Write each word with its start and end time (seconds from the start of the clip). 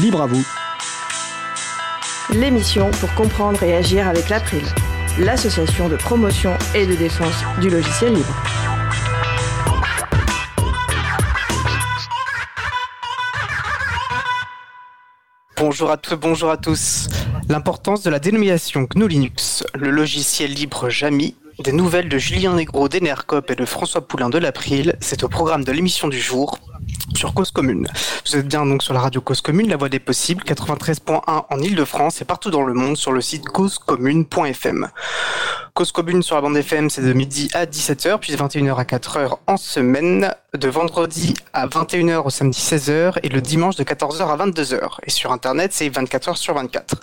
Libre 0.00 0.22
à 0.22 0.26
vous. 0.26 0.44
L'émission 2.30 2.90
pour 2.92 3.14
comprendre 3.14 3.62
et 3.62 3.76
agir 3.76 4.08
avec 4.08 4.28
l'April, 4.28 4.64
l'association 5.20 5.88
de 5.88 5.94
promotion 5.94 6.52
et 6.74 6.84
de 6.84 6.94
défense 6.94 7.44
du 7.60 7.70
logiciel 7.70 8.14
libre. 8.14 8.34
Bonjour 15.56 15.90
à 15.92 15.96
tous, 15.96 16.16
bonjour 16.16 16.50
à 16.50 16.56
tous. 16.56 17.08
L'importance 17.48 18.02
de 18.02 18.10
la 18.10 18.18
dénomination 18.18 18.88
GNU 18.92 19.06
Linux, 19.06 19.64
le 19.74 19.90
logiciel 19.90 20.52
libre 20.52 20.88
Jamy, 20.88 21.36
des 21.60 21.72
nouvelles 21.72 22.08
de 22.08 22.18
Julien 22.18 22.54
Negro 22.54 22.88
d'Enercop 22.88 23.48
et 23.50 23.54
de 23.54 23.64
François 23.64 24.00
Poulain 24.08 24.28
de 24.28 24.38
l'April, 24.38 24.96
c'est 25.00 25.22
au 25.22 25.28
programme 25.28 25.62
de 25.62 25.70
l'émission 25.70 26.08
du 26.08 26.20
jour 26.20 26.58
sur 27.14 27.34
Cause 27.34 27.50
Commune. 27.50 27.86
Vous 28.26 28.36
êtes 28.36 28.48
bien 28.48 28.66
donc 28.66 28.82
sur 28.82 28.94
la 28.94 29.00
radio 29.00 29.20
Cause 29.20 29.40
Commune, 29.40 29.68
la 29.68 29.76
voix 29.76 29.88
des 29.88 29.98
possibles, 29.98 30.42
93.1 30.44 31.44
en 31.50 31.58
Ile-de-France 31.58 32.22
et 32.22 32.24
partout 32.24 32.50
dans 32.50 32.62
le 32.62 32.74
monde 32.74 32.96
sur 32.96 33.12
le 33.12 33.20
site 33.20 33.44
causecommune.fm. 33.44 34.88
Cause 35.76 35.90
Commune 35.90 36.22
sur 36.22 36.36
la 36.36 36.40
bande 36.40 36.56
FM, 36.56 36.88
c'est 36.88 37.02
de 37.02 37.12
midi 37.12 37.50
à 37.52 37.66
17h, 37.66 38.20
puis 38.20 38.32
de 38.32 38.36
21h 38.36 38.76
à 38.76 38.84
4h 38.84 39.38
en 39.48 39.56
semaine, 39.56 40.32
de 40.56 40.68
vendredi 40.68 41.34
à 41.52 41.66
21h 41.66 42.22
au 42.24 42.30
samedi 42.30 42.60
16h 42.60 43.14
et 43.24 43.28
le 43.28 43.40
dimanche 43.40 43.74
de 43.74 43.82
14h 43.82 44.22
à 44.22 44.36
22h. 44.36 44.98
Et 45.02 45.10
sur 45.10 45.32
Internet, 45.32 45.72
c'est 45.72 45.88
24h 45.88 46.36
sur 46.36 46.54
24. 46.54 46.94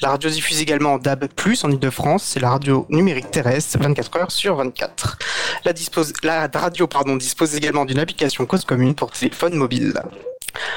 La 0.00 0.08
radio 0.08 0.30
diffuse 0.30 0.62
également 0.62 0.94
en 0.94 0.98
DAB+, 0.98 1.26
en 1.64 1.70
Ile-de-France, 1.70 2.24
c'est 2.24 2.40
la 2.40 2.48
radio 2.48 2.86
numérique 2.88 3.30
terrestre, 3.30 3.78
24h 3.78 4.30
sur 4.30 4.56
24. 4.56 5.18
La, 5.66 5.74
dispose, 5.74 6.14
la 6.22 6.48
radio 6.48 6.86
pardon, 6.86 7.16
dispose 7.16 7.54
également 7.54 7.84
d'une 7.84 7.98
application 7.98 8.46
Cause 8.46 8.64
Commune 8.64 8.94
pour 8.94 9.10
téléphone 9.10 9.52
mobile. 9.52 9.92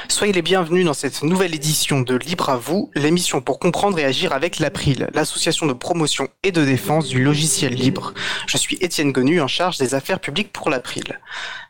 Soyez 0.08 0.32
les 0.32 0.42
bienvenus 0.42 0.84
dans 0.84 0.94
cette 0.94 1.22
nouvelle 1.22 1.54
édition 1.54 2.00
de 2.00 2.16
Libre 2.16 2.48
à 2.48 2.56
vous, 2.56 2.90
l'émission 2.94 3.40
pour 3.40 3.58
comprendre 3.58 3.98
et 3.98 4.04
agir 4.04 4.32
avec 4.32 4.58
l'April, 4.58 5.08
l'association 5.14 5.66
de 5.66 5.72
promotion 5.72 6.28
et 6.42 6.50
de 6.52 6.64
défense 6.64 7.08
du 7.08 7.22
logiciel 7.22 7.74
libre. 7.74 8.14
Je 8.46 8.56
suis 8.56 8.76
Étienne 8.80 9.12
Gonu, 9.12 9.40
en 9.40 9.48
charge 9.48 9.78
des 9.78 9.94
affaires 9.94 10.20
publiques 10.20 10.52
pour 10.52 10.70
l'April. 10.70 11.20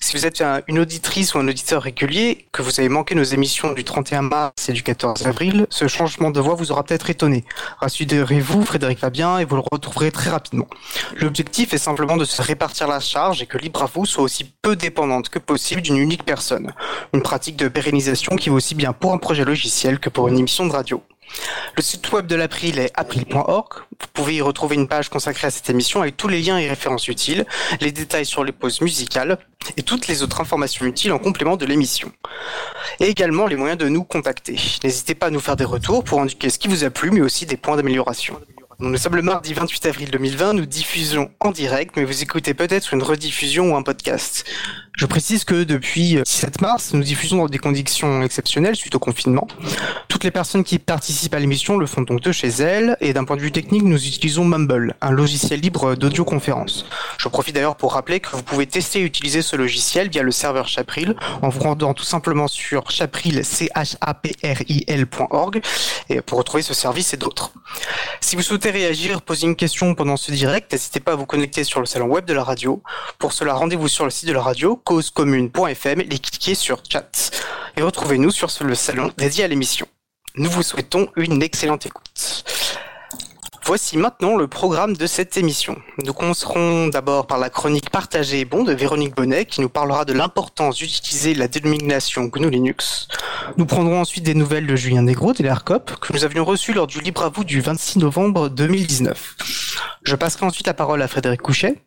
Si 0.00 0.16
vous 0.16 0.26
êtes 0.26 0.42
une 0.68 0.78
auditrice 0.78 1.34
ou 1.34 1.38
un 1.38 1.48
auditeur 1.48 1.82
régulier, 1.82 2.46
que 2.52 2.62
vous 2.62 2.80
avez 2.80 2.88
manqué 2.88 3.14
nos 3.14 3.24
émissions 3.24 3.72
du 3.72 3.84
31 3.84 4.22
mars 4.22 4.68
et 4.68 4.72
du 4.72 4.82
14 4.82 5.26
avril, 5.26 5.66
ce 5.70 5.88
changement 5.88 6.30
de 6.30 6.40
voix 6.40 6.54
vous 6.54 6.70
aura 6.70 6.84
peut-être 6.84 7.10
étonné. 7.10 7.44
Rassurez-vous, 7.80 8.64
Frédéric 8.64 9.00
Fabien, 9.00 9.38
et 9.38 9.44
vous 9.44 9.56
le 9.56 9.62
retrouverez 9.70 10.12
très 10.12 10.30
rapidement. 10.30 10.68
L'objectif 11.16 11.74
est 11.74 11.78
simplement 11.78 12.16
de 12.16 12.24
se 12.24 12.40
répartir 12.40 12.86
la 12.86 13.00
charge 13.00 13.42
et 13.42 13.46
que 13.46 13.58
Libre 13.58 13.82
à 13.82 13.86
vous 13.86 14.06
soit 14.06 14.22
aussi 14.22 14.44
peu 14.62 14.76
dépendante 14.76 15.28
que 15.28 15.40
possible 15.40 15.82
d'une 15.82 15.96
unique 15.96 16.24
personne. 16.24 16.72
Une 17.12 17.22
pratique 17.22 17.56
de 17.56 17.68
qui 18.36 18.48
vaut 18.48 18.56
aussi 18.56 18.74
bien 18.74 18.92
pour 18.92 19.12
un 19.12 19.18
projet 19.18 19.44
logiciel 19.44 19.98
que 19.98 20.08
pour 20.08 20.28
une 20.28 20.38
émission 20.38 20.66
de 20.66 20.72
radio. 20.72 21.02
Le 21.76 21.82
site 21.82 22.10
web 22.12 22.26
de 22.26 22.34
l'April 22.34 22.78
est 22.78 22.90
april.org. 22.94 23.68
Vous 24.00 24.06
pouvez 24.12 24.36
y 24.36 24.40
retrouver 24.40 24.76
une 24.76 24.88
page 24.88 25.08
consacrée 25.08 25.48
à 25.48 25.50
cette 25.50 25.68
émission 25.70 26.00
avec 26.00 26.16
tous 26.16 26.28
les 26.28 26.40
liens 26.40 26.58
et 26.58 26.68
références 26.68 27.08
utiles, 27.08 27.44
les 27.80 27.92
détails 27.92 28.24
sur 28.24 28.44
les 28.44 28.52
pauses 28.52 28.80
musicales 28.80 29.38
et 29.76 29.82
toutes 29.82 30.08
les 30.08 30.22
autres 30.22 30.40
informations 30.40 30.86
utiles 30.86 31.12
en 31.12 31.18
complément 31.18 31.56
de 31.56 31.66
l'émission. 31.66 32.10
Et 33.00 33.06
également 33.06 33.46
les 33.46 33.56
moyens 33.56 33.78
de 33.78 33.88
nous 33.88 34.04
contacter. 34.04 34.56
N'hésitez 34.82 35.14
pas 35.14 35.26
à 35.26 35.30
nous 35.30 35.40
faire 35.40 35.56
des 35.56 35.64
retours 35.64 36.04
pour 36.04 36.20
indiquer 36.20 36.50
ce 36.50 36.58
qui 36.58 36.68
vous 36.68 36.84
a 36.84 36.90
plu, 36.90 37.10
mais 37.10 37.20
aussi 37.20 37.46
des 37.46 37.56
points 37.56 37.76
d'amélioration. 37.76 38.40
Nous 38.80 38.96
sommes 38.96 39.16
le 39.16 39.22
mardi 39.22 39.54
28 39.54 39.86
avril 39.86 40.10
2020, 40.12 40.52
nous 40.52 40.64
diffusons 40.64 41.30
en 41.40 41.50
direct, 41.50 41.96
mais 41.96 42.04
vous 42.04 42.22
écoutez 42.22 42.54
peut-être 42.54 42.94
une 42.94 43.02
rediffusion 43.02 43.72
ou 43.72 43.76
un 43.76 43.82
podcast. 43.82 44.44
Je 44.96 45.06
précise 45.06 45.44
que 45.44 45.64
depuis 45.64 46.20
17 46.24 46.60
mars, 46.60 46.92
nous 46.92 47.02
diffusons 47.02 47.38
dans 47.38 47.46
des 47.46 47.58
conditions 47.58 48.22
exceptionnelles 48.22 48.76
suite 48.76 48.94
au 48.94 48.98
confinement. 49.00 49.48
Toutes 50.08 50.22
les 50.22 50.30
personnes 50.30 50.62
qui 50.64 50.78
participent 50.78 51.34
à 51.34 51.40
l'émission 51.40 51.76
le 51.76 51.86
font 51.86 52.02
donc 52.02 52.20
de 52.20 52.30
chez 52.30 52.48
elles, 52.48 52.96
et 53.00 53.12
d'un 53.12 53.24
point 53.24 53.36
de 53.36 53.40
vue 53.40 53.52
technique, 53.52 53.82
nous 53.82 54.06
utilisons 54.06 54.44
Mumble, 54.44 54.94
un 55.00 55.10
logiciel 55.10 55.60
libre 55.60 55.96
d'audioconférence. 55.96 56.84
Je 57.18 57.28
profite 57.28 57.56
d'ailleurs 57.56 57.76
pour 57.76 57.94
rappeler 57.94 58.18
que 58.20 58.30
vous 58.30 58.42
pouvez 58.42 58.66
tester 58.66 59.00
et 59.00 59.02
utiliser 59.02 59.42
ce 59.42 59.56
logiciel 59.56 60.08
via 60.08 60.22
le 60.22 60.32
serveur 60.32 60.68
Chapril, 60.68 61.16
en 61.42 61.48
vous 61.48 61.60
rendant 61.60 61.94
tout 61.94 62.04
simplement 62.04 62.48
sur 62.48 62.90
chapril, 62.90 63.44
c 63.44 63.68
et 66.08 66.20
pour 66.22 66.38
retrouver 66.38 66.62
ce 66.62 66.74
service 66.74 67.14
et 67.14 67.16
d'autres. 67.16 67.52
Si 68.20 68.34
vous 68.34 68.42
souhaitez 68.42 68.67
réagir, 68.70 69.22
poser 69.22 69.46
une 69.46 69.56
question 69.56 69.94
pendant 69.94 70.16
ce 70.16 70.32
direct, 70.32 70.72
n'hésitez 70.72 71.00
pas 71.00 71.12
à 71.12 71.14
vous 71.14 71.26
connecter 71.26 71.64
sur 71.64 71.80
le 71.80 71.86
salon 71.86 72.06
web 72.06 72.24
de 72.24 72.34
la 72.34 72.44
radio. 72.44 72.82
Pour 73.18 73.32
cela, 73.32 73.54
rendez-vous 73.54 73.88
sur 73.88 74.04
le 74.04 74.10
site 74.10 74.28
de 74.28 74.32
la 74.32 74.42
radio, 74.42 74.76
causecommune.fm 74.76 76.00
et 76.00 76.06
cliquez 76.06 76.54
sur 76.54 76.82
chat. 76.88 77.30
Et 77.76 77.82
retrouvez-nous 77.82 78.30
sur 78.30 78.48
le 78.60 78.74
salon 78.74 79.12
dédié 79.16 79.44
à 79.44 79.48
l'émission. 79.48 79.86
Nous 80.36 80.50
vous 80.50 80.62
souhaitons 80.62 81.08
une 81.16 81.42
excellente 81.42 81.86
écoute. 81.86 82.44
Voici 83.68 83.98
maintenant 83.98 84.34
le 84.34 84.46
programme 84.46 84.96
de 84.96 85.06
cette 85.06 85.36
émission. 85.36 85.76
Nous 86.02 86.14
commencerons 86.14 86.88
d'abord 86.88 87.26
par 87.26 87.36
la 87.36 87.50
chronique 87.50 87.90
partagée 87.90 88.40
et 88.40 88.44
bon 88.46 88.64
de 88.64 88.72
Véronique 88.72 89.14
Bonnet 89.14 89.44
qui 89.44 89.60
nous 89.60 89.68
parlera 89.68 90.06
de 90.06 90.14
l'importance 90.14 90.78
d'utiliser 90.78 91.34
la 91.34 91.48
dénomination 91.48 92.24
GNU 92.24 92.48
Linux. 92.48 93.08
Nous 93.58 93.66
prendrons 93.66 94.00
ensuite 94.00 94.24
des 94.24 94.32
nouvelles 94.32 94.66
de 94.66 94.74
Julien 94.74 95.02
Negro 95.02 95.34
de 95.34 95.42
l'ERCOP 95.42 96.00
que 96.00 96.14
nous 96.14 96.24
avions 96.24 96.46
reçu 96.46 96.72
lors 96.72 96.86
du 96.86 97.02
Libre 97.02 97.22
à 97.22 97.28
vous 97.28 97.44
du 97.44 97.60
26 97.60 97.98
novembre 97.98 98.48
2019. 98.48 99.36
Je 100.02 100.16
passerai 100.16 100.46
ensuite 100.46 100.66
la 100.66 100.72
parole 100.72 101.02
à 101.02 101.06
Frédéric 101.06 101.42
Couchet 101.42 101.82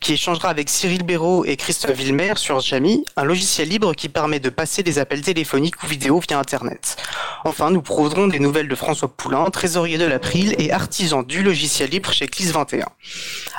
qui 0.00 0.14
échangera 0.14 0.48
avec 0.48 0.68
Cyril 0.68 1.02
Béraud 1.02 1.44
et 1.44 1.56
Christophe 1.56 1.96
Villemer 1.96 2.34
sur 2.36 2.60
Jamy, 2.60 3.04
un 3.16 3.24
logiciel 3.24 3.68
libre 3.68 3.94
qui 3.94 4.08
permet 4.08 4.40
de 4.40 4.50
passer 4.50 4.82
des 4.82 4.98
appels 4.98 5.22
téléphoniques 5.22 5.82
ou 5.82 5.86
vidéo 5.86 6.20
via 6.20 6.38
Internet. 6.38 6.96
Enfin, 7.44 7.70
nous 7.70 7.82
prendrons 7.82 8.26
des 8.26 8.38
nouvelles 8.38 8.68
de 8.68 8.74
François 8.74 9.08
Poulain, 9.08 9.44
trésorier 9.50 9.98
de 9.98 10.04
l'April 10.04 10.54
et 10.58 10.72
artisan 10.72 11.22
du 11.22 11.42
logiciel 11.42 11.90
libre 11.90 12.12
chez 12.12 12.26
CLIS 12.26 12.52
21. 12.52 12.86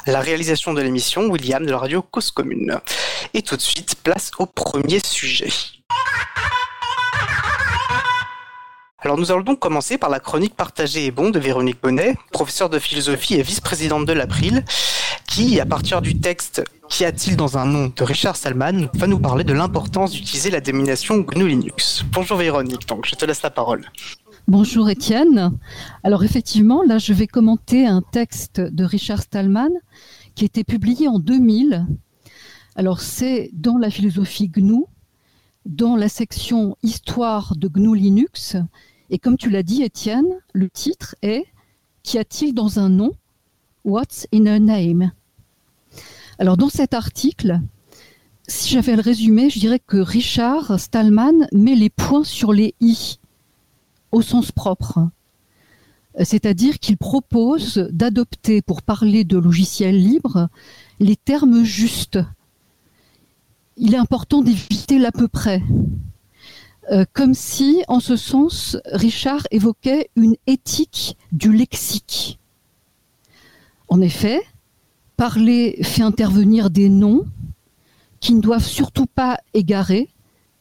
La 0.08 0.20
réalisation 0.20 0.74
de 0.74 0.82
l'émission, 0.82 1.28
William 1.28 1.66
de 1.66 1.72
la 1.72 1.78
radio 1.78 2.02
Cause 2.02 2.32
Commune. 2.32 2.80
Et 3.34 3.42
tout 3.42 3.58
de 3.58 3.62
suite, 3.62 3.96
place 4.04 4.32
au 4.40 4.46
premier 4.46 5.00
sujet. 5.00 5.50
Alors 9.06 9.20
nous 9.20 9.32
allons 9.32 9.44
donc 9.44 9.60
commencer 9.60 10.00
par 10.00 10.10
la 10.10 10.20
chronique 10.20 10.56
partagée 10.56 11.06
et 11.06 11.12
bon 11.12 11.30
de 11.30 11.38
Véronique 11.38 11.78
Bonnet, 11.80 12.18
professeure 12.32 12.72
de 12.72 12.80
philosophie 12.80 13.36
et 13.36 13.44
vice-présidente 13.44 14.08
de 14.08 14.14
l'April, 14.14 14.66
qui, 15.28 15.60
à 15.60 15.66
partir 15.68 16.02
du 16.02 16.20
texte 16.20 16.64
Qu'y 16.90 17.06
a-t-il 17.06 17.38
dans 17.38 17.56
un 17.60 17.68
nom 17.68 17.94
de 17.96 18.04
Richard 18.04 18.36
Salman, 18.36 18.90
va 18.96 19.06
nous 19.06 19.20
parler 19.20 19.44
de 19.44 19.54
l'importance 19.54 20.12
d'utiliser 20.14 20.50
la 20.50 20.60
dénomination 20.60 21.20
GNU 21.20 21.48
Linux. 21.48 22.04
Bonjour 22.12 22.38
Véronique, 22.38 22.88
donc 22.88 23.06
je 23.06 23.14
te 23.14 23.26
laisse 23.26 23.44
la 23.44 23.52
parole. 23.52 23.92
Bonjour 24.48 24.90
Étienne. 24.90 25.56
Alors 26.02 26.24
effectivement, 26.24 26.82
là 26.82 26.98
je 26.98 27.14
vais 27.14 27.28
commenter 27.28 27.86
un 27.86 28.02
texte 28.02 28.60
de 28.60 28.84
Richard 28.84 29.22
Stallman 29.22 29.70
qui 30.34 30.46
a 30.46 30.48
été 30.48 30.64
publié 30.64 31.08
en 31.08 31.20
2000. 31.20 31.86
Alors 32.76 33.02
c'est 33.02 33.52
dans 33.54 33.78
la 33.78 33.92
philosophie 33.92 34.50
GNU, 34.50 34.84
dans 35.68 35.96
la 35.96 36.10
section 36.10 36.76
Histoire 36.82 37.56
de 37.56 37.68
GNU 37.68 37.96
Linux, 37.96 38.58
et 39.10 39.20
comme 39.20 39.38
tu 39.38 39.50
l'as 39.50 39.64
dit, 39.64 39.84
Étienne, 39.84 40.40
le 40.54 40.70
titre 40.70 41.16
est 41.22 41.46
Qu'y 42.04 42.20
a-t-il 42.20 42.54
dans 42.54 42.80
un 42.80 42.90
nom? 42.90 43.14
What's 43.84 44.28
in 44.32 44.46
a 44.46 44.60
name? 44.60 45.12
Alors, 46.38 46.56
dans 46.56 46.70
cet 46.70 46.94
article, 46.94 47.60
si 48.48 48.70
j'avais 48.70 48.96
le 48.96 49.02
résumer, 49.02 49.50
je 49.50 49.60
dirais 49.60 49.80
que 49.80 49.98
Richard 49.98 50.80
Stallman 50.80 51.48
met 51.52 51.76
les 51.76 51.90
points 51.90 52.24
sur 52.24 52.54
les 52.54 52.76
i 52.80 53.20
au 54.12 54.22
sens 54.22 54.52
propre. 54.52 55.10
C'est-à-dire 56.24 56.80
qu'il 56.80 56.98
propose 56.98 57.90
d'adopter, 57.92 58.62
pour 58.62 58.82
parler 58.84 59.24
de 59.24 59.38
logiciels 59.38 59.98
libres, 59.98 60.48
les 61.00 61.16
termes 61.16 61.64
justes. 61.64 62.20
Il 63.78 63.94
est 63.94 63.98
important 63.98 64.42
d'éviter 64.42 65.00
l'à 65.00 65.12
peu 65.12 65.28
près. 65.28 65.62
Euh, 66.92 67.06
comme 67.14 67.34
si, 67.34 67.84
en 67.88 68.00
ce 68.00 68.16
sens, 68.16 68.78
Richard 68.86 69.48
évoquait 69.50 70.10
une 70.16 70.36
éthique 70.46 71.18
du 71.32 71.52
lexique. 71.52 72.40
En 73.88 74.02
effet, 74.02 74.42
parler 75.18 75.80
fait 75.82 76.04
intervenir 76.04 76.70
des 76.70 76.90
noms 76.90 77.26
qui 78.20 78.36
ne 78.36 78.42
doivent 78.42 78.66
surtout 78.66 79.08
pas 79.08 79.40
égarer, 79.54 80.10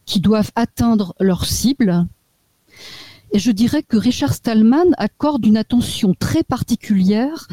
qui 0.06 0.20
doivent 0.20 0.52
atteindre 0.54 1.14
leur 1.20 1.44
cible. 1.44 2.06
Et 3.32 3.38
je 3.38 3.50
dirais 3.50 3.82
que 3.82 3.96
Richard 3.96 4.32
Stallman 4.32 4.93
accorde 4.96 5.44
une 5.44 5.56
attention 5.56 6.14
très 6.14 6.43
particulière 6.43 7.48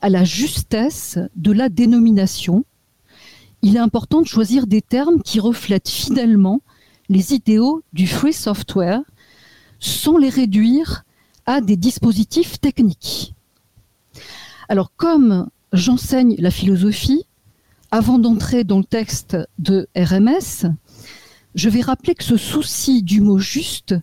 à 0.00 0.08
la 0.08 0.24
justesse 0.24 1.18
de 1.36 1.52
la 1.52 1.68
dénomination. 1.68 2.64
Il 3.62 3.76
est 3.76 3.80
important 3.80 4.20
de 4.20 4.26
choisir 4.26 4.66
des 4.66 4.82
termes 4.82 5.22
qui 5.22 5.40
reflètent 5.40 5.88
fidèlement 5.88 6.60
les 7.08 7.34
idéaux 7.34 7.82
du 7.92 8.06
free 8.06 8.32
software 8.32 9.00
sans 9.80 10.16
les 10.16 10.30
réduire 10.30 11.04
à 11.46 11.60
des 11.60 11.76
dispositifs 11.76 12.60
techniques. 12.60 13.34
Alors 14.68 14.92
comme 14.96 15.48
j'enseigne 15.72 16.36
la 16.38 16.50
philosophie, 16.50 17.26
avant 17.90 18.18
d'entrer 18.18 18.64
dans 18.64 18.78
le 18.78 18.84
texte 18.84 19.36
de 19.58 19.88
RMS, 19.96 20.70
je 21.54 21.68
vais 21.68 21.82
rappeler 21.82 22.14
que 22.14 22.24
ce 22.24 22.36
souci 22.36 23.02
du 23.02 23.20
mot 23.20 23.38
juste 23.38 23.94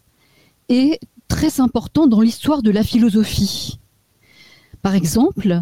est 0.70 1.00
très 1.28 1.60
important 1.60 2.08
dans 2.08 2.22
l'histoire 2.22 2.62
de 2.62 2.72
la 2.72 2.84
philosophie. 2.84 3.80
Par 4.82 4.96
exemple, 4.96 5.62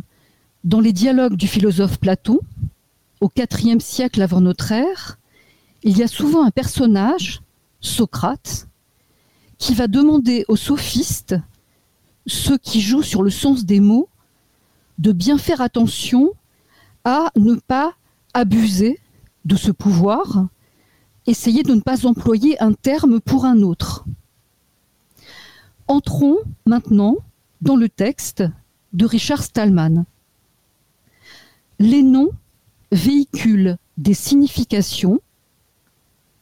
dans 0.64 0.80
les 0.80 0.94
dialogues 0.94 1.36
du 1.36 1.48
philosophe 1.48 2.00
Platon, 2.00 2.40
au 3.22 3.32
IVe 3.36 3.80
siècle 3.80 4.22
avant 4.22 4.42
notre 4.42 4.72
ère, 4.72 5.19
il 5.84 5.98
y 5.98 6.04
a 6.04 6.08
souvent 6.08 6.46
un 6.46 6.52
personnage, 6.52 7.42
Socrate, 7.82 8.68
qui 9.58 9.74
va 9.74 9.88
demander 9.88 10.46
aux 10.48 10.56
sophistes, 10.56 11.36
ceux 12.28 12.58
qui 12.58 12.82
jouent 12.82 13.04
sur 13.04 13.24
le 13.24 13.30
sens 13.30 13.66
des 13.66 13.80
mots, 13.80 14.10
de 14.98 15.12
bien 15.12 15.38
faire 15.38 15.62
attention 15.62 16.32
à 17.04 17.32
ne 17.36 17.56
pas 17.56 17.94
abuser 18.34 19.00
de 19.46 19.56
ce 19.56 19.72
pouvoir, 19.72 20.48
essayer 21.26 21.64
de 21.64 21.74
ne 21.74 21.82
pas 21.82 22.06
employer 22.06 22.62
un 22.62 22.74
terme 22.74 23.20
pour 23.20 23.46
un 23.46 23.62
autre. 23.62 24.06
Entrons 25.88 26.38
maintenant 26.66 27.16
dans 27.62 27.76
le 27.76 27.90
texte 27.90 28.44
de 28.94 29.06
Richard 29.06 29.44
Stallman. 29.44 30.06
Les 31.80 32.04
noms 32.04 32.32
véhiculent 32.92 33.78
des 33.98 34.14
significations. 34.14 35.20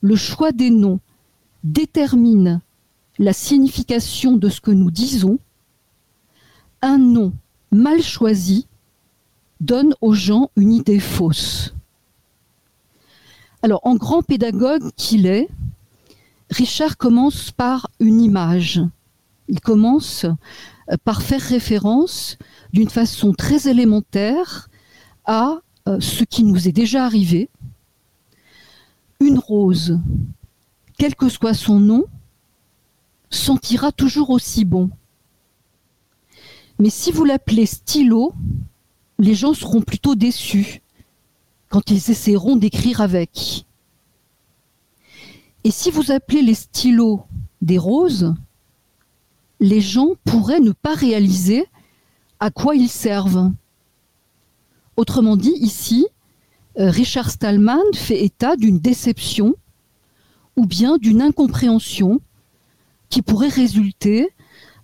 Le 0.02 0.16
choix 0.16 0.52
des 0.52 0.70
noms 0.70 1.00
détermine 1.64 2.62
la 3.20 3.34
signification 3.34 4.38
de 4.38 4.50
ce 4.50 4.62
que 4.62 4.72
nous 4.72 4.92
disons. 4.92 5.40
Un 6.82 6.98
nom 6.98 7.34
mal 7.72 8.02
choisi 8.02 8.68
donne 9.60 9.96
aux 10.02 10.14
gens 10.14 10.52
une 10.56 10.74
idée 10.74 11.00
fausse. 11.00 11.74
Alors, 13.64 13.82
en 13.84 13.96
grand 13.96 14.22
pédagogue 14.22 14.92
qu'il 14.96 15.26
est, 15.26 15.50
Richard 16.52 16.98
commence 16.98 17.52
par 17.52 17.90
une 18.00 18.22
image. 18.22 18.82
Il 19.48 19.60
commence 19.60 20.26
euh, 20.26 20.96
par 21.04 21.22
faire 21.22 21.42
référence 21.42 22.38
d'une 22.72 22.90
façon 22.90 23.34
très 23.34 23.68
élémentaire 23.68 24.70
à 25.26 25.60
euh, 25.88 26.00
ce 26.00 26.24
qui 26.24 26.44
nous 26.44 26.68
est 26.68 26.72
déjà 26.72 27.06
arrivé. 27.06 27.50
Une 29.20 29.40
rose, 29.40 30.00
quel 30.98 31.16
que 31.16 31.30
soit 31.30 31.54
son 31.54 31.80
nom, 31.80 32.06
sentira 33.30 33.92
toujours 33.92 34.30
aussi 34.30 34.66
bon. 34.66 34.90
Mais 36.80 36.90
si 36.90 37.12
vous 37.12 37.26
l'appelez 37.26 37.66
stylo, 37.66 38.34
les 39.20 39.34
gens 39.34 39.54
seront 39.54 39.82
plutôt 39.82 40.16
déçus 40.16 40.82
quand 41.70 41.90
ils 41.90 42.12
essaieront 42.12 42.56
d'écrire 42.56 43.02
avec. 43.02 43.66
Et 45.64 45.72
si 45.72 45.92
vous 45.92 46.12
appelez 46.12 46.42
les 46.42 46.54
stylos 46.54 47.24
des 47.62 47.78
roses, 47.78 48.36
les 49.60 49.82
gens 49.82 50.14
pourraient 50.24 50.60
ne 50.60 50.72
pas 50.72 50.94
réaliser 50.94 51.66
à 52.40 52.52
quoi 52.52 52.76
ils 52.76 52.90
servent. 52.90 53.52
Autrement 54.96 55.36
dit, 55.36 55.56
ici, 55.60 56.08
Richard 56.78 57.32
Stallman 57.32 57.82
fait 57.96 58.24
état 58.24 58.56
d'une 58.56 58.80
déception 58.80 59.56
ou 60.56 60.66
bien 60.66 60.98
d'une 60.98 61.22
incompréhension 61.22 62.22
qui 63.10 63.22
pourrait 63.22 63.48
résulter 63.48 64.30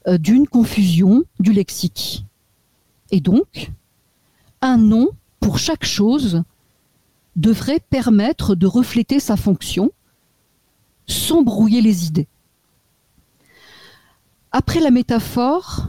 euh, 0.08 0.18
d'une 0.18 0.48
confusion 0.48 1.24
du 1.40 1.54
lexique. 1.54 2.26
Et 3.12 3.22
donc, 3.22 3.72
un 4.62 4.78
nom 4.78 5.10
pour 5.40 5.60
chaque 5.60 5.86
chose 5.86 6.44
devrait 7.36 7.80
permettre 7.80 8.56
de 8.56 8.68
refléter 8.68 9.20
sa 9.20 9.36
fonction 9.36 9.92
sans 11.08 11.42
brouiller 11.42 11.82
les 11.82 12.06
idées. 12.06 12.28
Après 14.52 14.80
la 14.80 14.92
métaphore, 14.92 15.88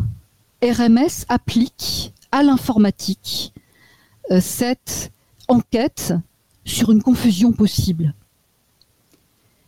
RMS 0.62 1.25
applique 1.29 2.12
à 2.33 2.43
l'informatique 2.43 3.53
euh, 4.31 4.41
cette 4.41 5.12
enquête 5.49 6.14
sur 6.64 6.91
une 6.93 7.02
confusion 7.02 7.52
possible. 7.52 8.14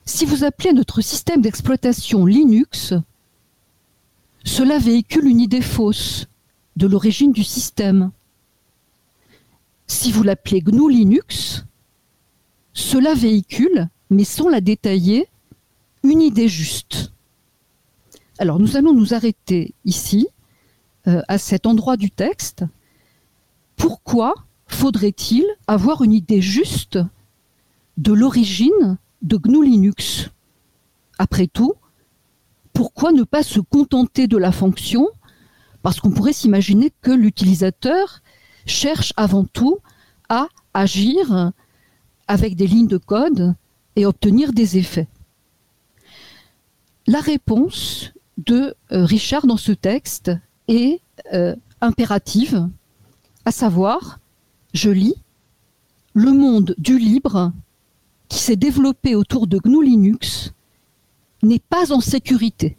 Si 0.05 0.25
vous 0.25 0.45
appelez 0.45 0.73
notre 0.73 1.01
système 1.01 1.43
d'exploitation 1.43 2.27
Linux, 2.27 2.95
cela 4.45 4.79
véhicule 4.79 5.27
une 5.27 5.41
idée 5.41 5.63
fausse 5.63 6.27
de 6.77 6.87
l'origine 6.87 7.33
du 7.33 7.43
système. 7.43 8.13
Si 9.87 10.13
vous 10.13 10.23
l'appelez 10.23 10.61
GNU 10.61 10.91
Linux, 10.91 11.65
cela 12.73 13.15
véhicule, 13.15 13.89
mais 14.11 14.25
sans 14.25 14.49
la 14.49 14.61
détailler, 14.61 15.29
une 16.03 16.23
idée 16.23 16.49
juste. 16.49 17.13
Alors 18.39 18.61
nous 18.61 18.77
allons 18.77 18.93
nous 18.93 19.15
arrêter 19.15 19.75
ici, 19.85 20.29
euh, 21.09 21.23
à 21.29 21.39
cet 21.39 21.67
endroit 21.67 21.97
du 21.97 22.11
texte. 22.11 22.65
Pourquoi 23.77 24.35
faudrait-il 24.67 25.45
avoir 25.67 26.03
une 26.03 26.13
idée 26.13 26.41
juste 26.41 26.99
de 27.97 28.13
l'origine 28.13 28.99
de 29.23 29.37
GNU 29.37 29.65
Linux 29.65 30.31
Après 31.19 31.47
tout, 31.47 31.75
pourquoi 32.73 33.13
ne 33.13 33.23
pas 33.23 33.43
se 33.43 33.61
contenter 33.61 34.27
de 34.27 34.37
la 34.37 34.53
fonction? 34.53 35.09
Parce 35.83 36.01
qu'on 36.01 36.11
pourrait 36.11 36.33
s'imaginer 36.33 36.93
que 37.01 37.11
l'utilisateur 37.11 38.21
cherche 38.67 39.13
avant 39.17 39.45
tout 39.45 39.79
à 40.29 40.49
agir 40.75 41.53
avec 42.29 42.57
des 42.57 42.67
lignes 42.67 42.89
de 42.89 42.99
code 42.99 43.55
et 43.95 44.05
obtenir 44.05 44.53
des 44.53 44.77
effets. 44.77 45.09
La 47.07 47.21
réponse 47.21 48.13
de 48.37 48.75
euh, 48.93 49.05
Richard 49.05 49.47
dans 49.47 49.57
ce 49.57 49.73
texte 49.73 50.33
est 50.69 51.01
euh, 51.33 51.55
impérative, 51.81 52.69
à 53.45 53.53
savoir, 53.53 54.19
je 54.77 54.91
lis, 54.91 55.15
le 56.15 56.33
monde 56.33 56.75
du 56.79 56.99
libre 56.99 57.53
qui 58.29 58.39
s'est 58.39 58.57
développé 58.57 59.15
autour 59.15 59.47
de 59.47 59.59
GNU 59.59 59.85
Linux 59.85 60.53
n'est 61.43 61.59
pas 61.59 61.93
en 61.93 62.01
sécurité. 62.01 62.77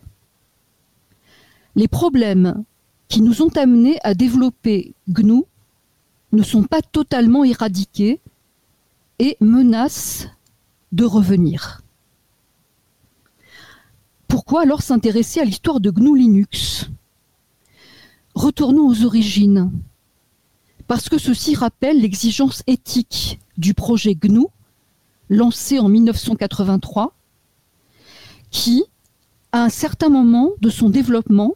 Les 1.75 1.87
problèmes 1.87 2.63
qui 3.07 3.21
nous 3.21 3.41
ont 3.41 3.55
amenés 3.55 3.97
à 4.03 4.13
développer 4.13 4.93
GNU 5.09 5.43
ne 6.31 6.43
sont 6.43 6.63
pas 6.63 6.81
totalement 6.81 7.43
éradiqués 7.43 8.21
et 9.19 9.37
menacent 9.39 10.27
de 10.91 11.05
revenir. 11.05 11.81
Pourquoi 14.27 14.61
alors 14.61 14.81
s'intéresser 14.81 15.39
à 15.39 15.45
l'histoire 15.45 15.79
de 15.79 15.89
GNU 15.89 16.17
Linux 16.17 16.89
Retournons 18.35 18.87
aux 18.87 19.03
origines, 19.03 19.71
parce 20.87 21.09
que 21.09 21.17
ceci 21.17 21.55
rappelle 21.55 22.01
l'exigence 22.01 22.63
éthique 22.67 23.39
du 23.57 23.73
projet 23.73 24.15
GNU, 24.15 24.45
lancé 25.29 25.79
en 25.79 25.89
1983, 25.89 27.13
qui, 28.49 28.85
à 29.51 29.63
un 29.63 29.69
certain 29.69 30.09
moment 30.09 30.51
de 30.61 30.69
son 30.69 30.89
développement, 30.89 31.55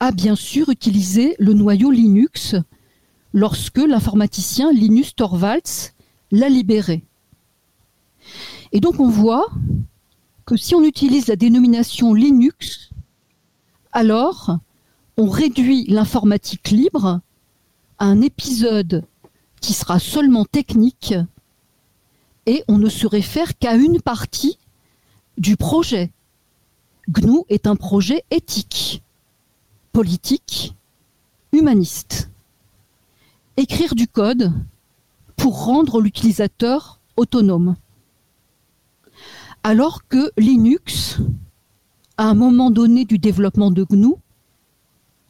a 0.00 0.12
bien 0.12 0.36
sûr 0.36 0.68
utilisé 0.68 1.34
le 1.38 1.54
noyau 1.54 1.90
Linux 1.90 2.56
lorsque 3.32 3.78
l'informaticien 3.78 4.72
Linus 4.72 5.14
Torvalds 5.14 5.92
l'a 6.30 6.48
libéré. 6.48 7.04
Et 8.72 8.80
donc 8.80 9.00
on 9.00 9.08
voit 9.08 9.46
que 10.44 10.56
si 10.56 10.74
on 10.74 10.82
utilise 10.82 11.28
la 11.28 11.36
dénomination 11.36 12.14
Linux, 12.14 12.90
alors 13.92 14.58
on 15.16 15.28
réduit 15.28 15.86
l'informatique 15.86 16.70
libre 16.70 17.20
un 18.02 18.20
épisode 18.20 19.04
qui 19.60 19.72
sera 19.72 20.00
seulement 20.00 20.44
technique 20.44 21.14
et 22.46 22.64
on 22.66 22.78
ne 22.78 22.88
se 22.88 23.06
réfère 23.06 23.56
qu'à 23.56 23.76
une 23.76 24.00
partie 24.00 24.58
du 25.38 25.56
projet. 25.56 26.10
GNU 27.08 27.44
est 27.48 27.68
un 27.68 27.76
projet 27.76 28.24
éthique, 28.32 29.04
politique, 29.92 30.74
humaniste. 31.52 32.28
Écrire 33.56 33.94
du 33.94 34.08
code 34.08 34.52
pour 35.36 35.64
rendre 35.64 36.00
l'utilisateur 36.00 36.98
autonome 37.16 37.76
alors 39.62 40.08
que 40.08 40.32
Linux, 40.36 41.20
à 42.16 42.24
un 42.24 42.34
moment 42.34 42.72
donné 42.72 43.04
du 43.04 43.18
développement 43.18 43.70
de 43.70 43.84
GNU, 43.84 44.14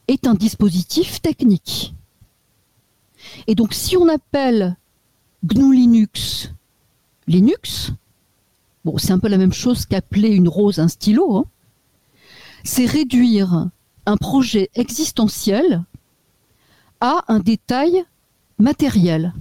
est 0.08 0.26
un 0.26 0.32
dispositif 0.32 1.20
technique. 1.20 1.94
Et 3.46 3.54
donc 3.54 3.74
si 3.74 3.96
on 3.96 4.08
appelle 4.08 4.76
GNU 5.44 5.74
Linux 5.74 6.52
Linux, 7.26 7.92
c'est 8.98 9.12
un 9.12 9.18
peu 9.18 9.28
la 9.28 9.38
même 9.38 9.52
chose 9.52 9.86
qu'appeler 9.86 10.28
une 10.28 10.48
rose 10.48 10.78
un 10.78 10.88
stylo, 10.88 11.36
hein, 11.36 11.44
c'est 12.64 12.86
réduire 12.86 13.68
un 14.06 14.16
projet 14.16 14.70
existentiel 14.74 15.84
à 17.00 17.24
un 17.28 17.40
détail 17.40 18.04
matériel. 18.58 19.32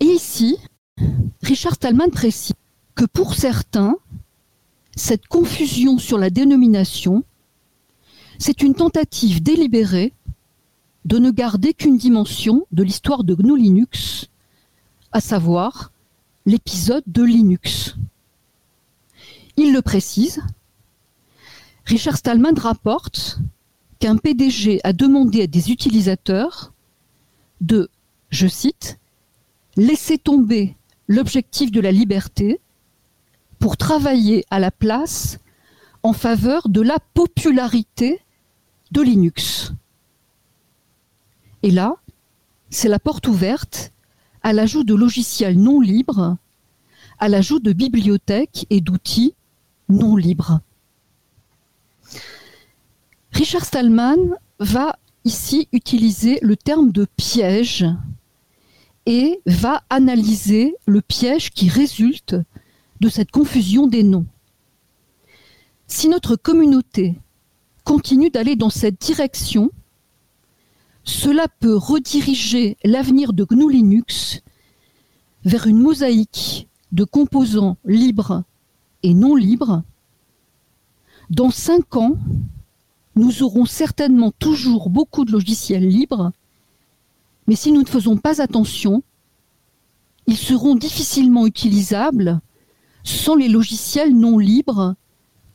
Et 0.00 0.06
ici, 0.06 0.58
Richard 1.42 1.74
Stallman 1.74 2.10
précise 2.10 2.54
que 2.94 3.04
pour 3.04 3.34
certains, 3.34 3.96
cette 4.94 5.26
confusion 5.26 5.98
sur 5.98 6.18
la 6.18 6.30
dénomination, 6.30 7.24
c'est 8.38 8.62
une 8.62 8.74
tentative 8.74 9.42
délibérée 9.42 10.12
de 11.06 11.18
ne 11.18 11.30
garder 11.30 11.72
qu'une 11.72 11.96
dimension 11.96 12.66
de 12.72 12.82
l'histoire 12.82 13.22
de 13.22 13.34
GNU 13.34 13.56
Linux, 13.56 14.26
à 15.12 15.20
savoir 15.20 15.92
l'épisode 16.46 17.04
de 17.06 17.22
Linux. 17.22 17.94
Il 19.56 19.72
le 19.72 19.82
précise, 19.82 20.42
Richard 21.84 22.16
Stallman 22.16 22.58
rapporte 22.58 23.38
qu'un 24.00 24.16
PDG 24.16 24.80
a 24.82 24.92
demandé 24.92 25.42
à 25.42 25.46
des 25.46 25.70
utilisateurs 25.70 26.72
de, 27.60 27.88
je 28.30 28.48
cite, 28.48 28.98
laisser 29.76 30.18
tomber 30.18 30.76
l'objectif 31.06 31.70
de 31.70 31.80
la 31.80 31.92
liberté 31.92 32.60
pour 33.60 33.76
travailler 33.76 34.44
à 34.50 34.58
la 34.58 34.72
place 34.72 35.38
en 36.02 36.12
faveur 36.12 36.68
de 36.68 36.80
la 36.80 36.98
popularité 37.14 38.20
de 38.90 39.02
Linux. 39.02 39.72
Et 41.66 41.72
là, 41.72 41.96
c'est 42.70 42.88
la 42.88 43.00
porte 43.00 43.26
ouverte 43.26 43.92
à 44.44 44.52
l'ajout 44.52 44.84
de 44.84 44.94
logiciels 44.94 45.58
non 45.58 45.80
libres, 45.80 46.36
à 47.18 47.28
l'ajout 47.28 47.58
de 47.58 47.72
bibliothèques 47.72 48.66
et 48.70 48.80
d'outils 48.80 49.34
non 49.88 50.14
libres. 50.14 50.60
Richard 53.32 53.64
Stallman 53.64 54.36
va 54.60 54.96
ici 55.24 55.66
utiliser 55.72 56.38
le 56.40 56.56
terme 56.56 56.92
de 56.92 57.04
piège 57.16 57.84
et 59.06 59.40
va 59.46 59.82
analyser 59.90 60.76
le 60.86 61.00
piège 61.00 61.50
qui 61.50 61.68
résulte 61.68 62.36
de 63.00 63.08
cette 63.08 63.32
confusion 63.32 63.88
des 63.88 64.04
noms. 64.04 64.26
Si 65.88 66.08
notre 66.08 66.36
communauté 66.36 67.16
continue 67.82 68.30
d'aller 68.30 68.54
dans 68.54 68.70
cette 68.70 69.00
direction, 69.00 69.72
cela 71.06 71.46
peut 71.46 71.76
rediriger 71.76 72.76
l'avenir 72.84 73.32
de 73.32 73.44
GNU 73.44 73.72
Linux 73.72 74.42
vers 75.44 75.68
une 75.68 75.78
mosaïque 75.78 76.68
de 76.90 77.04
composants 77.04 77.78
libres 77.84 78.42
et 79.04 79.14
non 79.14 79.36
libres. 79.36 79.84
Dans 81.30 81.50
cinq 81.50 81.94
ans, 81.96 82.18
nous 83.14 83.44
aurons 83.44 83.66
certainement 83.66 84.32
toujours 84.32 84.90
beaucoup 84.90 85.24
de 85.24 85.30
logiciels 85.30 85.88
libres, 85.88 86.32
mais 87.46 87.54
si 87.54 87.70
nous 87.70 87.82
ne 87.82 87.86
faisons 87.86 88.16
pas 88.16 88.42
attention, 88.42 89.04
ils 90.26 90.36
seront 90.36 90.74
difficilement 90.74 91.46
utilisables 91.46 92.40
sans 93.04 93.36
les 93.36 93.48
logiciels 93.48 94.14
non 94.14 94.38
libres 94.38 94.96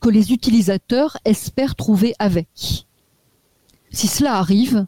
que 0.00 0.08
les 0.08 0.32
utilisateurs 0.32 1.18
espèrent 1.26 1.76
trouver 1.76 2.14
avec. 2.18 2.86
Si 3.90 4.08
cela 4.08 4.36
arrive, 4.36 4.86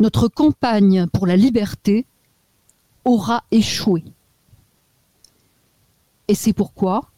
notre 0.00 0.28
campagne 0.28 1.06
pour 1.06 1.26
la 1.26 1.36
liberté 1.36 2.06
aura 3.04 3.44
échoué. 3.50 4.04
Et 6.28 6.34
c'est 6.34 6.52
pourquoi 6.52 7.10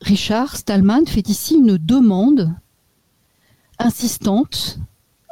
Richard 0.00 0.56
Stallman 0.56 1.06
fait 1.06 1.28
ici 1.28 1.54
une 1.54 1.78
demande 1.78 2.54
insistante 3.78 4.78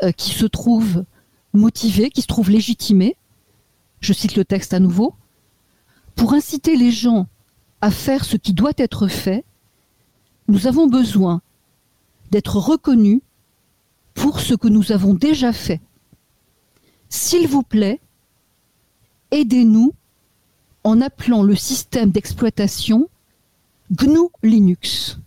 euh, 0.02 0.12
qui 0.12 0.30
se 0.30 0.46
trouve 0.46 1.04
motivée, 1.52 2.10
qui 2.10 2.22
se 2.22 2.26
trouve 2.26 2.50
légitimée, 2.50 3.16
je 4.00 4.12
cite 4.12 4.36
le 4.36 4.44
texte 4.44 4.74
à 4.74 4.80
nouveau, 4.80 5.14
pour 6.16 6.32
inciter 6.32 6.76
les 6.76 6.90
gens 6.90 7.26
à 7.80 7.90
faire 7.90 8.24
ce 8.24 8.36
qui 8.36 8.52
doit 8.52 8.72
être 8.76 9.08
fait, 9.08 9.44
nous 10.48 10.66
avons 10.66 10.86
besoin 10.86 11.42
d'être 12.30 12.56
reconnus 12.56 13.20
pour 14.14 14.40
ce 14.40 14.54
que 14.54 14.68
nous 14.68 14.92
avons 14.92 15.14
déjà 15.14 15.52
fait. 15.52 15.80
S'il 17.14 17.46
vous 17.46 17.62
plaît, 17.62 18.00
aidez-nous 19.32 19.92
en 20.82 21.02
appelant 21.02 21.42
le 21.42 21.54
système 21.54 22.10
d'exploitation 22.10 23.10
GNU 23.90 24.28
Linux. 24.42 25.18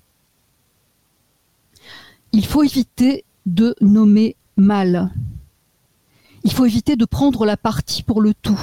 Il 2.32 2.44
faut 2.44 2.64
éviter 2.64 3.24
de 3.46 3.76
nommer 3.82 4.36
mal. 4.58 5.14
Il 6.44 6.52
faut 6.52 6.66
éviter 6.66 6.96
de 6.96 7.06
prendre 7.06 7.46
la 7.46 7.56
partie 7.56 8.02
pour 8.02 8.20
le 8.20 8.34
tout. 8.34 8.60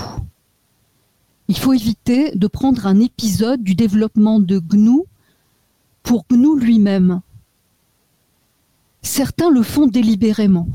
Il 1.47 1.57
faut 1.57 1.75
éviter 1.75 2.33
de 2.35 2.47
prendre 2.49 2.89
un 2.89 2.99
épisode 2.99 3.63
du 3.63 3.77
développement 3.77 4.41
de 4.41 4.59
GNU 4.59 5.03
pour 6.03 6.27
GNU 6.29 6.59
lui-même. 6.59 7.21
Certains 9.01 9.49
le 9.49 9.63
font 9.63 9.87
délibérément. 9.87 10.67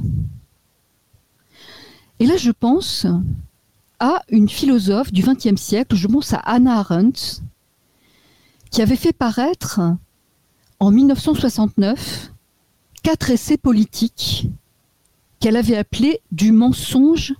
Et 2.19 2.25
là, 2.25 2.37
je 2.37 2.51
pense 2.51 3.05
à 3.99 4.21
une 4.29 4.49
philosophe 4.49 5.11
du 5.11 5.21
XXe 5.21 5.59
siècle, 5.59 5.95
je 5.95 6.07
pense 6.07 6.33
à 6.33 6.37
Anna 6.37 6.79
Arendt, 6.79 7.41
qui 8.71 8.81
avait 8.81 8.95
fait 8.95 9.13
paraître 9.13 9.81
en 10.79 10.91
1969 10.91 12.31
quatre 13.03 13.31
essais 13.31 13.57
politiques 13.57 14.49
qu'elle 15.39 15.55
avait 15.55 15.77
appelés 15.77 16.21
Du 16.31 16.51
mensonge 16.51 17.33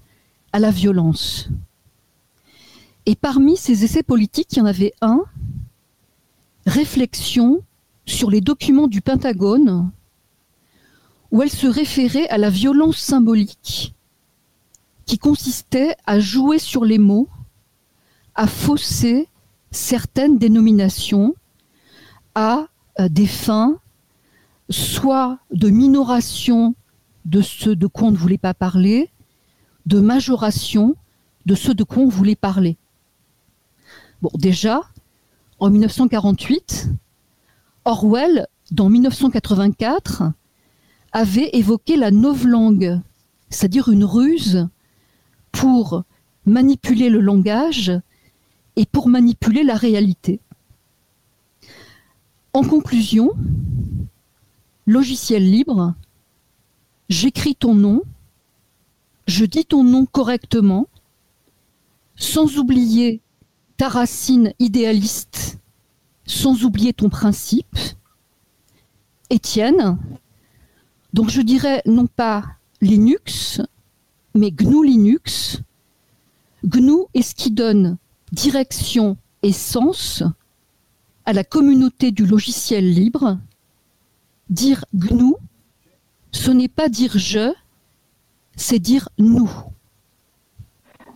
à 0.53 0.60
la 0.60 0.72
violence. 0.72 1.50
Et 3.05 3.15
parmi 3.15 3.57
ces 3.57 3.84
essais 3.84 4.03
politiques, 4.03 4.53
il 4.53 4.60
y 4.60 4.62
en 4.62 4.65
avait 4.65 4.93
un, 5.01 5.24
Réflexion 6.65 7.62
sur 8.05 8.29
les 8.29 8.41
documents 8.41 8.88
du 8.88 9.01
Pentagone, 9.01 9.89
où 11.31 11.41
elle 11.41 11.50
se 11.50 11.67
référait 11.67 12.27
à 12.27 12.38
la 12.38 12.50
violence 12.50 12.98
symbolique 12.98 13.93
qui 15.07 15.17
consistait 15.17 15.95
à 16.05 16.19
jouer 16.19 16.59
sur 16.59 16.85
les 16.85 16.99
mots, 16.99 17.27
à 18.35 18.45
fausser 18.45 19.27
certaines 19.71 20.37
dénominations 20.37 21.33
à 22.35 22.67
euh, 22.99 23.09
des 23.09 23.25
fins 23.25 23.79
soit 24.69 25.39
de 25.51 25.69
minoration 25.69 26.75
de 27.25 27.41
ce 27.41 27.69
de 27.69 27.87
quoi 27.87 28.09
on 28.09 28.11
ne 28.11 28.17
voulait 28.17 28.37
pas 28.37 28.53
parler, 28.53 29.09
de 29.85 29.99
majoration 29.99 30.95
de 31.45 31.55
ce 31.55 31.71
de 31.71 31.83
quoi 31.83 32.03
on 32.03 32.09
voulait 32.09 32.35
parler. 32.35 32.77
Bon, 34.21 34.29
déjà, 34.35 34.81
en 35.59 35.69
1948, 35.69 36.89
Orwell, 37.85 38.47
dans 38.71 38.89
1984, 38.89 40.23
avait 41.13 41.49
évoqué 41.53 41.95
la 41.95 42.11
novlangue, 42.11 42.99
c'est-à-dire 43.49 43.87
une 43.87 44.03
ruse 44.03 44.67
pour 45.57 46.03
manipuler 46.45 47.09
le 47.09 47.19
langage 47.19 47.91
et 48.75 48.85
pour 48.85 49.09
manipuler 49.09 49.63
la 49.63 49.75
réalité. 49.75 50.39
En 52.53 52.63
conclusion, 52.63 53.31
logiciel 54.85 55.49
libre, 55.49 55.95
j'écris 57.09 57.55
ton 57.55 57.73
nom, 57.73 58.03
je 59.27 59.45
dis 59.45 59.65
ton 59.65 59.83
nom 59.83 60.05
correctement, 60.05 60.87
sans 62.15 62.57
oublier 62.57 63.21
ta 63.77 63.89
racine 63.89 64.53
idéaliste, 64.59 65.57
sans 66.27 66.63
oublier 66.65 66.93
ton 66.93 67.09
principe. 67.09 67.77
Étienne, 69.31 69.97
donc 71.13 71.29
je 71.29 71.41
dirais 71.41 71.81
non 71.87 72.05
pas 72.05 72.45
Linux, 72.79 73.59
mais 74.34 74.51
GNU 74.51 74.86
Linux. 74.86 75.62
GNU 76.63 77.05
est 77.13 77.22
ce 77.22 77.36
qui 77.36 77.51
donne 77.51 77.98
direction 78.31 79.17
et 79.43 79.51
sens 79.51 80.24
à 81.25 81.34
la 81.34 81.43
communauté 81.43 82.12
du 82.12 82.25
logiciel 82.25 82.89
libre. 82.91 83.38
Dire 84.50 84.86
GNU, 84.93 85.34
ce 86.31 86.51
n'est 86.51 86.67
pas 86.67 86.89
dire 86.89 87.17
je, 87.17 87.53
c'est 88.55 88.79
dire 88.79 89.10
nous. 89.17 89.50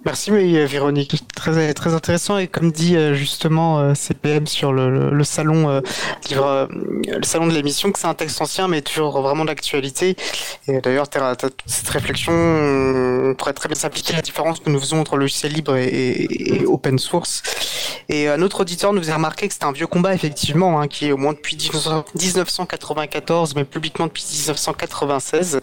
Merci 0.04 0.32
euh, 0.32 0.66
Véronique, 0.66 1.22
très 1.36 1.94
intéressant. 1.94 2.40
Et 2.40 2.48
comme 2.48 2.72
dit 2.72 2.96
euh, 2.96 3.14
justement 3.14 3.80
euh, 3.80 3.94
CPM 3.94 4.48
sur 4.48 4.74
le, 4.74 5.24
salon 5.24 5.82
livre, 6.28 6.68
le 6.72 7.24
salon 7.24 7.46
de 7.46 7.54
l'émission 7.54 7.92
que 7.92 8.00
c'est 8.00 8.08
un 8.08 8.16
texte 8.16 8.42
ancien 8.42 8.68
mais 8.68 8.82
toujours 8.82 9.22
vraiment 9.22 9.46
d'actualité. 9.46 10.16
Et 10.68 10.82
d'ailleurs 10.82 11.06
cette 11.68 11.90
réflexion 11.90 12.34
on 12.34 13.36
pourrait 13.36 13.54
très 13.54 13.70
bien 13.70 13.76
s'appliquer 13.76 14.14
à 14.14 14.16
la 14.18 14.22
différence 14.24 14.60
que 14.60 14.72
nous 14.72 14.80
faisons 14.80 15.00
entre 15.00 15.18
logiciel 15.18 15.54
libre 15.54 15.76
et, 15.76 16.64
open 16.66 16.98
source. 16.98 17.44
Et 18.10 18.28
un 18.28 18.42
autre 18.42 18.62
auditeur 18.62 18.94
nous 18.94 19.12
a 19.12 19.14
remarqué 19.14 19.48
que 19.48 19.54
c'était 19.54 19.66
un 19.66 19.72
vieux 19.72 19.88
combat 19.88 20.16
effectivement 20.16 20.82
hein, 20.82 20.88
qui 20.88 21.08
est 21.08 21.12
au 21.12 21.18
moins 21.18 21.34
depuis 21.34 21.56
1994 21.56 23.56
mais 23.56 23.66
publiquement 23.66 24.08
depuis 24.08 24.26
1996 24.32 25.60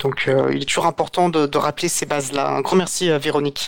donc 0.00 0.30
il 0.52 0.62
est 0.62 0.66
toujours 0.66 0.86
important 0.86 1.28
de, 1.28 1.46
de 1.46 1.58
rappeler 1.58 1.88
ces 1.88 2.06
bases 2.06 2.32
là 2.32 2.48
un 2.48 2.62
grand 2.62 2.76
merci 2.76 3.10
à 3.10 3.18
Véronique 3.18 3.65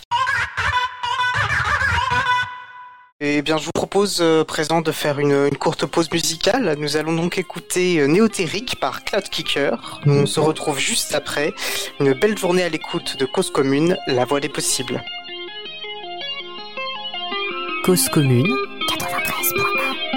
Eh 3.21 3.41
bien, 3.41 3.57
je 3.57 3.65
vous 3.65 3.71
propose 3.73 4.19
euh, 4.21 4.45
présent 4.45 4.79
de 4.79 4.93
faire 4.93 5.19
une, 5.19 5.49
courte 5.57 5.85
pause 5.85 6.09
musicale. 6.09 6.77
Nous 6.79 6.95
allons 6.95 7.13
donc 7.13 7.37
écouter 7.37 7.99
euh, 7.99 8.07
Néotérique 8.07 8.79
par 8.79 9.03
Cloud 9.03 9.25
Kicker. 9.25 9.99
On 10.05 10.25
se 10.25 10.39
retrouve 10.39 10.79
juste 10.79 11.13
après. 11.13 11.53
Une 11.99 12.13
belle 12.13 12.37
journée 12.37 12.63
à 12.63 12.69
l'écoute 12.69 13.17
de 13.17 13.25
Cause 13.25 13.51
Commune, 13.51 13.97
la 14.07 14.23
voie 14.23 14.39
des 14.39 14.47
possibles. 14.47 15.03
Cause 17.83 18.07
Commune 18.07 18.55
93.1 18.89 20.08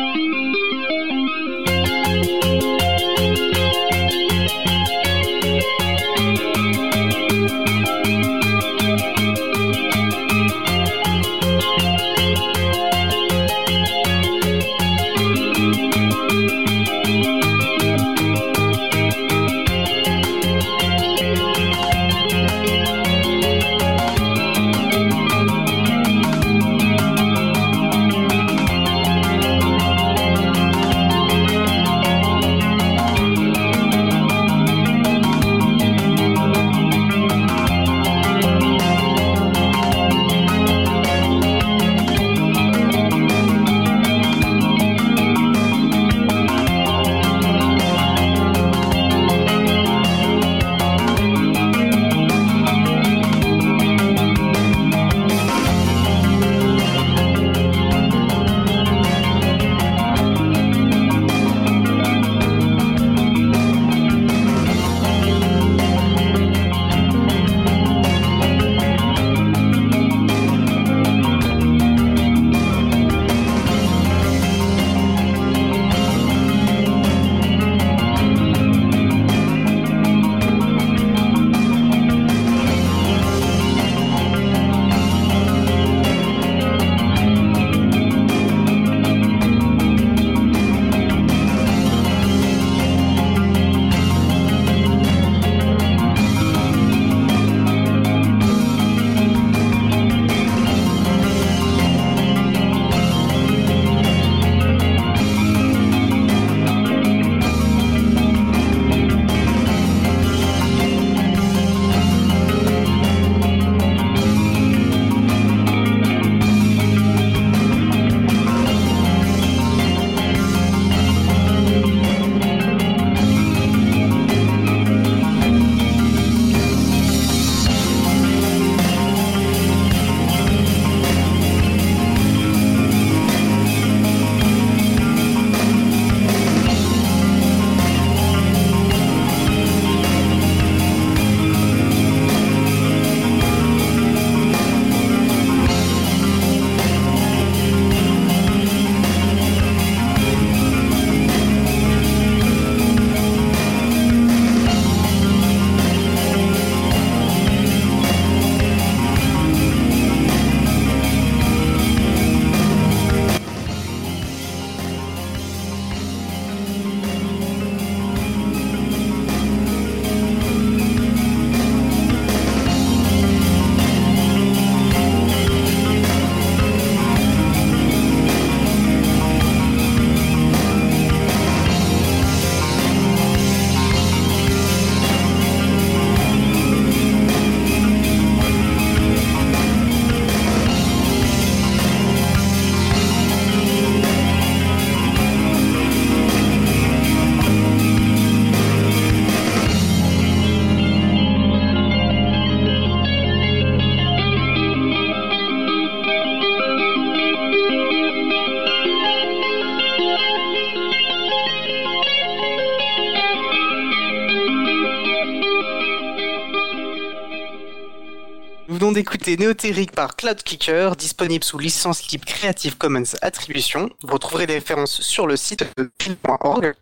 d'écouter 219.33 219.45
Néotérique 219.45 219.93
par 219.93 220.17
Cloud 220.17 220.43
Kicker, 220.43 220.97
disponible 220.97 221.45
sous 221.45 221.59
licence 221.59 222.09
libre 222.09 222.25
Creative 222.27 222.77
Commons 222.77 223.03
Attribution. 223.23 223.89
Vous 224.03 224.13
retrouverez 224.13 224.47
les 224.47 224.55
références 224.55 225.01
sur 225.01 225.27
le 225.27 225.37
site 225.37 225.65
pile.org. 225.99 226.75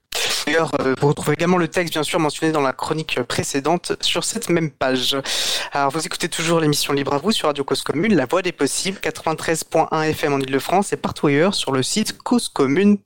D'ailleurs, 0.47 0.73
euh, 0.81 0.95
vous 1.01 1.09
retrouvez 1.09 1.35
également 1.35 1.59
le 1.59 1.69
texte, 1.69 1.93
bien 1.93 2.03
sûr, 2.03 2.19
mentionné 2.19 2.53
dans 2.53 2.61
la 2.61 2.73
chronique 2.73 3.23
précédente 3.23 3.93
sur 4.01 4.25
cette 4.25 4.49
même 4.49 4.71
page. 4.71 5.17
Alors, 5.73 5.91
vous 5.91 6.05
écoutez 6.05 6.29
toujours 6.29 6.61
l'émission 6.61 6.93
Libre 6.93 7.15
à 7.15 7.19
vous 7.19 7.31
sur 7.31 7.47
Radio 7.47 7.63
Cause 7.63 7.83
Commune, 7.83 8.15
La 8.15 8.27
Voix 8.27 8.43
des 8.43 8.53
Possibles, 8.53 8.99
93.1 9.01 10.03
FM 10.11 10.33
en 10.33 10.41
Ile-de-France 10.41 10.93
et 10.93 10.97
partout 10.97 11.29
ailleurs 11.29 11.55
sur 11.55 11.73
le 11.73 11.83
site 11.83 12.19
causecommune. 12.19 12.99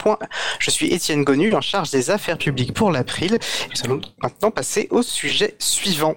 Je 0.58 0.70
suis 0.70 0.92
Étienne 0.92 1.24
Gonu, 1.24 1.54
en 1.54 1.60
charge 1.60 1.90
des 1.90 2.10
affaires 2.10 2.38
publiques 2.38 2.72
pour 2.72 2.90
l'April. 2.90 3.38
Nous 3.74 3.84
allons 3.84 4.00
maintenant 4.22 4.50
passer 4.50 4.88
au 4.90 5.02
sujet 5.02 5.54
suivant 5.58 6.14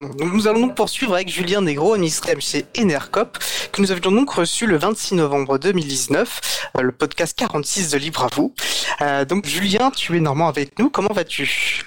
nous 0.00 0.46
allons 0.46 0.60
donc 0.60 0.76
poursuivre 0.76 1.14
avec 1.14 1.28
Julien 1.28 1.60
Negro, 1.60 1.94
administrateur 1.94 2.40
chez 2.40 2.66
Enercop, 2.78 3.38
que 3.72 3.82
nous 3.82 3.90
avions 3.90 4.12
donc 4.12 4.30
reçu 4.30 4.66
le 4.66 4.76
26 4.76 5.16
novembre 5.16 5.58
2019, 5.58 6.70
euh, 6.76 6.82
le 6.82 6.92
podcast 6.92 7.36
46 7.36 7.90
de 7.90 7.98
Libre 7.98 8.22
à 8.24 8.28
vous. 8.32 8.54
Euh, 9.00 9.24
donc 9.24 9.46
Julien, 9.46 9.90
tu 9.90 10.16
es 10.16 10.20
normalement 10.20 10.48
avec 10.48 10.78
nous, 10.78 10.88
comment 10.88 11.12
vas-tu? 11.12 11.82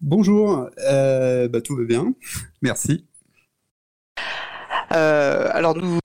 Bonjour, 0.00 0.68
euh, 0.88 1.48
bah, 1.48 1.60
tout 1.60 1.76
va 1.76 1.84
bien, 1.84 2.14
merci. 2.62 3.07
Euh, 4.92 5.48
alors 5.52 5.76
nous, 5.76 5.98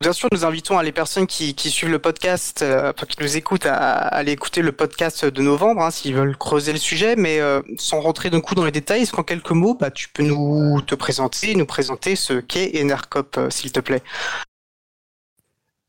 bien 0.00 0.12
sûr, 0.12 0.28
nous 0.32 0.44
invitons 0.44 0.78
les 0.80 0.92
personnes 0.92 1.26
qui, 1.26 1.54
suivent 1.70 1.90
le 1.90 1.98
podcast, 1.98 2.62
euh, 2.62 2.92
qui 2.92 3.16
nous 3.20 3.36
écoutent, 3.36 3.66
à, 3.66 3.92
aller 3.92 4.32
écouter 4.32 4.62
le 4.62 4.72
podcast 4.72 5.24
de 5.24 5.42
novembre, 5.42 5.82
hein, 5.82 5.90
s'ils 5.90 6.14
veulent 6.14 6.36
creuser 6.36 6.72
le 6.72 6.78
sujet. 6.78 7.16
Mais 7.16 7.40
euh, 7.40 7.60
sans 7.78 8.00
rentrer 8.00 8.30
d'un 8.30 8.40
coup 8.40 8.54
dans 8.54 8.64
les 8.64 8.72
détails, 8.72 9.02
est-ce 9.02 9.12
qu'en 9.12 9.22
quelques 9.22 9.50
mots, 9.50 9.76
bah, 9.78 9.90
tu 9.90 10.08
peux 10.08 10.22
nous 10.22 10.80
te 10.82 10.94
présenter, 10.94 11.54
nous 11.54 11.66
présenter 11.66 12.16
ce 12.16 12.34
qu'est 12.34 12.80
Enercop, 12.80 13.38
s'il 13.50 13.72
te 13.72 13.80
plaît? 13.80 14.02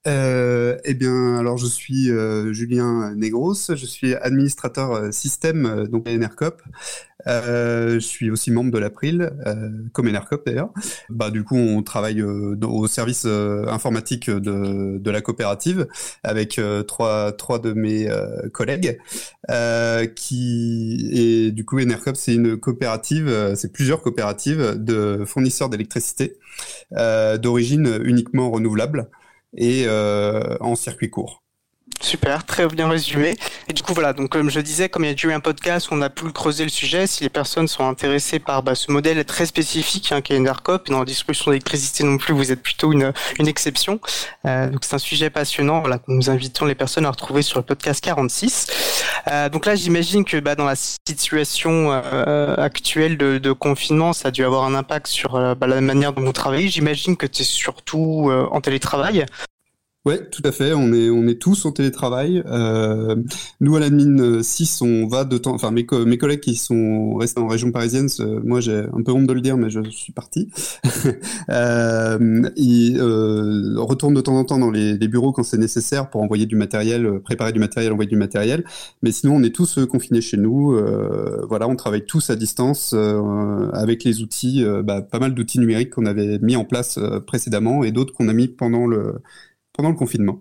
Euh, 0.05 0.77
eh 0.83 0.93
bien, 0.95 1.37
alors 1.37 1.57
je 1.57 1.65
suis 1.65 2.11
euh, 2.11 2.51
Julien 2.51 3.15
Negros, 3.15 3.53
je 3.53 3.85
suis 3.85 4.15
administrateur 4.15 4.91
euh, 4.91 5.11
système 5.11 5.65
euh, 5.65 5.87
donc 5.87 6.09
à 6.09 6.11
Enercop. 6.11 6.61
je 7.25 7.99
suis 7.99 8.29
aussi 8.29 8.51
membre 8.51 8.71
de 8.71 8.79
l'April, 8.79 9.31
comme 9.93 10.09
Enercop 10.09 10.45
d'ailleurs. 10.45 10.71
Bah, 11.09 11.31
du 11.31 11.45
coup, 11.45 11.55
on 11.55 11.81
travaille 11.81 12.21
au 12.21 12.87
service 12.87 13.25
informatique 13.25 14.29
de, 14.29 14.97
de, 14.97 15.11
la 15.11 15.21
coopérative 15.21 15.87
avec 16.23 16.59
trois, 16.85 17.31
trois 17.31 17.59
de 17.59 17.71
mes 17.71 18.09
collègues. 18.51 18.99
qui 20.15 21.09
et 21.13 21.51
du 21.51 21.63
coup, 21.63 21.79
Enercop, 21.79 22.17
c'est 22.17 22.35
une 22.35 22.57
coopérative, 22.57 23.53
c'est 23.55 23.71
plusieurs 23.71 24.01
coopératives 24.01 24.75
de 24.75 25.23
fournisseurs 25.25 25.69
d'électricité 25.69 26.35
d'origine 26.91 28.01
uniquement 28.03 28.51
renouvelable 28.51 29.07
et 29.55 29.85
euh, 29.87 30.57
en 30.59 30.75
circuit 30.75 31.09
court. 31.09 31.42
Super, 32.03 32.45
très 32.45 32.67
bien 32.67 32.89
résumé. 32.89 33.37
Et 33.69 33.73
du 33.73 33.81
coup, 33.81 33.93
voilà, 33.93 34.11
donc 34.11 34.29
comme 34.29 34.49
je 34.49 34.59
disais, 34.59 34.89
comme 34.89 35.05
il 35.05 35.11
y 35.11 35.13
a 35.13 35.29
eu 35.29 35.31
un 35.31 35.39
podcast, 35.39 35.87
on 35.89 36.01
a 36.01 36.09
pu 36.09 36.29
creuser 36.33 36.65
le 36.65 36.69
sujet. 36.69 37.07
Si 37.07 37.23
les 37.23 37.29
personnes 37.29 37.69
sont 37.69 37.87
intéressées 37.87 38.39
par 38.39 38.61
bah, 38.61 38.75
ce 38.75 38.91
modèle 38.91 39.23
très 39.23 39.45
spécifique 39.45 40.11
hein, 40.11 40.19
qui 40.21 40.33
est 40.33 40.37
Enercop, 40.37 40.89
et 40.89 40.91
dans 40.91 40.99
la 40.99 41.05
distribution 41.05 41.51
d'électricité 41.51 42.03
non 42.03 42.17
plus, 42.17 42.33
vous 42.33 42.51
êtes 42.51 42.61
plutôt 42.61 42.91
une, 42.91 43.13
exception. 43.39 44.01
Euh, 44.45 44.69
donc 44.69 44.83
c'est 44.83 44.95
un 44.95 44.99
sujet 44.99 45.29
passionnant 45.29 45.79
voilà, 45.79 45.99
nous 46.09 46.29
invitons 46.29 46.65
les 46.65 46.75
personnes 46.75 47.05
à 47.05 47.09
retrouver 47.09 47.41
sur 47.41 47.57
le 47.57 47.63
podcast 47.63 48.03
46. 48.03 48.67
Euh, 49.31 49.47
donc 49.47 49.65
là, 49.65 49.75
j'imagine 49.75 50.25
que 50.25 50.37
bah, 50.41 50.55
dans 50.55 50.65
la 50.65 50.75
situation 50.75 51.89
euh, 51.93 52.55
actuelle 52.57 53.17
de, 53.17 53.37
de, 53.37 53.51
confinement, 53.53 54.11
ça 54.11 54.27
a 54.27 54.31
dû 54.31 54.43
avoir 54.43 54.65
un 54.65 54.75
impact 54.75 55.07
sur 55.07 55.55
bah, 55.55 55.67
la 55.67 55.79
manière 55.79 56.11
dont 56.11 56.23
vous 56.23 56.33
travaillez. 56.33 56.67
J'imagine 56.67 57.15
que 57.15 57.27
es 57.27 57.43
surtout 57.43 58.29
en 58.51 58.59
télétravail. 58.59 59.25
Ouais, 60.05 60.29
tout 60.29 60.41
à 60.43 60.51
fait. 60.51 60.73
On 60.73 60.91
est 60.91 61.09
on 61.09 61.27
est 61.27 61.41
tous 61.41 61.65
en 61.65 61.71
télétravail. 61.71 62.43
Euh, 62.45 63.15
nous 63.61 63.75
à 63.77 63.79
l'admin 63.79 64.43
6, 64.43 64.81
on 64.81 65.07
va 65.07 65.23
de 65.23 65.37
temps. 65.37 65.53
Enfin, 65.53 65.71
mes, 65.71 65.87
mes 66.05 66.17
collègues 66.17 66.41
qui 66.41 66.55
sont 66.55 67.15
restés 67.15 67.39
en 67.39 67.47
région 67.47 67.71
parisienne, 67.71 68.09
moi 68.43 68.59
j'ai 68.59 68.79
un 68.79 69.01
peu 69.01 69.13
honte 69.13 69.27
de 69.27 69.33
le 69.33 69.39
dire, 69.39 69.55
mais 69.55 69.69
je 69.69 69.81
suis 69.91 70.11
parti. 70.11 70.49
euh, 71.49 72.41
ils 72.57 72.97
euh, 72.99 73.75
retournent 73.77 74.13
de 74.13 74.19
temps 74.21 74.35
en 74.35 74.43
temps 74.43 74.59
dans 74.59 74.71
les, 74.71 74.97
les 74.97 75.07
bureaux 75.07 75.31
quand 75.31 75.43
c'est 75.43 75.57
nécessaire 75.57 76.09
pour 76.09 76.21
envoyer 76.21 76.45
du 76.45 76.57
matériel, 76.57 77.21
préparer 77.21 77.53
du 77.53 77.59
matériel, 77.59 77.93
envoyer 77.93 78.09
du 78.09 78.17
matériel. 78.17 78.65
Mais 79.03 79.11
sinon, 79.11 79.35
on 79.37 79.43
est 79.43 79.55
tous 79.55 79.77
euh, 79.77 79.85
confinés 79.85 80.21
chez 80.21 80.37
nous. 80.37 80.73
Euh, 80.73 81.45
voilà, 81.47 81.67
on 81.67 81.75
travaille 81.75 82.05
tous 82.05 82.29
à 82.29 82.35
distance 82.35 82.93
euh, 82.93 83.69
avec 83.71 84.03
les 84.03 84.21
outils, 84.21 84.65
bah, 84.83 85.01
pas 85.01 85.19
mal 85.19 85.33
d'outils 85.33 85.59
numériques 85.59 85.91
qu'on 85.91 86.05
avait 86.05 86.39
mis 86.39 86.55
en 86.55 86.65
place 86.65 86.99
précédemment 87.25 87.83
et 87.83 87.91
d'autres 87.91 88.13
qu'on 88.13 88.27
a 88.27 88.33
mis 88.33 88.47
pendant 88.47 88.85
le 88.85 89.21
pendant 89.73 89.89
le 89.89 89.95
confinement. 89.95 90.39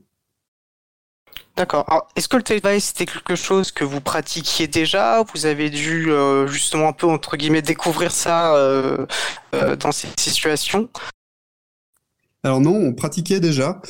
D'accord. 1.57 2.09
Est-ce 2.17 2.29
que 2.29 2.37
le 2.37 2.43
télétravail 2.43 2.81
c'était 2.81 3.05
quelque 3.05 3.37
chose 3.37 3.73
que 3.73 3.85
vous 3.85 4.01
pratiquiez 4.01 4.69
déjà 4.69 5.23
Vous 5.35 5.45
avez 5.45 5.69
dû 5.69 6.11
euh, 6.11 6.47
justement 6.47 6.89
un 6.89 6.93
peu 6.93 7.07
entre 7.07 7.37
guillemets 7.37 7.61
découvrir 7.61 8.11
ça 8.11 8.57
euh, 8.57 9.07
euh, 9.55 9.77
dans 9.77 9.93
ces 9.93 10.09
situations? 10.19 10.89
Alors 12.43 12.61
non, 12.61 12.75
on 12.75 12.95
pratiquait 12.95 13.39
déjà 13.39 13.81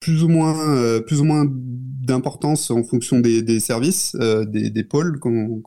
plus 0.00 0.22
ou 0.22 0.28
moins 0.28 1.00
plus 1.00 1.20
ou 1.20 1.24
moins 1.24 1.46
d'importance 2.10 2.70
en 2.70 2.82
fonction 2.82 3.20
des, 3.20 3.60
services 3.60 4.16
euh, 4.20 4.44
des, 4.44 4.84
pôles 4.84 5.18
comme 5.18 5.62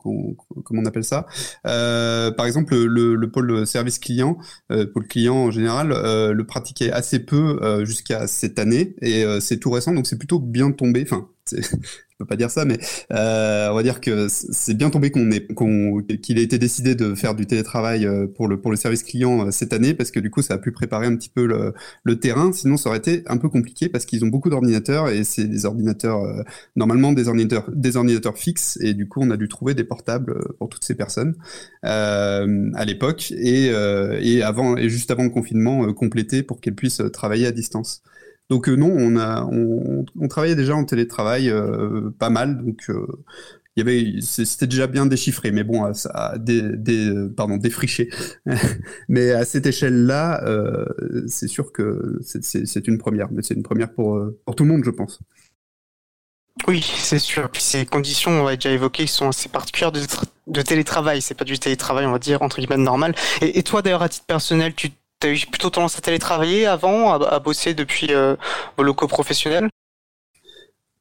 on 0.70 0.84
appelle 0.84 1.04
ça. 1.04 1.26
Euh, 1.66 2.30
par 2.30 2.46
exemple 2.46 2.76
le, 2.76 3.14
le, 3.14 3.30
pôle 3.30 3.66
service 3.66 3.98
client 3.98 4.38
euh, 4.70 4.86
pôle 4.86 5.06
client 5.08 5.36
en 5.36 5.50
général 5.50 5.88
le 5.88 6.44
pratiquait 6.44 6.92
assez 6.92 7.18
peu 7.18 7.84
jusqu'à 7.84 8.26
cette 8.26 8.58
année 8.58 8.94
et 9.00 9.24
c'est 9.40 9.58
tout 9.58 9.70
récent 9.70 9.92
donc 9.92 10.06
c'est 10.06 10.18
plutôt 10.18 10.38
bien 10.38 10.70
tombé 10.70 11.04
je 12.14 12.18
peux 12.18 12.26
pas 12.26 12.36
dire 12.36 12.50
ça, 12.50 12.64
mais 12.64 12.78
euh, 13.12 13.68
on 13.70 13.74
va 13.74 13.82
dire 13.82 14.00
que 14.00 14.28
c'est 14.28 14.74
bien 14.74 14.88
tombé 14.88 15.10
qu'on 15.10 15.30
ait 15.30 15.46
qu'il 16.22 16.38
ait 16.38 16.42
été 16.42 16.58
décidé 16.58 16.94
de 16.94 17.14
faire 17.14 17.34
du 17.34 17.44
télétravail 17.44 18.06
euh, 18.06 18.26
pour 18.26 18.48
le 18.48 18.60
pour 18.60 18.70
le 18.70 18.76
service 18.76 19.02
client 19.02 19.48
euh, 19.48 19.50
cette 19.50 19.72
année 19.72 19.94
parce 19.94 20.10
que 20.10 20.20
du 20.20 20.30
coup 20.30 20.40
ça 20.40 20.54
a 20.54 20.58
pu 20.58 20.72
préparer 20.72 21.06
un 21.06 21.16
petit 21.16 21.28
peu 21.28 21.44
le, 21.44 22.18
terrain. 22.20 22.52
Sinon 22.52 22.76
ça 22.76 22.88
aurait 22.88 22.98
été 22.98 23.24
un 23.26 23.36
peu 23.36 23.48
compliqué 23.48 23.88
parce 23.88 24.06
qu'ils 24.06 24.24
ont 24.24 24.28
beaucoup 24.28 24.48
d'ordinateurs 24.48 25.08
et 25.08 25.24
c'est 25.24 25.44
des 25.44 25.66
ordinateurs 25.66 26.22
normalement 26.76 27.12
des 27.12 27.28
ordinateurs 27.28 27.68
des 27.72 27.96
ordinateurs 27.96 28.38
fixes 28.38 28.78
et 28.80 28.94
du 28.94 29.08
coup 29.08 29.20
on 29.20 29.30
a 29.30 29.36
dû 29.36 29.48
trouver 29.48 29.74
des 29.74 29.84
portables 29.84 30.38
pour 30.58 30.68
toutes 30.68 30.84
ces 30.84 30.94
personnes 30.94 31.34
à 31.82 32.84
l'époque 32.86 33.32
et 33.32 33.72
et 34.20 34.42
avant 34.42 34.76
et 34.76 34.88
juste 34.88 35.10
avant 35.10 35.24
le 35.24 35.30
confinement 35.30 35.92
complété 35.92 36.42
pour 36.44 36.60
qu'elles 36.60 36.76
puissent 36.76 37.02
travailler 37.12 37.46
à 37.46 37.52
distance. 37.52 38.02
Donc 38.50 38.68
euh, 38.68 38.76
non, 38.76 38.90
on 38.90 39.16
a 39.16 39.44
on, 39.50 40.04
on, 40.20 40.28
travaillait 40.28 40.56
déjà 40.56 40.74
en 40.74 40.84
télétravail 40.84 41.48
euh, 41.48 42.10
pas 42.18 42.30
mal, 42.30 42.62
donc 42.62 42.84
euh, 42.90 43.06
il 43.76 43.80
y 43.80 43.82
avait 43.82 44.20
c'était 44.20 44.66
déjà 44.66 44.86
bien 44.86 45.06
déchiffré, 45.06 45.50
mais 45.50 45.64
bon, 45.64 45.92
ça 45.94 46.34
des, 46.38 46.62
des 46.76 47.10
pardon 47.36 47.56
défriché. 47.56 48.10
mais 49.08 49.32
à 49.32 49.44
cette 49.44 49.66
échelle-là, 49.66 50.44
c'est 51.26 51.48
sûr 51.48 51.72
que 51.72 52.20
c'est 52.22 52.86
une 52.86 52.98
première, 52.98 53.32
mais 53.32 53.42
c'est 53.42 53.54
une 53.54 53.64
première 53.64 53.92
pour 53.92 54.20
pour 54.44 54.54
tout 54.54 54.64
le 54.64 54.70
monde, 54.70 54.84
je 54.84 54.90
pense. 54.90 55.20
Oui, 56.68 56.82
c'est 56.82 57.18
sûr. 57.18 57.50
Puis 57.50 57.62
ces 57.62 57.84
conditions, 57.84 58.30
on 58.30 58.44
l'a 58.44 58.54
déjà 58.54 58.70
évoqué, 58.70 59.08
sont 59.08 59.28
assez 59.28 59.48
particulières 59.48 59.90
de, 59.90 60.00
de 60.46 60.62
télétravail. 60.62 61.20
C'est 61.20 61.34
pas 61.34 61.44
du 61.44 61.58
télétravail, 61.58 62.06
on 62.06 62.12
va 62.12 62.20
dire 62.20 62.42
entre 62.42 62.60
guillemets 62.60 62.76
normal. 62.76 63.14
Et, 63.42 63.58
et 63.58 63.62
toi, 63.64 63.82
d'ailleurs, 63.82 64.02
à 64.02 64.08
titre 64.08 64.26
personnel, 64.26 64.72
tu 64.74 64.90
T'as 65.24 65.30
eu 65.30 65.46
plutôt 65.50 65.70
tendance 65.70 65.96
à 65.96 66.02
télétravailler 66.02 66.66
avant, 66.66 67.14
à, 67.14 67.38
bosser 67.38 67.72
depuis 67.72 68.08
euh, 68.10 68.36
locaux 68.76 69.06
professionnels? 69.06 69.70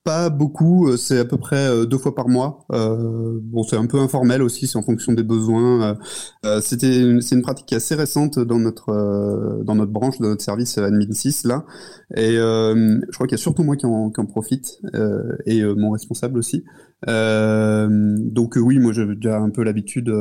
Pas 0.03 0.29
beaucoup, 0.29 0.89
euh, 0.89 0.97
c'est 0.97 1.19
à 1.19 1.23
peu 1.23 1.38
près 1.38 1.65
euh, 1.65 1.86
deux 1.86 1.97
fois 1.97 2.13
par 2.13 2.27
mois. 2.27 2.65
Euh, 2.73 3.39
bon, 3.41 3.63
c'est 3.63 3.77
un 3.77 3.86
peu 3.86 3.99
informel 3.99 4.41
aussi, 4.41 4.67
c'est 4.67 4.77
en 4.77 4.81
fonction 4.81 5.13
des 5.13 5.23
besoins. 5.23 5.97
C'était, 6.62 7.21
c'est 7.21 7.36
une 7.36 7.41
pratique 7.41 7.71
assez 7.71 7.95
récente 7.95 8.38
dans 8.38 8.59
notre 8.59 9.62
dans 9.63 9.75
notre 9.75 9.91
branche, 9.91 10.19
dans 10.19 10.27
notre 10.29 10.43
service 10.43 10.77
admin 10.77 11.12
6 11.12 11.45
là. 11.45 11.65
Et 12.15 12.36
je 12.36 13.12
crois 13.13 13.27
qu'il 13.27 13.38
y 13.38 13.39
a 13.39 13.41
surtout 13.41 13.63
moi 13.63 13.77
qui 13.77 13.86
en, 13.86 14.09
qui 14.09 14.19
en 14.19 14.25
profite 14.25 14.81
et 15.45 15.63
mon 15.63 15.91
responsable 15.91 16.38
aussi. 16.38 16.65
donc 17.07 18.57
oui, 18.57 18.79
moi 18.79 18.91
j'ai 18.91 19.05
déjà 19.05 19.39
un 19.39 19.51
peu 19.51 19.63
l'habitude 19.63 20.12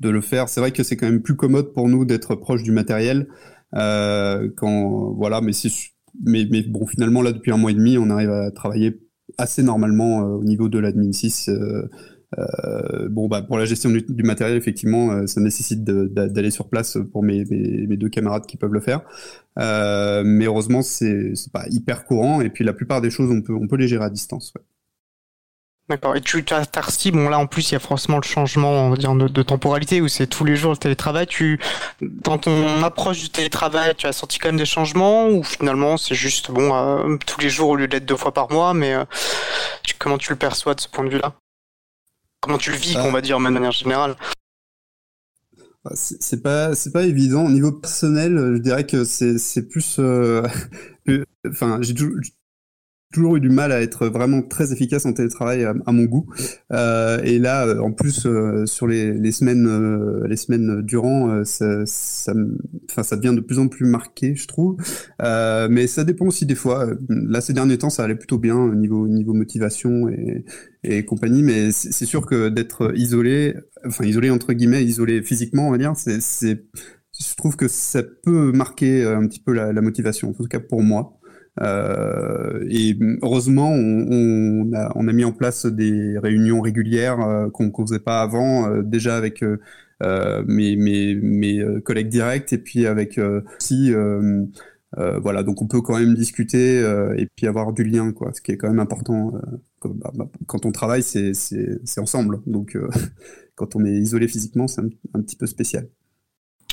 de 0.00 0.08
le 0.08 0.20
faire. 0.20 0.48
C'est 0.48 0.60
vrai 0.60 0.72
que 0.72 0.82
c'est 0.82 0.96
quand 0.96 1.06
même 1.06 1.22
plus 1.22 1.36
commode 1.36 1.72
pour 1.72 1.88
nous 1.88 2.04
d'être 2.04 2.34
proche 2.34 2.62
du 2.62 2.72
matériel. 2.72 3.28
Euh, 3.74 4.48
quand 4.56 5.12
voilà, 5.14 5.40
mais 5.40 5.52
c'est 5.52 5.70
mais, 6.24 6.44
bon, 6.44 6.86
finalement 6.86 7.22
là 7.22 7.32
depuis 7.32 7.50
un 7.50 7.56
mois 7.56 7.72
et 7.72 7.74
demi, 7.74 7.98
on 7.98 8.08
arrive 8.10 8.30
à 8.30 8.50
travailler 8.52 9.00
assez 9.36 9.62
normalement 9.62 10.20
euh, 10.20 10.36
au 10.36 10.44
niveau 10.44 10.68
de 10.68 10.78
l'admin 10.78 11.12
6. 11.12 11.48
Euh, 11.48 13.08
bon, 13.10 13.28
bah, 13.28 13.42
pour 13.42 13.58
la 13.58 13.64
gestion 13.64 13.90
du, 13.90 14.22
matériel, 14.24 14.56
effectivement, 14.56 15.24
ça 15.26 15.40
nécessite 15.40 15.84
d'aller 15.84 16.50
sur 16.50 16.68
place 16.68 16.98
pour 17.12 17.22
mes, 17.22 17.44
deux 17.44 18.08
camarades 18.08 18.46
qui 18.46 18.56
peuvent 18.56 18.72
le 18.72 18.80
faire. 18.80 19.02
Mais 19.56 20.46
heureusement, 20.46 20.82
c'est 20.82 21.32
pas 21.52 21.64
hyper 21.70 22.04
courant. 22.04 22.40
Et 22.40 22.50
puis, 22.50 22.64
la 22.64 22.72
plupart 22.72 23.00
des 23.00 23.10
choses, 23.10 23.30
on 23.30 23.40
peut, 23.40 23.54
on 23.54 23.68
peut 23.68 23.76
les 23.76 23.86
gérer 23.88 24.04
à 24.04 24.10
distance. 24.10 24.52
D'accord. 25.90 26.16
Et 26.16 26.22
tu 26.22 26.42
as 26.50 26.64
Tarsi, 26.64 27.10
bon 27.10 27.28
là 27.28 27.38
en 27.38 27.46
plus 27.46 27.70
il 27.70 27.72
y 27.74 27.76
a 27.76 27.78
forcément 27.78 28.16
le 28.16 28.22
changement 28.22 28.70
on 28.70 28.90
va 28.90 28.96
dire, 28.96 29.14
de, 29.14 29.28
de, 29.28 29.42
temporalité 29.42 30.00
où 30.00 30.08
c'est 30.08 30.26
tous 30.26 30.44
les 30.44 30.56
jours 30.56 30.70
le 30.70 30.78
télétravail. 30.78 31.26
Tu, 31.26 31.60
dans 32.00 32.38
ton 32.38 32.82
approche 32.82 33.20
du 33.20 33.28
télétravail, 33.28 33.94
tu 33.94 34.06
as 34.06 34.12
senti 34.12 34.38
quand 34.38 34.48
même 34.48 34.56
des 34.56 34.64
changements 34.64 35.28
ou 35.28 35.42
finalement 35.42 35.98
c'est 35.98 36.14
juste 36.14 36.50
bon 36.50 36.74
euh, 36.74 37.18
tous 37.26 37.38
les 37.40 37.50
jours 37.50 37.68
au 37.68 37.76
lieu 37.76 37.86
d'être 37.86 38.06
deux 38.06 38.16
fois 38.16 38.32
par 38.32 38.50
mois, 38.50 38.72
mais 38.72 38.94
euh, 38.94 39.04
tu, 39.82 39.94
comment 39.98 40.16
tu 40.16 40.30
le 40.32 40.38
perçois 40.38 40.74
de 40.74 40.80
ce 40.80 40.88
point 40.88 41.04
de 41.04 41.10
vue-là? 41.10 41.34
Comment 42.40 42.56
tu 42.56 42.70
le 42.70 42.76
vis, 42.76 42.96
on 42.96 43.12
va 43.12 43.20
dire, 43.20 43.36
de 43.38 43.42
manière 43.42 43.72
générale? 43.72 44.16
Bah, 45.84 45.92
c'est 45.94 46.42
pas 46.42 46.74
c'est 46.74 46.92
pas 46.92 47.02
évident 47.02 47.44
au 47.44 47.50
niveau 47.50 47.70
personnel 47.70 48.54
je 48.54 48.58
dirais 48.58 48.86
que 48.86 49.04
c'est 49.04 49.36
c'est 49.36 49.68
plus 49.68 49.96
euh, 49.98 50.42
enfin 51.46 51.78
j'ai 51.82 51.92
toujours 53.14 53.36
eu 53.36 53.40
du 53.40 53.48
mal 53.48 53.72
à 53.72 53.80
être 53.80 54.08
vraiment 54.08 54.42
très 54.42 54.72
efficace 54.72 55.06
en 55.06 55.12
télétravail 55.12 55.64
à, 55.64 55.92
mon 55.92 56.04
goût. 56.04 56.26
Euh, 56.72 57.20
et 57.22 57.38
là, 57.38 57.66
euh, 57.66 57.78
en 57.78 57.92
plus, 57.92 58.26
euh, 58.26 58.66
sur 58.66 58.86
les, 58.86 59.32
semaines, 59.32 60.24
les 60.26 60.36
semaines 60.36 60.82
durant, 60.82 61.44
ça, 61.44 61.86
ça, 61.86 62.34
devient 63.16 63.34
de 63.34 63.40
plus 63.40 63.58
en 63.58 63.68
plus 63.68 63.86
marqué, 63.86 64.34
je 64.34 64.46
trouve. 64.46 64.76
mais 65.20 65.86
ça 65.86 66.04
dépend 66.04 66.26
aussi 66.26 66.44
des 66.44 66.56
fois. 66.56 66.88
Là, 67.08 67.40
ces 67.40 67.52
derniers 67.52 67.78
temps, 67.78 67.90
ça 67.90 68.04
allait 68.04 68.16
plutôt 68.16 68.38
bien 68.38 68.56
au 68.56 68.74
niveau, 68.74 69.06
niveau 69.08 69.32
motivation 69.32 70.08
et, 70.82 71.04
compagnie. 71.04 71.42
Mais 71.42 71.70
c'est 71.70 72.06
sûr 72.06 72.26
que 72.26 72.48
d'être 72.48 72.92
isolé, 72.96 73.54
enfin 73.86 74.04
isolé 74.04 74.30
entre 74.30 74.52
guillemets, 74.52 74.84
isolé 74.84 75.22
physiquement, 75.22 75.68
on 75.68 75.70
va 75.70 75.78
dire, 75.78 75.92
c'est 75.96 76.20
je 77.16 77.36
trouve 77.36 77.54
que 77.54 77.68
ça 77.68 78.02
peut 78.02 78.50
marquer 78.50 79.04
un 79.04 79.28
petit 79.28 79.38
peu 79.38 79.52
la 79.52 79.80
motivation, 79.80 80.30
en 80.30 80.32
tout 80.32 80.48
cas 80.48 80.58
pour 80.58 80.82
moi. 80.82 81.20
Euh, 81.60 82.66
et 82.68 82.98
heureusement, 83.22 83.70
on, 83.70 84.72
a, 84.72 85.12
mis 85.12 85.24
en 85.24 85.32
place 85.32 85.66
des 85.66 86.18
réunions 86.18 86.60
régulières 86.60 87.20
euh, 87.20 87.50
qu'on 87.50 87.66
ne 87.66 87.86
faisait 87.86 88.00
pas 88.00 88.22
avant, 88.22 88.68
euh, 88.68 88.82
déjà 88.82 89.16
avec 89.16 89.44
mes, 90.00 91.64
collègues 91.84 92.08
directs 92.08 92.52
et 92.52 92.58
puis 92.58 92.86
avec 92.86 93.18
aussi 93.58 93.92
voilà, 94.96 95.42
donc 95.42 95.60
on 95.62 95.66
peut 95.66 95.80
quand 95.80 95.98
même 95.98 96.14
discuter 96.14 96.80
et 97.16 97.26
puis 97.36 97.46
avoir 97.46 97.72
du 97.72 97.84
lien, 97.84 98.12
quoi, 98.12 98.32
ce 98.32 98.40
qui 98.40 98.52
est 98.52 98.56
quand 98.56 98.68
même 98.68 98.80
important. 98.80 99.32
Bah, 99.84 100.12
bah, 100.14 100.28
quand 100.46 100.64
on 100.66 100.72
travaille, 100.72 101.02
c'est 101.02 101.98
ensemble. 101.98 102.40
Donc, 102.46 102.76
quand 103.54 103.76
on 103.76 103.84
est 103.84 103.92
isolé 103.92 104.28
physiquement, 104.28 104.66
c'est 104.68 104.80
un, 104.80 105.20
petit 105.20 105.36
peu 105.36 105.46
spécial. 105.46 105.88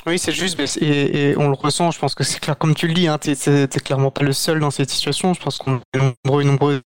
Oui, 0.07 0.17
c'est 0.17 0.31
juste, 0.31 0.59
et, 0.81 1.35
on 1.37 1.49
le 1.49 1.55
ressent, 1.55 1.91
je 1.91 1.99
pense 1.99 2.15
que 2.15 2.23
c'est 2.23 2.39
clair, 2.39 2.57
comme 2.57 2.73
tu 2.73 2.87
le 2.87 2.93
dis, 2.93 3.07
hein, 3.07 3.17
t'es 3.19 3.67
clairement 3.67 4.11
pas 4.11 4.23
le 4.23 4.33
seul 4.33 4.59
dans 4.59 4.71
cette 4.71 4.89
situation, 4.89 5.33
je 5.33 5.41
pense 5.41 5.57
qu'on 5.57 5.79
est 5.93 5.97
nombreux 6.25 6.41
et 6.41 6.45
nombreux 6.45 6.81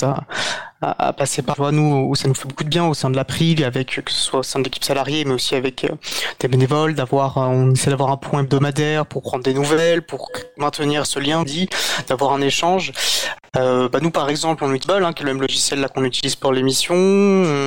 à, 0.00 0.24
à, 0.80 1.12
passer 1.12 1.42
par 1.42 1.56
toi, 1.56 1.72
nous, 1.72 2.08
où 2.08 2.14
ça 2.14 2.28
nous 2.28 2.34
fait 2.34 2.48
beaucoup 2.48 2.64
de 2.64 2.68
bien 2.68 2.86
au 2.86 2.94
sein 2.94 3.10
de 3.10 3.16
l'April, 3.16 3.64
avec, 3.64 4.00
que 4.04 4.10
ce 4.10 4.20
soit 4.20 4.40
au 4.40 4.42
sein 4.42 4.58
de 4.58 4.64
l'équipe 4.64 4.84
salariée, 4.84 5.24
mais 5.24 5.34
aussi 5.34 5.54
avec 5.54 5.84
euh, 5.84 5.94
des 6.40 6.48
bénévoles, 6.48 6.94
d'avoir, 6.94 7.38
euh, 7.38 7.46
on 7.46 7.72
essaie 7.72 7.90
d'avoir 7.90 8.10
un 8.10 8.16
point 8.16 8.40
hebdomadaire 8.40 9.06
pour 9.06 9.22
prendre 9.22 9.44
des 9.44 9.54
nouvelles, 9.54 10.02
pour 10.02 10.30
maintenir 10.56 11.06
ce 11.06 11.18
lien 11.18 11.42
dit, 11.42 11.68
d'avoir 12.08 12.32
un 12.32 12.40
échange. 12.40 12.92
Euh, 13.56 13.88
bah 13.90 13.98
nous, 14.00 14.10
par 14.10 14.30
exemple, 14.30 14.64
on 14.64 14.72
utilise 14.72 15.02
hein, 15.02 15.12
qui 15.12 15.22
est 15.22 15.26
le 15.26 15.32
même 15.32 15.42
logiciel 15.42 15.80
là 15.80 15.88
qu'on 15.88 16.04
utilise 16.04 16.36
pour 16.36 16.52
l'émission, 16.52 16.94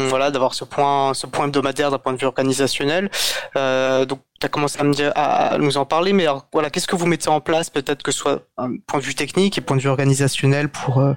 voilà, 0.10 0.31
d'avoir 0.31 0.55
ce 0.55 0.65
point, 0.65 1.13
ce 1.13 1.27
point 1.27 1.45
hebdomadaire 1.45 1.91
d'un 1.91 1.99
point 1.99 2.13
de 2.13 2.17
vue 2.17 2.25
organisationnel. 2.25 3.12
Euh, 3.55 4.05
donc, 4.05 4.19
tu 4.39 4.45
as 4.45 4.50
commencé 4.50 4.80
à, 4.80 4.84
me 4.84 4.93
dire, 4.93 5.12
à 5.15 5.58
nous 5.58 5.78
en 5.78 5.86
parler, 5.86 6.13
mais 6.13 6.24
alors, 6.24 6.48
voilà, 6.52 6.69
qu'est-ce 6.69 6.88
que 6.88 6.95
vous 6.95 7.06
mettez 7.06 7.30
en 7.30 7.41
place, 7.41 7.69
peut-être 7.69 8.04
que 8.04 8.12
ce 8.12 8.19
soit 8.19 8.43
un 8.58 8.78
point 8.78 9.00
de 9.00 9.06
vue 9.06 9.15
technique 9.15 9.58
et 9.58 9.62
point 9.62 9.78
de 9.78 9.82
vue 9.82 9.89
organisationnel 9.89 10.69
pour, 10.69 11.00
euh, 11.00 11.13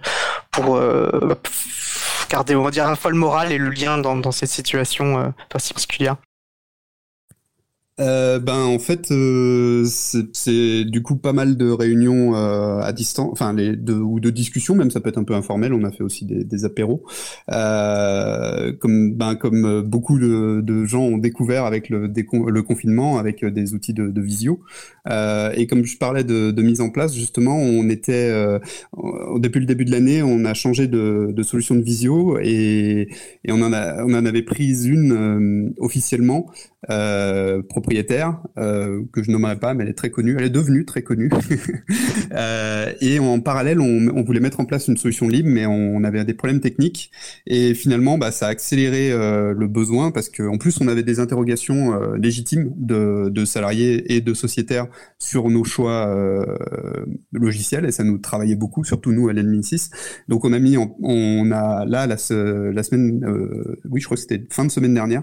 pour 0.53 0.77
euh, 0.77 1.35
garder, 2.31 2.55
on 2.55 2.63
va 2.63 2.71
dire, 2.71 2.87
un 2.87 2.95
fois 2.95 3.11
le 3.11 3.17
moral 3.17 3.51
et 3.53 3.59
le 3.59 3.71
lien 3.71 3.99
dans, 3.99 4.17
dans 4.17 4.33
cette 4.33 4.51
situation 4.51 5.19
euh, 5.19 5.29
particulière 5.49 6.17
euh, 8.01 8.39
ben 8.39 8.65
en 8.65 8.79
fait 8.79 9.11
euh, 9.11 9.85
c'est 9.85 10.85
du 10.85 11.03
coup 11.03 11.17
pas 11.17 11.33
mal 11.33 11.57
de 11.57 11.69
réunions 11.71 12.37
euh, 12.37 12.81
à 12.81 12.93
distance, 12.93 13.31
enfin 13.33 13.53
les 13.53 13.77
de, 13.77 13.95
ou 13.95 14.21
de 14.21 14.31
discussions 14.31 14.75
même 14.75 14.91
ça 14.91 15.01
peut 15.01 15.09
être 15.09 15.19
un 15.19 15.25
peu 15.25 15.35
informel. 15.35 15.73
On 15.73 15.83
a 15.85 15.91
fait 15.91 16.05
aussi 16.05 16.25
des, 16.25 16.45
des 16.45 16.65
apéros, 16.65 17.03
euh, 17.51 18.73
comme 18.81 19.15
ben 19.15 19.35
comme 19.35 19.83
beaucoup 19.83 20.19
de, 20.19 20.85
gens 20.85 21.03
ont 21.03 21.19
découvert 21.19 21.65
avec 21.65 21.89
le, 21.89 22.07
le 22.07 22.63
confinement 22.63 23.19
avec 23.19 23.45
des 23.45 23.75
outils 23.75 23.95
de, 23.95 24.09
de 24.09 24.21
visio. 24.21 24.61
Euh, 25.11 25.53
et 25.57 25.67
comme 25.67 25.85
je 25.85 25.99
parlais 25.99 26.25
de, 26.25 26.51
de, 26.51 26.63
mise 26.63 26.81
en 26.81 26.91
place 26.91 27.15
justement, 27.15 27.57
on 27.57 27.89
était 27.89 28.31
depuis 29.37 29.61
le 29.61 29.67
début 29.67 29.85
de 29.85 29.91
l'année, 29.91 30.23
on 30.23 30.45
a 30.45 30.55
changé 30.55 30.87
de, 30.87 31.33
de 31.33 31.43
solution 31.43 31.75
de 31.75 31.83
visio 31.83 32.39
et, 32.41 33.09
et 33.45 33.53
on 33.53 33.61
en 33.63 33.73
a 33.73 34.05
on 34.05 34.15
en 34.15 34.25
avait 34.25 34.43
pris 34.43 34.85
une 34.85 35.75
officiellement 35.79 36.47
euh, 36.91 37.63
propriétaire 37.89 38.39
euh, 38.59 39.03
que 39.13 39.23
je 39.23 39.31
nommerai 39.31 39.59
pas, 39.59 39.73
mais 39.73 39.85
elle 39.85 39.91
est 39.91 39.95
très 39.95 40.11
connue. 40.11 40.37
Elle 40.39 40.45
est 40.45 40.51
devenue 40.51 40.85
très 40.85 41.01
connue. 41.01 41.31
euh, 42.33 42.93
et 43.01 43.19
en 43.19 43.41
parallèle, 43.41 43.81
on, 43.81 44.23
voulait 44.23 44.41
mettre 44.41 44.61
en 44.61 44.67
place 44.67 44.89
une 44.89 44.99
solution 44.99 45.27
libre, 45.27 45.49
mais 45.51 45.65
on, 45.65 46.05
avait 46.05 46.23
des 46.25 46.35
problèmes 46.35 46.61
techniques. 46.61 47.11
Et 47.47 47.73
finalement, 47.73 48.19
bah, 48.19 48.31
ça 48.31 48.47
a 48.47 48.51
accéléré 48.51 49.11
euh, 49.11 49.55
le 49.57 49.69
besoin 49.69 50.11
parce 50.11 50.29
qu'en 50.29 50.59
plus, 50.59 50.81
on 50.83 50.89
avait 50.89 51.03
des 51.03 51.19
interrogations 51.19 51.99
légitimes 52.15 52.73
de, 52.77 53.45
salariés 53.47 54.15
et 54.15 54.21
de 54.21 54.35
sociétaires 54.35 54.87
sur 55.19 55.49
nos 55.49 55.65
choix 55.65 56.15
logiciels, 57.33 57.87
et 57.87 57.93
ça 57.93 58.05
nous 58.05 58.19
travaillait 58.19 58.57
beaucoup, 58.57 58.85
surtout 58.85 59.13
nous 59.13 59.29
à 59.29 59.33
l'Admin 59.33 59.63
6. 59.63 59.91
Donc, 60.29 60.45
on 60.45 60.53
a 60.53 60.59
mis, 60.59 60.77
en, 60.77 60.95
on 61.03 61.51
a 61.53 61.87
là 61.87 62.07
la, 62.07 62.19
semaine, 62.19 63.25
oui, 63.89 64.01
je 64.01 64.05
crois 64.05 64.17
que 64.17 64.21
c'était 64.21 64.45
fin 64.51 64.65
de 64.65 64.71
semaine 64.71 64.95
dernière. 64.95 65.23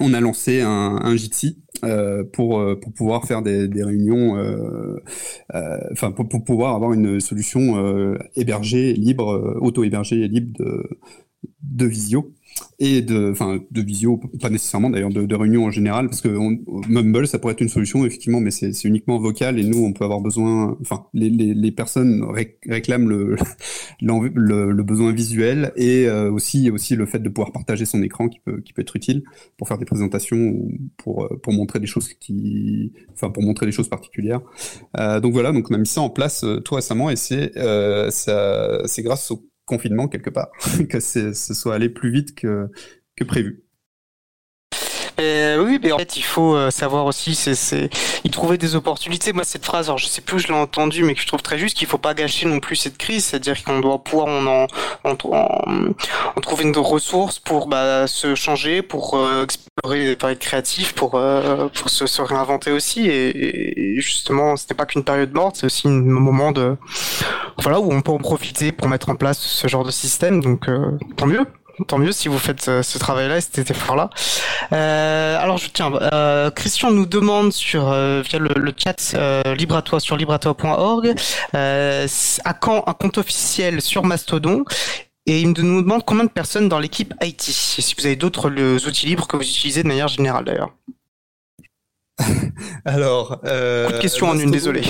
On 0.00 0.12
a 0.14 0.20
lancé 0.20 0.60
un, 0.60 1.16
Jitsi 1.16 1.62
euh, 1.84 2.24
pour 2.24 2.58
euh, 2.58 2.76
pour 2.76 2.92
pouvoir 2.92 3.24
faire 3.24 3.42
des, 3.42 3.68
réunions, 3.82 4.36
euh, 4.36 4.96
pour, 6.14 6.28
pour, 6.28 6.44
pouvoir 6.44 6.74
avoir 6.74 6.92
une 6.92 7.20
solution 7.20 8.16
hébergée 8.34 8.92
libre, 8.92 9.56
auto 9.60 9.84
hébergée 9.84 10.28
libre 10.28 10.52
de 10.58 10.88
de 11.62 11.86
visio 11.86 12.34
et 12.78 13.00
de, 13.00 13.30
enfin, 13.30 13.58
de 13.70 13.82
visio, 13.82 14.20
pas 14.40 14.50
nécessairement 14.50 14.90
d'ailleurs, 14.90 15.10
de, 15.10 15.34
réunion 15.34 15.64
en 15.64 15.70
général, 15.70 16.08
parce 16.08 16.20
que 16.20 16.28
Mumble, 16.88 17.26
ça 17.26 17.38
pourrait 17.38 17.54
être 17.54 17.60
une 17.62 17.68
solution 17.68 18.04
effectivement, 18.04 18.40
mais 18.40 18.50
c'est 18.50 18.84
uniquement 18.84 19.18
vocal 19.18 19.58
et 19.58 19.64
nous, 19.64 19.82
on 19.82 19.92
peut 19.92 20.04
avoir 20.04 20.20
besoin, 20.20 20.76
enfin, 20.80 21.06
les, 21.14 21.30
les, 21.30 21.72
personnes 21.72 22.24
réclament 22.66 23.08
le, 24.00 24.28
le, 24.34 24.82
besoin 24.82 25.12
visuel 25.12 25.72
et 25.76 26.06
euh, 26.06 26.30
aussi 26.30 26.70
aussi 26.70 26.96
le 26.96 27.06
fait 27.06 27.18
de 27.18 27.28
pouvoir 27.28 27.52
partager 27.52 27.84
son 27.86 28.02
écran 28.02 28.28
qui 28.28 28.40
peut 28.40 28.60
qui 28.60 28.72
peut 28.72 28.82
être 28.82 28.96
utile 28.96 29.24
pour 29.56 29.68
faire 29.68 29.78
des 29.78 29.84
présentations 29.84 30.36
ou 30.36 30.72
pour 30.96 31.24
euh, 31.24 31.40
pour 31.42 31.52
montrer 31.52 31.80
des 31.80 31.86
choses 31.86 32.12
qui, 32.14 32.92
enfin, 33.14 33.30
pour 33.30 33.42
montrer 33.42 33.66
des 33.66 33.72
choses 33.72 33.88
particulières. 33.88 34.40
Euh, 34.98 35.20
donc 35.20 35.32
voilà, 35.32 35.52
donc 35.52 35.70
on 35.70 35.74
a 35.74 35.78
mis 35.78 35.86
ça 35.86 36.02
en 36.02 36.10
place 36.10 36.44
tout 36.64 36.74
récemment 36.74 37.10
et 37.10 37.16
c'est 37.16 37.52
c'est 38.10 39.02
grâce 39.02 39.30
au 39.30 39.42
confinement 39.66 40.08
quelque 40.08 40.30
part, 40.30 40.50
que 40.88 41.00
ce 41.00 41.32
soit 41.34 41.74
allé 41.74 41.90
plus 41.90 42.10
vite 42.10 42.34
que, 42.34 42.70
que 43.16 43.24
prévu. 43.24 43.65
Euh, 45.18 45.64
oui, 45.64 45.78
mais 45.82 45.92
en 45.92 45.98
fait, 45.98 46.16
il 46.16 46.22
faut 46.22 46.54
euh, 46.54 46.70
savoir 46.70 47.06
aussi, 47.06 47.34
c'est, 47.34 47.88
il 48.24 48.30
trouvait 48.30 48.58
des 48.58 48.74
opportunités. 48.76 49.32
Moi, 49.32 49.44
cette 49.44 49.64
phrase, 49.64 49.86
alors 49.86 49.98
je 49.98 50.06
sais 50.06 50.20
plus 50.20 50.36
où 50.36 50.38
je 50.38 50.48
l'ai 50.48 50.54
entendue, 50.54 51.04
mais 51.04 51.14
que 51.14 51.20
je 51.20 51.26
trouve 51.26 51.42
très 51.42 51.58
juste, 51.58 51.76
qu'il 51.76 51.86
faut 51.86 51.98
pas 51.98 52.12
gâcher 52.14 52.46
non 52.46 52.60
plus 52.60 52.76
cette 52.76 52.98
crise, 52.98 53.24
c'est-à-dire 53.24 53.62
qu'on 53.64 53.80
doit 53.80 54.02
pouvoir 54.02 54.28
en, 54.28 54.66
en, 55.04 55.10
en, 55.10 56.40
trouver 56.42 56.64
une 56.64 56.76
ressource 56.76 57.38
pour 57.38 57.66
bah, 57.66 58.06
se 58.06 58.34
changer, 58.34 58.82
pour 58.82 59.14
euh, 59.16 59.44
explorer, 59.44 60.16
pour 60.16 60.28
être 60.28 60.38
créatif, 60.38 60.92
pour, 60.92 61.14
euh, 61.14 61.68
pour 61.68 61.88
se, 61.88 62.06
se, 62.06 62.20
réinventer 62.20 62.70
aussi. 62.70 63.08
Et, 63.08 63.94
et 63.96 64.00
justement, 64.00 64.56
c'était 64.56 64.74
pas 64.74 64.84
qu'une 64.86 65.04
période 65.04 65.32
morte, 65.32 65.56
c'est 65.56 65.66
aussi 65.66 65.88
un 65.88 65.92
moment 65.92 66.52
de, 66.52 66.76
voilà, 67.58 67.80
où 67.80 67.90
on 67.90 68.02
peut 68.02 68.12
en 68.12 68.18
profiter 68.18 68.70
pour 68.70 68.88
mettre 68.88 69.08
en 69.08 69.16
place 69.16 69.38
ce 69.38 69.66
genre 69.66 69.84
de 69.84 69.90
système. 69.90 70.42
Donc, 70.42 70.66
tant 71.16 71.26
mieux 71.26 71.46
tant 71.84 71.98
mieux 71.98 72.12
si 72.12 72.28
vous 72.28 72.38
faites 72.38 72.68
euh, 72.68 72.82
ce 72.82 72.98
travail-là 72.98 73.38
et 73.38 73.40
cet 73.40 73.70
effort-là. 73.70 74.10
Euh, 74.72 75.38
alors, 75.38 75.58
je 75.58 75.68
tiens, 75.68 75.92
euh, 76.12 76.50
Christian 76.50 76.90
nous 76.90 77.06
demande 77.06 77.52
sur 77.52 77.90
euh, 77.90 78.22
via 78.22 78.38
le, 78.38 78.50
le 78.56 78.72
chat 78.76 79.14
euh, 79.14 79.54
libre 79.54 79.76
à 79.76 79.82
toi 79.82 80.00
sur 80.00 80.16
libreatois.org 80.16 81.14
à 81.52 82.54
quand 82.54 82.84
un 82.86 82.92
compte 82.94 83.18
officiel 83.18 83.80
sur 83.80 84.04
Mastodon 84.04 84.64
et 85.26 85.40
il 85.40 85.52
nous 85.52 85.82
demande 85.82 86.04
combien 86.04 86.24
de 86.24 86.30
personnes 86.30 86.68
dans 86.68 86.78
l'équipe 86.78 87.12
IT. 87.20 87.48
Et 87.48 87.82
si 87.82 87.94
vous 87.98 88.06
avez 88.06 88.16
d'autres 88.16 88.50
outils 88.86 89.06
libres 89.06 89.26
que 89.26 89.36
vous 89.36 89.42
utilisez 89.42 89.82
de 89.82 89.88
manière 89.88 90.08
générale 90.08 90.44
d'ailleurs. 90.44 90.70
Alors, 92.84 93.40
euh, 93.44 93.84
Beaucoup 93.84 93.96
de 93.96 94.02
questions 94.02 94.28
en 94.28 94.38
une, 94.38 94.50
désolé. 94.50 94.82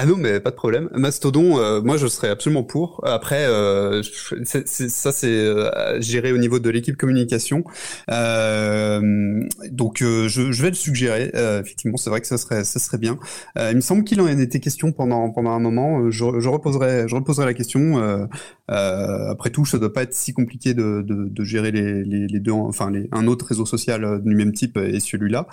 Ah 0.00 0.06
non, 0.06 0.16
mais 0.16 0.38
pas 0.38 0.50
de 0.50 0.54
problème. 0.54 0.88
Mastodon, 0.94 1.58
euh, 1.58 1.82
moi 1.82 1.96
je 1.96 2.06
serais 2.06 2.28
absolument 2.28 2.62
pour. 2.62 3.00
Après, 3.04 3.46
euh, 3.46 4.00
ça 4.44 5.10
c'est 5.10 5.26
euh, 5.26 6.00
géré 6.00 6.30
au 6.30 6.38
niveau 6.38 6.60
de 6.60 6.70
l'équipe 6.70 6.96
communication. 6.96 7.64
Euh, 8.08 9.42
donc 9.72 9.96
je, 9.98 10.28
je, 10.28 10.62
vais 10.62 10.68
le 10.68 10.76
suggérer. 10.76 11.32
effectivement, 11.34 11.96
c'est 11.96 12.10
vrai 12.10 12.20
que 12.20 12.28
ça 12.28 12.38
serait 12.38 12.62
ça 12.62 12.78
serait 12.78 12.98
bien. 12.98 13.18
il 13.58 13.74
me 13.74 13.80
semble 13.80 14.04
qu'il 14.04 14.20
en 14.20 14.28
été 14.28 14.60
question 14.60 14.92
pendant 14.92 15.30
pendant 15.32 15.50
un 15.50 15.58
moment. 15.58 16.08
Je, 16.12 16.38
je 16.38 16.48
reposerai 16.48 17.08
je 17.08 17.16
reposerai 17.16 17.46
la 17.46 17.54
question. 17.54 18.28
après 18.68 19.50
tout, 19.50 19.64
ça 19.64 19.78
doit 19.80 19.92
pas 19.92 20.04
être 20.04 20.14
si 20.14 20.32
compliqué 20.32 20.74
de, 20.74 21.02
de, 21.02 21.28
de 21.28 21.44
gérer 21.44 21.72
les, 21.72 22.04
les, 22.04 22.28
les, 22.28 22.38
deux, 22.38 22.52
enfin 22.52 22.92
les, 22.92 23.08
un 23.10 23.26
autre 23.26 23.46
réseau 23.46 23.66
social 23.66 24.22
du 24.22 24.36
même 24.36 24.52
type 24.52 24.76
et 24.76 25.00
celui-là. 25.00 25.48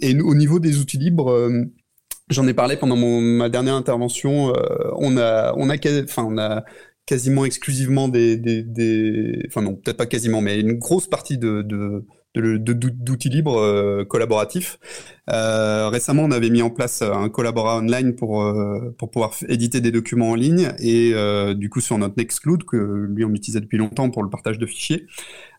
et 0.00 0.20
au 0.22 0.34
niveau 0.34 0.60
des 0.60 0.78
outils 0.78 0.96
libres 0.96 1.68
J'en 2.32 2.46
ai 2.46 2.54
parlé 2.54 2.76
pendant 2.76 2.96
mon, 2.96 3.20
ma 3.20 3.48
dernière 3.48 3.74
intervention. 3.74 4.50
Euh, 4.50 4.90
on 4.96 5.16
a, 5.16 5.54
on 5.56 5.70
a, 5.70 5.76
enfin, 6.04 6.26
on 6.28 6.38
a 6.38 6.64
quasiment 7.06 7.44
exclusivement 7.44 8.08
des, 8.08 8.36
des, 8.36 9.42
enfin 9.48 9.62
non, 9.62 9.74
peut-être 9.74 9.96
pas 9.96 10.06
quasiment, 10.06 10.40
mais 10.40 10.58
une 10.60 10.74
grosse 10.74 11.08
partie 11.08 11.38
de, 11.38 11.62
de 11.62 12.04
d'outils 12.34 13.28
libres 13.28 13.58
euh, 13.58 14.04
collaboratifs. 14.04 14.78
Euh, 15.30 15.88
récemment, 15.88 16.24
on 16.24 16.30
avait 16.32 16.50
mis 16.50 16.62
en 16.62 16.70
place 16.70 17.00
un 17.02 17.28
collaborat 17.28 17.78
online 17.78 18.14
pour 18.14 18.42
euh, 18.42 18.94
pour 18.98 19.10
pouvoir 19.10 19.32
éditer 19.48 19.80
des 19.80 19.92
documents 19.92 20.30
en 20.30 20.34
ligne 20.34 20.72
et 20.80 21.12
euh, 21.14 21.54
du 21.54 21.70
coup 21.70 21.80
sur 21.80 21.96
notre 21.96 22.14
Nextcloud 22.16 22.64
que 22.64 22.76
lui 22.76 23.24
on 23.24 23.30
utilisait 23.30 23.60
depuis 23.60 23.78
longtemps 23.78 24.10
pour 24.10 24.24
le 24.24 24.30
partage 24.30 24.58
de 24.58 24.66
fichiers. 24.66 25.06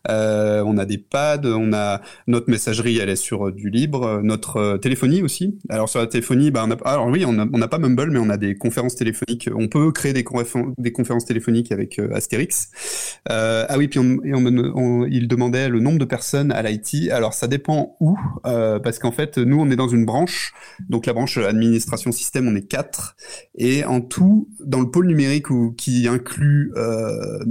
on 0.06 0.76
a 0.76 0.84
des 0.84 0.98
pads, 0.98 1.40
on 1.44 1.72
a 1.72 2.02
notre 2.26 2.50
messagerie, 2.50 2.98
elle 2.98 3.08
est 3.08 3.16
sur 3.16 3.52
du 3.52 3.70
libre, 3.70 4.20
notre 4.22 4.76
téléphonie 4.76 5.22
aussi. 5.22 5.58
Alors 5.70 5.88
sur 5.88 6.00
la 6.00 6.06
téléphonie, 6.08 6.50
bah, 6.50 6.66
on 6.68 6.70
alors 6.86 7.06
oui, 7.06 7.24
on 7.24 7.32
n'a 7.32 7.68
pas 7.68 7.78
Mumble, 7.78 8.10
mais 8.10 8.18
on 8.18 8.28
a 8.28 8.36
des 8.36 8.56
conférences 8.56 8.96
téléphoniques. 8.96 9.48
On 9.54 9.68
peut 9.68 9.90
créer 9.92 10.12
des, 10.12 10.24
des 10.76 10.92
conférences 10.92 11.24
téléphoniques 11.24 11.72
avec 11.72 11.98
Astérix. 12.12 12.70
ah 13.30 13.74
oui, 13.78 13.88
puis 13.88 13.98
on, 13.98 15.06
il 15.06 15.26
demandait 15.26 15.70
le 15.70 15.80
nombre 15.80 15.98
de 15.98 16.04
personnes 16.04 16.52
à 16.52 16.62
l'IT. 16.62 17.10
Alors 17.10 17.32
ça 17.32 17.46
dépend 17.46 17.96
où, 18.00 18.18
parce 18.42 18.98
qu'en 18.98 19.12
fait, 19.12 19.38
nous, 19.38 19.53
on 19.60 19.70
est 19.70 19.76
dans 19.76 19.88
une 19.88 20.04
branche, 20.04 20.52
donc 20.88 21.06
la 21.06 21.12
branche 21.12 21.38
administration 21.38 22.12
système, 22.12 22.48
on 22.48 22.56
est 22.56 22.66
quatre, 22.66 23.16
et 23.56 23.84
en 23.84 24.00
tout, 24.00 24.48
dans 24.60 24.80
le 24.80 24.90
pôle 24.90 25.06
numérique 25.06 25.46
qui 25.76 26.08
inclut 26.08 26.72
euh, 26.76 27.44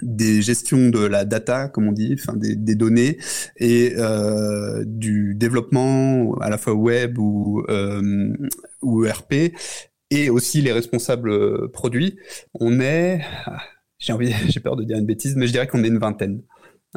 des 0.00 0.42
gestions 0.42 0.88
de 0.88 1.04
la 1.04 1.24
data, 1.24 1.68
comme 1.68 1.88
on 1.88 1.92
dit, 1.92 2.16
des, 2.36 2.74
données 2.74 3.18
et 3.58 3.94
euh, 3.96 4.82
du 4.86 5.34
développement 5.34 6.34
à 6.40 6.50
la 6.50 6.58
fois 6.58 6.74
web 6.74 7.18
ou 7.18 7.62
euh, 7.68 8.32
ou 8.80 9.04
ERP 9.04 9.54
et 10.10 10.30
aussi 10.30 10.60
les 10.60 10.72
responsables 10.72 11.70
produits. 11.70 12.16
On 12.54 12.80
est, 12.80 13.20
j'ai 13.98 14.12
envie, 14.12 14.32
j'ai 14.48 14.60
peur 14.60 14.76
de 14.76 14.84
dire 14.84 14.98
une 14.98 15.06
bêtise, 15.06 15.36
mais 15.36 15.46
je 15.46 15.52
dirais 15.52 15.66
qu'on 15.66 15.84
est 15.84 15.88
une 15.88 15.98
vingtaine. 15.98 16.42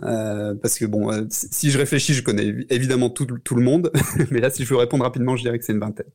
Parce 0.01 0.77
que 0.77 0.85
bon, 0.85 1.27
si 1.29 1.71
je 1.71 1.77
réfléchis, 1.77 2.13
je 2.13 2.23
connais 2.23 2.53
évidemment 2.69 3.09
tout, 3.09 3.25
tout 3.25 3.55
le 3.55 3.63
monde, 3.63 3.91
mais 4.31 4.39
là, 4.39 4.49
si 4.49 4.63
je 4.63 4.69
veux 4.69 4.77
répondre 4.77 5.03
rapidement, 5.03 5.35
je 5.35 5.43
dirais 5.43 5.59
que 5.59 5.65
c'est 5.65 5.73
une 5.73 5.79
vingtaine. 5.79 6.09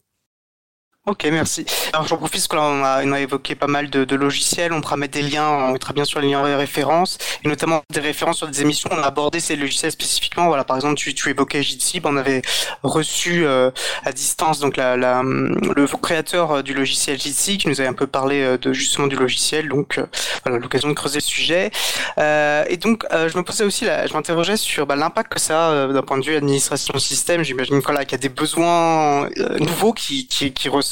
Ok, 1.06 1.26
merci. 1.32 1.64
Alors 1.94 2.06
j'en 2.06 2.18
profite 2.18 2.46
parce 2.46 2.48
qu'on 2.48 2.84
a, 2.84 3.02
on 3.02 3.12
a 3.12 3.20
évoqué 3.20 3.54
pas 3.54 3.66
mal 3.66 3.88
de, 3.88 4.04
de, 4.04 4.16
logiciels, 4.16 4.70
on 4.74 4.82
pourra 4.82 4.98
mettre 4.98 5.14
des 5.14 5.22
liens, 5.22 5.48
on 5.48 5.72
mettra 5.72 5.94
bien 5.94 6.04
sûr 6.04 6.20
les 6.20 6.28
liens 6.28 6.46
de 6.46 6.52
références, 6.52 7.16
et 7.42 7.48
notamment 7.48 7.82
des 7.90 8.00
références 8.00 8.36
sur 8.36 8.46
des 8.46 8.60
émissions, 8.60 8.90
on 8.92 8.98
a 8.98 9.06
abordé 9.06 9.40
ces 9.40 9.56
logiciels 9.56 9.92
spécifiquement, 9.92 10.48
voilà, 10.48 10.62
par 10.62 10.76
exemple 10.76 10.96
tu, 10.96 11.14
tu 11.14 11.30
évoquais 11.30 11.62
Jitsi, 11.62 12.02
on 12.04 12.18
avait 12.18 12.42
reçu 12.82 13.46
euh, 13.46 13.70
à 14.04 14.12
distance 14.12 14.60
donc 14.60 14.76
la, 14.76 14.98
la, 14.98 15.22
le 15.22 15.86
créateur 15.86 16.50
euh, 16.50 16.62
du 16.62 16.74
logiciel 16.74 17.18
Jitsi 17.18 17.56
qui 17.56 17.68
nous 17.68 17.80
avait 17.80 17.88
un 17.88 17.94
peu 17.94 18.06
parlé 18.06 18.42
euh, 18.42 18.58
de 18.58 18.74
justement 18.74 19.06
du 19.06 19.16
logiciel, 19.16 19.70
donc 19.70 19.98
voilà, 20.44 20.58
l'occasion 20.58 20.90
de 20.90 20.94
creuser 20.94 21.20
le 21.20 21.24
sujet. 21.24 21.70
Euh, 22.18 22.64
et 22.68 22.76
donc 22.76 23.06
je 23.10 23.36
me 23.38 23.42
posais 23.42 23.64
aussi, 23.64 23.86
là, 23.86 24.06
je 24.06 24.12
m'interrogeais 24.12 24.58
sur 24.58 24.86
bah, 24.86 24.96
l'impact 24.96 25.32
que 25.32 25.40
ça 25.40 25.84
a 25.84 25.86
d'un 25.86 26.02
point 26.02 26.18
de 26.18 26.26
vue 26.26 26.36
administration 26.36 26.98
système, 26.98 27.42
j'imagine 27.42 27.78
voilà, 27.80 28.04
qu'il 28.04 28.12
y 28.12 28.16
a 28.16 28.18
des 28.18 28.28
besoins 28.28 29.30
nouveaux 29.60 29.94
qui, 29.94 30.26
qui, 30.26 30.52
qui 30.52 30.68
ressortent 30.68 30.89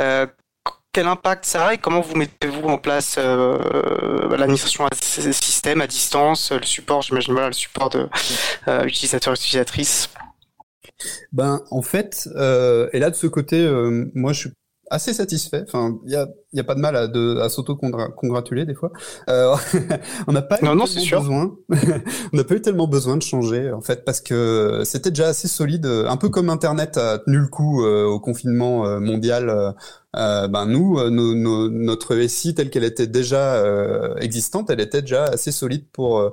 euh, 0.00 0.26
quel 0.92 1.06
impact 1.06 1.44
ça 1.44 1.66
a 1.66 1.74
et 1.74 1.78
comment 1.78 2.00
vous 2.00 2.16
mettez-vous 2.16 2.68
en 2.68 2.78
place 2.78 3.16
euh, 3.18 4.36
l'administration 4.36 4.86
à 4.86 4.94
système 4.94 5.80
à 5.80 5.86
distance, 5.86 6.52
le 6.52 6.64
support, 6.64 7.02
j'imagine 7.02 7.34
le 7.34 7.52
support 7.52 7.90
de 7.90 8.08
euh, 8.68 8.84
utilisateurs 8.84 9.34
et 9.34 9.36
utilisatrices? 9.36 10.08
Ben, 11.32 11.60
en 11.70 11.82
fait, 11.82 12.28
et 12.92 12.98
là 12.98 13.10
de 13.10 13.14
ce 13.14 13.26
côté, 13.26 13.68
moi 14.14 14.32
je 14.32 14.40
suis 14.40 14.50
assez 14.90 15.12
satisfait. 15.12 15.64
Enfin, 15.66 15.98
il 16.04 16.12
y 16.12 16.16
a, 16.16 16.26
y 16.52 16.60
a 16.60 16.64
pas 16.64 16.74
de 16.74 16.80
mal 16.80 16.96
à, 16.96 17.06
de, 17.06 17.38
à 17.38 17.48
s'auto-congratuler 17.48 18.64
des 18.64 18.74
fois. 18.74 18.90
Euh, 19.28 19.54
on 20.26 20.32
n'a 20.32 20.42
pas 20.42 20.58
eu 20.60 20.64
non, 20.64 20.84
tellement 20.86 21.20
besoin. 21.20 21.56
on 22.32 22.36
n'a 22.36 22.44
pas 22.44 22.54
eu 22.54 22.60
tellement 22.60 22.88
besoin 22.88 23.16
de 23.16 23.22
changer 23.22 23.72
en 23.72 23.80
fait 23.80 24.04
parce 24.04 24.20
que 24.20 24.82
c'était 24.84 25.10
déjà 25.10 25.28
assez 25.28 25.48
solide. 25.48 25.86
Un 25.86 26.16
peu 26.16 26.28
comme 26.28 26.50
Internet 26.50 26.96
a 26.96 27.18
tenu 27.18 27.38
le 27.38 27.48
coup 27.48 27.84
euh, 27.84 28.04
au 28.04 28.20
confinement 28.20 28.86
euh, 28.86 29.00
mondial. 29.00 29.74
ben 30.14 30.66
nous, 30.66 30.98
notre 31.10 32.16
SI 32.26 32.54
telle 32.54 32.70
qu'elle 32.70 32.84
était 32.84 33.06
déjà 33.06 33.62
existante, 34.18 34.70
elle 34.70 34.80
était 34.80 35.02
déjà 35.02 35.24
assez 35.24 35.52
solide 35.52 35.84
pour 35.92 36.32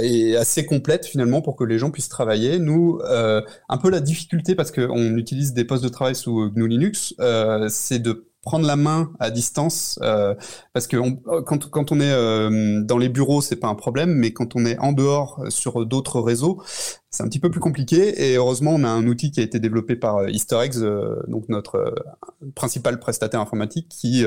et 0.00 0.36
assez 0.36 0.66
complète 0.66 1.06
finalement 1.06 1.42
pour 1.42 1.56
que 1.56 1.64
les 1.64 1.78
gens 1.78 1.90
puissent 1.90 2.08
travailler. 2.08 2.58
Nous, 2.58 3.00
euh, 3.04 3.42
un 3.68 3.78
peu 3.78 3.90
la 3.90 4.00
difficulté 4.00 4.54
parce 4.54 4.70
qu'on 4.70 5.16
utilise 5.16 5.52
des 5.52 5.64
postes 5.64 5.84
de 5.84 5.88
travail 5.88 6.14
sous 6.14 6.50
GNU 6.50 6.68
Linux, 6.68 7.14
euh, 7.20 7.68
c'est 7.68 7.98
de 7.98 8.26
prendre 8.42 8.66
la 8.66 8.76
main 8.76 9.12
à 9.20 9.30
distance 9.30 10.00
euh, 10.02 10.34
parce 10.72 10.88
que 10.88 10.96
quand, 11.42 11.70
quand 11.70 11.92
on 11.92 12.00
est 12.00 12.12
euh, 12.12 12.82
dans 12.82 12.98
les 12.98 13.08
bureaux 13.08 13.40
c'est 13.40 13.56
pas 13.56 13.68
un 13.68 13.76
problème 13.76 14.12
mais 14.12 14.32
quand 14.32 14.56
on 14.56 14.66
est 14.66 14.78
en 14.78 14.92
dehors 14.92 15.40
euh, 15.44 15.50
sur 15.50 15.86
d'autres 15.86 16.20
réseaux 16.20 16.60
c'est 17.10 17.22
un 17.22 17.28
petit 17.28 17.38
peu 17.38 17.50
plus 17.50 17.60
compliqué 17.60 18.30
et 18.30 18.36
heureusement 18.36 18.72
on 18.74 18.82
a 18.82 18.88
un 18.88 19.06
outil 19.06 19.30
qui 19.30 19.38
a 19.38 19.44
été 19.44 19.60
développé 19.60 19.94
par 19.94 20.16
euh, 20.16 20.28
Easter 20.28 20.58
Eggs 20.60 20.78
donc 21.28 21.48
notre 21.48 21.94
principal 22.56 22.98
prestataire 22.98 23.40
informatique 23.40 23.86
qui 23.88 24.24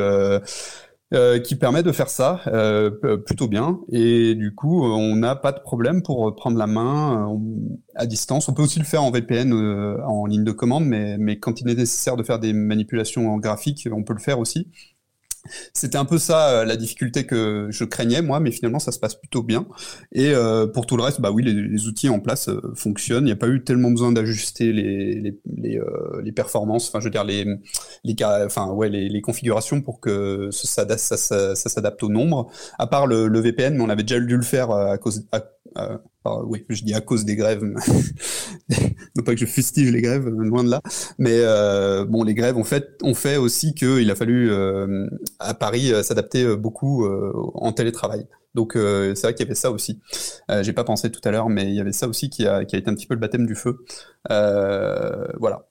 euh, 1.13 1.39
qui 1.39 1.56
permet 1.56 1.84
de 1.84 1.91
faire 1.91 2.10
ça 2.10 2.41
euh, 2.48 2.89
plutôt 3.18 3.48
bien. 3.48 3.80
Et 3.89 4.34
du 4.34 4.56
coup, 4.56 4.84
on 4.84 5.15
n'a 5.15 5.36
pas 5.36 5.52
de 5.52 5.60
problème 5.60 6.02
pour 6.02 6.36
prendre 6.36 6.58
la 6.58 6.65
main 6.65 7.32
euh, 7.32 7.38
à 7.94 8.08
distance. 8.08 8.50
On 8.50 8.56
peut 8.56 8.63
aussi 8.63 8.80
le 8.80 8.86
faire 8.86 9.04
en 9.04 9.12
VPN 9.12 9.54
en 9.54 10.26
ligne 10.26 10.44
de 10.44 10.52
commande, 10.52 10.86
mais, 10.86 11.18
mais 11.20 11.38
quand 11.38 11.62
il 11.62 11.70
est 11.70 11.76
nécessaire 11.76 12.18
de 12.18 12.24
faire 12.24 12.39
des 12.39 12.54
manipulations 12.54 13.32
en 13.32 13.38
graphique, 13.38 13.88
on 13.91 14.04
peut 14.04 14.13
le 14.13 14.20
faire 14.20 14.39
aussi. 14.39 14.72
C'était 15.73 15.97
un 15.97 16.05
peu 16.05 16.17
ça 16.17 16.49
euh, 16.49 16.65
la 16.65 16.75
difficulté 16.75 17.25
que 17.25 17.67
je 17.69 17.84
craignais 17.84 18.21
moi, 18.21 18.39
mais 18.39 18.51
finalement 18.51 18.79
ça 18.79 18.91
se 18.91 18.99
passe 18.99 19.15
plutôt 19.15 19.43
bien. 19.43 19.65
Et 20.12 20.31
euh, 20.34 20.67
pour 20.67 20.86
tout 20.86 20.97
le 20.97 21.03
reste, 21.03 21.21
bah 21.21 21.31
oui, 21.31 21.43
les, 21.43 21.88
outils 21.88 22.10
en 22.10 22.19
place 22.19 22.49
euh, 22.49 22.62
fonctionnent. 22.75 23.23
Il 23.23 23.27
n'y 23.27 23.31
a 23.31 23.38
pas 23.38 23.47
eu 23.47 23.63
tellement 23.63 23.91
besoin 23.91 24.12
d'ajuster 24.12 24.71
les 24.73 26.31
performances, 26.31 26.91
je 26.99 27.05
veux 27.05 27.12
les 28.89 29.21
configurations 29.21 29.81
pour 29.81 29.99
que 29.99 30.49
ça, 30.51 30.86
s'adapte 31.17 32.03
au 32.03 32.10
nombre. 32.10 32.49
À 32.79 32.88
part 32.88 33.08
le, 33.08 33.39
VPN, 33.39 33.75
mais 33.75 33.84
on 33.84 33.89
avait 33.89 34.03
déjà 34.03 34.19
dû 34.19 34.36
le 34.36 34.43
faire 34.43 34.71
à 34.71 34.97
cause 34.97 35.25
oui, 36.26 36.66
je 36.70 36.84
dis 36.84 36.94
à 36.94 37.02
cause 37.02 37.26
des 37.26 37.36
grèves, 37.36 37.64
non 39.16 39.24
pas 39.24 39.34
que 39.34 39.40
je 39.40 39.46
fustige 39.46 39.92
les 39.92 40.02
grèves, 40.02 40.28
loin 40.28 40.64
de 40.64 40.70
là, 40.70 40.82
mais 41.18 41.40
euh, 41.42 42.06
bon, 42.06 42.24
les 42.24 42.34
grèves 42.34 42.58
ont 42.58 42.64
fait, 42.64 42.90
ont 43.04 43.14
fait 43.14 43.38
aussi 43.38 43.74
qu'il 43.74 44.10
a 44.10 44.16
fallu 44.16 44.52
euh, 44.52 45.08
à 45.40 45.54
Paris 45.54 45.94
euh, 45.94 46.04
s'adapter 46.04 46.56
beaucoup 46.56 47.06
en 47.06 47.72
télétravail. 47.74 48.28
Donc 48.54 48.72
c'est 48.76 49.22
vrai 49.22 49.34
qu'il 49.34 49.46
y 49.46 49.48
avait 49.48 49.56
ça 49.56 49.70
aussi. 49.70 50.00
J'ai 50.62 50.72
pas 50.74 50.86
pensé 50.86 51.12
tout 51.12 51.20
à 51.26 51.32
l'heure, 51.32 51.50
mais 51.50 51.66
il 51.66 51.76
y 51.76 51.82
avait 51.82 51.92
ça 51.92 52.08
aussi 52.08 52.30
qui 52.30 52.48
a 52.48 52.62
été 52.62 52.84
un 52.88 52.96
petit 52.96 53.06
peu 53.06 53.14
le 53.14 53.20
baptême 53.20 53.46
du 53.46 53.56
feu. 53.56 53.84
voilà. 54.30 55.68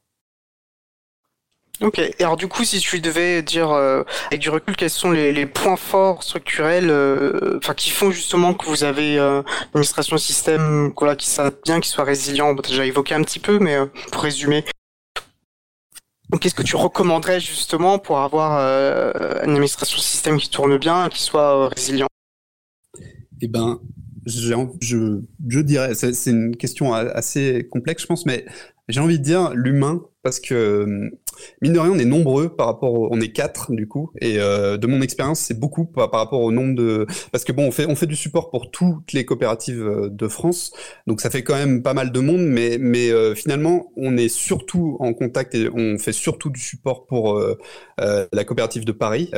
Ok. 1.80 1.98
Et 1.98 2.14
alors 2.20 2.36
du 2.36 2.46
coup, 2.46 2.64
si 2.64 2.78
tu 2.78 3.00
devais 3.00 3.42
dire 3.42 3.70
euh, 3.72 4.04
avec 4.28 4.40
du 4.40 4.48
recul, 4.48 4.76
quels 4.76 4.90
sont 4.90 5.10
les, 5.10 5.32
les 5.32 5.44
points 5.44 5.76
forts 5.76 6.22
structurels, 6.22 6.88
euh, 6.88 7.58
qui 7.76 7.90
font 7.90 8.12
justement 8.12 8.54
que 8.54 8.66
vous 8.66 8.84
avez 8.84 9.18
euh, 9.18 9.42
une 9.42 9.68
administration 9.74 10.16
système, 10.16 10.92
qui 11.18 11.26
soit 11.28 11.62
bien, 11.64 11.80
qui 11.80 11.88
soit 11.88 12.04
résilient. 12.04 12.50
On 12.50 12.58
a 12.58 12.62
déjà 12.62 12.86
évoqué 12.86 13.14
un 13.14 13.22
petit 13.22 13.40
peu, 13.40 13.58
mais 13.58 13.74
euh, 13.74 13.86
pour 14.12 14.22
résumer. 14.22 14.64
Qu'est-ce 16.40 16.54
que 16.54 16.62
tu 16.62 16.76
recommanderais 16.76 17.38
justement 17.38 17.98
pour 17.98 18.18
avoir 18.18 18.58
une 19.44 19.50
administration 19.50 19.98
système 19.98 20.36
qui 20.38 20.50
tourne 20.50 20.78
bien, 20.78 21.08
qui 21.08 21.22
soit 21.22 21.68
résilient? 21.68 22.08
Eh 23.40 23.46
ben, 23.46 23.78
je, 24.26 25.20
je 25.48 25.60
dirais, 25.60 25.94
c'est 25.94 26.30
une 26.30 26.56
question 26.56 26.92
assez 26.92 27.68
complexe, 27.70 28.02
je 28.02 28.06
pense, 28.08 28.26
mais 28.26 28.46
j'ai 28.88 29.00
envie 29.00 29.18
de 29.20 29.24
dire 29.24 29.50
l'humain 29.54 30.02
parce 30.24 30.40
que 30.40 31.10
mine 31.60 31.72
de 31.74 31.78
rien, 31.78 31.92
on 31.92 31.98
est 31.98 32.04
nombreux 32.06 32.48
par 32.48 32.66
rapport, 32.66 32.94
au, 32.94 33.08
on 33.12 33.20
est 33.20 33.28
quatre 33.28 33.72
du 33.72 33.86
coup, 33.86 34.10
et 34.20 34.40
euh, 34.40 34.78
de 34.78 34.86
mon 34.86 35.02
expérience, 35.02 35.38
c'est 35.40 35.58
beaucoup 35.60 35.84
par, 35.84 36.10
rapport 36.10 36.40
au 36.40 36.50
nombre 36.50 36.74
de, 36.74 37.06
parce 37.30 37.44
que 37.44 37.52
bon, 37.52 37.68
on 37.68 37.70
fait 37.70 37.86
on 37.86 37.94
fait 37.94 38.06
du 38.06 38.16
support 38.16 38.50
pour 38.50 38.70
toutes 38.70 39.12
les 39.12 39.24
coopératives 39.26 39.86
euh, 39.86 40.08
de 40.08 40.26
France, 40.26 40.72
donc 41.06 41.20
ça 41.20 41.28
fait 41.30 41.42
quand 41.42 41.54
même 41.54 41.82
pas 41.82 41.94
mal 41.94 42.10
de 42.10 42.20
monde, 42.20 42.40
mais 42.40 42.78
mais 42.80 43.10
euh, 43.10 43.34
finalement, 43.34 43.92
on 43.96 44.16
est 44.16 44.28
surtout 44.30 44.96
en 44.98 45.12
contact 45.12 45.54
et 45.54 45.68
on 45.72 45.98
fait 45.98 46.12
surtout 46.12 46.48
du 46.48 46.60
support 46.60 47.04
pour 47.06 47.38
euh, 47.38 47.58
euh 48.00 48.26
la 48.32 48.44
coopérative 48.44 48.84
de 48.84 48.92
Paris, 48.92 49.30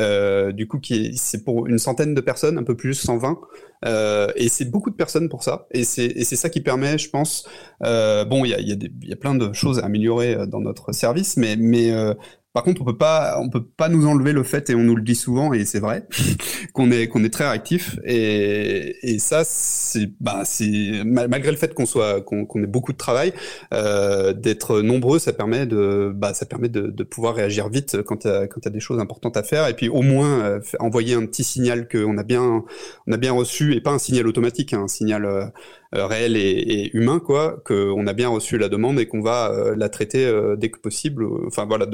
du 0.55 0.69
coup 0.69 0.79
qui 0.79 1.17
c'est 1.17 1.45
pour 1.45 1.67
une 1.67 1.79
centaine 1.79 2.15
de 2.15 2.21
personnes, 2.21 2.59
un 2.59 2.63
peu 2.63 2.77
plus, 2.77 2.95
120. 2.95 3.39
Euh, 3.85 4.29
et 4.37 4.49
c'est 4.49 4.65
beaucoup 4.71 4.91
de 4.91 4.95
personnes 4.95 5.29
pour 5.29 5.43
ça. 5.43 5.67
Et 5.71 5.85
c'est 5.85 6.25
ça 6.25 6.49
qui 6.49 6.61
permet, 6.61 6.99
je 6.99 7.11
pense, 7.11 7.49
euh, 7.85 8.25
bon, 8.25 8.45
il 8.45 8.51
y 8.51 8.55
a, 8.55 8.61
y, 8.61 8.73
a 8.73 8.77
y 9.03 9.13
a, 9.13 9.17
plein 9.17 9.35
de 9.35 9.53
choses 9.53 9.79
à 9.81 9.85
améliorer 9.85 10.47
dans 10.47 10.61
notre 10.61 10.76
service, 10.93 11.37
mais, 11.37 11.57
mais 11.57 11.91
euh, 11.91 12.15
par 12.57 12.65
contre, 12.65 12.81
on 12.81 12.85
peut 12.87 12.97
pas, 12.97 13.39
on 13.39 13.51
peut 13.51 13.63
pas 13.63 13.91
nous 13.91 14.07
enlever 14.07 14.33
le 14.33 14.43
fait, 14.43 14.71
et 14.71 14.75
on 14.75 14.83
nous 14.83 14.97
le 14.97 15.03
dit 15.03 15.15
souvent, 15.15 15.53
et 15.53 15.67
c'est 15.67 15.79
vrai, 15.79 16.07
qu'on 16.73 16.91
est 16.91 17.07
qu'on 17.07 17.23
est 17.23 17.29
très 17.29 17.47
réactif. 17.47 17.99
Et, 18.07 19.19
ça, 19.19 19.43
c'est 19.45 20.09
bah 20.21 20.41
c'est 20.47 21.03
malgré 21.05 21.51
le 21.51 21.59
fait 21.59 21.75
qu'on 21.75 21.85
soit 21.85 22.23
qu'on 22.23 22.63
ait 22.63 22.67
beaucoup 22.67 22.93
de 22.93 22.97
travail, 22.97 23.35
euh, 23.75 24.33
d'être 24.33 24.81
nombreux, 24.81 25.19
ça 25.19 25.35
permet 25.35 25.67
de 25.67 26.11
bah 26.15 26.33
ça 26.33 26.47
permet 26.47 26.71
de, 26.71 27.03
pouvoir 27.05 27.35
réagir 27.35 27.69
vite 27.69 28.01
quand 28.03 28.25
il 28.25 28.29
y 28.29 28.31
a 28.31 28.47
quand 28.47 28.67
des 28.71 28.81
choses 28.81 29.01
importantes 29.01 29.37
à 29.37 29.43
faire, 29.43 29.69
et 29.69 29.75
puis 29.75 29.91
au 29.91 30.01
moins 30.01 30.41
euh, 30.41 30.61
envoyer 30.81 31.15
un 31.15 31.27
petit 31.27 31.45
signal 31.45 31.87
qu'on 31.89 32.17
a 32.17 32.23
bien 32.23 32.65
on 33.07 33.13
a 33.13 33.19
bien 33.19 33.33
reçu, 33.33 33.75
et 33.75 33.83
pas 33.83 33.91
un 33.91 33.99
signal 33.99 34.27
automatique, 34.27 34.73
hein, 34.73 34.85
un 34.85 34.89
signal 34.89 35.53
réel 35.93 36.37
et, 36.37 36.91
humain, 36.95 37.21
quoi, 37.21 37.63
qu'on 37.65 38.07
a 38.07 38.13
bien 38.13 38.29
reçu 38.29 38.59
la 38.59 38.69
demande 38.69 38.99
et 38.99 39.07
qu'on 39.07 39.21
va 39.21 39.51
euh, 39.51 39.75
la 39.77 39.89
traiter 39.89 40.25
euh, 40.25 40.57
dès 40.57 40.71
que 40.71 40.79
possible. 40.79 41.27
Enfin 41.47 41.67
voilà, 41.67 41.87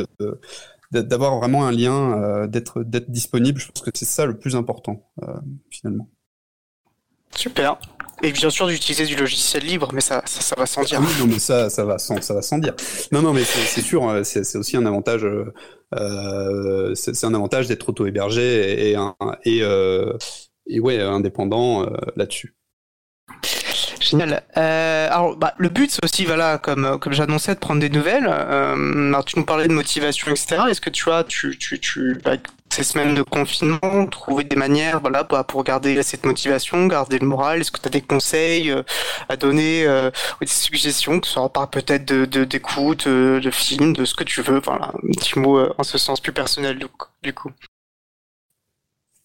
d'avoir 0.91 1.39
vraiment 1.39 1.67
un 1.67 1.73
lien, 1.73 2.47
d'être 2.47 2.83
disponible. 2.83 3.61
Je 3.61 3.69
pense 3.69 3.83
que 3.83 3.91
c'est 3.95 4.05
ça 4.05 4.27
le 4.27 4.39
plus 4.39 4.57
important 4.57 5.11
finalement. 5.71 6.09
Super. 7.35 7.79
Et 8.23 8.31
bien 8.31 8.51
sûr 8.51 8.69
d'utiliser 8.69 9.07
du 9.07 9.17
logiciel 9.17 9.65
libre, 9.65 9.91
mais 9.93 10.03
ça, 10.03 10.23
ça, 10.27 10.55
va 10.57 10.67
sans 10.67 10.83
dire. 10.85 11.01
Ah 11.03 11.05
oui, 11.05 11.13
non, 11.19 11.27
mais 11.27 11.41
ça, 11.41 11.71
ça 11.71 11.85
va 11.85 11.99
sans, 11.99 12.21
ça 12.21 12.35
va 12.35 12.43
sans 12.43 12.59
dire. 12.59 12.75
Non, 13.11 13.23
non, 13.23 13.33
mais 13.33 13.43
c'est 13.43 13.81
sûr, 13.81 14.21
c'est 14.23 14.57
aussi 14.57 14.77
un 14.77 14.87
avantage. 14.87 15.27
Euh, 15.95 16.95
c'est 16.95 17.25
un 17.25 17.35
avantage 17.35 17.69
d'être 17.69 17.89
auto-hébergé 17.89 18.43
et, 18.43 18.93
et, 18.93 18.97
et, 19.45 19.63
et, 20.69 20.81
ouais, 20.81 21.01
indépendant 21.01 21.87
là-dessus. 22.15 22.55
Génial. 24.03 24.43
Euh, 24.57 25.09
alors, 25.11 25.37
bah, 25.37 25.55
le 25.59 25.69
but, 25.69 25.91
c'est 25.91 26.05
aussi, 26.05 26.25
voilà, 26.25 26.59
comme 26.59 26.99
comme 26.99 27.13
j'annonçais, 27.13 27.55
de 27.55 27.61
prendre 27.61 27.81
des 27.81 27.89
nouvelles. 27.89 28.29
Euh, 28.29 29.23
tu 29.23 29.39
nous 29.39 29.45
parlais 29.45 29.69
de 29.69 29.73
motivation, 29.73 30.31
etc. 30.31 30.63
Est-ce 30.69 30.81
que 30.81 30.91
tu 30.91 31.11
as, 31.11 31.25
tu, 31.25 31.57
tu, 31.57 31.79
tu, 31.79 32.19
bah, 32.25 32.33
ces 32.71 32.83
semaines 32.83 33.15
de 33.15 33.23
confinement, 33.23 34.07
trouver 34.07 34.45
des 34.45 34.57
manières, 34.57 35.01
voilà, 35.01 35.23
bah, 35.23 35.45
pour 35.45 35.63
garder 35.63 36.03
cette 36.03 36.27
motivation, 36.27 36.87
garder 36.87 37.19
le 37.21 37.27
moral? 37.27 37.61
Est-ce 37.61 37.71
que 37.71 37.81
tu 37.81 37.87
as 37.87 37.91
des 37.91 38.01
conseils 38.01 38.71
euh, 38.71 38.83
à 39.29 39.37
donner, 39.37 39.87
euh, 39.87 40.11
ou 40.41 40.45
des 40.45 40.51
suggestions, 40.51 41.21
que 41.21 41.27
ce 41.29 41.35
soit 41.35 41.71
peut-être 41.71 42.05
de 42.05 42.45
d'écoute, 42.45 43.07
de, 43.07 43.41
de, 43.43 43.51
films, 43.51 43.93
de 43.93 44.05
ce 44.05 44.15
que 44.15 44.25
tu 44.25 44.43
veux? 44.43 44.61
Voilà, 44.65 44.87
un 44.87 45.13
petit 45.13 45.39
mot 45.39 45.61
en 45.79 45.83
ce 45.85 45.97
sens 45.97 46.21
plus 46.21 46.33
personnel 46.33 46.79
du 46.79 47.33
coup. 47.33 47.51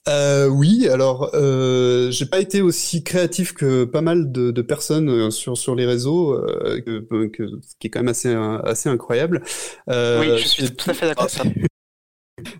Euh, 0.07 0.47
oui, 0.47 0.87
alors 0.87 1.31
euh, 1.33 2.09
j'ai 2.11 2.25
pas 2.25 2.39
été 2.39 2.61
aussi 2.61 3.03
créatif 3.03 3.53
que 3.53 3.83
pas 3.83 4.01
mal 4.01 4.31
de, 4.31 4.51
de 4.51 4.61
personnes 4.61 5.09
euh, 5.09 5.29
sur 5.31 5.57
sur 5.57 5.75
les 5.75 5.85
réseaux, 5.85 6.33
euh, 6.33 6.81
que, 6.81 7.27
que, 7.27 7.47
ce 7.47 7.75
qui 7.79 7.87
est 7.87 7.89
quand 7.89 7.99
même 7.99 8.07
assez 8.07 8.33
assez 8.63 8.89
incroyable. 8.89 9.43
Euh, 9.89 10.19
oui, 10.21 10.37
je 10.37 10.47
suis 10.47 10.75
tout 10.75 10.89
à 10.89 10.93
fait 10.93 11.07
d'accord 11.07 11.29
ça. 11.29 11.43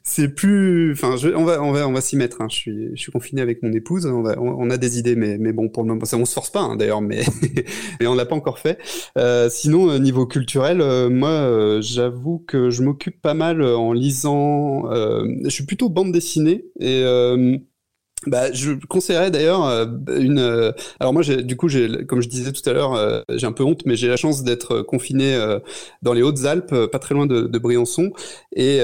c'est 0.03 0.29
plus, 0.29 0.93
enfin, 0.93 1.15
on 1.35 1.43
va, 1.43 1.61
on 1.61 1.71
va, 1.71 1.87
on 1.87 1.93
va 1.93 2.01
s'y 2.01 2.15
mettre. 2.15 2.41
Hein. 2.41 2.47
Je 2.49 2.55
suis, 2.55 2.89
je 2.95 3.01
suis 3.01 3.11
confiné 3.11 3.41
avec 3.41 3.61
mon 3.61 3.71
épouse. 3.73 4.05
On, 4.07 4.23
va, 4.23 4.35
on, 4.39 4.69
a 4.69 4.77
des 4.77 4.97
idées, 4.97 5.15
mais, 5.15 5.37
mais 5.37 5.53
bon, 5.53 5.69
pour 5.69 5.83
le 5.83 5.89
moment, 5.89 6.05
ça, 6.05 6.17
on 6.17 6.25
se 6.25 6.33
force 6.33 6.49
pas 6.49 6.61
hein, 6.61 6.75
d'ailleurs, 6.75 7.01
mais, 7.01 7.21
mais 7.99 8.07
on 8.07 8.15
l'a 8.15 8.25
pas 8.25 8.35
encore 8.35 8.59
fait. 8.59 8.79
Euh, 9.17 9.49
sinon, 9.49 9.91
euh, 9.91 9.99
niveau 9.99 10.25
culturel, 10.25 10.81
euh, 10.81 11.09
moi, 11.09 11.29
euh, 11.29 11.81
j'avoue 11.81 12.43
que 12.47 12.71
je 12.71 12.81
m'occupe 12.81 13.21
pas 13.21 13.35
mal 13.35 13.61
en 13.61 13.93
lisant. 13.93 14.89
je 14.91 15.49
suis 15.49 15.65
plutôt 15.65 15.89
bande 15.89 16.11
dessinée 16.11 16.65
et 16.79 17.03
bah, 18.25 18.51
je 18.51 18.71
conseillerais 18.87 19.29
d'ailleurs 19.29 19.63
euh, 19.65 19.85
une. 20.17 20.39
Euh, 20.39 20.71
alors 20.99 21.13
moi, 21.13 21.21
du 21.23 21.55
coup, 21.55 21.67
j'ai, 21.67 22.05
comme 22.07 22.21
je 22.21 22.27
disais 22.27 22.51
tout 22.51 22.67
à 22.67 22.73
l'heure, 22.73 22.95
euh, 22.95 23.21
j'ai 23.29 23.45
un 23.45 23.51
peu 23.51 23.63
honte, 23.63 23.83
mais 23.85 23.95
j'ai 23.95 24.07
la 24.07 24.17
chance 24.17 24.43
d'être 24.43 24.81
confiné 24.81 25.37
dans 26.01 26.13
les 26.13 26.23
Hautes-Alpes, 26.23 26.87
pas 26.91 26.99
très 26.99 27.13
loin 27.13 27.27
de, 27.27 27.41
de 27.41 27.59
Briançon, 27.59 28.11
et 28.55 28.79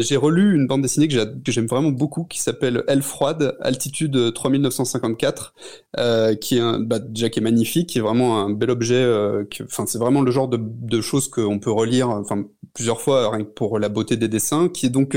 j'ai 0.00 0.16
relu 0.16 0.54
une 0.54 0.66
bande 0.66 0.82
dessinée 0.82 1.08
que, 1.08 1.16
j'aime 1.46 1.66
vraiment 1.66 1.90
beaucoup, 1.90 2.24
qui 2.24 2.40
s'appelle 2.40 2.84
Elle 2.86 3.02
froide, 3.02 3.56
altitude 3.60 4.34
3954, 4.34 5.54
qui 6.40 6.56
est 6.56 6.60
un, 6.60 6.80
bah, 6.80 6.98
déjà 6.98 7.30
qui 7.30 7.38
est 7.38 7.42
magnifique, 7.42 7.88
qui 7.90 7.98
est 7.98 8.02
vraiment 8.02 8.40
un 8.40 8.50
bel 8.50 8.70
objet. 8.70 9.04
Enfin, 9.64 9.86
c'est 9.86 9.98
vraiment 9.98 10.20
le 10.20 10.30
genre 10.30 10.48
de, 10.48 10.58
de 10.60 11.00
choses 11.00 11.28
qu'on 11.28 11.58
peut 11.58 11.72
relire, 11.72 12.10
enfin 12.10 12.44
plusieurs 12.74 13.00
fois 13.00 13.30
rien 13.30 13.44
que 13.44 13.50
pour 13.50 13.78
la 13.78 13.88
beauté 13.88 14.16
des 14.16 14.28
dessins, 14.28 14.68
qui 14.68 14.86
est 14.86 14.90
donc 14.90 15.16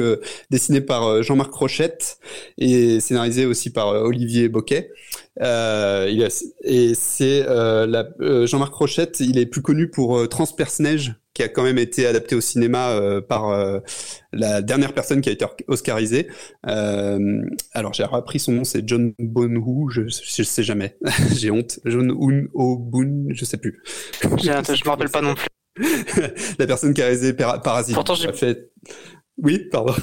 dessiné 0.49 0.82
par 0.82 1.22
Jean-Marc 1.24 1.53
Rochette 1.53 2.20
et 2.57 2.99
scénarisé 2.99 3.45
aussi 3.50 3.72
par 3.72 3.89
euh, 3.89 4.04
Olivier 4.04 4.50
Boquet. 4.50 4.91
Euh, 5.41 6.08
il 6.10 6.28
et 6.64 6.93
c'est 6.95 7.47
euh, 7.47 8.45
Jean-Marc 8.45 8.74
Rochette, 8.74 9.20
il 9.20 9.38
est 9.38 9.45
plus 9.45 9.62
connu 9.62 9.89
pour 9.89 10.28
Transperce-Neige, 10.28 11.16
qui 11.34 11.43
a 11.43 11.50
quand 11.50 11.64
même 11.64 11.78
été 11.78 12.06
adapté 12.06 12.36
au 12.36 12.41
cinéma 12.41 13.22
par 13.28 13.54
la 14.34 14.62
dernière 14.62 14.93
personne 14.93 15.22
qui 15.22 15.30
a 15.30 15.32
été 15.32 15.45
oscarisée. 15.68 16.28
alors 16.64 17.93
j'ai 17.93 18.04
appris 18.04 18.39
son 18.39 18.52
nom, 18.52 18.64
c'est 18.64 18.88
John 18.88 19.14
Bonhu, 19.18 19.89
je, 19.91 20.02
je 20.08 20.43
sais 20.43 20.64
jamais, 20.64 20.97
j'ai 21.36 21.52
honte. 21.52 21.80
John 21.86 22.12
Un 22.12 22.76
Boon, 22.76 23.28
je 23.30 23.45
sais 23.45 23.58
plus. 23.58 23.82
je 24.22 24.28
me 24.28 24.89
rappelle 24.89 25.10
pas 25.10 25.22
non 25.22 25.36
plus. 25.36 25.47
la 26.60 26.68
personne 26.68 26.93
qui 26.93 27.02
a 27.02 27.06
réalisé 27.06 27.34
Parasite. 27.34 27.95
Pourtant 27.95 28.16
j'ai 28.16 28.34
fait. 28.34 28.72
Oui, 29.41 29.60
pardon. 29.72 29.93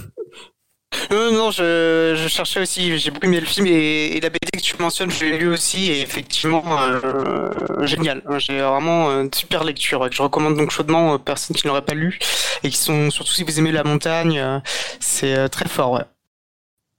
Non, 1.11 1.33
non, 1.33 1.51
je, 1.51 2.15
je 2.17 2.29
cherchais 2.29 2.61
aussi, 2.61 2.99
j'ai 2.99 3.11
beaucoup 3.11 3.27
aimé 3.27 3.41
le 3.41 3.47
film 3.47 3.67
et, 3.67 4.21
la 4.21 4.31
BD 4.31 4.51
que 4.53 4.61
tu 4.61 4.77
mentionnes, 4.81 5.11
je 5.11 5.25
l'ai 5.25 5.39
lu 5.39 5.49
aussi 5.49 5.91
et 5.91 6.01
effectivement, 6.01 6.65
euh, 6.83 7.87
génial. 7.87 8.23
J'ai 8.39 8.61
vraiment 8.61 9.11
une 9.11 9.33
super 9.33 9.65
lecture 9.65 10.09
que 10.09 10.15
je 10.15 10.23
recommande 10.23 10.57
donc 10.57 10.71
chaudement 10.71 11.13
aux 11.13 11.19
personnes 11.19 11.57
qui 11.57 11.67
ne 11.67 11.71
l'auraient 11.71 11.85
pas 11.85 11.95
lu 11.95 12.19
et 12.63 12.71
qui 12.71 12.77
sont, 12.77 13.11
surtout 13.11 13.33
si 13.33 13.45
vous 13.45 13.59
aimez 13.59 13.73
la 13.73 13.85
montagne, 13.85 14.39
euh, 14.39 14.59
c'est 15.01 15.37
euh, 15.37 15.49
très 15.49 15.69
fort, 15.69 15.93
ouais. 15.93 16.05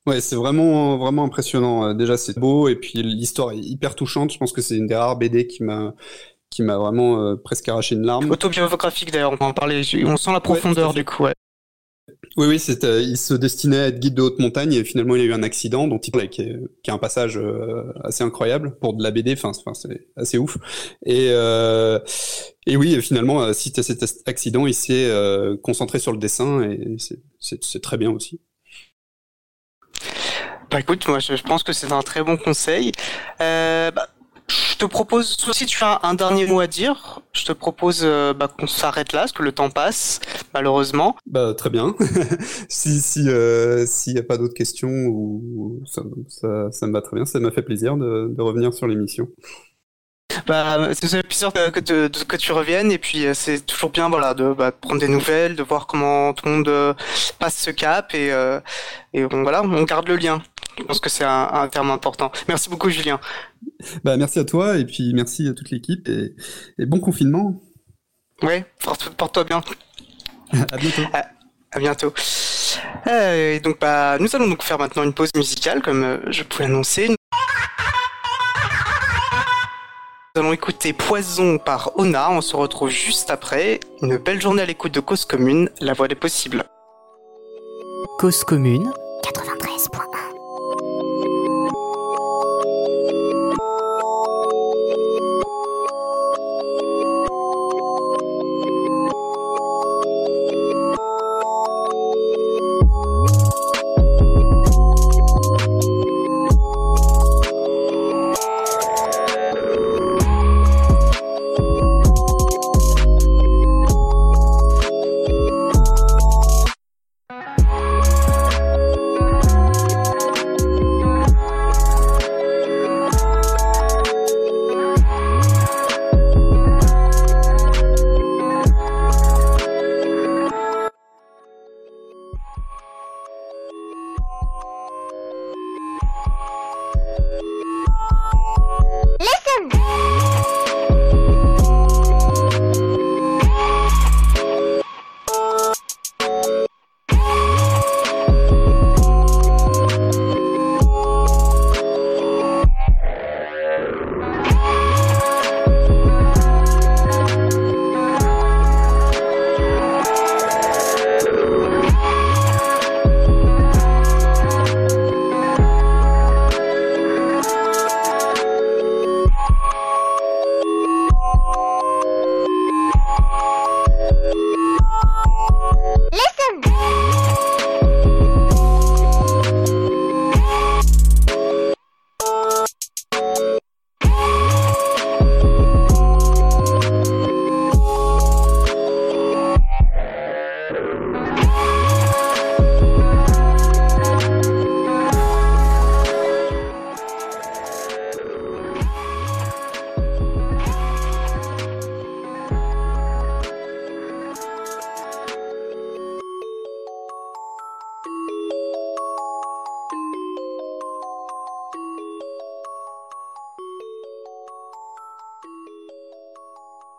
Ouais, 0.06 0.22
c'est 0.22 0.38
vraiment 0.38 0.98
vraiment 0.98 1.26
impressionnant. 1.26 1.94
Déjà, 1.94 2.16
c'est 2.16 2.40
beau 2.40 2.70
et 2.70 2.76
puis 2.78 3.04
l'histoire 3.04 3.52
est 3.52 3.58
hyper 3.58 3.94
touchante. 3.94 4.32
Je 4.32 4.38
pense 4.38 4.54
que 4.54 4.62
c'est 4.62 4.78
une 4.78 4.88
des 4.88 4.96
rares 4.96 5.18
BD 5.18 5.48
qui 5.48 5.64
m'a 5.64 5.94
qui 6.50 6.64
m'a 6.64 6.78
vraiment 6.78 7.36
presque 7.36 7.68
arraché 7.68 7.96
une 7.96 8.06
larme. 8.06 8.32
Autobiographique 8.32 9.12
d'ailleurs, 9.12 9.34
on 9.34 9.36
va 9.36 9.48
en 9.48 9.54
parler. 9.54 9.82
On 10.06 10.16
sent 10.16 10.32
la 10.32 10.40
profondeur 10.40 10.94
du 10.94 11.04
coup. 11.04 11.24
Ouais. 11.24 11.34
Oui, 12.38 12.48
oui, 12.48 12.64
euh, 12.84 13.02
il 13.02 13.18
se 13.18 13.34
destinait 13.34 13.80
à 13.80 13.88
être 13.88 14.00
guide 14.00 14.14
de 14.14 14.22
haute 14.22 14.38
montagne 14.38 14.72
et 14.74 14.84
finalement 14.84 15.16
il 15.16 15.22
a 15.22 15.26
eu 15.26 15.34
un 15.34 15.42
accident 15.42 15.88
dont 15.88 15.98
il 15.98 16.12
parlait, 16.12 16.30
qui 16.30 16.44
est, 16.44 16.56
qui 16.84 16.92
est 16.92 16.94
un 16.94 17.00
passage 17.00 17.38
euh, 17.38 17.92
assez 18.04 18.24
incroyable 18.24 18.78
pour 18.80 18.94
de 18.94 19.02
la 19.02 19.10
BD, 19.10 19.34
enfin, 19.34 19.54
c'est 19.74 20.08
assez 20.16 20.38
ouf. 20.38 20.58
Et, 21.04 21.30
euh, 21.32 22.00
et 22.68 22.78
oui, 22.78 23.02
finalement, 23.02 23.52
suite 23.54 23.80
à 23.80 23.84
cet 23.84 24.28
accident, 24.28 24.68
il 24.68 24.76
s'est 24.76 25.12
concentré 25.64 25.98
sur 25.98 26.12
le 26.12 26.20
dessin 26.20 26.62
et 26.62 26.98
c'est 27.40 27.82
très 27.82 27.98
bien 27.98 28.12
aussi. 28.12 28.40
Bah 30.70 30.82
écoute, 30.82 31.08
moi 31.08 31.20
je 31.20 31.42
pense 31.44 31.64
que 31.64 31.72
c'est 31.72 31.92
un 31.94 32.02
très 32.02 32.24
bon 32.24 32.36
conseil. 32.36 32.92
Euh, 33.40 33.90
bah, 33.92 34.10
je 34.50 34.86
te 34.86 34.86
propose, 34.86 35.36
si 35.54 35.66
tu 35.66 35.84
as 35.84 36.00
un 36.04 36.14
dernier 36.14 36.46
mot 36.46 36.60
à 36.60 36.68
dire, 36.68 37.22
je 37.34 37.46
te 37.46 37.52
propose 37.52 38.02
euh, 38.04 38.34
bah, 38.34 38.48
qu'on 38.48 38.68
s'arrête 38.68 39.12
là, 39.12 39.22
parce 39.22 39.32
que 39.32 39.44
le 39.44 39.52
temps 39.52 39.70
passe, 39.70 40.20
malheureusement. 40.54 41.18
Bah 41.26 41.54
très 41.58 41.70
bien. 41.70 41.96
si 42.70 43.02
si 43.02 43.28
euh, 43.28 43.86
s'il 43.88 44.14
n'y 44.14 44.20
a 44.20 44.24
pas 44.24 44.38
d'autres 44.38 44.54
questions, 44.54 44.90
ou 45.08 45.82
ça, 45.86 46.04
ça, 46.28 46.72
ça, 46.72 46.88
me 46.88 46.94
va 46.94 47.02
très 47.02 47.16
bien. 47.16 47.26
Ça 47.26 47.40
m'a 47.40 47.52
fait 47.52 47.64
plaisir 47.64 47.98
de, 47.98 48.32
de 48.32 48.42
revenir 48.42 48.74
sur 48.74 48.88
l'émission. 48.88 49.28
Bah, 50.46 50.90
c'est 50.94 51.24
plaisir 51.24 51.52
que, 51.52 51.72
que, 51.72 52.24
que, 52.24 52.36
tu 52.38 52.52
reviennes 52.52 52.92
et 52.92 53.00
puis 53.00 53.26
euh, 53.26 53.34
c'est 53.34 53.66
toujours 53.66 53.90
bien 53.90 54.08
voilà 54.08 54.36
de, 54.36 54.54
bah, 54.54 54.72
prendre 54.72 55.00
des 55.00 55.08
nouvelles, 55.08 55.56
de 55.56 55.64
voir 55.64 55.88
comment 55.88 56.34
tout 56.34 56.46
le 56.46 56.52
monde 56.52 56.96
passe 57.40 57.58
ce 57.58 57.72
cap 57.72 58.14
et, 58.14 58.28
et 59.14 59.26
bon, 59.26 59.42
voilà 59.42 59.64
on 59.64 59.84
garde 59.84 60.08
le 60.08 60.16
lien. 60.16 60.42
Je 60.78 60.84
pense 60.84 61.00
que 61.00 61.10
c'est 61.10 61.24
un, 61.24 61.50
un, 61.52 61.68
terme 61.68 61.92
important. 61.92 62.32
Merci 62.48 62.70
beaucoup, 62.70 62.90
Julien. 62.90 63.20
Bah, 64.04 64.18
merci 64.18 64.40
à 64.40 64.46
toi 64.46 64.78
et 64.78 64.86
puis 64.86 65.14
merci 65.14 65.48
à 65.48 65.54
toute 65.54 65.72
l'équipe 65.72 66.08
et, 66.08 66.36
et, 66.78 66.86
bon 66.86 67.00
confinement. 67.00 67.62
Oui, 68.44 68.64
porte-toi 69.18 69.44
bien. 69.44 69.62
à 70.72 70.78
bientôt. 70.78 71.02
À, 71.72 71.80
bientôt. 71.80 72.14
Euh, 73.08 73.56
et 73.56 73.60
donc, 73.60 73.80
bah, 73.80 74.18
nous 74.20 74.36
allons 74.36 74.48
donc 74.48 74.64
faire 74.64 74.78
maintenant 74.78 75.04
une 75.04 75.14
pause 75.14 75.32
musicale, 75.36 75.82
comme 75.82 76.04
euh, 76.04 76.18
je 76.28 76.44
pouvais 76.44 76.66
l'annoncer. 76.66 77.10
Nous 80.36 80.42
allons 80.42 80.54
écouter 80.54 80.94
Poison 80.94 81.58
par 81.58 81.98
Ona. 81.98 82.30
On 82.30 82.42
se 82.42 82.56
retrouve 82.56 82.90
juste 82.90 83.32
après. 83.32 83.80
Une 84.04 84.18
belle 84.18 84.40
journée 84.40 84.62
à 84.62 84.66
l'écoute 84.66 84.94
de 84.94 85.00
Cause 85.00 85.26
Commune, 85.26 85.70
la 85.82 85.94
voix 85.94 86.08
des 86.08 86.16
possibles. 86.16 86.64
Cause 88.20 88.44
Commune 88.44 88.92
93.1 89.24 90.07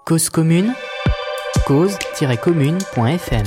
Cause 0.09 0.31
commune, 0.31 0.73
cause-commune.fm. 1.67 3.47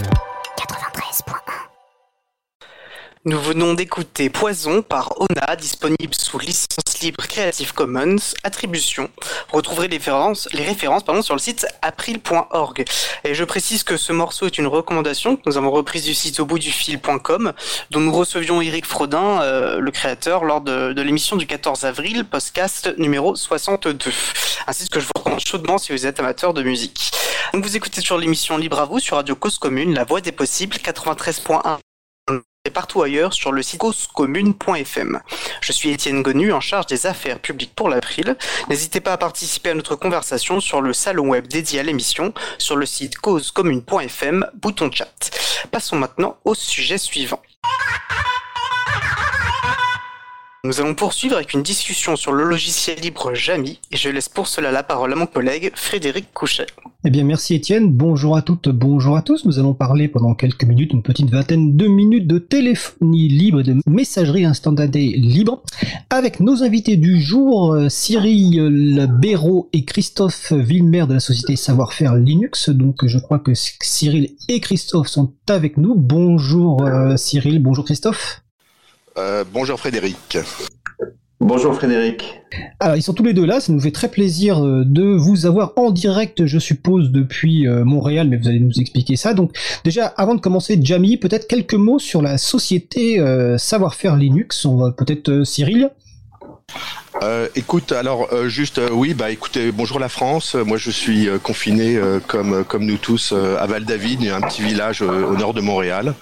Nous 3.26 3.40
venons 3.40 3.74
d'écouter 3.74 4.30
Poison 4.30 4.84
par 4.84 5.20
Ona, 5.20 5.56
disponible 5.56 6.14
sous 6.14 6.38
licence 6.38 6.91
libre 7.02 7.26
Creative 7.28 7.74
Commons, 7.74 8.34
attribution. 8.44 9.10
Vous 9.50 9.58
retrouverez 9.58 9.88
les 9.88 9.98
références, 9.98 10.48
les 10.54 10.64
références 10.64 11.04
pardon, 11.04 11.22
sur 11.22 11.36
le 11.36 11.40
site 11.40 11.66
april.org. 11.82 12.86
Et 13.24 13.34
je 13.34 13.44
précise 13.44 13.84
que 13.84 13.98
ce 13.98 14.14
morceau 14.14 14.46
est 14.46 14.58
une 14.58 14.68
recommandation 14.68 15.36
que 15.36 15.42
nous 15.46 15.58
avons 15.58 15.72
reprise 15.72 16.04
du 16.04 16.14
site 16.14 16.40
au 16.40 16.46
bout 16.46 16.60
du 16.60 16.72
fil.com, 16.72 17.54
dont 17.90 18.00
nous 18.00 18.14
recevions 18.14 18.62
Eric 18.62 18.86
Frodin, 18.86 19.42
euh, 19.42 19.80
le 19.80 19.92
créateur, 19.92 20.44
lors 20.44 20.62
de, 20.62 21.02
l'émission 21.02 21.36
du 21.36 21.48
14 21.48 21.86
avril, 21.86 22.26
podcast 22.26 22.94
numéro 22.98 23.36
62. 23.36 23.98
Un 24.68 24.74
site 24.74 24.90
que 24.90 25.00
je 25.00 25.06
vous 25.06 25.12
recommande 25.16 25.42
chaudement 25.46 25.78
si 25.78 25.92
vous 25.92 26.06
êtes 26.06 26.20
amateur 26.20 26.54
de 26.54 26.64
musique. 26.64 27.12
Donc 27.54 27.64
vous 27.64 27.76
écoutez 27.76 28.02
sur 28.02 28.18
l'émission 28.18 28.58
Libre 28.58 28.80
à 28.80 28.86
vous 28.86 29.00
sur 29.00 29.18
Radio 29.18 29.36
Cause 29.36 29.58
Commune, 29.58 29.94
La 29.94 30.04
Voix 30.04 30.22
des 30.22 30.32
Possibles, 30.32 30.78
93.1 30.78 31.80
et 32.66 32.70
partout 32.70 33.02
ailleurs 33.02 33.34
sur 33.34 33.52
le 33.52 33.64
site 33.64 33.80
causecommune.fm. 33.80 35.20
Je 35.62 35.72
suis 35.72 35.90
Étienne 35.90 36.22
Gonu, 36.22 36.54
en 36.54 36.60
charge 36.62 36.86
des 36.86 37.08
affaires 37.08 37.40
publiques 37.40 37.74
pour 37.76 37.90
l'April. 37.90 38.38
N'hésitez 38.70 39.00
pas 39.00 39.14
à 39.14 39.18
participer 39.18 39.72
à 39.72 39.74
notre 39.74 39.96
conversation 39.96 40.60
sur 40.60 40.80
le 40.82 40.94
salon 40.94 41.30
web 41.30 41.48
dédié 41.48 41.80
à 41.80 41.84
l'émission, 41.84 42.34
sur 42.60 42.76
le 42.76 42.86
site 42.86 43.18
causecommune.fm, 43.18 44.46
bouton 44.54 44.92
chat. 44.92 45.32
Passons 45.72 45.96
maintenant 45.96 46.38
au 46.46 46.54
sujet 46.54 47.00
suivant. 47.00 47.42
Nous 50.64 50.80
allons 50.80 50.94
poursuivre 50.94 51.38
avec 51.38 51.56
une 51.56 51.64
discussion 51.64 52.16
sur 52.16 52.34
le 52.34 52.44
logiciel 52.44 53.00
libre 53.00 53.34
Jamy 53.34 53.80
et 53.92 53.98
je 53.98 54.10
laisse 54.10 54.30
pour 54.30 54.46
cela 54.46 54.72
la 54.72 54.84
parole 54.84 55.12
à 55.12 55.16
mon 55.16 55.26
collègue 55.26 55.72
Frédéric 55.74 56.32
Couchet. 56.36 56.68
Eh 57.04 57.10
bien, 57.10 57.24
merci 57.24 57.56
Étienne. 57.56 57.92
Bonjour 57.92 58.38
à 58.38 58.44
toutes, 58.44 58.70
bonjour 58.70 59.18
à 59.18 59.24
tous. 59.24 59.44
Nous 59.46 59.58
allons 59.58 59.74
parler 59.74 60.08
pendant 60.08 60.36
quelques 60.36 60.64
minutes, 60.64 60.94
une 60.94 61.02
petite 61.02 61.32
vingtaine 61.32 61.76
de 61.76 61.88
minutes 61.88 62.28
de 62.28 62.38
téléphonie 62.38 63.28
libre, 63.28 63.64
de 63.64 63.78
messagerie 63.88 64.46
instantanée 64.46 65.14
libre, 65.18 65.64
avec 66.12 66.40
nos 66.40 66.62
invités 66.62 66.96
du 66.96 67.20
jour, 67.20 67.74
euh, 67.74 67.90
Cyril 67.90 69.10
Béraud 69.20 69.68
et 69.74 69.84
Christophe 69.84 70.54
Villemer 70.54 71.08
de 71.08 71.16
la 71.16 71.20
société 71.20 71.56
Savoir-faire 71.56 72.14
Linux. 72.14 72.70
Donc, 72.70 73.08
je 73.08 73.18
crois 73.18 73.40
que 73.40 73.54
Cyril 73.56 74.36
et 74.48 74.60
Christophe 74.60 75.08
sont 75.08 75.34
avec 75.50 75.78
nous. 75.78 75.96
Bonjour 75.96 76.84
euh, 76.84 77.18
Cyril, 77.18 77.58
bonjour 77.64 77.84
Christophe. 77.84 78.41
Euh, 79.18 79.44
bonjour 79.52 79.80
Frédéric. 79.80 80.38
Bonjour 81.40 81.74
Frédéric. 81.74 82.40
Alors 82.80 82.96
ils 82.96 83.02
sont 83.02 83.14
tous 83.14 83.24
les 83.24 83.34
deux 83.34 83.46
là, 83.46 83.60
ça 83.60 83.74
nous 83.74 83.80
fait 83.80 83.92
très 83.92 84.10
plaisir 84.10 84.64
euh, 84.64 84.84
de 84.86 85.04
vous 85.04 85.46
avoir 85.46 85.74
en 85.76 85.92
direct, 85.92 86.46
je 86.46 86.60
suppose, 86.60 87.12
depuis 87.12 87.68
euh, 87.68 87.84
Montréal, 87.84 88.28
mais 88.30 88.38
vous 88.38 88.48
allez 88.48 88.60
nous 88.60 88.80
expliquer 88.80 89.16
ça. 89.16 89.34
Donc 89.34 89.52
déjà, 89.84 90.06
avant 90.06 90.36
de 90.36 90.40
commencer, 90.40 90.80
Jamie, 90.82 91.18
peut-être 91.18 91.48
quelques 91.48 91.74
mots 91.74 92.00
sur 92.00 92.22
la 92.22 92.38
société 92.38 93.20
Savoir-faire 93.58 94.16
Linux. 94.16 94.66
On 94.66 94.78
va 94.78 94.92
peut-être 94.92 95.44
Cyril. 95.44 95.90
Euh, 97.22 97.48
écoute, 97.56 97.92
alors 97.92 98.30
euh, 98.34 98.50
juste 98.50 98.80
euh, 98.80 98.90
oui, 98.92 99.14
bah 99.14 99.30
écoutez, 99.30 99.72
bonjour 99.72 100.00
la 100.00 100.10
France. 100.10 100.56
Moi, 100.56 100.78
je 100.78 100.90
suis 100.90 101.30
euh, 101.30 101.38
confiné 101.38 102.00
comme 102.28 102.64
comme 102.64 102.86
nous 102.86 102.98
tous 102.98 103.34
à 103.34 103.66
Val-David, 103.68 104.28
un 104.28 104.42
petit 104.42 104.64
village 104.64 105.02
au 105.02 105.36
nord 105.38 105.54
de 105.54 105.62
Montréal, 105.62 106.16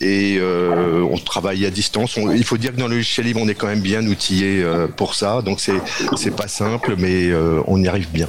et 0.00 0.40
on 0.42 1.16
travaille 1.18 1.64
à 1.66 1.70
distance. 1.70 2.16
il 2.16 2.44
faut 2.44 2.56
dire 2.56 2.72
que 2.72 2.78
dans 2.78 2.88
le 2.88 2.96
logiciel 2.96 3.26
libre, 3.26 3.40
on 3.42 3.48
est 3.48 3.54
quand 3.54 3.66
même 3.66 3.80
bien 3.80 4.04
outillé 4.06 4.64
pour 4.96 5.14
ça. 5.14 5.42
Donc 5.42 5.60
c'est 5.60 5.80
c'est 6.16 6.34
pas 6.34 6.48
simple, 6.48 6.94
mais 6.98 7.30
on 7.66 7.80
y 7.82 7.88
arrive 7.88 8.10
bien. 8.10 8.28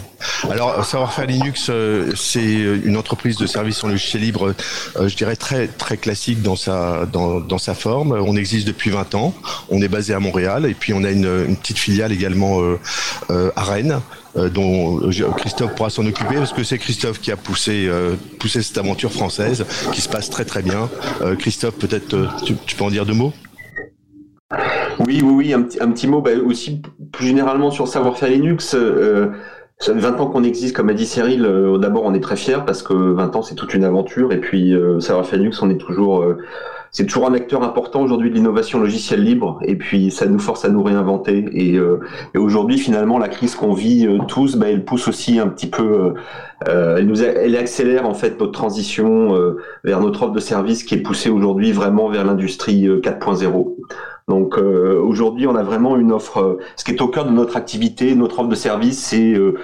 Alors 0.49 0.85
savoir-faire 0.85 1.25
Linux, 1.25 1.71
c'est 2.15 2.43
une 2.43 2.97
entreprise 2.97 3.37
de 3.37 3.45
services 3.45 3.83
en 3.83 3.87
logiciel 3.87 4.23
libre, 4.23 4.53
je 4.99 5.15
dirais 5.15 5.35
très 5.35 5.67
très 5.67 5.97
classique 5.97 6.41
dans 6.41 6.55
sa 6.55 7.05
dans 7.05 7.39
dans 7.39 7.57
sa 7.57 7.73
forme. 7.73 8.11
On 8.13 8.35
existe 8.35 8.67
depuis 8.67 8.89
20 8.89 9.15
ans. 9.15 9.33
On 9.69 9.81
est 9.81 9.87
basé 9.87 10.13
à 10.13 10.19
Montréal, 10.19 10.65
et 10.65 10.73
puis 10.73 10.93
on 10.93 11.03
a 11.03 11.11
une, 11.11 11.55
petite 11.55 11.77
filiale 11.77 12.11
également 12.11 12.61
euh, 12.61 12.79
euh, 13.29 13.51
à 13.55 13.63
Rennes. 13.63 13.99
Euh, 14.35 14.49
dont 14.49 14.99
Christophe 15.37 15.75
pourra 15.75 15.91
s'en 15.91 16.07
occuper 16.07 16.33
parce 16.33 16.53
que 16.53 16.63
c'est 16.63 16.79
Christophe 16.79 17.21
qui 17.21 17.31
a 17.31 17.37
poussé, 17.37 17.87
poussé 18.39 18.63
cette 18.63 18.77
aventure 18.79 19.11
française 19.11 19.63
qui 19.91 20.01
se 20.01 20.09
passe 20.09 20.31
très 20.31 20.43
très 20.43 20.63
bien. 20.63 20.89
Christophe, 21.37 21.75
peut-être 21.75 22.15
tu, 22.43 22.75
peux 22.75 22.83
en 22.83 22.89
dire 22.89 23.05
deux 23.05 23.13
mots? 23.13 23.31
Oui, 24.99 25.21
oui, 25.23 25.53
oui, 25.53 25.53
un, 25.53 25.61
petit 25.61 26.07
mot 26.07 26.21
bah, 26.21 26.31
aussi 26.43 26.81
plus 27.11 27.27
généralement 27.27 27.69
sur 27.69 27.87
savoir-faire 27.87 28.29
Linux. 28.29 28.75
Ça 29.79 29.93
fait 29.93 29.99
20 29.99 30.19
ans 30.19 30.27
qu'on 30.27 30.43
existe, 30.43 30.75
comme 30.75 30.89
a 30.89 30.93
dit 30.93 31.05
Cyril. 31.05 31.41
D'abord, 31.79 32.03
on 32.05 32.13
est 32.13 32.21
très 32.21 32.37
fiers 32.37 32.65
parce 32.65 32.83
que 32.83 32.93
20 32.93 33.35
ans, 33.35 33.41
c'est 33.41 33.55
toute 33.55 33.73
une 33.73 33.83
aventure. 33.83 34.31
Et 34.31 34.39
puis, 34.39 34.73
savoir-faire 34.99 35.39
Linux, 35.39 35.61
on 35.61 35.69
est 35.69 35.77
toujours 35.77 36.23
c'est 36.93 37.07
toujours 37.07 37.27
un 37.27 37.33
acteur 37.33 37.63
important 37.63 38.03
aujourd'hui 38.03 38.29
de 38.29 38.35
l'innovation 38.35 38.79
logicielle 38.79 39.23
libre 39.23 39.59
et 39.63 39.75
puis 39.75 40.11
ça 40.11 40.27
nous 40.27 40.37
force 40.37 40.63
à 40.63 40.69
nous 40.69 40.83
réinventer 40.83 41.43
et, 41.51 41.75
euh, 41.75 41.99
et 42.35 42.37
aujourd'hui 42.37 42.77
finalement 42.77 43.17
la 43.17 43.29
crise 43.29 43.55
qu'on 43.55 43.73
vit 43.73 44.05
euh, 44.05 44.19
tous 44.27 44.57
bah, 44.57 44.67
elle 44.69 44.85
pousse 44.85 45.07
aussi 45.07 45.39
un 45.39 45.47
petit 45.47 45.65
peu 45.65 46.13
euh, 46.67 46.97
elle 46.97 47.07
nous 47.07 47.23
elle 47.23 47.57
accélère 47.57 48.07
en 48.07 48.13
fait 48.13 48.39
notre 48.39 48.51
transition 48.51 49.35
vers 49.83 49.99
notre 50.01 50.21
offre 50.21 50.33
de 50.33 50.39
service 50.39 50.83
qui 50.83 50.93
est 50.93 51.01
poussée 51.01 51.31
aujourd'hui 51.31 51.71
vraiment 51.71 52.09
vers 52.09 52.23
l'industrie 52.25 52.87
4.0 52.87 53.75
donc 54.29 54.57
euh, 54.57 55.01
aujourd'hui, 55.01 55.47
on 55.47 55.55
a 55.55 55.63
vraiment 55.63 55.97
une 55.97 56.13
offre. 56.13 56.39
Euh, 56.39 56.59
ce 56.77 56.85
qui 56.85 56.91
est 56.91 57.01
au 57.01 57.09
cœur 57.09 57.25
de 57.25 57.31
notre 57.31 57.57
activité, 57.57 58.15
notre 58.15 58.39
offre 58.39 58.47
de 58.47 58.55
service, 58.55 58.97
c'est 58.97 59.33
euh, 59.33 59.55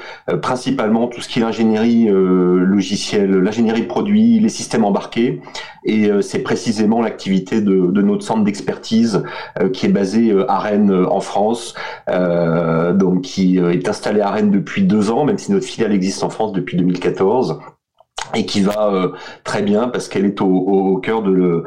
principalement 0.42 1.08
tout 1.08 1.22
ce 1.22 1.30
qui 1.30 1.40
est 1.40 1.42
l'ingénierie 1.42 2.10
logicielle, 2.10 3.32
l'ingénierie 3.32 3.84
de 3.84 3.88
produits, 3.88 4.40
les 4.40 4.50
systèmes 4.50 4.84
embarqués, 4.84 5.42
et 5.86 6.10
c'est 6.22 6.40
précisément 6.40 7.02
l'activité 7.02 7.62
de, 7.62 7.88
de, 7.88 8.02
notre 8.02 8.24
centre 8.24 8.44
d'expertise 8.44 9.24
qui 9.74 9.86
est 9.86 9.90
basé 9.90 10.36
à 10.48 10.60
Rennes 10.60 11.06
en 11.10 11.20
France, 11.20 11.76
donc 12.08 13.22
qui 13.22 13.58
est 13.58 13.88
installé 13.88 14.22
à 14.22 14.30
Rennes 14.30 14.52
depuis 14.52 14.84
deux 14.84 15.10
ans, 15.12 15.26
même 15.26 15.38
si 15.38 15.52
notre 15.52 15.66
filiale 15.66 15.94
existe 15.94 16.24
en 16.24 16.30
France 16.30 16.52
depuis 16.54 16.78
2014 16.78 17.60
et 18.36 18.46
qui 18.46 18.62
va 18.62 19.12
très 19.44 19.62
bien 19.62 19.88
parce 19.88 20.08
qu'elle 20.08 20.26
est 20.26 20.42
au, 20.42 20.48
au, 20.48 20.98
cœur 20.98 21.24
de 21.24 21.32
le, 21.32 21.64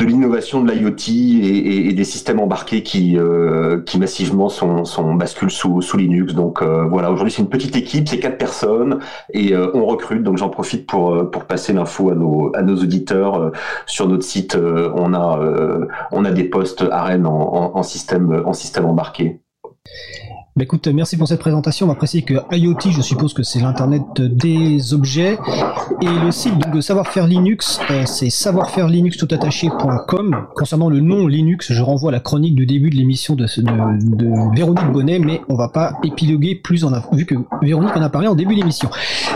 de 0.00 0.06
l'innovation 0.06 0.62
de 0.62 0.72
l'IoT 0.72 1.10
et, 1.44 1.92
des 1.92 2.04
systèmes 2.04 2.40
embarqués 2.40 2.82
qui, 2.82 3.18
euh, 3.18 3.82
qui 3.82 3.98
massivement 3.98 4.48
sont, 4.48 4.86
sont 4.86 5.14
basculent 5.14 5.50
sous, 5.50 5.82
sous 5.82 5.98
Linux. 5.98 6.32
Donc 6.32 6.62
euh, 6.62 6.86
voilà, 6.86 7.10
aujourd'hui 7.12 7.30
c'est 7.30 7.42
une 7.42 7.50
petite 7.50 7.76
équipe, 7.76 8.08
c'est 8.08 8.18
quatre 8.18 8.38
personnes 8.38 9.00
et 9.34 9.52
euh, 9.52 9.70
on 9.74 9.84
recrute. 9.84 10.22
Donc 10.22 10.38
j'en 10.38 10.48
profite 10.48 10.86
pour 10.86 11.30
pour 11.30 11.44
passer 11.44 11.74
l'info 11.74 12.10
à 12.10 12.14
nos 12.14 12.50
à 12.56 12.62
nos 12.62 12.76
auditeurs 12.76 13.52
sur 13.86 14.08
notre 14.08 14.24
site. 14.24 14.56
on 14.56 15.12
a 15.12 15.38
on 16.12 16.24
a 16.24 16.30
des 16.30 16.44
postes 16.44 16.84
à 16.90 17.02
Rennes 17.04 17.26
en, 17.26 17.76
en 17.76 17.82
système 17.82 18.42
en 18.46 18.54
système 18.54 18.86
embarqué. 18.86 19.40
Bah 20.56 20.64
écoute, 20.64 20.88
merci 20.88 21.16
pour 21.16 21.28
cette 21.28 21.38
présentation. 21.38 21.86
On 21.86 21.90
va 21.90 21.94
préciser 21.94 22.24
que 22.24 22.34
IoT, 22.50 22.90
je 22.90 23.02
suppose 23.02 23.34
que 23.34 23.44
c'est 23.44 23.60
l'Internet 23.60 24.20
des 24.20 24.94
objets. 24.94 25.38
Et 26.02 26.24
le 26.24 26.32
site 26.32 26.54
de 26.72 26.80
Savoir-faire 26.80 27.28
Linux, 27.28 27.78
euh, 27.88 28.02
c'est 28.04 28.30
savoir-faire-linux-tout-attaché.com. 28.30 30.46
Concernant 30.56 30.88
le 30.88 30.98
nom 30.98 31.28
Linux, 31.28 31.72
je 31.72 31.80
renvoie 31.80 32.10
à 32.10 32.12
la 32.12 32.18
chronique 32.18 32.56
du 32.56 32.66
début 32.66 32.90
de 32.90 32.96
l'émission 32.96 33.36
de, 33.36 33.46
Véronique 34.56 34.90
Bonnet, 34.90 35.20
mais 35.20 35.40
on 35.48 35.54
va 35.54 35.68
pas 35.68 35.92
épiloguer 36.02 36.56
plus 36.56 36.84
en 36.84 36.90
vu 37.12 37.26
que 37.26 37.36
Véronique 37.62 37.96
en 37.96 38.02
a 38.02 38.08
parlé 38.08 38.26
en 38.26 38.34
début 38.34 38.56
d'émission. 38.56 38.90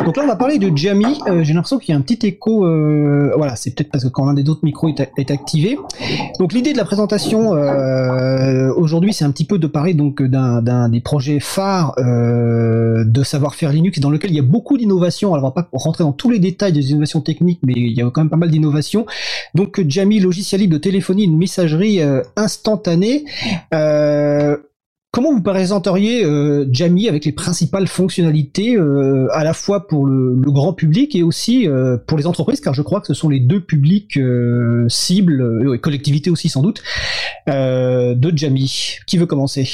Donc 0.05 0.17
là, 0.17 0.25
on 0.25 0.29
va 0.29 0.35
parler 0.35 0.59
de 0.59 0.77
Jamie. 0.77 1.21
Euh, 1.29 1.45
j'ai 1.45 1.55
l'impression 1.55 1.79
qu'il 1.79 1.93
y 1.93 1.97
a 1.97 1.99
un 1.99 2.03
petit 2.03 2.27
écho. 2.27 2.67
Euh, 2.67 3.33
voilà, 3.37 3.55
c'est 3.55 3.73
peut-être 3.73 3.93
parce 3.93 4.03
que 4.03 4.09
quand 4.09 4.27
l'un 4.27 4.35
des 4.35 4.51
autres 4.51 4.65
micros 4.65 4.89
est, 4.89 5.13
est, 5.17 5.31
activé. 5.31 5.79
Donc 6.41 6.53
l'idée 6.53 6.73
de 6.73 6.79
la 6.79 6.85
présentation 6.85 7.51
aujourd'hui, 8.77 9.13
c'est 9.13 9.25
un 9.25 9.31
petit 9.31 9.45
peu 9.45 9.59
de 9.59 9.69
parler 9.69 9.95
d'un 9.95 10.89
des 10.89 11.04
projet 11.05 11.39
phare 11.39 11.95
euh, 11.99 13.05
de 13.05 13.23
savoir-faire 13.23 13.73
Linux 13.73 14.01
dans 14.01 14.11
lequel 14.11 14.31
il 14.31 14.37
y 14.37 14.41
a 14.41 14.43
beaucoup 14.43 14.77
d'innovations. 14.77 15.35
Alors 15.35 15.45
on 15.45 15.49
va 15.49 15.63
pas 15.63 15.69
rentrer 15.73 16.03
dans 16.03 16.13
tous 16.13 16.31
les 16.31 16.41
détails 16.41 16.73
des 16.73 16.91
innovations 16.91 17.21
techniques, 17.21 17.61
mais 17.63 17.75
il 17.77 17.93
y 17.93 18.03
a 18.03 18.11
quand 18.11 18.23
même 18.23 18.31
pas 18.31 18.37
mal 18.37 18.51
d'innovations. 18.51 19.07
Donc 19.55 19.81
Jamie, 19.87 20.19
logiciel 20.19 20.63
libre 20.63 20.75
de 20.75 20.79
téléphonie, 20.79 21.25
une 21.25 21.39
messagerie 21.39 22.01
euh, 22.01 22.23
instantanée. 22.37 23.25
Euh, 23.73 24.57
comment 25.11 25.33
vous 25.33 25.43
présenteriez 25.43 26.25
euh, 26.25 26.67
Jamie 26.71 27.09
avec 27.09 27.25
les 27.25 27.33
principales 27.33 27.87
fonctionnalités 27.87 28.77
euh, 28.77 29.29
à 29.33 29.45
la 29.45 29.55
fois 29.55 29.87
pour 29.87 30.07
le, 30.07 30.35
grand 30.51 30.73
public 30.73 31.15
et 31.17 31.23
aussi 31.23 31.69
pour 32.07 32.17
les 32.17 32.27
entreprises, 32.27 32.61
car 32.61 32.75
je 32.75 32.83
crois 32.83 33.01
que 33.01 33.09
ce 33.09 33.15
sont 33.15 33.29
les 33.29 33.41
deux 33.41 33.61
publics 33.61 34.19
cibles, 34.89 35.73
et 35.75 35.79
collectivités 35.79 36.31
aussi 36.31 36.49
sans 36.49 36.63
doute, 36.63 36.83
de 37.49 38.33
Jamie. 38.37 38.99
Qui 39.07 39.19
veut 39.19 39.27
commencer? 39.27 39.69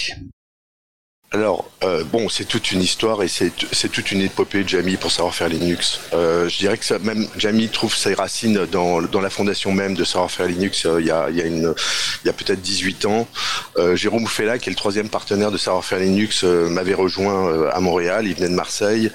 Alors, 1.32 1.70
euh, 1.84 2.02
bon, 2.02 2.28
c'est 2.28 2.44
toute 2.44 2.72
une 2.72 2.82
histoire 2.82 3.22
et 3.22 3.28
c'est 3.28 3.88
toute 3.88 4.10
une 4.10 4.20
épopée 4.20 4.64
de 4.64 4.68
Jamie 4.68 4.96
pour 4.96 5.12
savoir 5.12 5.32
faire 5.32 5.48
Linux. 5.48 6.00
Euh, 6.12 6.48
je 6.48 6.58
dirais 6.58 6.76
que 6.76 6.98
même 6.98 7.28
Jamie 7.36 7.68
trouve 7.68 7.94
ses 7.94 8.14
racines 8.14 8.66
dans, 8.66 8.98
la 8.98 9.30
fondation 9.30 9.70
même 9.70 9.94
de 9.94 10.02
savoir 10.02 10.28
faire 10.28 10.46
Linux. 10.48 10.86
Euh, 10.86 11.00
il 11.00 11.06
y, 11.06 11.10
a, 11.12 12.32
peut-être 12.32 12.60
18 12.60 13.04
ans. 13.06 13.28
Jérôme 13.94 14.26
Fella, 14.26 14.58
qui 14.58 14.70
est 14.70 14.72
le 14.72 14.76
troisième 14.76 15.08
partenaire 15.08 15.52
de 15.52 15.56
Savoir-faire 15.56 16.00
Linux, 16.00 16.42
m'avait 16.42 16.94
rejoint 16.94 17.70
à 17.70 17.78
Montréal. 17.78 18.26
Il 18.26 18.34
venait 18.34 18.48
de 18.48 18.54
Marseille. 18.54 19.12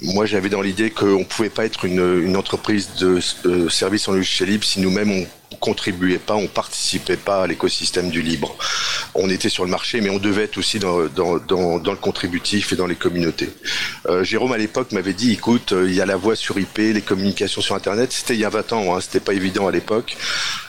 Moi, 0.00 0.24
j'avais 0.24 0.48
dans 0.48 0.62
l'idée 0.62 0.90
qu'on 0.90 1.18
ne 1.18 1.24
pouvait 1.24 1.50
pas 1.50 1.66
être 1.66 1.84
une, 1.84 2.22
une 2.24 2.36
entreprise 2.38 2.88
de 2.98 3.20
service 3.68 4.08
en 4.08 4.12
logiciel 4.12 4.48
libre 4.48 4.64
si 4.64 4.80
nous-mêmes 4.80 5.10
on 5.10 5.26
contribuait 5.60 6.18
pas, 6.18 6.34
on 6.34 6.48
participait 6.48 7.16
pas 7.16 7.44
à 7.44 7.46
l'écosystème 7.46 8.10
du 8.10 8.22
libre. 8.22 8.56
On 9.14 9.28
était 9.28 9.48
sur 9.48 9.64
le 9.64 9.70
marché, 9.70 10.00
mais 10.00 10.10
on 10.10 10.18
devait 10.18 10.44
être 10.44 10.58
aussi 10.58 10.78
dans, 10.78 10.98
le 10.98 11.96
contributif 11.96 12.72
et 12.72 12.76
dans 12.76 12.86
les 12.86 12.94
communautés. 12.96 13.50
Euh, 14.06 14.24
Jérôme 14.24 14.52
à 14.52 14.58
l'époque 14.58 14.92
m'avait 14.92 15.12
dit, 15.12 15.32
écoute, 15.32 15.72
euh, 15.72 15.88
il 15.88 15.94
y 15.94 16.00
a 16.00 16.06
la 16.06 16.16
voix 16.16 16.34
sur 16.34 16.58
IP, 16.58 16.78
les 16.78 17.02
communications 17.02 17.60
sur 17.60 17.74
Internet. 17.74 18.12
C'était 18.12 18.34
il 18.34 18.40
y 18.40 18.44
a 18.44 18.50
20 18.50 18.72
ans, 18.72 18.96
hein, 18.96 19.00
c'était 19.00 19.20
pas 19.20 19.34
évident 19.34 19.68
à 19.68 19.70
l'époque. 19.70 20.16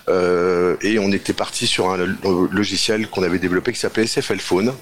Euh, 0.09 0.75
et 0.81 0.99
on 0.99 1.11
était 1.11 1.33
parti 1.33 1.67
sur 1.67 1.91
un 1.91 1.97
logiciel 2.51 3.07
qu'on 3.07 3.23
avait 3.23 3.39
développé 3.39 3.71
qui 3.71 3.79
s'appelait 3.79 4.07
SFL 4.07 4.39
Phone, 4.39 4.73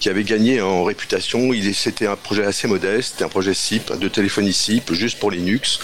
qui 0.00 0.08
avait 0.08 0.24
gagné 0.24 0.60
en 0.60 0.84
réputation. 0.84 1.50
C'était 1.72 2.06
un 2.06 2.16
projet 2.16 2.44
assez 2.44 2.68
modeste, 2.68 3.22
un 3.22 3.28
projet 3.28 3.54
SIP, 3.54 3.92
de 3.98 4.08
téléphonie 4.08 4.52
SIP, 4.52 4.92
juste 4.92 5.18
pour 5.18 5.30
Linux. 5.30 5.78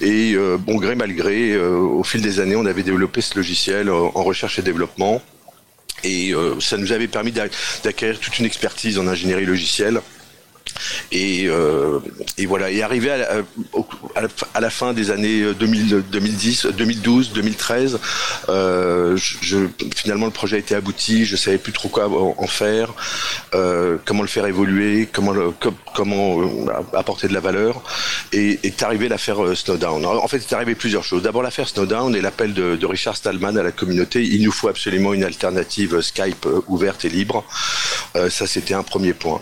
Et 0.00 0.34
euh, 0.34 0.56
bon 0.58 0.76
gré 0.76 0.94
mal 0.94 1.12
gré, 1.14 1.52
euh, 1.52 1.76
au 1.76 2.04
fil 2.04 2.20
des 2.20 2.40
années, 2.40 2.56
on 2.56 2.66
avait 2.66 2.82
développé 2.82 3.20
ce 3.20 3.36
logiciel 3.36 3.90
en 3.90 4.22
recherche 4.22 4.58
et 4.58 4.62
développement. 4.62 5.22
Et 6.04 6.32
ça 6.60 6.76
nous 6.76 6.92
avait 6.92 7.08
permis 7.08 7.32
d'acquérir 7.82 8.20
toute 8.20 8.38
une 8.38 8.46
expertise 8.46 9.00
en 9.00 9.08
ingénierie 9.08 9.46
logicielle 9.46 10.00
et, 11.12 11.46
euh, 11.48 12.00
et, 12.36 12.46
voilà, 12.46 12.70
et 12.70 12.82
arrivé 12.82 13.10
à 13.10 13.16
la, 13.18 14.60
la, 14.60 14.70
fin 14.70 14.92
des 14.92 15.10
années 15.10 15.54
2000, 15.54 16.04
2010, 16.10 16.66
2012, 16.76 17.32
2013, 17.32 17.98
euh, 18.48 19.16
je, 19.16 19.58
finalement 19.94 20.26
le 20.26 20.32
projet 20.32 20.56
a 20.56 20.58
été 20.58 20.74
abouti, 20.74 21.24
je 21.24 21.36
savais 21.36 21.58
plus 21.58 21.72
trop 21.72 21.88
quoi 21.88 22.08
en 22.08 22.46
faire, 22.46 22.92
euh, 23.54 23.96
comment 24.04 24.22
le 24.22 24.28
faire 24.28 24.46
évoluer, 24.46 25.08
comment 25.12 25.32
le, 25.32 25.52
comment 25.94 26.40
euh, 26.40 26.46
apporter 26.94 27.28
de 27.28 27.34
la 27.34 27.40
valeur, 27.40 27.82
et 28.32 28.58
est 28.62 28.82
arrivé 28.82 29.08
l'affaire 29.08 29.42
euh, 29.44 29.54
Snowdown. 29.54 30.04
En 30.04 30.28
fait, 30.28 30.40
c'est 30.40 30.54
arrivé 30.54 30.74
plusieurs 30.74 31.04
choses. 31.04 31.22
D'abord 31.22 31.42
l'affaire 31.42 31.68
Snowdown 31.68 32.14
et 32.14 32.20
l'appel 32.20 32.54
de, 32.54 32.76
de, 32.76 32.86
Richard 32.86 33.16
Stallman 33.16 33.56
à 33.56 33.62
la 33.62 33.72
communauté. 33.72 34.22
Il 34.22 34.42
nous 34.42 34.52
faut 34.52 34.68
absolument 34.68 35.14
une 35.14 35.24
alternative 35.24 36.00
Skype 36.00 36.46
ouverte 36.66 37.04
et 37.04 37.08
libre. 37.08 37.44
ça, 38.14 38.46
c'était 38.46 38.74
un 38.74 38.82
premier 38.82 39.12
point. 39.12 39.40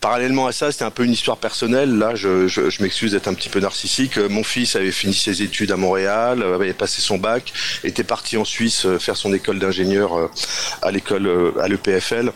Parallèlement 0.00 0.46
à 0.46 0.52
ça, 0.52 0.72
c'était 0.72 0.84
un 0.84 0.90
peu 0.90 1.04
une 1.04 1.12
histoire 1.12 1.36
personnelle. 1.36 1.98
Là, 1.98 2.14
je, 2.14 2.82
m'excuse 2.82 3.12
d'être 3.12 3.28
un 3.28 3.34
petit 3.34 3.48
peu 3.48 3.60
narcissique. 3.60 4.16
Mon 4.16 4.42
fils 4.42 4.76
avait 4.76 4.92
fini 4.92 5.14
ses 5.14 5.42
études 5.42 5.72
à 5.72 5.76
Montréal, 5.76 6.42
avait 6.42 6.72
passé 6.72 7.00
son 7.02 7.18
bac, 7.18 7.52
était 7.84 8.04
parti 8.04 8.36
en 8.36 8.44
Suisse 8.44 8.86
euh, 8.86 8.98
faire 8.98 9.16
son 9.16 9.32
école 9.32 9.58
d'ingénieur 9.58 10.18
euh, 10.18 10.30
à 10.82 10.90
l'école 10.90 11.26
euh, 11.26 11.52
à 11.60 11.68
l'EPFL 11.68 12.32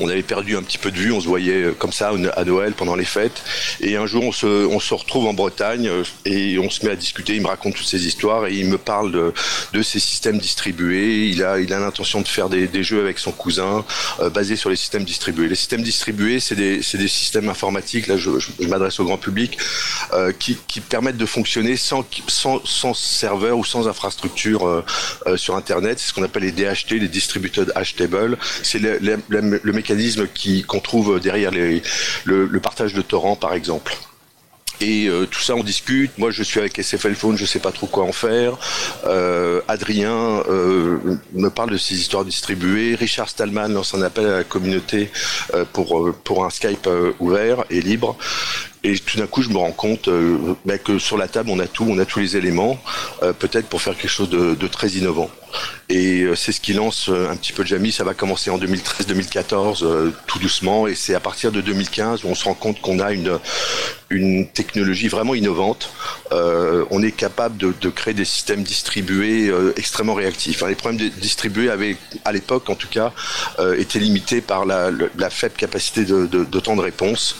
on 0.00 0.08
avait 0.08 0.22
perdu 0.22 0.56
un 0.56 0.62
petit 0.62 0.78
peu 0.78 0.90
de 0.90 0.96
vue, 0.96 1.12
on 1.12 1.20
se 1.20 1.26
voyait 1.26 1.62
euh, 1.62 1.72
comme 1.72 1.92
ça 1.92 2.10
à 2.36 2.44
Noël 2.44 2.72
pendant 2.72 2.96
les 2.96 3.04
fêtes. 3.04 3.42
Et 3.80 3.96
un 3.96 4.06
jour, 4.06 4.24
on 4.24 4.32
se, 4.32 4.94
retrouve 4.94 5.26
en 5.26 5.34
Bretagne 5.34 5.88
euh, 5.88 6.04
et 6.24 6.58
on 6.58 6.70
se 6.70 6.84
met 6.84 6.92
à 6.92 6.96
discuter. 6.96 7.34
Il 7.36 7.42
me 7.42 7.48
raconte 7.48 7.74
toutes 7.74 7.86
ces 7.86 8.06
histoires 8.06 8.46
et 8.46 8.54
il 8.54 8.66
me 8.66 8.78
parle 8.78 9.32
de, 9.72 9.82
ces 9.82 10.00
systèmes 10.00 10.38
distribués. 10.38 11.28
Il 11.28 11.42
a, 11.42 11.58
l'intention 11.58 12.20
de 12.20 12.28
faire 12.28 12.48
des, 12.48 12.82
jeux 12.82 13.00
avec 13.00 13.18
son 13.18 13.32
cousin 13.32 13.84
euh, 14.20 14.30
basés 14.30 14.56
sur 14.56 14.70
les 14.70 14.76
systèmes 14.76 15.04
distribués. 15.04 15.48
Les 15.48 15.54
systèmes 15.54 15.82
distribués, 15.82 16.40
c'est 16.40 16.54
des, 16.54 16.82
systèmes 16.82 17.48
informatiques. 17.48 18.06
Là, 18.06 18.16
je, 18.16 18.30
m'adresse 18.68 19.00
au 19.00 19.04
grand 19.04 19.18
public 19.18 19.58
euh, 20.12 20.32
qui, 20.32 20.58
permettent 20.88 21.18
de 21.18 21.26
fonctionner 21.26 21.76
sans, 21.76 22.04
serveur 22.94 23.58
ou 23.58 23.64
sans 23.64 23.86
infrastructure 23.86 24.84
sur 25.36 25.56
Internet. 25.56 25.98
C'est 25.98 26.08
ce 26.08 26.14
qu'on 26.14 26.22
appelle 26.22 26.42
les 26.42 26.52
DHT, 26.52 26.92
les 26.92 27.08
Distributed 27.08 27.72
Hash 27.74 27.94
Table. 27.94 28.38
C'est 28.62 28.80
le, 29.62 29.72
mécanisme 29.72 30.26
qu'on 30.66 30.80
trouve 30.80 31.20
derrière 31.20 31.50
le, 31.52 32.60
partage 32.60 32.94
de 32.94 33.02
torrents, 33.02 33.36
par 33.36 33.54
exemple. 33.54 33.96
Et 34.80 35.08
euh, 35.08 35.26
tout 35.26 35.40
ça, 35.40 35.54
on 35.54 35.62
discute. 35.62 36.16
Moi, 36.16 36.30
je 36.30 36.42
suis 36.42 36.58
avec 36.58 36.80
SFL 36.80 37.14
Phone, 37.14 37.36
je 37.36 37.44
sais 37.44 37.58
pas 37.58 37.70
trop 37.70 37.86
quoi 37.86 38.04
en 38.04 38.12
faire. 38.12 38.56
Euh, 39.06 39.60
Adrien 39.68 40.42
euh, 40.48 40.98
me 41.34 41.50
parle 41.50 41.70
de 41.70 41.76
ces 41.76 41.94
histoires 41.96 42.24
distribuées. 42.24 42.94
Richard 42.94 43.28
Stallman 43.28 43.68
lance 43.68 43.94
un 43.94 44.02
appel 44.02 44.26
à 44.26 44.36
la 44.38 44.44
communauté 44.44 45.10
pour 45.72 46.44
un 46.44 46.50
Skype 46.50 46.88
ouvert 47.18 47.64
et 47.68 47.80
libre. 47.82 48.16
Et 48.82 48.98
tout 48.98 49.18
d'un 49.18 49.26
coup, 49.26 49.42
je 49.42 49.50
me 49.50 49.58
rends 49.58 49.72
compte 49.72 50.08
bah, 50.64 50.78
que 50.78 50.98
sur 50.98 51.18
la 51.18 51.28
table, 51.28 51.50
on 51.50 51.58
a 51.58 51.66
tout, 51.66 51.86
on 51.86 51.98
a 51.98 52.06
tous 52.06 52.20
les 52.20 52.36
éléments, 52.38 52.82
peut-être 53.38 53.66
pour 53.66 53.82
faire 53.82 53.94
quelque 53.94 54.10
chose 54.10 54.30
de 54.30 54.66
très 54.66 54.88
innovant. 54.90 55.30
Et 55.90 56.22
euh, 56.22 56.36
c'est 56.36 56.52
ce 56.52 56.60
qui 56.60 56.72
lance 56.72 57.08
euh, 57.08 57.28
un 57.28 57.36
petit 57.36 57.52
peu 57.52 57.64
Jamie. 57.64 57.90
Ça 57.90 58.04
va 58.04 58.14
commencer 58.14 58.48
en 58.48 58.58
2013-2014, 58.58 59.84
euh, 59.84 60.10
tout 60.26 60.38
doucement. 60.38 60.86
Et 60.86 60.94
c'est 60.94 61.14
à 61.14 61.20
partir 61.20 61.50
de 61.50 61.60
2015 61.60 62.24
où 62.24 62.28
on 62.28 62.34
se 62.36 62.44
rend 62.44 62.54
compte 62.54 62.80
qu'on 62.80 63.00
a 63.00 63.12
une, 63.12 63.38
une 64.08 64.46
technologie 64.46 65.08
vraiment 65.08 65.34
innovante. 65.34 65.90
on 66.32 67.02
est 67.02 67.12
capable 67.12 67.56
de, 67.56 67.72
de, 67.80 67.90
créer 67.90 68.14
des 68.14 68.24
systèmes 68.24 68.62
distribués 68.62 69.52
extrêmement 69.76 70.14
réactifs. 70.14 70.62
les 70.66 70.74
problèmes 70.74 71.10
distribués 71.20 71.70
avaient, 71.70 71.96
à 72.24 72.32
l'époque 72.32 72.70
en 72.70 72.74
tout 72.74 72.88
cas, 72.88 73.12
été 73.76 73.98
limités 73.98 74.40
par 74.40 74.64
la, 74.64 74.90
faible 75.30 75.54
capacité 75.56 76.04
de, 76.04 76.26
de, 76.26 76.60
temps 76.60 76.76
de 76.76 76.80
réponse. 76.80 77.36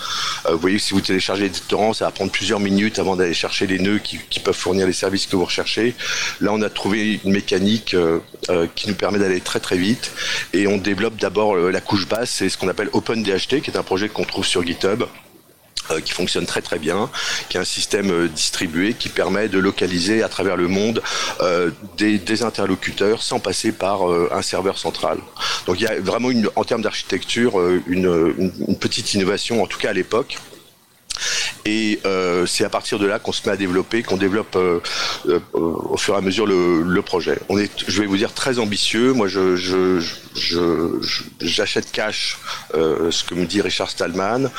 vous 0.48 0.58
voyez 0.58 0.76
que 0.76 0.82
si 0.82 0.94
vous 0.94 1.00
téléchargez 1.00 1.48
des 1.48 1.60
torrents, 1.68 1.92
ça 1.92 2.04
va 2.06 2.10
prendre 2.10 2.30
plusieurs 2.30 2.60
minutes 2.60 2.98
avant 2.98 3.16
d'aller 3.16 3.34
chercher 3.34 3.66
les 3.66 3.78
nœuds 3.78 3.98
qui, 3.98 4.40
peuvent 4.40 4.54
fournir 4.54 4.86
les 4.86 4.92
services 4.92 5.26
que 5.26 5.36
vous 5.36 5.44
recherchez. 5.44 5.94
Là, 6.40 6.52
on 6.52 6.62
a 6.62 6.70
trouvé 6.70 7.20
une 7.24 7.32
mécanique 7.32 7.94
euh, 7.94 7.99
euh, 7.99 7.99
qui 8.74 8.88
nous 8.88 8.94
permet 8.94 9.18
d'aller 9.18 9.40
très 9.40 9.60
très 9.60 9.76
vite. 9.76 10.12
Et 10.52 10.66
on 10.66 10.76
développe 10.76 11.16
d'abord 11.16 11.56
euh, 11.56 11.70
la 11.70 11.80
couche 11.80 12.06
basse, 12.08 12.30
c'est 12.30 12.48
ce 12.48 12.58
qu'on 12.58 12.68
appelle 12.68 12.90
OpenDHT, 12.92 13.60
qui 13.62 13.70
est 13.70 13.76
un 13.76 13.82
projet 13.82 14.08
qu'on 14.08 14.24
trouve 14.24 14.46
sur 14.46 14.64
GitHub 14.64 15.04
qui 16.04 16.12
fonctionne 16.12 16.46
très 16.46 16.62
très 16.62 16.78
bien, 16.78 17.10
qui 17.48 17.56
est 17.56 17.60
un 17.60 17.64
système 17.64 18.28
distribué 18.28 18.94
qui 18.94 19.08
permet 19.08 19.48
de 19.48 19.58
localiser 19.58 20.22
à 20.22 20.28
travers 20.28 20.56
le 20.56 20.68
monde 20.68 21.02
des, 21.96 22.42
interlocuteurs 22.44 23.24
sans 23.24 23.40
passer 23.40 23.72
par 23.72 24.02
un 24.04 24.42
serveur 24.42 24.78
central. 24.78 25.18
Donc 25.66 25.80
il 25.80 25.84
y 25.84 25.88
a 25.88 25.98
vraiment 25.98 26.28
en 26.54 26.62
termes 26.62 26.82
d'architecture 26.82 27.60
une, 27.88 28.52
petite 28.78 29.14
innovation, 29.14 29.64
en 29.64 29.66
tout 29.66 29.78
cas 29.78 29.90
à 29.90 29.92
l'époque, 29.92 30.38
et 31.64 32.00
euh, 32.06 32.46
c'est 32.46 32.64
à 32.64 32.68
partir 32.68 32.98
de 32.98 33.06
là 33.06 33.18
qu'on 33.18 33.32
se 33.32 33.46
met 33.46 33.52
à 33.52 33.56
développer, 33.56 34.02
qu'on 34.02 34.16
développe 34.16 34.56
euh, 34.56 34.80
euh, 35.26 35.40
au 35.54 35.96
fur 35.96 36.14
et 36.14 36.18
à 36.18 36.20
mesure 36.20 36.46
le, 36.46 37.00
projet. 37.02 37.38
On 37.48 37.58
est, 37.58 37.70
je 37.88 38.00
vais 38.00 38.06
vous 38.06 38.18
dire, 38.18 38.34
très 38.34 38.58
ambitieux. 38.58 39.14
Moi, 39.14 39.26
j'achète 41.40 41.90
cash 41.90 42.38
ce 42.74 43.24
que 43.24 43.34
me 43.34 43.46
dit 43.46 43.62
Richard 43.62 43.90
Stallman. 43.90 44.50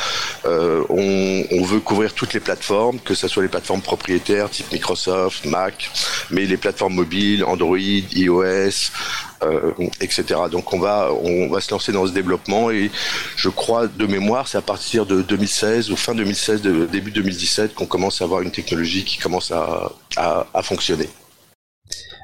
On, 0.45 1.43
on, 1.51 1.63
veut 1.63 1.79
couvrir 1.79 2.13
toutes 2.13 2.33
les 2.33 2.39
plateformes, 2.39 2.99
que 2.99 3.13
ce 3.13 3.27
soit 3.27 3.43
les 3.43 3.49
plateformes 3.49 3.81
propriétaires 3.81 4.49
type 4.49 4.71
Microsoft, 4.71 5.45
Mac, 5.45 5.91
mais 6.31 6.45
les 6.45 6.57
plateformes 6.57 6.95
mobiles, 6.95 7.43
Android, 7.43 7.77
iOS, 7.77 8.91
euh, 9.43 9.71
etc. 9.99 10.23
Donc 10.51 10.73
on 10.73 10.79
va 10.79 11.11
on 11.13 11.49
va 11.49 11.61
se 11.61 11.71
lancer 11.71 11.91
dans 11.91 12.05
ce 12.05 12.11
développement 12.11 12.71
et 12.71 12.91
je 13.35 13.49
crois 13.49 13.87
de 13.87 14.05
mémoire 14.05 14.47
c'est 14.47 14.57
à 14.57 14.61
partir 14.61 15.05
de 15.05 15.21
2016 15.21 15.91
ou 15.91 15.95
fin 15.95 16.13
2016 16.13 16.61
de, 16.61 16.85
début 16.85 17.11
2017 17.11 17.73
qu'on 17.73 17.85
commence 17.85 18.21
à 18.21 18.25
avoir 18.25 18.41
une 18.41 18.51
technologie 18.51 19.03
qui 19.03 19.17
commence 19.17 19.51
à, 19.51 19.91
à, 20.17 20.47
à 20.53 20.61
fonctionner. 20.61 21.09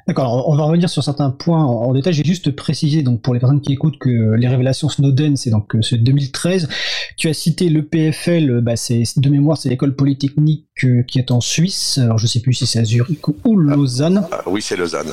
D'accord, 0.08 0.48
on 0.48 0.56
va 0.56 0.64
revenir 0.64 0.90
sur 0.90 1.04
certains 1.04 1.32
points 1.32 1.62
en, 1.62 1.94
détail. 1.94 2.14
J'ai 2.14 2.24
juste 2.24 2.52
précisé 2.52 3.02
donc 3.02 3.22
pour 3.22 3.34
les 3.34 3.42
personnes 3.42 3.60
qui 3.60 3.74
écoutent 3.74 3.98
que 3.98 4.36
les 4.36 4.48
révélations 4.48 4.88
Snowden, 4.88 5.36
c'est 5.36 5.50
donc 5.50 5.76
euh, 5.76 5.82
ce 5.82 5.98
2013. 5.98 6.70
Tu 7.18 7.28
as 7.28 7.34
cité 7.34 7.68
le 7.68 7.84
PFL, 7.84 8.62
bah 8.62 8.78
c'est 8.78 9.04
de 9.18 9.30
mémoire, 9.30 9.58
c'est 9.58 9.68
l'école 9.68 9.98
polytechnique 9.98 10.66
euh, 10.86 11.04
qui 11.04 11.20
est 11.20 11.30
en 11.30 11.42
Suisse. 11.42 11.98
Alors 11.98 12.18
je 12.20 12.26
sais 12.26 12.40
plus 12.40 12.54
si 12.54 12.66
c'est 12.66 12.80
à 12.80 12.86
Zurich 12.86 13.28
ou 13.44 13.58
Lausanne. 13.58 14.26
Ah, 14.32 14.44
oui, 14.48 14.62
c'est 14.62 14.78
Lausanne. 14.78 15.12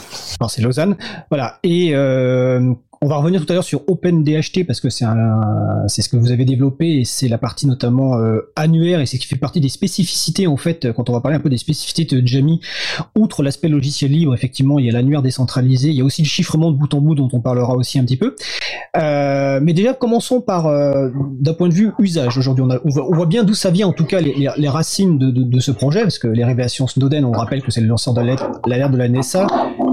C'est 0.49 0.63
Lausanne. 0.63 0.97
Voilà. 1.29 1.59
Et 1.65 1.91
euh, 1.97 2.73
on 3.05 3.07
va 3.07 3.17
revenir 3.17 3.45
tout 3.45 3.53
à 3.53 3.55
l'heure 3.55 3.65
sur 3.65 3.83
OpenDHT 3.87 4.65
parce 4.67 4.81
que 4.81 4.89
c'est 4.89 5.05
ce 5.05 6.09
que 6.09 6.17
vous 6.17 6.33
avez 6.33 6.47
développé 6.47 7.01
et 7.01 7.05
c'est 7.05 7.29
la 7.29 7.37
partie 7.37 7.67
notamment 7.67 8.17
euh, 8.17 8.51
annuaire 8.57 9.01
et 9.01 9.05
c'est 9.05 9.19
qui 9.19 9.27
fait 9.27 9.37
partie 9.37 9.61
des 9.61 9.69
spécificités 9.69 10.47
en 10.47 10.57
fait 10.57 10.91
quand 10.91 11.11
on 11.11 11.13
va 11.13 11.21
parler 11.21 11.37
un 11.37 11.41
peu 11.41 11.51
des 11.51 11.59
spécificités 11.59 12.07
de 12.07 12.27
Jamie. 12.27 12.61
Outre 13.15 13.43
l'aspect 13.43 13.69
logiciel 13.69 14.11
libre, 14.11 14.33
effectivement, 14.33 14.79
il 14.79 14.87
y 14.87 14.89
a 14.89 14.93
l'annuaire 14.93 15.21
décentralisé, 15.21 15.91
il 15.91 15.97
y 15.97 16.01
a 16.01 16.05
aussi 16.05 16.23
le 16.23 16.29
chiffrement 16.29 16.71
de 16.71 16.79
bout 16.79 16.95
en 16.95 17.03
bout 17.03 17.15
dont 17.15 17.29
on 17.35 17.41
parlera 17.41 17.77
aussi 17.77 17.99
un 17.99 18.05
petit 18.05 18.17
peu. 18.17 18.37
Euh, 18.97 19.61
mais 19.63 19.75
déjà, 19.75 19.93
commençons 19.93 20.41
par 20.41 20.67
euh, 20.67 21.11
d'un 21.39 21.53
point 21.53 21.69
de 21.69 21.75
vue 21.75 21.91
usage. 21.99 22.39
Aujourd'hui, 22.39 22.65
on, 22.65 22.91
voit 22.91 23.27
bien 23.27 23.45
d'où 23.45 23.55
ça 23.55 23.71
vient 23.71 23.87
en 23.87 23.93
tout 23.93 24.07
cas 24.07 24.23
les, 24.23 24.69
racines 24.69 25.19
de, 25.19 25.31
de, 25.31 25.61
ce 25.61 25.73
projet 25.73 26.01
parce 26.01 26.19
que 26.19 26.29
les 26.29 26.45
révélations 26.45 26.87
Snowden, 26.87 27.27
on 27.27 27.33
rappelle 27.33 27.61
que 27.61 27.71
c'est 27.71 27.83
le 27.83 27.87
lanceur 27.87 28.15
de 28.15 28.23
l'alerte 28.23 28.93
de 28.93 28.97
la 28.97 29.09
NSA 29.11 29.47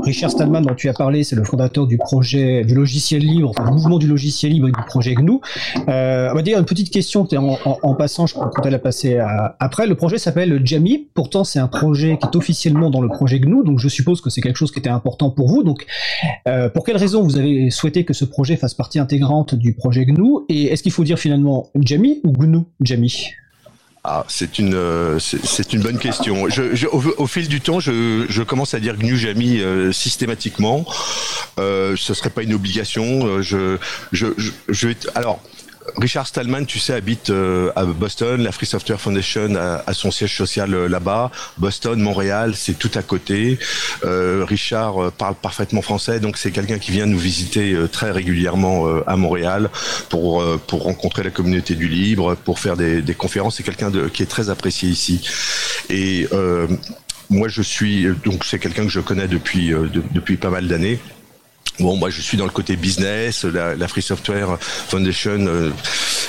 Richard 0.04 0.32
Stallman, 0.32 0.62
dont 0.62 0.76
tu 0.76 0.89
as 0.89 0.93
parlé, 0.93 1.24
c'est 1.24 1.36
le 1.36 1.43
fondateur 1.43 1.88
du 1.88 1.97
projet 1.97 2.64
du 2.64 2.74
logiciel 2.74 3.22
libre, 3.22 3.49
enfin 3.49 3.66
du 3.66 3.72
mouvement 3.72 3.99
du 3.99 4.08
logiciel 4.08 4.52
libre 4.52 4.68
et 4.70 4.72
du 4.72 4.84
projet 4.88 5.14
GNU. 5.16 5.39
Euh, 5.88 6.30
on 6.32 6.36
va 6.36 6.41
dire 6.41 6.58
une 6.60 6.66
petite 6.66 6.89
question 6.89 7.28
en, 7.32 7.58
en, 7.66 7.78
en 7.82 7.95
passant, 7.95 8.26
je 8.28 8.34
comptais 8.36 8.70
la 8.70 8.80
passer 8.80 9.20
après. 9.60 9.88
Le 9.88 9.95
projet 9.95 10.18
s'appelle 10.18 10.62
Jamie. 10.64 11.08
Pourtant, 11.14 11.43
c'est 11.43 11.60
un 11.60 11.68
projet 11.68 12.18
qui 12.18 12.28
est 12.28 12.36
officiellement 12.36 12.89
dans 12.89 13.02
le 13.02 13.10
projet 13.10 13.39
GNU, 13.39 13.64
donc 13.64 13.80
je 13.80 13.88
suppose 13.89 14.22
que 14.22 14.30
c'est 14.30 14.41
quelque 14.41 14.58
chose 14.58 14.72
qui 14.72 14.80
était 14.80 14.89
important 14.89 15.30
pour 15.30 15.47
vous. 15.47 15.64
Donc, 15.64 15.86
euh, 16.47 16.70
pour 16.70 16.84
quelle 16.86 16.97
raison 16.97 17.22
vous 17.24 17.38
avez 17.38 17.70
souhaité 17.70 18.04
que 18.04 18.14
ce 18.14 18.26
projet 18.26 18.56
fasse 18.56 18.74
partie 18.74 18.99
intégrante 18.99 19.56
du 19.56 19.74
projet 19.74 20.06
GNU? 20.06 20.39
Et 20.49 20.66
est-ce 20.66 20.84
qu'il 20.84 20.91
faut 20.91 21.04
dire 21.04 21.20
finalement 21.20 21.70
Jamie 21.80 22.22
ou 22.24 22.32
GNU 22.32 22.60
Jamie? 22.82 23.32
Ah, 24.04 24.26
c'est 24.28 24.58
une 24.58 24.74
euh, 24.74 25.20
c'est 25.20 25.74
une 25.74 25.82
bonne 25.82 25.99
question. 25.99 26.47
Au, 26.91 27.28
fil 27.28 27.47
du 27.47 27.62
temps, 27.62 27.80
je, 27.80 28.41
commence 28.41 28.74
à 28.74 28.80
dire 28.80 28.97
GNU 28.97 29.16
Jami 29.16 29.60
euh, 29.60 29.91
systématiquement. 29.91 30.86
Euh, 31.60 31.95
ce 31.95 32.16
serait 32.16 32.32
pas 32.32 32.41
une 32.41 32.56
obligation. 32.56 33.28
Euh, 33.28 33.41
je 33.43 33.78
je, 34.12 34.28
je 34.70 34.88
vais 34.88 34.97
alors 35.14 35.39
Richard 35.97 36.27
Stallman, 36.27 36.65
tu 36.65 36.79
sais, 36.79 36.93
habite 36.93 37.29
euh, 37.29 37.71
à 37.75 37.86
Boston. 37.86 38.41
La 38.41 38.51
Free 38.51 38.65
Software 38.65 38.99
Foundation 38.99 39.55
a, 39.55 39.93
son 39.93 40.11
siège 40.11 40.36
social 40.36 40.73
euh, 40.73 40.88
là-bas. 40.88 41.32
Boston, 41.57 41.99
Montréal, 41.99 42.53
c'est 42.55 42.77
tout 42.77 42.91
à 42.95 43.01
côté. 43.01 43.59
Euh, 44.03 44.45
Richard 44.47 45.11
parle 45.13 45.36
parfaitement 45.36 45.82
français, 45.82 46.19
donc 46.19 46.38
c'est 46.38 46.51
quelqu'un 46.51 46.79
qui 46.79 46.91
vient 46.91 47.05
nous 47.05 47.17
visiter 47.17 47.75
très 47.91 48.11
régulièrement 48.11 48.86
à 49.07 49.15
Montréal 49.15 49.69
pour 50.09 50.43
pour 50.67 50.84
rencontrer 50.84 51.23
la 51.23 51.29
communauté 51.29 51.75
du 51.75 51.88
libre, 51.88 52.36
pour 52.36 52.59
faire 52.59 52.77
des, 52.77 53.15
conférences. 53.17 53.57
C'est 53.57 53.63
quelqu'un 53.63 53.91
qui 54.13 54.23
est 54.23 54.27
très 54.27 54.49
apprécié 54.49 54.89
ici. 54.89 55.27
Et 55.89 56.27
moi, 57.29 57.47
je 57.47 57.61
suis 57.61 58.07
donc 58.23 58.43
c'est 58.45 58.59
quelqu'un 58.59 58.84
que 58.84 58.91
je 58.91 58.99
connais 58.99 59.27
depuis 59.27 59.69
de, 59.69 60.03
depuis 60.13 60.38
pas 60.38 60.49
mal 60.49 60.67
d'années. 60.67 60.99
Bon, 61.80 61.95
moi, 61.95 62.09
je 62.09 62.22
suis 62.22 62.38
dans 62.38 62.45
le 62.45 62.51
côté 62.51 62.76
business. 62.76 63.43
La, 63.45 63.76
la 63.76 63.88
Free 63.88 64.01
Software 64.01 64.57
Foundation 64.59 65.45
euh, 65.47 65.72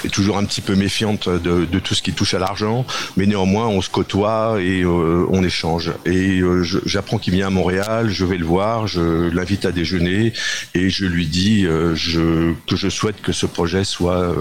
est 0.05 0.09
toujours 0.09 0.39
un 0.39 0.45
petit 0.45 0.61
peu 0.61 0.75
méfiante 0.75 1.29
de, 1.29 1.65
de 1.65 1.79
tout 1.79 1.95
ce 1.95 2.03
qui 2.03 2.13
touche 2.13 2.35
à 2.35 2.39
l'argent, 2.39 2.87
mais 3.17 3.27
néanmoins, 3.27 3.67
on 3.67 3.83
se 3.83 3.91
côtoie 3.91 4.57
et 4.61 4.83
euh, 4.83 5.27
on 5.31 5.43
échange. 5.43 5.93
Et 6.07 6.41
euh, 6.41 6.63
j'apprends 6.87 7.19
qu'il 7.19 7.35
vient 7.35 7.49
à 7.49 7.51
Montréal, 7.51 8.09
je 8.11 8.25
vais 8.25 8.39
le 8.39 8.47
voir, 8.47 8.87
je 8.87 9.29
l'invite 9.31 9.65
à 9.65 9.73
déjeuner 9.73 10.33
et 10.75 10.89
je 10.91 11.05
lui 11.07 11.27
dis 11.27 11.63
je, 11.65 12.53
que 12.67 12.77
je 12.77 12.89
souhaite 12.89 13.21
que 13.21 13.33
ce 13.33 13.47
projet 13.47 13.85
soit 13.85 14.35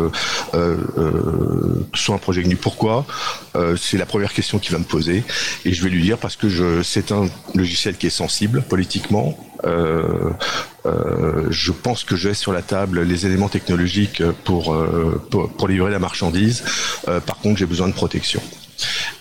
soit 1.93 2.15
un 2.15 2.19
projet 2.19 2.43
GNU. 2.43 2.55
Pourquoi? 2.55 3.05
C'est 3.77 3.97
la 3.97 4.05
première 4.05 4.33
question 4.33 4.59
qu'il 4.59 4.71
va 4.71 4.79
me 4.79 4.85
poser 4.85 5.23
et 5.65 5.73
je 5.73 5.83
vais 5.83 5.89
lui 5.89 6.01
dire 6.01 6.17
parce 6.17 6.35
que 6.35 6.47
je 6.47 6.81
c'est 6.83 7.11
un 7.11 7.29
logiciel 7.53 7.97
qui 7.97 8.07
est 8.07 8.11
sensible 8.11 8.61
politiquement. 8.61 9.37
Euh, 9.65 10.31
euh, 10.85 11.47
je 11.49 11.71
pense 11.71 12.03
que 12.03 12.15
j'ai 12.15 12.33
sur 12.33 12.53
la 12.53 12.61
table 12.61 13.01
les 13.01 13.25
éléments 13.25 13.49
technologiques 13.49 14.23
pour, 14.45 14.73
euh, 14.73 15.21
pour, 15.29 15.67
livrer 15.67 15.91
la 15.91 15.99
marchandise. 15.99 16.63
Euh, 17.07 17.19
par 17.19 17.37
contre, 17.37 17.59
j'ai 17.59 17.65
besoin 17.65 17.87
de 17.87 17.93
protection. 17.93 18.41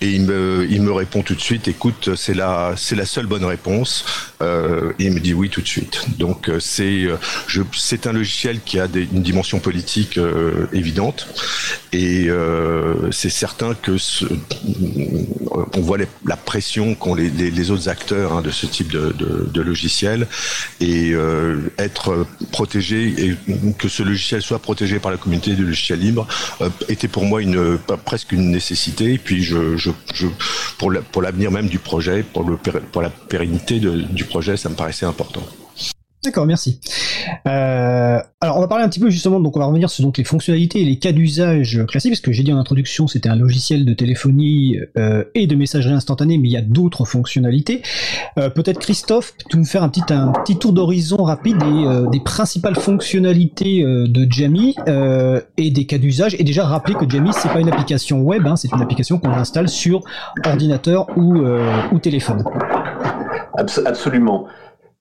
Et 0.01 0.11
il 0.13 0.23
me, 0.23 0.67
il 0.71 0.81
me 0.81 0.93
répond 0.93 1.23
tout 1.23 1.35
de 1.35 1.41
suite, 1.41 1.69
écoute, 1.69 2.17
c'est 2.17 2.33
la, 2.33 2.75
c'est 2.77 2.97
la 2.97 3.05
seule 3.05 3.27
bonne 3.27 3.45
réponse. 3.45 4.05
Euh, 4.43 4.93
il 4.99 5.13
me 5.13 5.21
dit 5.21 5.35
oui 5.35 5.51
tout 5.51 5.61
de 5.61 5.69
suite. 5.69 6.19
Donc 6.19 6.49
euh, 6.49 6.61
c'est, 6.61 7.09
je, 7.47 7.63
c'est 7.77 8.07
un 8.07 8.13
logiciel 8.13 8.61
qui 8.65 8.79
a 8.79 8.87
une 8.87 9.23
dimension 9.23 9.59
politique 9.59 10.19
euh, 10.19 10.67
évidente. 10.73 11.27
Et 11.93 12.27
euh, 12.29 13.11
c'est 13.11 13.31
certain 13.31 13.75
que 13.75 13.97
on 15.75 15.81
voit 15.81 15.99
la 16.25 16.37
pression 16.37 16.95
qu'ont 16.95 17.15
les, 17.15 17.71
autres 17.71 17.89
acteurs 17.89 18.33
hein, 18.33 18.43
de 18.43 18.51
ce 18.51 18.67
type 18.67 18.91
de, 18.93 19.61
logiciel 19.61 20.27
et 20.81 21.13
euh, 21.13 21.73
être 21.79 22.27
protégé 22.51 23.15
et 23.19 23.37
que 23.79 23.89
ce 23.89 24.03
logiciel 24.03 24.43
soit 24.43 24.59
protégé 24.59 24.99
par 24.99 25.11
la 25.11 25.17
communauté 25.17 25.55
du 25.55 25.65
logiciel 25.65 25.99
libre 25.99 26.27
était 26.89 27.09
pour 27.09 27.25
moi 27.25 27.43
une 27.43 27.79
presque 28.05 28.33
une 28.33 28.51
nécessité. 28.51 29.15
Et 29.15 29.19
puis 29.19 29.49
pour 30.79 31.23
l'avenir 31.23 31.51
même 31.51 31.69
du 31.69 31.79
projet, 31.79 32.23
pour 32.23 33.03
la 33.03 33.11
pérennité 33.11 33.81
de, 33.81 33.91
du 33.91 34.25
projet, 34.31 34.57
ça 34.57 34.69
me 34.69 34.75
paraissait 34.75 35.07
important. 35.07 35.43
D'accord, 36.23 36.45
merci. 36.45 36.79
Euh, 37.47 38.19
alors, 38.43 38.59
on 38.59 38.61
va 38.61 38.69
parler 38.69 38.85
un 38.85 38.91
petit 38.91 39.01
peu 39.01 39.09
justement, 39.09 39.41
donc 39.41 39.57
on 39.57 39.61
va 39.61 39.65
revenir 39.65 39.89
sur 39.89 40.05
donc 40.05 40.19
les 40.19 40.25
fonctionnalités 40.25 40.83
et 40.83 40.85
les 40.85 40.99
cas 40.99 41.13
d'usage 41.13 41.83
classiques, 41.89 42.13
parce 42.13 42.21
que 42.21 42.31
j'ai 42.31 42.43
dit 42.43 42.53
en 42.53 42.59
introduction, 42.59 43.07
c'était 43.07 43.31
un 43.31 43.37
logiciel 43.37 43.87
de 43.87 43.95
téléphonie 43.95 44.77
euh, 44.99 45.25
et 45.35 45.47
de 45.47 45.57
messagerie 45.57 45.95
instantanée, 45.95 46.37
mais 46.37 46.49
il 46.49 46.53
y 46.53 46.59
a 46.59 46.63
d'autres 46.63 47.07
fonctionnalités. 47.07 47.81
Euh, 48.37 48.51
Peut-être 48.51 48.79
Christophe, 48.79 49.33
tu 49.49 49.57
me 49.57 49.65
faire 49.65 49.83
un 49.83 49.89
petit 49.89 50.13
un 50.13 50.33
petit 50.45 50.59
tour 50.59 50.75
d'horizon 50.75 51.23
rapide 51.23 51.57
des, 52.13 52.21
principales 52.21 52.77
fonctionnalités 52.77 53.83
de 53.83 54.27
Jamie 54.31 54.77
et 55.57 55.71
des 55.71 55.87
cas 55.87 55.97
d'usage, 55.97 56.37
et 56.39 56.45
déjà 56.45 56.67
rappeler 56.67 56.95
que 56.95 57.09
Jamie 57.09 57.31
c'est 57.33 57.49
pas 57.49 57.61
une 57.61 57.69
application 57.69 58.21
web, 58.21 58.47
hein, 58.47 58.57
c'est 58.57 58.71
une 58.73 58.83
application 58.83 59.19
qu'on 59.19 59.31
installe 59.31 59.71
sur 59.71 60.03
ordinateur 60.45 61.07
ou 61.17 61.39
ou 61.93 61.99
téléphone. 61.99 62.45
Abs 63.61 63.79
absolument. 63.85 64.49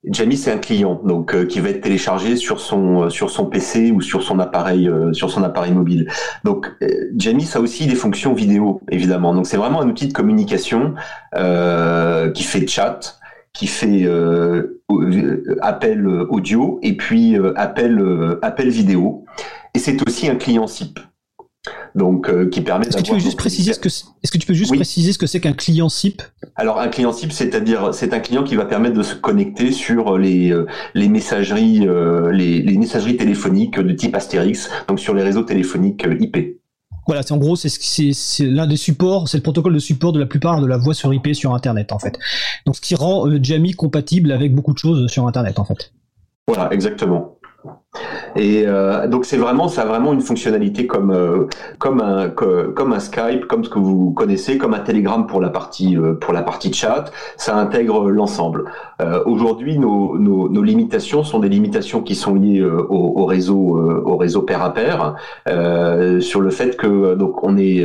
Jamie, 0.04 0.36
c'est 0.36 0.50
un 0.50 0.58
client, 0.58 1.00
donc 1.04 1.34
euh, 1.34 1.44
qui 1.44 1.60
va 1.60 1.68
être 1.70 1.82
téléchargé 1.82 2.36
sur 2.36 2.60
son 2.60 3.04
euh, 3.04 3.44
PC 3.50 3.90
ou 3.90 4.00
sur 4.00 4.22
son 4.22 4.38
appareil 4.38 4.88
euh, 4.88 5.12
sur 5.12 5.30
son 5.30 5.42
appareil 5.42 5.72
mobile. 5.72 6.10
Donc 6.44 6.72
Jamie, 7.16 7.44
ça 7.44 7.58
a 7.58 7.62
aussi 7.62 7.86
des 7.86 7.94
fonctions 7.94 8.32
vidéo, 8.32 8.80
évidemment. 8.90 9.34
Donc 9.34 9.46
c'est 9.46 9.58
vraiment 9.58 9.82
un 9.82 9.88
outil 9.88 10.08
de 10.08 10.12
communication 10.12 10.94
qui 11.34 12.42
fait 12.42 12.66
chat, 12.66 13.18
qui 13.52 13.66
fait 13.66 14.08
appel 15.60 16.06
audio 16.06 16.78
et 16.82 16.96
puis 16.96 17.36
appel 17.56 18.38
appel 18.42 18.68
vidéo. 18.70 19.24
Et 19.74 19.78
c'est 19.78 19.96
aussi 20.08 20.28
un 20.28 20.36
client 20.36 20.66
SIP 20.66 20.98
donc 21.94 22.28
euh, 22.28 22.48
qui 22.48 22.60
permet 22.60 22.86
est-ce 22.86 22.96
que 22.96 23.02
tu 23.02 23.12
peux 23.12 23.18
juste 23.18 23.38
préciser 23.38 23.72
ce 23.72 23.78
que 23.78 23.88
est-ce 23.88 24.30
que 24.30 24.38
tu 24.38 24.46
peux 24.46 24.54
juste 24.54 24.70
oui. 24.70 24.78
préciser 24.78 25.12
ce 25.12 25.18
que 25.18 25.26
c'est 25.26 25.40
qu'un 25.40 25.52
client 25.52 25.88
SIP? 25.88 26.22
Alors 26.56 26.78
un 26.78 26.88
client 26.88 27.12
SIP 27.12 27.32
c'est-à-dire 27.32 27.92
c'est 27.92 28.12
un 28.12 28.20
client 28.20 28.44
qui 28.44 28.56
va 28.56 28.64
permettre 28.64 28.96
de 28.96 29.02
se 29.02 29.14
connecter 29.14 29.72
sur 29.72 30.18
les 30.18 30.50
euh, 30.52 30.66
les 30.94 31.08
messageries 31.08 31.86
euh, 31.86 32.30
les, 32.32 32.62
les, 32.62 32.78
messageries 32.78 33.16
téléphoniques 33.16 33.78
de 33.78 33.92
type 33.92 34.14
Astérix 34.16 34.70
donc 34.88 35.00
sur 35.00 35.14
les 35.14 35.22
réseaux 35.22 35.42
téléphoniques 35.42 36.06
IP 36.20 36.60
voilà, 37.06 37.24
c'est 37.24 37.32
en 37.32 37.38
gros 37.38 37.56
c'est 37.56 37.68
l'un 38.40 38.68
des 38.68 38.76
supports, 38.76 39.28
c'est 39.28 39.38
le 39.38 39.42
protocole 39.42 39.74
de 39.74 39.80
support 39.80 40.12
de 40.12 40.20
la 40.20 40.26
plupart 40.26 40.60
de 40.60 40.66
la 40.66 40.76
voix 40.76 40.94
sur 40.94 41.12
IP 41.12 41.34
sur 41.34 41.54
Internet 41.54 41.90
en 41.90 41.98
fait. 41.98 42.16
Donc 42.66 42.76
ce 42.76 42.80
qui 42.80 42.94
rend 42.94 43.26
euh, 43.26 43.40
Jamie 43.42 43.72
compatible 43.72 44.30
avec 44.30 44.54
beaucoup 44.54 44.72
de 44.72 44.78
choses 44.78 45.10
sur 45.10 45.26
Internet 45.26 45.58
en 45.58 45.64
fait. 45.64 45.92
Voilà, 46.46 46.72
exactement. 46.72 47.36
Et 48.36 48.64
euh, 48.66 49.08
donc 49.08 49.24
c'est 49.24 49.36
vraiment, 49.36 49.66
ça 49.66 49.82
a 49.82 49.86
vraiment 49.86 50.12
une 50.12 50.20
fonctionnalité 50.20 50.86
comme 50.86 51.10
euh, 51.10 51.46
comme 51.78 52.00
un 52.00 52.28
comme 52.30 52.92
un 52.92 53.00
Skype, 53.00 53.46
comme 53.46 53.64
ce 53.64 53.70
que 53.70 53.80
vous 53.80 54.12
connaissez, 54.12 54.58
comme 54.58 54.74
un 54.74 54.78
Telegram 54.78 55.26
pour 55.26 55.40
la 55.40 55.50
partie 55.50 55.96
euh, 55.96 56.14
pour 56.14 56.32
la 56.32 56.42
partie 56.42 56.72
chat. 56.72 57.06
Ça 57.36 57.56
intègre 57.56 58.08
l'ensemble. 58.10 58.70
Euh, 59.00 59.22
aujourd'hui, 59.26 59.78
nos, 59.78 60.16
nos, 60.18 60.48
nos, 60.48 60.62
limitations 60.62 61.24
sont 61.24 61.40
des 61.40 61.48
limitations 61.48 62.02
qui 62.02 62.14
sont 62.14 62.34
liées 62.34 62.60
euh, 62.60 62.80
au, 62.88 63.20
au, 63.22 63.26
réseau 63.26 63.76
au 64.04 64.16
réseau 64.16 64.42
pair 64.42 64.62
à 64.62 64.72
pair, 64.72 65.16
sur 66.20 66.40
le 66.40 66.50
fait 66.50 66.76
que 66.76 67.14
donc 67.14 67.42
on 67.42 67.58
est 67.58 67.84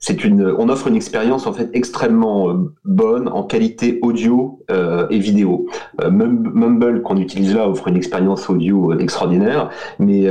c'est 0.00 0.24
une, 0.24 0.54
on 0.58 0.68
offre 0.68 0.88
une 0.88 0.96
expérience 0.96 1.46
en 1.46 1.52
fait 1.52 1.70
extrêmement 1.72 2.50
euh, 2.50 2.72
bonne 2.84 3.28
en 3.28 3.42
qualité 3.42 3.98
audio 4.02 4.60
euh, 4.70 5.06
et 5.10 5.18
vidéo. 5.18 5.66
Euh, 6.02 6.10
Mumble 6.10 7.02
qu'on 7.02 7.16
utilise 7.16 7.54
là 7.54 7.68
offre 7.68 7.88
une 7.88 7.96
expérience 7.96 8.48
audio 8.48 8.98
extraordinaire, 8.98 9.70
mais 9.98 10.26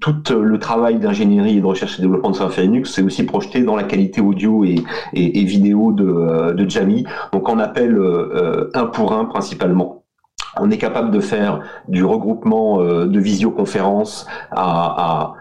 tout 0.00 0.14
le 0.34 0.58
travail 0.58 0.98
d'ingénierie 0.98 1.58
et 1.58 1.60
de 1.60 1.66
recherche 1.66 1.98
et 1.98 2.02
développement 2.02 2.30
de 2.30 2.36
Software 2.36 2.66
Linux 2.66 2.92
c'est 2.92 3.02
aussi 3.02 3.24
projeté 3.24 3.62
dans 3.62 3.76
la 3.76 3.84
qualité 3.84 4.20
audio 4.20 4.64
et, 4.64 4.76
et, 5.12 5.44
vidéo 5.44 5.92
de, 5.92 6.52
de 6.52 6.70
Jamie. 6.70 7.04
Donc 7.32 7.48
on 7.48 7.58
appelle 7.58 7.98
un 8.74 8.86
pour 8.86 9.12
un 9.12 9.24
principalement. 9.24 10.04
On 10.58 10.70
est 10.70 10.78
capable 10.78 11.10
de 11.10 11.20
faire 11.20 11.60
du 11.88 12.04
regroupement 12.04 12.82
de 12.82 13.20
visioconférences 13.20 14.26
à 14.50 15.34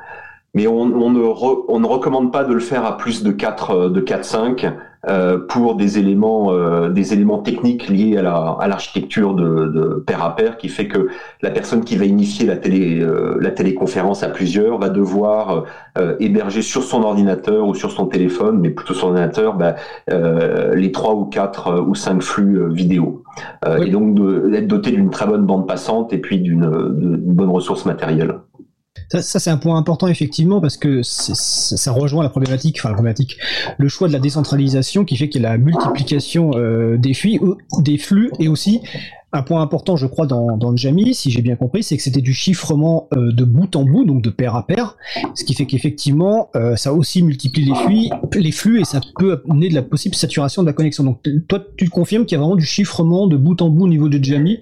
mais 0.56 0.68
on, 0.68 0.82
on, 0.82 1.12
ne 1.12 1.22
re, 1.22 1.66
on, 1.68 1.80
ne 1.80 1.86
recommande 1.86 2.32
pas 2.32 2.44
de 2.44 2.54
le 2.54 2.60
faire 2.60 2.86
à 2.86 2.98
plus 2.98 3.22
de 3.22 3.32
4 3.32 3.72
euh, 3.72 3.90
de 3.90 4.00
4 4.00 4.26
5 4.26 4.74
euh, 5.08 5.38
pour 5.38 5.76
des 5.76 6.00
éléments 6.00 6.52
euh, 6.52 6.90
des 6.90 7.14
éléments 7.14 7.38
techniques 7.38 7.90
liés 7.90 8.18
à 8.18 8.24
la 8.24 8.58
à 8.60 8.68
l'architecture 8.68 9.36
de, 9.36 9.68
de, 9.68 10.04
pair 10.08 10.24
à 10.24 10.36
pair 10.36 10.58
qui 10.58 10.68
fait 10.68 10.88
que 10.88 11.10
la 11.44 11.52
personne 11.52 11.84
qui 11.84 11.96
va 11.96 12.06
initier 12.06 12.48
la 12.48 12.58
télé 12.58 13.02
euh, 13.02 13.38
la 13.40 13.52
téléconférence 13.52 14.24
à 14.24 14.30
plusieurs 14.30 14.80
va 14.80 14.90
devoir 14.90 15.66
euh, 16.00 16.16
héberger 16.20 16.64
sur 16.64 16.82
son 16.82 17.04
ordinateur 17.04 17.68
ou 17.68 17.76
sur 17.76 17.92
son 17.92 18.08
téléphone 18.08 18.58
mais 18.60 18.72
plutôt 18.72 18.96
sur 18.96 19.10
ordinateur 19.10 19.54
bah, 19.54 19.76
les 20.08 20.92
trois 20.92 21.14
ou 21.14 21.26
quatre 21.26 21.86
ou 21.88 21.94
cinq 21.94 22.24
flux 22.24 22.74
vidéo 22.74 23.24
oui. 23.68 23.88
et 23.88 23.92
donc 23.92 24.16
d'être 24.50 24.68
doté 24.68 24.92
d'une 24.92 25.12
très 25.12 25.28
bonne 25.28 25.46
bande 25.46 25.68
passante 25.68 26.14
et 26.14 26.18
puis 26.18 26.40
d'une 26.40 26.68
bonne 26.68 27.50
ressource 27.50 27.86
matérielle. 27.86 28.40
Ça, 29.10 29.22
c'est 29.22 29.50
un 29.50 29.58
point 29.58 29.78
important 29.78 30.08
effectivement 30.08 30.60
parce 30.60 30.78
que 30.78 31.02
ça 31.04 31.92
rejoint 31.92 32.24
la 32.24 32.30
problématique, 32.30 32.78
enfin 32.80 32.90
la 32.90 32.96
problématique, 32.96 33.38
le 33.78 33.88
choix 33.88 34.08
de 34.08 34.14
la 34.14 34.20
décentralisation 34.20 35.06
qui 35.06 35.16
fait 35.16 35.30
qu'il 35.30 35.44
y 35.44 35.46
a 35.46 35.50
la 35.50 35.58
multiplication 35.58 36.52
euh, 36.56 36.98
des 36.98 37.14
flux, 37.14 37.40
des 37.80 37.98
flux 37.98 38.32
et 38.40 38.48
aussi 38.48 38.82
un 39.36 39.44
point 39.44 39.62
important, 39.62 39.96
je 39.98 40.08
crois, 40.08 40.26
dans, 40.26 40.58
dans 40.58 40.76
Jamie, 40.76 41.14
si 41.14 41.30
j'ai 41.30 41.42
bien 41.42 41.56
compris, 41.56 41.84
c'est 41.84 41.98
que 41.98 42.04
c'était 42.04 42.22
du 42.22 42.34
chiffrement 42.34 43.08
euh, 43.14 43.32
de 43.32 43.44
bout 43.44 43.76
en 43.76 43.84
bout, 43.84 44.06
donc 44.06 44.22
de 44.22 44.30
pair 44.30 44.56
à 44.56 44.66
pair, 44.66 44.96
ce 45.34 45.44
qui 45.44 45.54
fait 45.54 45.66
qu'effectivement, 45.66 46.50
euh, 46.56 46.76
ça 46.76 46.94
aussi 46.94 47.22
multiplie 47.22 47.66
les 47.66 47.76
flux, 47.76 48.10
les 48.34 48.52
flux 48.52 48.80
et 48.82 48.86
ça 48.86 49.02
peut 49.20 49.44
amener 49.50 49.70
de 49.70 49.76
la 49.76 49.82
possible 49.82 50.16
saturation 50.16 50.62
de 50.62 50.68
la 50.68 50.74
connexion. 50.74 51.04
Donc 51.04 51.22
toi, 51.48 51.60
tu 51.78 51.90
confirmes 51.90 52.26
qu'il 52.26 52.38
y 52.38 52.40
a 52.40 52.42
vraiment 52.42 52.56
du 52.56 52.66
chiffrement 52.66 53.28
de 53.28 53.36
bout 53.36 53.62
en 53.62 53.70
bout 53.70 53.84
au 53.84 53.90
niveau 53.90 54.10
de 54.10 54.24
Jamie 54.24 54.60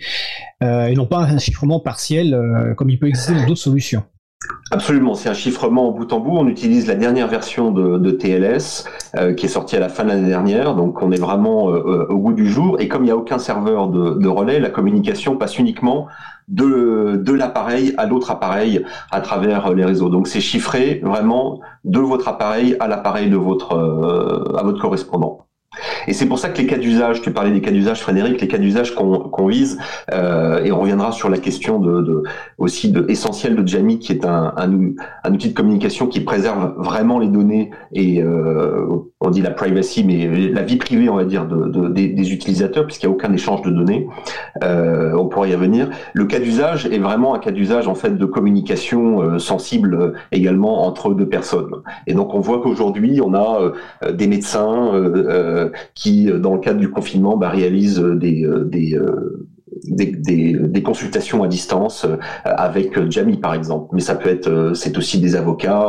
euh, 0.63 0.87
et 0.87 0.95
non 0.95 1.05
pas 1.05 1.19
un 1.19 1.37
chiffrement 1.37 1.79
partiel 1.79 2.37
comme 2.77 2.89
il 2.89 2.97
peut 2.99 3.07
exister 3.07 3.33
dans 3.33 3.45
d'autres 3.45 3.61
solutions. 3.61 4.03
Absolument, 4.71 5.13
c'est 5.13 5.29
un 5.29 5.33
chiffrement 5.33 5.89
en 5.89 5.91
bout 5.91 6.11
en 6.11 6.19
bout. 6.19 6.35
On 6.35 6.47
utilise 6.47 6.87
la 6.87 6.95
dernière 6.95 7.27
version 7.27 7.71
de, 7.71 8.11
TLS 8.11 8.85
euh, 9.15 9.33
qui 9.33 9.45
est 9.45 9.49
sortie 9.49 9.75
à 9.75 9.79
la 9.79 9.89
fin 9.89 10.03
de 10.03 10.09
l'année 10.09 10.27
dernière, 10.27 10.75
donc 10.75 11.01
on 11.01 11.11
est 11.11 11.19
vraiment 11.19 11.69
euh, 11.69 11.83
euh, 11.85 12.05
au 12.09 12.17
goût 12.17 12.33
du 12.33 12.49
jour. 12.49 12.79
Et 12.79 12.87
comme 12.87 13.03
il 13.03 13.05
n'y 13.05 13.11
a 13.11 13.17
aucun 13.17 13.37
serveur 13.37 13.89
de, 13.89 14.27
relais, 14.27 14.59
la 14.59 14.69
communication 14.69 15.37
passe 15.37 15.59
uniquement 15.59 16.07
de, 16.47 17.21
de 17.23 17.33
l'appareil 17.33 17.93
à 17.97 18.05
l'autre 18.05 18.31
appareil 18.31 18.83
à 19.11 19.21
travers 19.21 19.73
les 19.73 19.85
réseaux. 19.85 20.09
Donc 20.09 20.27
c'est 20.27 20.41
chiffré 20.41 21.01
vraiment 21.03 21.61
de 21.83 21.99
votre 21.99 22.27
appareil 22.27 22.75
à 22.79 22.87
l'appareil 22.87 23.29
de 23.29 23.37
votre 23.37 23.73
à 24.57 24.63
votre 24.63 24.81
correspondant. 24.81 25.45
Et 26.07 26.13
c'est 26.13 26.25
pour 26.25 26.39
ça 26.39 26.49
que 26.49 26.57
les 26.57 26.67
cas 26.67 26.77
d'usage, 26.77 27.21
tu 27.21 27.31
parlais 27.31 27.51
des 27.51 27.61
cas 27.61 27.71
d'usage, 27.71 28.01
Frédéric, 28.01 28.39
les 28.41 28.47
cas 28.47 28.57
d'usage 28.57 28.93
qu'on 28.93 29.47
vise, 29.47 29.77
euh, 30.11 30.63
et 30.63 30.71
on 30.71 30.79
reviendra 30.79 31.11
sur 31.11 31.29
la 31.29 31.37
question 31.37 31.79
de, 31.79 32.23
aussi 32.57 32.91
de 32.91 33.05
essentiel 33.09 33.55
de 33.55 33.67
Jamie, 33.67 33.99
qui 33.99 34.11
est 34.11 34.25
un, 34.25 34.53
outil 35.29 35.49
de 35.49 35.53
communication 35.53 36.07
qui 36.07 36.21
préserve 36.21 36.73
vraiment 36.77 37.19
les 37.19 37.27
données 37.27 37.71
et 37.91 38.21
euh, 38.21 38.87
on 39.23 39.29
dit 39.29 39.41
la 39.41 39.51
privacy, 39.51 40.03
mais 40.03 40.27
la 40.49 40.63
vie 40.63 40.75
privée, 40.75 41.09
on 41.09 41.15
va 41.15 41.23
dire, 41.23 41.47
de, 41.47 41.67
de 41.67 41.87
des, 41.87 42.33
utilisateurs, 42.33 42.85
puisqu'il 42.85 43.07
n'y 43.07 43.13
a 43.13 43.15
aucun 43.15 43.31
échange 43.31 43.61
de 43.61 43.69
données. 43.69 44.07
Euh, 44.63 45.13
on 45.13 45.27
pourrait 45.27 45.49
y 45.49 45.55
revenir. 45.55 45.89
Le 46.13 46.25
cas 46.25 46.39
d'usage 46.39 46.85
est 46.87 46.99
vraiment 46.99 47.33
un 47.33 47.39
cas 47.39 47.51
d'usage 47.51 47.87
en 47.87 47.95
fait 47.95 48.17
de 48.17 48.25
communication 48.25 49.21
euh, 49.21 49.39
sensible 49.39 49.95
euh, 49.95 50.13
également 50.31 50.85
entre 50.85 51.13
deux 51.13 51.27
personnes. 51.27 51.71
Et 52.05 52.13
donc 52.13 52.33
on 52.33 52.41
voit 52.41 52.61
qu'aujourd'hui, 52.61 53.21
on 53.21 53.33
a 53.33 53.71
des 54.11 54.27
médecins 54.27 54.91
qui, 55.93 56.25
dans 56.25 56.53
le 56.53 56.59
cadre 56.59 56.79
du 56.79 56.89
confinement, 56.89 57.37
bah, 57.37 57.49
réalisent 57.49 57.99
des 57.99 58.45
des, 59.83 60.83
consultations 60.83 61.43
à 61.43 61.47
distance 61.47 62.05
euh, 62.05 62.17
avec 62.43 63.09
Jamie 63.09 63.37
par 63.37 63.53
exemple, 63.53 63.89
mais 63.93 64.01
ça 64.01 64.15
peut 64.15 64.29
être, 64.29 64.47
euh, 64.47 64.73
c'est 64.73 64.97
aussi 64.97 65.19
des 65.19 65.35
avocats, 65.35 65.87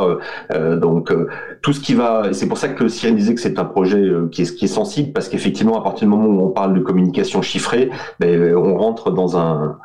euh, 0.53 0.77
donc 0.77 1.13
tout 1.61 1.73
ce 1.73 1.79
qui 1.79 1.93
va, 1.93 2.33
c'est 2.33 2.47
pour 2.47 2.57
ça 2.57 2.69
que 2.69 2.87
Cyril 2.87 3.15
disait 3.15 3.35
que 3.35 3.41
c'est 3.41 3.59
un 3.59 3.65
projet 3.65 4.03
qui 4.31 4.43
est, 4.43 4.55
qui 4.55 4.65
est 4.65 4.69
sensible 4.69 5.11
parce 5.11 5.29
qu'effectivement 5.29 5.79
à 5.79 5.83
partir 5.83 6.07
du 6.07 6.15
moment 6.15 6.27
où 6.27 6.47
on 6.47 6.51
parle 6.51 6.73
de 6.73 6.79
communication 6.79 7.41
chiffrée, 7.41 7.89
ben, 8.19 8.55
on 8.55 8.77
rentre 8.77 9.11
dans 9.11 9.37
un 9.37 9.77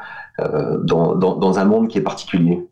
dans, 0.84 1.14
dans 1.16 1.58
un 1.58 1.64
monde 1.66 1.88
qui 1.88 1.98
est 1.98 2.02
particulier. 2.02 2.66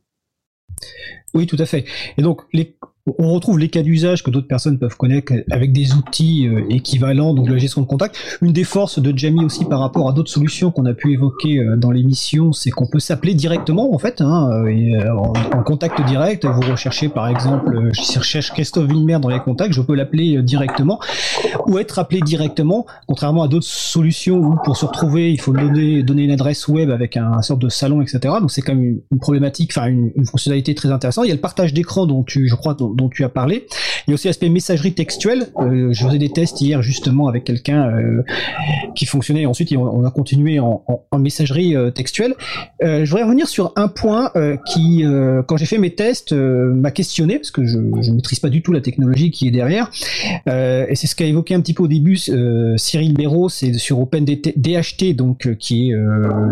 Oui, 1.35 1.47
tout 1.47 1.59
à 1.59 1.67
fait. 1.67 1.85
Et 2.17 2.23
donc, 2.23 2.43
les, 2.55 2.77
on 3.19 3.33
retrouve 3.33 3.59
les 3.59 3.69
cas 3.69 3.83
d'usage 3.83 4.23
que 4.23 4.31
d'autres 4.31 4.49
personnes 4.49 4.79
peuvent 4.79 4.97
connaître 4.97 5.33
avec 5.51 5.73
des 5.73 5.95
outils 5.95 6.47
euh, 6.47 6.65
équivalents, 6.71 7.35
donc 7.35 7.49
la 7.49 7.59
gestion 7.59 7.83
de 7.83 7.87
contact. 7.87 8.17
Une 8.43 8.53
des 8.53 8.65
forces 8.65 8.99
de 8.99 9.17
Jamie 9.17 9.45
aussi 9.45 9.65
par 9.65 9.81
rapport 9.81 10.09
à 10.09 10.13
d'autres 10.13 10.31
solutions 10.31 10.71
qu'on 10.71 10.87
a 10.87 10.95
pu 10.95 11.13
évoquer 11.13 11.59
euh, 11.59 11.77
dans 11.77 11.91
l'émission, 11.91 12.53
c'est 12.53 12.71
qu'on 12.71 12.87
peut 12.87 13.01
s'appeler 13.01 13.35
directement 13.35 13.95
en 13.95 13.99
fait, 13.99 14.21
hein, 14.21 14.51
euh, 14.67 15.11
en, 15.17 15.63
contact 15.63 16.01
direct. 16.07 16.47
Vous 16.47 16.71
recherchez 16.71 17.09
par 17.09 17.29
exemple, 17.29 17.91
je 17.93 18.19
recherche 18.19 18.53
Christophe 18.53 18.87
Villemer 18.87 19.19
dans 19.21 19.29
les 19.29 19.41
contacts, 19.41 19.73
je 19.73 19.83
peux 19.83 19.95
l'appeler 19.95 20.43
directement 20.43 20.99
ou 21.67 21.79
être 21.79 21.99
appelé 21.99 22.21
directement, 22.21 22.87
contrairement 23.07 23.43
à 23.43 23.49
d'autres 23.49 23.67
solutions 23.67 24.39
où 24.39 24.57
pour 24.65 24.77
se 24.77 24.87
retrouver 24.87 25.33
il 25.33 25.41
faut 25.41 25.53
donner, 25.53 26.05
une 26.25 26.31
adresse 26.31 26.69
web 26.69 26.91
avec 26.91 27.17
un, 27.17 27.43
sorte 27.43 27.61
de 27.61 27.69
salon, 27.69 28.03
etc. 28.03 28.19
Donc 28.41 28.51
c'est 28.51 28.63
quand 28.63 28.75
même 28.75 29.01
une, 29.11 29.19
problématique, 29.19 29.73
enfin 29.77 29.87
une, 29.87 30.27
fonctionnalité 30.27 30.75
très 30.75 30.91
intéressante. 30.91 31.25
Il 31.27 31.29
y 31.29 31.33
a 31.33 31.35
le 31.35 31.41
partage 31.41 31.73
d'écran 31.75 32.07
dont 32.07 32.23
tu, 32.23 32.49
je 32.49 32.55
crois, 32.55 32.75
tu 33.07 33.23
as 33.23 33.29
parlé. 33.29 33.67
Il 34.07 34.11
y 34.11 34.13
a 34.13 34.15
aussi 34.15 34.27
l'aspect 34.27 34.49
messagerie 34.49 34.95
textuelle. 34.95 35.49
Euh, 35.59 35.93
je 35.93 36.05
faisais 36.05 36.17
des 36.17 36.31
tests 36.31 36.61
hier 36.63 36.83
justement 36.83 37.29
avec 37.29 37.45
quelqu'un 37.45 37.91
euh, 37.91 38.23
qui 38.97 39.05
fonctionnait. 39.05 39.45
Ensuite, 39.45 39.73
on 39.77 40.03
a 40.03 40.11
continué 40.11 40.59
en, 40.59 40.83
messagerie 41.19 41.77
euh, 41.77 41.91
textuelle. 41.91 42.35
je 42.81 43.05
voudrais 43.05 43.25
revenir 43.25 43.49
sur 43.49 43.73
un 43.77 43.89
point 43.89 44.33
qui, 44.67 45.05
quand 45.47 45.57
j'ai 45.57 45.67
fait 45.67 45.79
mes 45.79 45.95
tests, 45.95 46.33
m'a 46.33 46.91
questionné 46.91 47.39
parce 47.39 47.51
que 47.51 47.67
je 47.67 47.79
ne 47.79 48.15
maîtrise 48.15 48.41
pas 48.41 48.49
du 48.49 48.63
tout 48.63 48.73
la 48.73 48.81
technologie 48.81 49.31
qui 49.31 49.47
est 49.47 49.51
derrière. 49.51 49.91
et 50.47 50.95
c'est 50.95 51.07
ce 51.07 51.15
qu'a 51.15 51.27
évoqué 51.27 51.55
un 51.55 51.61
petit 51.61 51.75
peu 51.75 51.83
au 51.83 51.89
début 51.89 52.17
Cyril 52.77 53.15
Béraud, 53.15 53.51
c'est 53.51 53.75
sur 53.75 54.01
OpenDHT, 54.01 55.15
donc 55.15 55.55
qui 55.59 55.91
est 55.91 55.95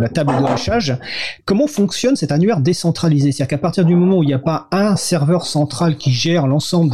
la 0.01 0.09
table 0.09 0.32
de 0.38 0.44
hachage. 0.44 0.99
Comment 1.47 1.66
fonctionne 1.66 2.16
cet 2.16 2.32
annuaire 2.32 2.61
décentralisé? 2.61 3.32
C'est-à-dire 3.32 3.49
qu'à 3.49 3.59
partir 3.59 3.86
du 3.86 3.94
moment 3.94 4.18
où 4.18 4.22
il 4.22 4.26
n'y 4.26 4.34
a 4.34 4.38
pas 4.38 4.68
un 4.72 4.97
serveur 4.97 5.47
central 5.47 5.97
qui 5.97 6.12
gère 6.12 6.26
l'ensemble 6.35 6.91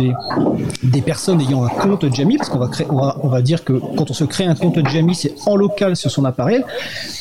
des, 0.82 1.02
personnes 1.02 1.40
ayant 1.40 1.64
un 1.64 1.68
compte 1.68 2.12
Jamie, 2.14 2.36
parce 2.36 2.48
qu'on 2.48 2.58
va, 2.58 3.16
va 3.22 3.42
dire 3.42 3.64
que 3.64 3.72
quand 3.96 4.10
on 4.10 4.14
se 4.14 4.24
crée 4.24 4.44
un 4.44 4.54
compte 4.54 4.78
Jamie, 4.88 5.14
c'est 5.14 5.34
en 5.46 5.56
local 5.56 5.96
sur 5.96 6.10
son 6.10 6.24
appareil. 6.24 6.62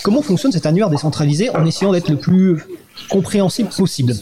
Comment 0.03 0.21
fonctionne 0.21 0.51
cet 0.51 0.65
annuaire 0.65 0.89
décentralisé 0.89 1.49
en 1.49 1.65
essayant 1.65 1.91
d'être 1.91 2.09
le 2.09 2.17
plus 2.17 2.63
compréhensible 3.11 3.69
possible. 3.69 4.13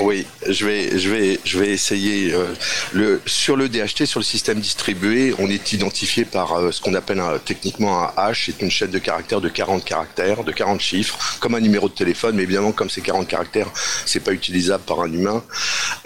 Oui, 0.00 0.26
je 0.48 0.64
vais, 0.64 0.98
je 0.98 1.10
vais, 1.10 1.40
je 1.44 1.58
vais 1.58 1.68
essayer. 1.68 2.32
Euh, 2.32 2.46
le, 2.92 3.20
sur 3.26 3.56
le 3.56 3.68
DHT, 3.68 4.06
sur 4.06 4.20
le 4.20 4.24
système 4.24 4.58
distribué, 4.58 5.34
on 5.38 5.48
est 5.50 5.72
identifié 5.72 6.24
par 6.24 6.54
euh, 6.54 6.72
ce 6.72 6.80
qu'on 6.80 6.94
appelle 6.94 7.22
techniquement 7.44 8.02
un 8.02 8.12
hash, 8.16 8.46
c'est 8.46 8.64
une 8.64 8.70
chaîne 8.70 8.90
de 8.90 8.98
caractères 8.98 9.42
de 9.42 9.50
40 9.50 9.84
caractères, 9.84 10.44
de 10.44 10.50
40 10.50 10.80
chiffres, 10.80 11.36
comme 11.40 11.54
un 11.54 11.60
numéro 11.60 11.88
de 11.88 11.94
téléphone, 11.94 12.36
mais 12.36 12.42
évidemment, 12.42 12.72
comme 12.72 12.88
ces 12.88 13.02
40 13.02 13.28
caractères, 13.28 13.68
c'est 14.06 14.20
pas 14.20 14.32
utilisable 14.32 14.82
par 14.84 15.02
un 15.02 15.12
humain. 15.12 15.44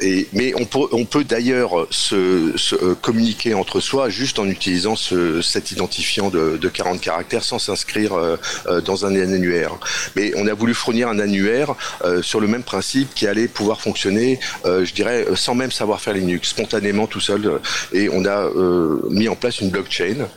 Et, 0.01 0.29
mais 0.33 0.53
on 0.57 0.65
peut, 0.65 0.89
on 0.91 1.05
peut 1.05 1.25
d'ailleurs 1.25 1.87
se, 1.91 2.53
se 2.57 2.75
euh, 2.75 2.95
communiquer 3.01 3.55
entre 3.55 3.81
soi 3.81 4.11
juste 4.11 4.41
en 4.41 4.49
utilisant 4.49 4.97
ce, 4.97 5.41
cet 5.43 5.71
identifiant 5.71 6.29
de, 6.29 6.59
de 6.61 6.69
40 6.69 7.01
caractères 7.01 7.45
sans 7.45 7.61
s'inscrire 7.61 8.15
dans 8.85 9.07
un 9.07 9.15
annuaire. 9.15 9.73
Mais 10.17 10.33
on 10.37 10.47
a 10.49 10.55
voulu 10.55 10.75
fournir 10.75 11.09
un 11.09 11.19
annuaire 11.19 11.75
euh, 12.17 12.23
sur 12.23 12.41
le 12.41 12.47
même 12.47 12.63
principe 12.63 13.15
qui 13.15 13.27
allait 13.27 13.49
pouvoir 13.49 13.81
fonctionner, 13.81 14.41
euh, 14.65 14.85
je 14.85 14.93
dirais, 14.93 15.25
euh, 15.29 15.37
sans 15.37 15.55
même 15.55 15.71
savoir 15.71 16.01
faire 16.01 16.15
Linux, 16.15 16.49
spontanément 16.49 17.07
tout 17.07 17.21
seul. 17.21 17.61
Et 17.93 18.09
on 18.11 18.25
a 18.25 18.49
mis 19.11 19.29
en 19.29 19.37
place 19.37 19.61
une 19.61 19.71
blockchain 19.71 20.29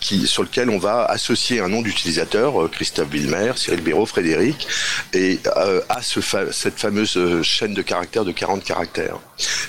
qui, 0.00 0.26
sur 0.26 0.42
lequel 0.42 0.70
on 0.70 0.78
va 0.78 1.04
associer 1.04 1.60
un 1.60 1.68
nom 1.68 1.82
d'utilisateur, 1.82 2.70
Christophe 2.70 3.10
Villemer, 3.10 3.52
Cyril 3.56 3.82
Béraud, 3.82 4.06
Frédéric, 4.06 4.66
et 5.12 5.38
à 5.88 6.02
ce 6.02 6.20
cette 6.52 6.78
fameuse 6.78 7.18
chaîne 7.42 7.74
de 7.74 7.82
caractères 7.82 8.24
de 8.24 8.32
40 8.32 8.64
caractères. 8.64 9.18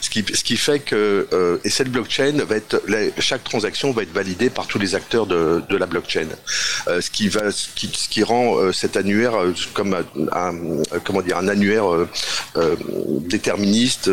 Ce 0.01 0.09
qui, 0.09 0.23
ce 0.33 0.43
qui 0.43 0.57
fait 0.57 0.79
que 0.79 1.59
et 1.63 1.69
cette 1.69 1.89
blockchain 1.89 2.33
va 2.47 2.55
être 2.55 2.81
chaque 3.19 3.43
transaction 3.43 3.91
va 3.91 4.03
être 4.03 4.13
validée 4.13 4.49
par 4.49 4.67
tous 4.67 4.79
les 4.79 4.95
acteurs 4.95 5.25
de, 5.25 5.61
de 5.69 5.77
la 5.77 5.85
blockchain. 5.85 6.27
ce 6.87 7.09
qui 7.09 7.29
va 7.29 7.51
qui, 7.75 7.91
ce 7.93 8.09
qui 8.09 8.23
rend 8.23 8.71
cet 8.71 8.97
annuaire 8.97 9.33
comme 9.73 9.95
un, 10.31 10.53
euh, 10.93 10.99
comment 11.11 11.25
dire, 11.25 11.37
un 11.37 11.47
annuaire 11.47 11.91
euh, 11.91 12.07
euh, 12.57 12.75
déterministe, 13.29 14.09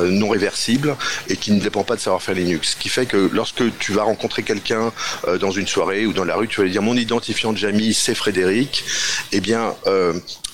non 0.00 0.28
réversible 0.28 0.96
et 1.28 1.36
qui 1.36 1.52
ne 1.52 1.60
dépend 1.60 1.82
pas 1.82 1.96
de 1.96 2.00
savoir-faire 2.00 2.34
Linux. 2.34 2.72
Ce 2.72 2.76
qui 2.76 2.88
fait 2.88 3.06
que 3.06 3.30
lorsque 3.32 3.64
tu 3.78 3.92
vas 3.92 4.02
rencontrer 4.02 4.42
quelqu'un 4.42 4.92
dans 5.40 5.50
une 5.50 5.66
soirée 5.66 6.06
ou 6.06 6.12
dans 6.12 6.24
la 6.24 6.36
rue, 6.36 6.48
tu 6.48 6.58
vas 6.58 6.64
lui 6.64 6.70
dire 6.70 6.82
mon 6.82 6.96
identifiant 6.96 7.52
de 7.52 7.58
Jamie, 7.58 7.94
c'est 7.94 8.14
Frédéric. 8.14 8.84
Eh 9.32 9.40
bien, 9.40 9.74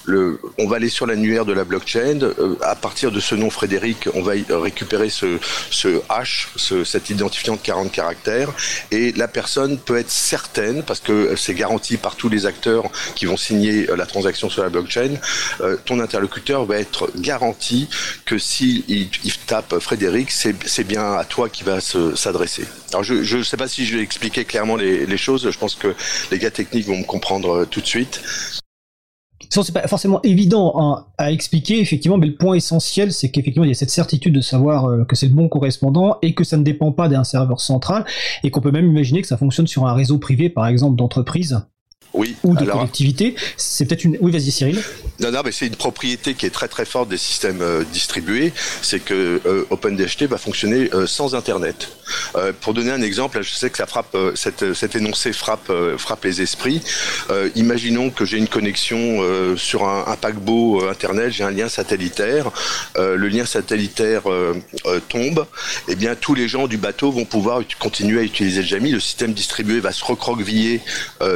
on 0.09 0.67
va 0.67 0.77
aller 0.77 0.89
sur 0.89 1.07
l'annuaire 1.07 1.45
de 1.45 1.53
la 1.53 1.65
blockchain. 1.65 2.21
Euh, 2.23 2.57
à 2.63 2.75
partir 2.75 3.11
de 3.11 3.21
ce 3.21 3.35
nom 3.35 3.51
Frédéric, 3.51 4.09
on 4.15 4.23
va 4.23 4.33
récupérer 4.51 5.11
ce, 5.11 5.39
ce 5.71 6.01
hash, 6.09 6.49
cet 6.85 7.11
identifiant 7.11 7.55
de 7.55 7.61
40 7.61 7.93
caractères, 7.93 8.53
et 8.91 9.13
la 9.13 9.29
personne 9.29 9.79
peut 9.79 9.97
être 9.97 10.11
certaine, 10.11 10.83
parce 10.83 11.01
que 11.01 11.35
c'est 11.37 11.55
garanti 11.55 11.97
par 11.97 12.17
tous 12.17 12.29
les 12.29 12.47
acteurs 12.47 12.91
qui 13.15 13.27
vont 13.27 13.37
signer 13.37 13.89
euh, 13.91 13.97
la 13.97 14.07
transaction 14.07 14.51
sur 14.51 14.63
la 14.63 14.69
blockchain, 14.69 15.15
euh, 15.61 15.77
ton 15.85 16.01
interlocuteur 16.01 16.65
va 16.65 16.77
être 16.77 17.11
garanti 17.17 17.89
que 18.25 18.39
s'il 18.39 18.85
il, 18.89 19.09
tape 19.47 19.79
Frédéric, 19.79 20.31
c'est 20.31 20.85
bien 20.85 21.15
à 21.15 21.25
toi 21.25 21.49
qui 21.49 21.65
va 21.65 21.81
s'adresser. 21.81 22.65
Alors 22.93 23.03
je 23.03 23.37
ne 23.37 23.43
sais 23.43 23.57
pas 23.57 23.69
si 23.69 23.87
je 23.87 23.97
vais 23.97 24.03
expliquer 24.03 24.45
clairement 24.45 24.77
les, 24.77 25.07
les 25.07 25.17
choses, 25.17 25.51
je 25.51 25.59
pense 25.59 25.75
que 25.75 25.95
les 26.31 26.39
gars 26.39 26.51
techniques 26.51 26.87
vont 26.87 26.99
me 26.99 27.05
comprendre 27.05 27.65
tout 27.65 27.81
de 27.81 27.87
suite, 27.87 28.21
c'est 29.61 29.73
pas 29.73 29.87
forcément 29.87 30.21
évident 30.23 31.05
à 31.19 31.31
expliquer, 31.31 31.81
effectivement, 31.81 32.17
mais 32.17 32.27
le 32.27 32.37
point 32.37 32.55
essentiel, 32.55 33.13
c'est 33.13 33.29
qu'effectivement, 33.31 33.65
il 33.65 33.69
y 33.69 33.73
a 33.73 33.75
cette 33.75 33.91
certitude 33.91 34.35
de 34.35 34.41
savoir 34.41 34.87
euh, 34.87 35.05
que 35.05 35.15
c'est 35.15 35.27
le 35.27 35.35
bon 35.35 35.49
correspondant 35.49 36.17
et 36.23 36.35
que 36.35 36.45
ça 36.45 36.57
ne 36.57 36.63
dépend 36.63 36.93
pas 36.93 37.09
d'un 37.09 37.25
serveur 37.25 37.61
central 37.61 38.07
et 38.43 38.51
qu'on 38.51 38.61
peut 38.61 38.71
même 38.71 38.87
imaginer 38.87 39.21
que 39.21 39.29
ça 39.29 39.37
fonctionne 39.37 39.67
sur 39.67 39.87
un 39.87 39.93
réseau 39.93 40.19
privé, 40.19 40.49
par 40.49 40.67
exemple, 40.67 40.97
d'entreprise 40.97 41.61
oui, 42.15 42.37
ou 42.43 42.55
de 42.57 42.65
collectivité. 42.65 43.35
C'est 43.57 43.87
peut-être 43.87 44.05
une. 44.05 44.19
Oui, 44.21 44.33
vas-y, 44.33 44.51
Cyril. 44.51 44.83
Non, 45.21 45.31
non, 45.31 45.43
mais 45.45 45.53
c'est 45.53 45.67
une 45.67 45.77
propriété 45.77 46.35
qui 46.35 46.47
est 46.47 46.51
très 46.51 46.69
très 46.69 46.85
forte 46.85 47.09
des 47.09 47.17
systèmes 47.17 47.63
euh, 47.63 47.85
distribués, 47.93 48.53
c'est 48.83 49.01
que 49.01 49.41
euh, 49.47 49.65
OpenDHT 49.71 50.25
va 50.25 50.39
fonctionner 50.39 50.91
euh, 50.95 51.07
sans 51.07 51.35
Internet. 51.35 51.89
pour 52.61 52.75
donner 52.75 52.91
un 52.91 53.03
exemple, 53.03 53.41
je 53.43 53.55
sais 53.55 53.71
que 53.71 53.79
ça 53.79 53.87
frappe, 53.87 54.17
cette, 54.35 54.75
cet 54.75 54.97
énoncé 54.97 55.33
frappe 55.33 55.73
frappe 55.97 56.25
les 56.25 56.43
esprits. 56.43 56.83
imaginons 57.55 58.11
que 58.11 58.25
j'ai 58.25 58.39
une 58.39 58.49
connexion 58.49 59.23
sur 59.57 59.89
un, 59.89 60.05
un 60.07 60.17
paquebot 60.17 60.89
Internet, 60.89 61.33
j'ai 61.33 61.45
un 61.45 61.51
lien 61.51 61.69
satellitaire. 61.69 62.51
le 62.97 63.29
lien 63.29 63.47
satellitaire 63.47 64.23
tombe, 65.09 65.47
et 65.89 65.93
eh 65.93 65.95
bien 65.95 66.15
tous 66.15 66.35
les 66.35 66.49
gens 66.49 66.67
du 66.67 66.77
bateau 66.77 67.11
vont 67.13 67.25
pouvoir 67.25 67.63
continuer 67.79 68.21
à 68.21 68.25
utiliser 68.25 68.61
le 68.61 68.67
Jami. 68.67 68.91
Le 68.91 69.01
système 69.01 69.33
distribué 69.33 69.81
va 69.81 69.93
se 69.93 70.05
recroqueviller 70.05 70.81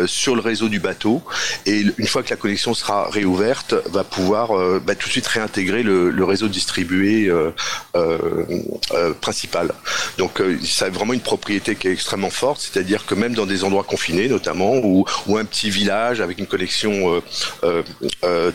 sur 0.06 0.34
le 0.34 0.42
réseau 0.42 0.65
du 0.68 0.80
bateau, 0.80 1.22
et 1.66 1.84
une 1.96 2.06
fois 2.06 2.22
que 2.22 2.30
la 2.30 2.36
connexion 2.36 2.74
sera 2.74 3.08
réouverte, 3.10 3.74
va 3.86 4.04
pouvoir 4.04 4.56
euh, 4.56 4.80
bah, 4.84 4.94
tout 4.94 5.06
de 5.06 5.12
suite 5.12 5.26
réintégrer 5.26 5.82
le, 5.82 6.24
réseau 6.24 6.48
distribué 6.48 7.28
euh, 7.28 7.50
euh, 7.94 9.14
principal. 9.20 9.72
Donc 10.18 10.42
ça 10.64 10.86
a 10.86 10.90
vraiment 10.90 11.12
une 11.12 11.20
propriété 11.20 11.76
qui 11.76 11.88
est 11.88 11.92
extrêmement 11.92 12.30
forte, 12.30 12.60
c'est-à-dire 12.60 13.06
que 13.06 13.14
même 13.14 13.34
dans 13.34 13.46
des 13.46 13.62
endroits 13.62 13.84
confinés 13.84 14.28
notamment, 14.28 14.74
ou, 14.78 15.04
un 15.36 15.44
petit 15.44 15.70
village 15.70 16.20
avec 16.20 16.38
une 16.38 16.46
connexion 16.46 17.22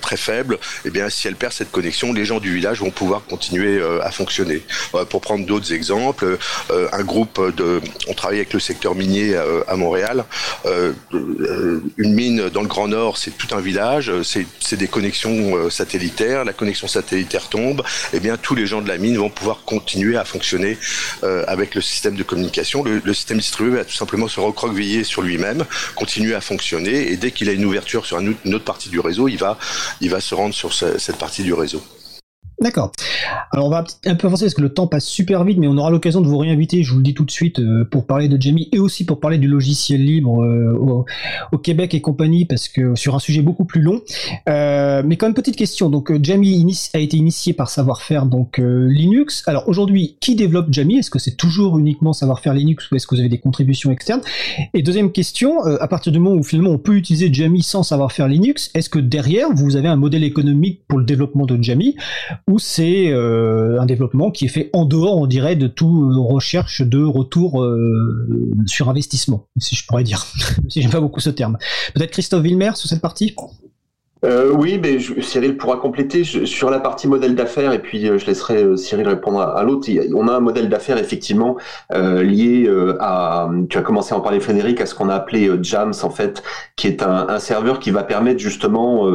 très 0.02 0.18
faible, 0.18 0.58
eh 0.84 0.90
bien 0.90 1.10
si 1.10 1.28
elle 1.28 1.36
perd 1.36 1.54
cette 1.54 1.72
connexion, 1.72 2.12
les 2.12 2.26
gens 2.26 2.40
du 2.40 2.54
village 2.54 2.80
vont 2.80 2.90
pouvoir 2.90 3.24
continuer 3.30 3.82
à 4.04 4.12
fonctionner. 4.12 4.64
pour 5.10 5.22
prendre 5.22 5.46
d'autres 5.46 5.72
exemples, 5.74 6.38
un 6.70 7.04
groupe 7.04 7.40
de, 7.56 7.80
on 8.08 8.14
travaille 8.14 8.40
avec 8.40 8.54
le 8.54 8.60
secteur 8.60 8.96
minier 8.96 9.38
à, 9.68 9.76
Montréal, 9.76 10.26
une 12.02 12.14
mine 12.14 12.50
dans 12.50 12.62
le 12.62 12.68
Grand 12.68 12.88
Nord, 12.88 13.18
c'est 13.18 13.38
tout 13.38 13.56
un 13.56 13.62
village, 13.62 14.12
c'est 14.24 14.76
des 14.76 14.88
connexions 14.88 15.56
euh, 15.56 15.70
satellitaire, 15.70 16.44
la 16.44 16.54
connexion 16.54 16.88
satellitaire 16.88 17.48
tombe, 17.48 17.82
et 18.12 18.18
eh 18.18 18.20
bien 18.20 18.38
tous 18.38 18.56
les 18.56 18.66
gens 18.66 18.82
de 18.82 18.88
la 18.88 18.98
mine 18.98 19.18
vont 19.18 19.30
pouvoir 19.30 19.64
continuer 19.66 20.18
à 20.18 20.26
fonctionner 20.26 20.78
euh, 21.24 21.44
avec 21.48 21.76
le 21.76 21.82
système 21.82 22.16
de 22.16 22.24
communication. 22.24 22.84
Le, 22.84 23.14
système 23.14 23.38
distribué 23.38 23.78
va 23.78 23.86
tout 23.86 23.94
simplement 23.94 24.28
se 24.28 24.40
recroqueviller 24.40 25.04
sur 25.04 25.22
lui-même, 25.22 25.64
continuer 25.96 26.34
à 26.34 26.42
fonctionner, 26.42 27.12
et 27.12 27.18
dès 27.18 27.32
qu'il 27.32 27.50
a 27.50 27.52
une 27.52 27.66
ouverture 27.66 28.06
sur 28.06 28.20
une 28.20 28.36
autre 28.54 28.66
partie 28.66 28.90
du 28.90 29.00
réseau, 29.00 29.28
il 29.28 29.38
va 29.38 29.58
se 30.20 30.34
rendre 30.34 30.56
sur 30.56 30.74
cette 30.74 31.18
partie 31.18 31.44
du 31.44 31.54
réseau. 31.54 31.84
D'accord. 32.62 32.92
Alors 33.52 33.66
on 33.66 33.70
va 33.70 33.84
un 34.06 34.16
peu 34.16 34.28
avancer 34.28 34.46
parce 34.46 34.54
que 34.54 34.62
le 34.62 34.72
temps 34.72 34.86
passe 34.86 35.06
super 35.06 35.44
vite, 35.44 35.58
mais 35.58 35.68
on 35.68 35.78
aura 35.78 35.90
l'occasion 35.90 36.22
de 36.22 36.28
vous 36.28 36.38
réinviter, 36.38 36.84
je 36.84 36.92
vous 36.92 36.98
le 36.98 37.04
dis 37.04 37.16
tout 37.16 37.26
de 37.26 37.32
suite, 37.32 37.60
euh, 37.60 37.86
pour 37.86 38.06
parler 38.06 38.28
de 38.28 38.40
Jamie 38.40 38.70
et 38.72 38.78
aussi 38.78 39.04
pour 39.04 39.20
parler 39.20 39.40
du 39.40 39.48
logiciel 39.48 40.06
libre 40.06 40.44
euh, 40.44 41.06
au, 41.52 41.58
Québec 41.58 41.96
et 41.96 42.02
compagnie, 42.02 42.46
parce 42.46 42.68
que 42.68 42.96
sur 42.96 43.16
un 43.16 43.20
sujet 43.20 43.42
beaucoup 43.42 43.66
plus 43.66 43.82
long. 43.82 44.02
Euh, 44.48 45.02
mais 45.06 45.18
quand 45.18 45.26
même 45.26 45.34
petite 45.34 45.56
question. 45.56 45.90
Donc 45.90 46.14
Jamie 46.22 46.66
a 46.94 47.00
été 47.00 47.18
initié 47.18 47.54
par 47.54 47.70
savoir-faire 47.70 48.28
donc 48.28 48.60
Linux. 48.60 49.44
Alors 49.48 49.68
aujourd'hui, 49.68 50.18
qui 50.20 50.36
développe 50.36 50.68
Jamie? 50.72 51.00
Est-ce 51.00 51.10
que 51.10 51.20
c'est 51.20 51.36
toujours 51.36 51.80
uniquement 51.80 52.14
savoir-faire 52.14 52.54
Linux 52.54 52.92
ou 52.92 52.96
est-ce 52.96 53.08
que 53.08 53.16
vous 53.16 53.22
avez 53.22 53.30
des 53.30 53.40
contributions 53.40 53.92
externes? 53.92 54.22
Et 54.74 54.84
deuxième 54.84 55.12
question, 55.12 55.64
à 55.64 55.88
partir 55.88 56.12
du 56.12 56.20
moment 56.20 56.36
où 56.36 56.44
finalement 56.44 56.72
on 56.72 56.78
peut 56.78 56.96
utiliser 56.96 57.34
Jamie 57.34 57.64
sans 57.64 57.84
savoir-faire 57.84 58.28
Linux, 58.28 58.70
est-ce 58.76 58.90
que 58.90 59.00
derrière 59.00 59.50
vous 59.54 59.76
avez 59.76 59.88
un 59.88 59.96
modèle 59.96 60.24
économique 60.24 60.82
pour 60.88 61.00
le 61.00 61.06
développement 61.06 61.46
de 61.46 61.62
Jamie? 61.62 61.96
C'est 62.60 63.12
euh, 63.12 63.80
un 63.80 63.86
développement 63.86 64.32
qui 64.32 64.46
est 64.46 64.50
fait 64.50 64.70
en 64.74 64.86
dehors, 64.86 65.18
on 65.18 65.28
dirait, 65.28 65.56
de 65.56 65.68
toute 65.68 66.16
recherche 66.18 66.82
de 66.82 67.04
retour 67.04 67.62
euh, 67.62 68.52
sur 68.66 68.90
investissement, 68.90 69.48
si 69.58 69.76
je 69.76 69.86
pourrais 69.86 70.04
dire, 70.04 70.26
si 70.70 70.82
j'aime 70.82 70.92
pas 70.92 71.02
beaucoup 71.02 71.20
ce 71.20 71.30
terme. 71.30 71.58
Peut-être 71.94 72.12
Christophe 72.12 72.44
Villemer 72.44 72.72
sur 72.76 72.90
cette 72.90 73.02
partie? 73.02 73.36
Euh, 74.24 74.52
oui, 74.54 74.80
mais 74.80 75.00
Cyril 75.00 75.58
pourra 75.58 75.78
compléter 75.78 76.24
sur 76.24 76.70
la 76.70 76.80
partie 76.80 77.08
modèle 77.08 77.34
d'affaires 77.34 77.74
et 77.74 77.80
puis 77.80 78.06
je 78.06 78.26
laisserai 78.28 78.78
Cyril 78.78 79.08
répondre 79.08 79.42
à, 79.42 79.64
l'autre. 79.64 79.90
On 80.16 80.28
a 80.28 80.36
un 80.36 80.40
modèle 80.40 80.70
d'affaires 80.70 81.00
effectivement 81.00 81.58
lié 81.92 82.70
à, 83.00 83.50
tu 83.68 83.80
as 83.80 83.82
commencé 83.82 84.14
à 84.14 84.18
en 84.18 84.22
parler 84.22 84.40
Frédéric, 84.40 84.80
à 84.80 84.86
ce 84.86 84.94
qu'on 84.94 85.10
a 85.10 85.16
appelé 85.16 85.50
Jams 85.64 85.96
en 86.04 86.12
fait, 86.12 86.44
qui 86.76 86.86
est 86.86 87.02
un 87.02 87.40
serveur 87.40 87.80
qui 87.80 87.90
va 87.90 88.04
permettre 88.04 88.40
justement 88.40 89.08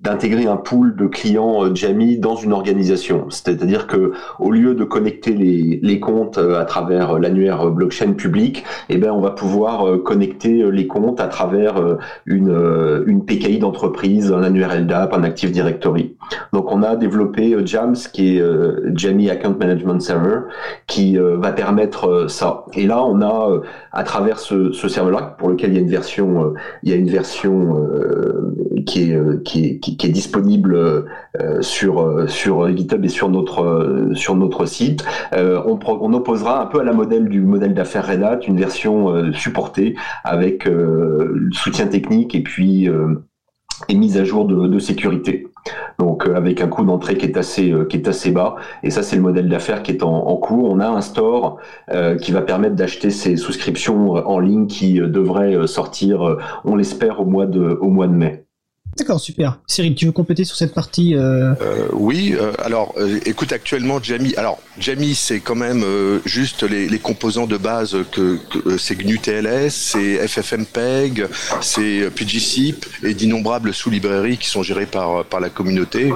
d'intégrer 0.00 0.46
un 0.46 0.56
pool 0.56 0.94
de 0.94 1.06
clients 1.06 1.64
euh, 1.64 1.74
Jamie 1.74 2.18
dans 2.18 2.36
une 2.36 2.52
organisation. 2.52 3.26
C'est-à-dire 3.30 3.88
que 3.88 4.12
au 4.38 4.52
lieu 4.52 4.76
de 4.76 4.84
connecter 4.84 5.32
les, 5.32 5.98
comptes 5.98 6.38
euh, 6.38 6.60
à 6.60 6.64
travers 6.64 7.16
euh, 7.16 7.18
l'annuaire 7.18 7.68
blockchain 7.70 8.12
public, 8.12 8.64
eh 8.90 8.96
ben 8.96 9.10
on 9.10 9.20
va 9.20 9.32
pouvoir 9.32 10.00
connecter 10.04 10.70
les 10.70 10.86
comptes 10.86 11.20
à 11.20 11.26
travers 11.26 11.98
une, 12.26 13.24
PKI 13.26 13.58
d'entreprise, 13.58 14.32
un 14.32 14.42
annuaire 14.42 14.78
LDAP, 14.80 15.12
un 15.12 15.24
Active 15.24 15.50
Directory. 15.50 16.16
Donc 16.52 16.72
on 16.72 16.82
a 16.82 16.94
développé 16.96 17.56
Jams 17.64 17.96
qui 18.12 18.38
est 18.38 18.42
Jamie 18.94 19.30
Account 19.30 19.56
Management 19.58 20.00
Server 20.00 20.40
qui 20.86 21.16
va 21.16 21.52
permettre 21.52 22.26
ça. 22.28 22.64
Et 22.74 22.86
là 22.86 23.04
on 23.04 23.20
a 23.20 23.60
à 23.92 24.02
travers 24.04 24.38
ce, 24.38 24.72
ce 24.72 24.88
serveur-là 24.88 25.36
pour 25.38 25.48
lequel 25.48 25.70
il 25.70 25.74
y 25.74 25.78
a 25.78 25.82
une 25.82 25.90
version 25.90 26.54
il 26.82 26.90
y 26.90 26.92
a 26.92 26.96
une 26.96 27.10
version 27.10 27.76
qui 28.84 29.12
est 29.12 29.42
qui 29.44 29.66
est 29.66 29.78
qui, 29.78 30.06
est 30.06 30.10
disponible 30.10 31.08
euh, 31.40 31.62
sur 31.62 32.00
euh, 32.00 32.26
sur 32.26 32.74
GitHub 32.74 33.04
et 33.04 33.08
sur 33.08 33.28
notre 33.28 33.62
euh, 33.62 34.14
sur 34.14 34.34
notre 34.34 34.66
site. 34.66 35.04
on, 35.32 35.78
on 35.86 36.12
opposera 36.12 36.62
un 36.62 36.66
peu 36.66 36.80
à 36.80 36.84
la 36.84 36.92
modèle 36.92 37.28
du 37.28 37.40
modèle 37.42 37.74
d'affaires 37.74 38.06
Red 38.06 38.22
Hat 38.22 38.40
une 38.46 38.56
version 38.56 39.32
supportée 39.32 39.94
avec 40.24 40.68
soutien 41.52 41.86
technique 41.86 42.34
et 42.34 42.42
puis 42.42 42.88
et 43.88 43.94
mise 43.94 44.16
à 44.16 44.24
jour 44.24 44.44
de, 44.44 44.66
de 44.66 44.78
sécurité. 44.78 45.46
Donc 45.98 46.28
avec 46.28 46.60
un 46.60 46.68
coût 46.68 46.84
d'entrée 46.84 47.16
qui 47.16 47.26
est 47.26 47.36
assez 47.36 47.72
qui 47.88 47.96
est 47.96 48.08
assez 48.08 48.30
bas 48.30 48.56
et 48.82 48.90
ça 48.90 49.02
c'est 49.02 49.16
le 49.16 49.22
modèle 49.22 49.48
d'affaires 49.48 49.82
qui 49.82 49.92
est 49.92 50.02
en, 50.02 50.14
en, 50.14 50.36
cours. 50.36 50.70
On 50.70 50.80
a 50.80 50.88
un 50.88 51.00
store 51.00 51.58
qui 52.20 52.32
va 52.32 52.42
permettre 52.42 52.74
d'acheter 52.74 53.10
ces 53.10 53.36
souscriptions 53.36 54.12
en 54.12 54.38
ligne 54.38 54.66
qui 54.66 54.94
devrait 54.94 55.66
sortir, 55.66 56.36
on 56.64 56.76
l'espère 56.76 57.20
au 57.20 57.26
mois 57.26 57.46
de 57.46 57.78
au 57.80 57.88
mois 57.88 58.06
de 58.06 58.14
mai. 58.14 58.47
D'accord, 58.98 59.20
super. 59.20 59.60
Cyril, 59.68 59.94
tu 59.94 60.06
veux 60.06 60.12
compléter 60.12 60.42
sur 60.42 60.56
cette 60.56 60.74
partie 60.74 61.14
euh... 61.14 61.54
Euh, 61.62 61.86
Oui, 61.92 62.34
euh, 62.36 62.52
alors 62.58 62.96
écoute, 63.26 63.52
actuellement, 63.52 64.02
Jamie, 64.02 64.34
alors 64.36 64.58
Jamie, 64.80 65.14
c'est 65.14 65.38
quand 65.38 65.54
même 65.54 65.84
juste 66.24 66.64
les, 66.64 66.98
composants 66.98 67.46
de 67.46 67.56
base 67.56 67.96
que, 68.10 68.38
que 68.50 68.76
c'est 68.76 68.96
GNU 68.96 69.20
TLS, 69.20 69.70
c'est 69.70 70.26
FFmpeg, 70.26 71.26
c'est 71.60 72.10
PGCIP 72.12 72.86
et 73.04 73.14
d'innombrables 73.14 73.72
sous-librairies 73.72 74.36
qui 74.36 74.48
sont 74.48 74.64
gérées 74.64 74.86
par, 74.86 75.24
par 75.24 75.38
la 75.38 75.48
communauté. 75.48 76.12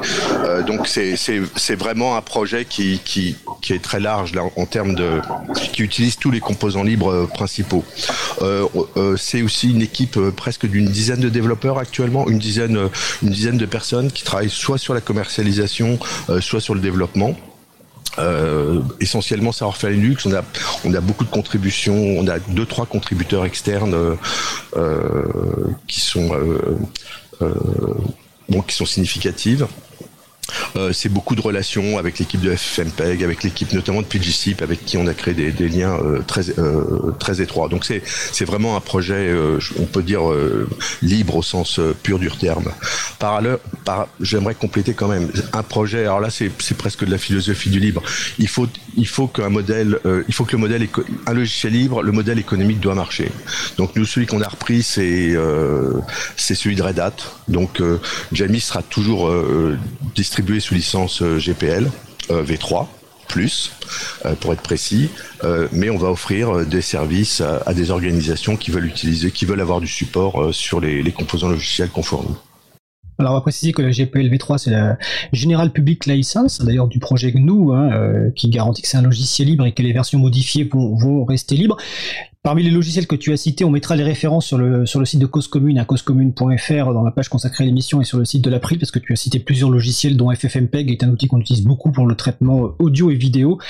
donc 0.66 0.88
c'est 0.88 1.76
vraiment 1.76 2.16
un 2.16 2.20
projet 2.20 2.64
qui, 2.64 3.00
qui, 3.04 3.36
qui 3.60 3.74
est 3.74 3.82
très 3.82 4.00
large 4.00 4.34
là, 4.34 4.42
en, 4.56 4.66
termes 4.66 4.96
de... 4.96 5.20
qui 5.72 5.82
utilise 5.82 6.16
tous 6.16 6.32
les 6.32 6.40
composants 6.40 6.82
libres 6.82 7.28
principaux. 7.32 7.84
c'est 9.16 9.42
aussi 9.42 9.70
une 9.70 9.82
équipe 9.82 10.18
presque 10.36 10.66
d'une 10.66 10.86
dizaine 10.86 11.20
de 11.20 11.28
développeurs 11.28 11.78
actuellement, 11.78 12.28
une 12.28 12.38
dizaine 12.38 12.71
une 12.76 13.30
dizaine 13.30 13.58
de 13.58 13.66
personnes 13.66 14.10
qui 14.10 14.24
travaillent 14.24 14.50
soit 14.50 14.78
sur 14.78 14.94
la 14.94 15.00
commercialisation, 15.00 15.98
euh, 16.28 16.40
soit 16.40 16.60
sur 16.60 16.74
le 16.74 16.80
développement. 16.80 17.36
Euh, 18.18 18.82
essentiellement 19.00 19.52
savoir-faire 19.52 19.88
Linux. 19.88 20.26
On 20.26 20.34
a, 20.34 20.42
on 20.84 20.92
a 20.92 21.00
beaucoup 21.00 21.24
de 21.24 21.30
contributions. 21.30 21.94
On 21.94 22.28
a 22.28 22.38
deux, 22.38 22.66
trois 22.66 22.84
contributeurs 22.84 23.46
externes 23.46 23.94
euh, 24.76 25.06
qui 25.86 26.00
sont 26.00 26.30
qui 28.68 28.76
sont 28.76 28.86
significatives. 28.86 29.66
Euh, 30.76 30.92
c'est 30.92 31.08
beaucoup 31.08 31.34
de 31.34 31.40
relations 31.40 31.98
avec 31.98 32.18
l'équipe 32.18 32.40
de 32.40 32.54
FFmpeg, 32.54 33.22
avec 33.22 33.42
l'équipe 33.42 33.72
notamment 33.72 34.02
de 34.02 34.06
PGCIP, 34.06 34.62
avec 34.62 34.84
qui 34.84 34.96
on 34.96 35.06
a 35.06 35.14
créé 35.14 35.34
des, 35.34 35.68
liens 35.68 35.96
euh, 35.98 36.20
très 36.26 36.58
euh, 36.58 37.12
très 37.18 37.40
étroits. 37.40 37.68
Donc 37.68 37.84
c'est 37.84 38.44
vraiment 38.44 38.76
un 38.76 38.80
projet, 38.80 39.32
on 39.78 39.84
peut 39.84 40.02
dire 40.02 40.22
libre 41.02 41.36
au 41.36 41.42
sens 41.42 41.80
pur 42.02 42.18
du 42.18 42.30
terme. 42.30 42.70
Par 43.18 43.36
ailleurs, 43.36 43.60
j'aimerais 44.20 44.54
compléter 44.54 44.94
quand 44.94 45.08
même 45.08 45.30
un 45.52 45.62
projet. 45.62 46.00
Alors 46.00 46.20
là, 46.20 46.30
c'est 46.30 46.50
c'est 46.58 46.76
presque 46.76 47.04
de 47.04 47.10
la 47.10 47.18
philosophie 47.18 47.70
du 47.70 47.78
libre. 47.78 48.02
Il 48.38 48.48
faut 48.48 48.66
il 48.96 49.06
faut 49.06 49.26
qu'un 49.26 49.48
modèle, 49.48 49.98
il 50.28 50.34
faut 50.34 50.44
que 50.44 50.52
le 50.52 50.58
modèle 50.58 50.88
un 51.26 51.32
logiciel 51.32 51.72
libre, 51.72 52.02
le 52.02 52.12
modèle 52.12 52.38
économique 52.38 52.80
doit 52.80 52.94
marcher. 52.94 53.30
Donc 53.76 53.94
nous, 53.96 54.04
celui 54.04 54.26
qu'on 54.26 54.40
a 54.40 54.48
repris, 54.48 54.82
c'est 54.82 55.36
c'est 56.36 56.54
celui 56.54 56.76
de 56.76 56.82
Red 56.82 56.98
Hat. 56.98 57.16
Donc 57.48 57.80
Jamie 58.32 58.60
sera 58.60 58.82
toujours 58.82 59.32
distribué 60.14 60.31
sous 60.60 60.74
licence 60.74 61.22
euh, 61.22 61.38
GPL 61.38 61.90
euh, 62.30 62.42
V3 62.42 62.86
plus, 63.28 63.72
euh, 64.26 64.34
pour 64.34 64.52
être 64.52 64.60
précis, 64.60 65.08
mais 65.72 65.88
on 65.88 65.96
va 65.96 66.10
offrir 66.10 66.66
des 66.66 66.82
services 66.82 67.40
à, 67.40 67.72
des 67.72 67.90
organisations 67.90 68.56
qui 68.56 68.70
veulent 68.70 68.84
utiliser, 68.84 69.30
qui 69.30 69.46
veulent 69.46 69.62
avoir 69.62 69.80
du 69.80 69.86
support 69.86 70.54
sur 70.54 70.80
les, 70.80 71.10
composants 71.12 71.48
logiciels 71.48 71.88
qu'on 71.88 72.02
fournit. 72.02 72.34
Alors 73.18 73.32
on 73.32 73.36
va 73.36 73.40
préciser 73.40 73.72
que 73.72 73.80
la 73.80 73.90
GPL 73.90 74.28
v3 74.28 74.58
c'est 74.58 74.70
la 74.70 74.98
General 75.32 75.72
Public 75.72 76.04
License, 76.04 76.60
d'ailleurs 76.60 76.88
du 76.88 76.98
projet 76.98 77.32
GNU, 77.32 77.72
hein, 77.72 78.30
qui 78.36 78.50
garantit 78.50 78.82
que 78.82 78.88
c'est 78.88 78.98
un 78.98 79.02
logiciel 79.02 79.48
libre 79.48 79.64
et 79.64 79.72
que 79.72 79.82
les 79.82 79.94
versions 79.94 80.18
modifiées 80.18 80.68
vont 80.70 81.24
rester 81.24 81.56
libres. 81.56 81.78
Parmi 82.44 82.64
les 82.64 82.72
logiciels 82.72 83.06
que 83.06 83.14
tu 83.14 83.32
as 83.32 83.36
cités, 83.36 83.64
on 83.64 83.70
mettra 83.70 83.94
les 83.94 84.02
références 84.02 84.46
sur 84.46 84.58
le, 84.58 84.84
sur 84.84 84.98
le 84.98 85.06
site 85.06 85.20
de 85.20 85.26
Cause 85.26 85.46
Commune, 85.46 85.78
à 85.78 85.84
causecommune.fr, 85.84 86.92
dans 86.92 87.04
la 87.04 87.12
page 87.12 87.28
consacrée 87.28 87.62
à 87.62 87.66
l'émission 87.68 88.00
et 88.00 88.04
sur 88.04 88.18
le 88.18 88.24
site 88.24 88.42
de 88.42 88.50
l'April, 88.50 88.80
parce 88.80 88.90
que 88.90 88.98
tu 88.98 89.12
as 89.12 89.16
cité 89.16 89.38
plusieurs 89.38 89.70
logiciels, 89.70 90.16
dont 90.16 90.28
FFmpeg 90.34 90.90
est 90.90 91.04
un 91.04 91.10
outil 91.10 91.28
qu'on 91.28 91.38
utilise 91.38 91.62
beaucoup 91.62 91.92
pour 91.92 92.04
le 92.04 92.16
traitement 92.16 92.74
audio 92.80 93.12
et 93.12 93.14
vidéo. 93.14 93.60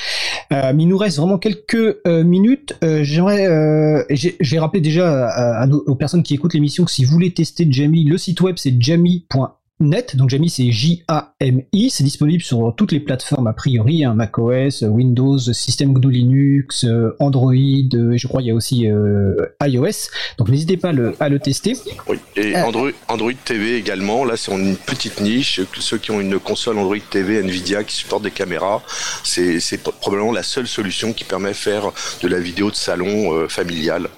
Euh, 0.54 0.72
il 0.78 0.88
nous 0.88 0.96
reste 0.96 1.18
vraiment 1.18 1.36
quelques 1.36 1.98
euh, 2.06 2.24
minutes. 2.24 2.74
Euh, 2.82 3.04
J'aimerais, 3.04 3.46
euh, 3.46 4.04
j'ai 4.08 4.58
rappelé 4.58 4.80
déjà 4.80 5.66
aux 5.86 5.94
personnes 5.94 6.22
qui 6.22 6.32
écoutent 6.32 6.54
l'émission 6.54 6.86
que 6.86 6.90
si 6.90 7.04
vous 7.04 7.12
voulez 7.12 7.34
tester 7.34 7.66
Jamie, 7.70 8.04
le 8.04 8.16
site 8.16 8.40
web 8.40 8.56
c'est 8.56 8.80
jamie.fr 8.80 9.61
net. 9.82 10.16
Donc 10.16 10.30
Jamie, 10.30 10.50
c'est 10.50 10.70
J-A-M-I. 10.70 11.90
C'est 11.90 12.04
disponible 12.04 12.42
sur 12.42 12.74
toutes 12.76 12.92
les 12.92 13.00
plateformes 13.00 13.46
a 13.46 13.52
priori, 13.52 14.04
hein, 14.04 14.14
macOS, 14.14 14.82
Windows, 14.82 15.38
système 15.38 15.92
GNU 15.92 16.10
Linux, 16.10 16.84
euh, 16.84 17.16
Android. 17.18 17.52
Euh, 17.52 18.16
je 18.16 18.26
crois 18.26 18.42
il 18.42 18.48
y 18.48 18.50
a 18.50 18.54
aussi 18.54 18.88
euh, 18.88 19.34
iOS. 19.62 20.10
Donc 20.38 20.48
n'hésitez 20.48 20.76
pas 20.76 20.90
à 20.90 20.92
le, 20.92 21.14
à 21.20 21.28
le, 21.28 21.38
tester. 21.38 21.74
Oui. 22.08 22.18
Et 22.36 22.56
Android, 22.56 22.90
Android 23.08 23.32
TV 23.44 23.76
également. 23.76 24.24
Là, 24.24 24.36
c'est 24.36 24.52
une 24.52 24.76
petite 24.76 25.20
niche. 25.20 25.60
Ceux 25.78 25.98
qui 25.98 26.10
ont 26.10 26.20
une 26.20 26.38
console 26.38 26.78
Android 26.78 26.96
TV 27.10 27.38
Nvidia 27.42 27.84
qui 27.84 27.96
supporte 27.96 28.22
des 28.22 28.30
caméras, 28.30 28.82
c'est 29.24 29.82
probablement 30.00 30.32
la 30.32 30.42
seule 30.42 30.66
solution 30.66 31.12
qui 31.12 31.24
permet 31.24 31.50
de 31.50 31.54
faire 31.54 31.90
de 32.22 32.28
la 32.28 32.38
vidéo 32.38 32.70
de 32.70 32.76
salon 32.76 33.48
familiale. 33.48 34.08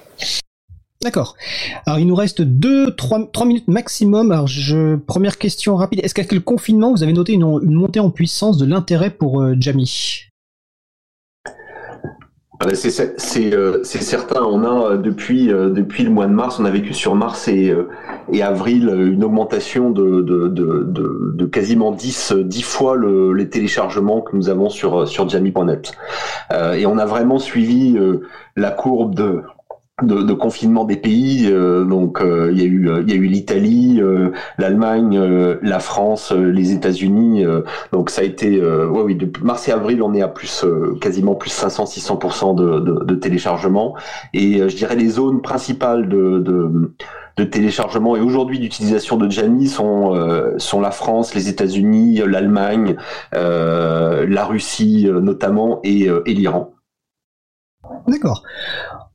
D'accord. 1.05 1.35
Alors 1.85 1.99
il 1.99 2.07
nous 2.07 2.15
reste 2.15 2.41
2 2.41 2.95
3, 2.95 3.29
3 3.31 3.45
minutes 3.45 3.67
maximum. 3.67 4.31
Alors 4.31 4.47
je 4.47 4.95
première 4.95 5.37
question 5.37 5.75
rapide, 5.75 5.99
est-ce 6.01 6.15
qu'avec 6.15 6.31
le 6.31 6.39
confinement, 6.39 6.91
vous 6.91 7.03
avez 7.03 7.13
noté 7.13 7.33
une, 7.33 7.45
montée 7.45 7.99
en 7.99 8.09
puissance 8.09 8.57
de 8.57 8.65
l'intérêt 8.65 9.11
pour 9.11 9.39
euh, 9.39 9.53
Jamie? 9.59 10.31
C'est 12.73 13.53
euh, 13.53 13.83
certain, 13.83 14.41
on 14.43 14.63
a 14.63 14.91
euh, 14.91 14.97
depuis, 14.97 15.51
euh, 15.51 15.69
depuis 15.69 16.03
le 16.03 16.09
mois 16.09 16.25
de 16.25 16.31
mars, 16.31 16.59
on 16.59 16.65
a 16.65 16.69
vécu 16.69 16.93
sur 16.93 17.15
mars 17.15 17.47
et, 17.47 17.73
avril 18.41 18.89
une 18.89 19.23
augmentation 19.23 19.91
de, 19.91 20.21
de, 20.21 20.47
de, 20.47 21.45
quasiment 21.45 21.91
10, 21.91 22.33
10 22.33 22.61
fois 22.63 22.95
le, 22.95 23.33
les 23.33 23.49
téléchargements 23.49 24.21
que 24.21 24.35
nous 24.35 24.49
avons 24.49 24.69
sur, 24.69 25.07
sur 25.07 25.29
Jamie.net. 25.29 25.93
Et 26.75 26.85
on 26.85 26.97
a 26.97 27.05
vraiment 27.05 27.39
suivi 27.39 27.97
la 28.55 28.71
courbe 28.71 29.15
de, 29.15 29.43
de, 30.03 30.23
de, 30.23 30.33
confinement 30.33 30.83
des 30.83 30.97
pays. 30.97 31.47
Euh, 31.49 31.85
donc 31.85 32.21
euh, 32.21 32.49
il 32.51 32.59
y 32.59 32.63
a 32.63 32.65
eu 32.65 32.89
il 33.01 33.09
y 33.09 33.13
a 33.13 33.15
eu 33.15 33.27
l'Italie, 33.27 34.01
euh, 34.01 34.31
l'Allemagne, 34.57 35.17
la 35.61 35.79
France, 35.79 36.31
les 36.33 36.73
États-Unis. 36.73 37.45
donc 37.91 38.09
ça 38.09 38.21
a 38.21 38.23
été 38.25 38.61
ouais 38.61 39.01
oui 39.03 39.15
depuis 39.15 39.43
mars 39.43 39.67
et 39.67 39.71
avril 39.71 40.01
on 40.01 40.13
est 40.13 40.21
à 40.21 40.27
plus 40.27 40.65
quasiment 41.01 41.35
plus 41.35 41.49
500 41.49 41.85
600 41.85 42.53
de, 42.53 42.79
de, 42.79 43.03
de, 43.03 43.15
téléchargement 43.15 43.95
et 44.33 44.67
je 44.67 44.75
dirais 44.75 44.95
les 44.95 45.09
zones 45.09 45.41
principales 45.41 46.09
de, 46.09 46.39
de 46.39 46.91
de 47.37 47.43
téléchargement 47.43 48.15
et 48.15 48.21
aujourd'hui 48.21 48.59
d'utilisation 48.59 49.17
de 49.17 49.29
Jamie 49.29 49.67
sont 49.67 50.13
sont 50.57 50.81
la 50.81 50.91
France, 50.91 51.35
les 51.35 51.49
États-Unis, 51.49 52.21
l'Allemagne, 52.25 52.95
la 53.31 54.45
Russie 54.45 55.07
notamment 55.09 55.79
et, 55.83 56.07
et 56.25 56.33
l'Iran. 56.33 56.74
D'accord. 58.07 58.43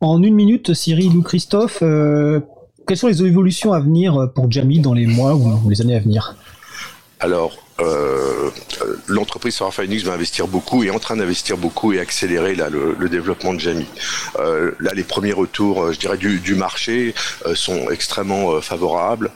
En 0.01 0.23
une 0.23 0.35
minute, 0.35 0.75
Cyril 0.75 1.17
ou 1.17 1.23
Christophe, 1.23 1.79
euh, 1.83 2.41
quelles 2.87 2.97
sont 2.97 3.09
les 3.09 3.23
évolutions 3.23 3.73
à 3.73 3.81
venir 3.81 4.31
pour 4.35 4.51
Jamie 4.51 4.81
dans 4.81 4.95
les 4.95 5.07
mois 5.07 5.35
ou 5.35 5.69
les 5.69 5.81
années 5.81 5.97
à 5.97 6.01
venir? 6.01 6.35
Alors, 7.21 7.53
euh, 7.81 8.51
l'entreprise 9.07 9.55
Savoir 9.55 9.81
Linux 9.81 10.05
va 10.05 10.13
investir 10.13 10.47
beaucoup 10.47 10.85
et 10.85 10.89
est 10.89 10.91
en 10.91 10.99
train 10.99 11.17
d'investir 11.17 11.57
beaucoup 11.57 11.93
et 11.93 12.01
accélérer 12.01 12.55
le, 12.55 13.09
développement 13.09 13.55
de 13.55 13.61
Jamie. 13.61 13.87
Euh, 14.39 14.73
là, 14.79 14.93
les 14.95 15.03
premiers 15.03 15.33
retours, 15.33 15.83
euh, 15.83 15.93
je 15.93 15.99
dirais, 15.99 16.17
du, 16.17 16.55
marché 16.55 17.15
euh, 17.47 17.55
sont 17.55 17.91
extrêmement 17.91 18.53
euh, 18.53 18.61
favorables. 18.61 19.31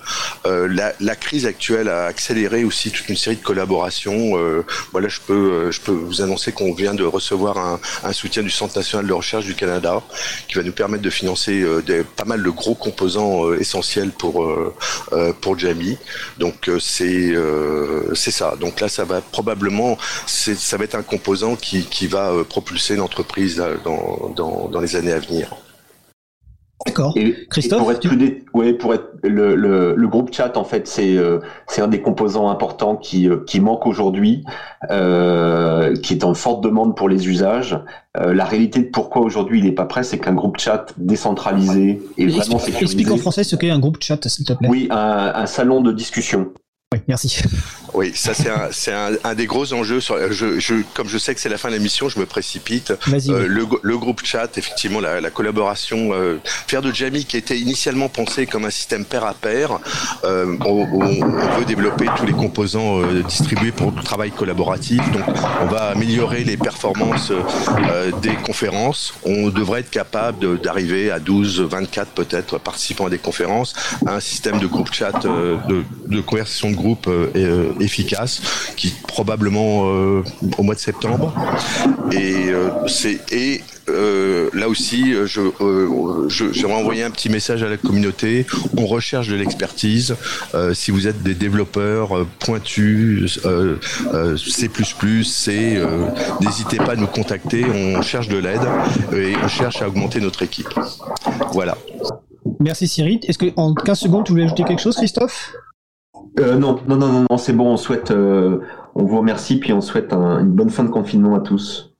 La, 0.45 1.17
crise 1.17 1.47
actuelle 1.47 1.89
a 1.89 2.07
accéléré 2.07 2.65
aussi 2.65 2.91
toute 2.91 3.09
une 3.09 3.17
série 3.17 3.37
de 3.37 3.43
collaborations. 3.43 4.33
voilà, 4.93 5.09
je 5.09 5.21
peux, 5.21 5.71
je 5.71 5.81
peux 5.81 5.93
vous 5.93 6.21
annoncer 6.23 6.53
qu'on 6.53 6.75
vient 6.75 6.93
de 6.93 7.05
recevoir 7.05 7.57
un, 8.05 8.13
soutien 8.13 8.43
du 8.43 8.51
Centre 8.51 8.77
national 8.77 9.07
de 9.07 9.13
recherche 9.13 9.47
du 9.47 9.55
Canada 9.55 10.03
qui 10.49 10.57
va 10.57 10.63
nous 10.63 10.73
permettre 10.73 11.03
de 11.03 11.11
financer 11.11 11.65
pas 12.17 12.25
mal 12.25 12.43
de 12.43 12.51
gros 12.51 12.75
composants 12.75 13.53
essentiels 13.55 14.11
pour, 14.11 14.47
pour 15.41 15.59
Jamie. 15.59 15.97
Donc, 16.39 16.71
c'est 16.81 17.35
c'est 18.15 18.31
ça. 18.31 18.57
Donc 18.61 18.81
là, 18.81 18.89
ça 18.89 19.05
va 19.05 19.21
probablement, 19.21 19.44
ça 20.27 20.77
va 20.77 20.85
être 20.85 20.95
un 20.95 21.03
composant 21.03 21.57
qui, 21.57 21.83
qui 21.83 22.07
va 22.07 22.31
euh, 22.31 22.45
propulser 22.45 22.97
l'entreprise 22.97 23.63
dans, 23.85 24.31
dans, 24.35 24.69
dans, 24.69 24.81
les 24.81 24.97
années 24.97 25.13
à 25.13 25.19
venir. 25.19 25.55
D'accord. 26.87 27.15
Christophe, 27.51 27.79
pour 27.79 27.93
être, 27.93 28.01
tu... 28.01 28.09
plus 28.09 28.45
ouais, 28.53 28.75
pour 28.75 28.93
être 28.93 29.15
le, 29.23 29.55
le, 29.55 29.95
le, 29.97 30.09
groupe 30.09 30.35
chat 30.35 30.57
en 30.57 30.65
fait 30.65 30.87
c'est 30.87 31.17
euh, 31.17 31.39
c'est 31.67 31.81
un 31.81 31.89
des 31.89 32.03
composants 32.03 32.51
importants 32.51 32.97
qui 32.97 33.29
euh, 33.29 33.39
qui 33.47 33.61
manque 33.61 33.87
aujourd'hui, 33.87 34.45
euh, 34.91 35.97
qui 35.97 36.13
est 36.13 36.25
en 36.25 36.35
forte 36.35 36.63
demande 36.63 36.95
pour 36.95 37.09
les 37.09 37.27
usages. 37.27 37.79
Euh, 38.19 38.35
la 38.35 38.45
réalité 38.45 38.81
de 38.81 38.89
pourquoi 38.91 39.23
aujourd'hui 39.23 39.61
il 39.61 39.65
n'est 39.65 39.73
pas 39.73 39.87
prêt, 39.87 40.03
c'est 40.03 40.19
qu'un 40.19 40.35
groupe 40.35 40.59
chat 40.59 40.87
décentralisé 40.99 42.03
et 42.19 42.27
vraiment 42.27 42.59
sécurisé. 42.59 42.85
Explique 42.85 43.11
en 43.11 43.17
français 43.17 43.45
ce 43.45 43.57
qu'est 43.57 43.71
un 43.71 43.79
groupe 43.79 44.03
chat, 44.03 44.29
s'il 44.29 44.45
te 44.45 44.53
plaît. 44.53 44.69
Oui, 44.69 44.89
un, 44.91 45.33
un 45.35 45.47
salon 45.47 45.81
de 45.81 45.91
discussion. 45.91 46.53
Oui, 46.95 47.01
merci. 47.09 47.43
Oui, 47.93 48.13
ça 48.15 48.35
c'est 48.35 48.51
un, 48.51 48.69
c'est 48.73 48.93
un, 48.93 49.13
un, 49.23 49.35
des 49.35 49.47
gros 49.47 49.73
enjeux. 49.73 50.01
Sur, 50.01 50.33
je, 50.33 50.59
je, 50.59 50.75
comme 50.95 51.09
je 51.09 51.19
sais 51.19 51.35
que 51.35 51.41
c'est 51.41 51.49
la 51.49 51.59
fin 51.59 51.69
de 51.69 51.75
l'émission, 51.75 52.09
je 52.09 52.19
me 52.19 52.27
précipite. 52.27 52.91
Euh, 52.91 53.47
le, 53.47 53.67
le, 53.83 53.99
groupe 53.99 54.25
chat, 54.25 54.59
effectivement, 54.59 55.01
la, 55.01 55.21
la 55.21 55.31
collaboration, 55.31 56.11
euh, 56.13 56.39
faire 56.67 56.83
de 56.83 56.93
Jamie 56.93 57.25
qui 57.25 57.37
était 57.37 57.59
initialement 57.59 58.09
pensé 58.09 58.47
comme 58.47 58.65
un 58.65 58.71
système 58.71 59.05
pair 59.05 59.25
à 59.25 59.35
pair, 59.35 59.79
euh, 60.25 60.57
on, 60.65 60.89
on, 60.93 61.59
veut 61.59 61.65
développer 61.65 62.07
tous 62.17 62.27
les 62.27 62.33
composants 62.33 63.01
euh, 63.01 63.23
distribués 63.23 63.73
pour 63.73 63.93
le 63.93 64.03
travail 64.03 64.33
collaboratif. 64.33 65.01
Donc, 65.13 65.25
on 65.63 65.67
va 65.67 65.91
améliorer 65.91 66.43
les 66.43 66.57
performances 66.57 67.31
euh, 67.31 68.11
des 68.23 68.35
conférences. 68.35 69.15
On 69.25 69.51
devrait 69.51 69.81
être 69.81 69.91
capable 69.91 70.61
d'arriver 70.61 71.11
à 71.11 71.21
12, 71.21 71.61
24 71.61 72.11
peut-être 72.11 72.59
participants 72.59 73.07
à 73.07 73.11
des 73.11 73.19
conférences, 73.19 73.75
à 74.07 74.15
un 74.17 74.21
système 74.21 74.59
de 74.59 74.67
groupe 74.67 74.93
chat, 74.93 75.13
de, 75.23 75.85
de 76.09 76.21
conversation 76.21 76.71
de 76.71 76.77
groupe 76.77 76.84
efficace, 77.81 78.43
qui 78.77 78.93
probablement 79.07 79.85
euh, 79.87 80.23
au 80.59 80.63
mois 80.63 80.75
de 80.75 80.81
septembre. 80.81 81.35
Et 82.13 82.49
euh, 82.49 82.71
c'est 82.87 83.21
et 83.33 83.63
euh, 83.89 84.49
là 84.55 84.69
aussi, 84.69 85.15
je, 85.27 85.41
euh, 85.61 86.29
j'aimerais 86.29 86.75
envoyer 86.75 87.03
un 87.03 87.11
petit 87.11 87.29
message 87.29 87.63
à 87.63 87.69
la 87.69 87.77
communauté. 87.77 88.47
On 88.77 88.87
recherche 88.87 89.29
de 89.29 89.35
l'expertise. 89.35 90.17
Euh, 90.55 90.75
si 90.75 90.91
vous 90.91 91.07
êtes 91.07 91.23
des 91.23 91.35
développeurs 91.35 92.27
pointus, 92.39 93.41
C++, 94.37 94.71
C, 95.25 95.83
n'hésitez 96.41 96.77
pas 96.79 96.93
à 96.93 96.97
nous 96.97 97.07
contacter. 97.07 97.65
On 97.65 98.03
cherche 98.03 98.29
de 98.29 98.39
l'aide 98.39 98.63
et 99.13 99.35
on 99.43 99.49
cherche 99.49 99.83
à 99.83 99.89
augmenter 99.89 100.21
notre 100.21 100.43
équipe. 100.43 100.69
Voilà. 101.53 101.77
Merci 102.61 102.89
Cyril. 102.89 103.21
Est-ce 103.27 103.39
que 103.39 103.47
en 103.57 103.75
15 103.75 103.99
secondes, 103.99 104.25
tu 104.25 104.33
voulais 104.33 104.45
ajouter 104.45 104.65
quelque 104.65 104.83
chose, 104.83 104.97
Christophe? 104.97 105.53
Euh, 106.41 106.57
non, 106.57 106.81
non, 106.89 106.97
non, 106.97 107.13
non, 107.13 107.27
non 107.31 107.37
c'est 107.39 107.53
bon. 107.53 107.73
On 107.73 107.77
souhaite, 107.77 108.11
euh, 108.11 108.61
on 108.95 109.05
vous 109.05 109.19
remercie, 109.19 109.59
puis 109.59 109.73
on 109.73 109.81
souhaite 109.81 110.13
un, 110.13 110.41
une 110.41 110.53
bonne 110.53 110.71
fin 110.71 110.85
de 110.85 110.91
confinement 110.91 111.35
à 111.35 111.41
tous. 111.41 111.94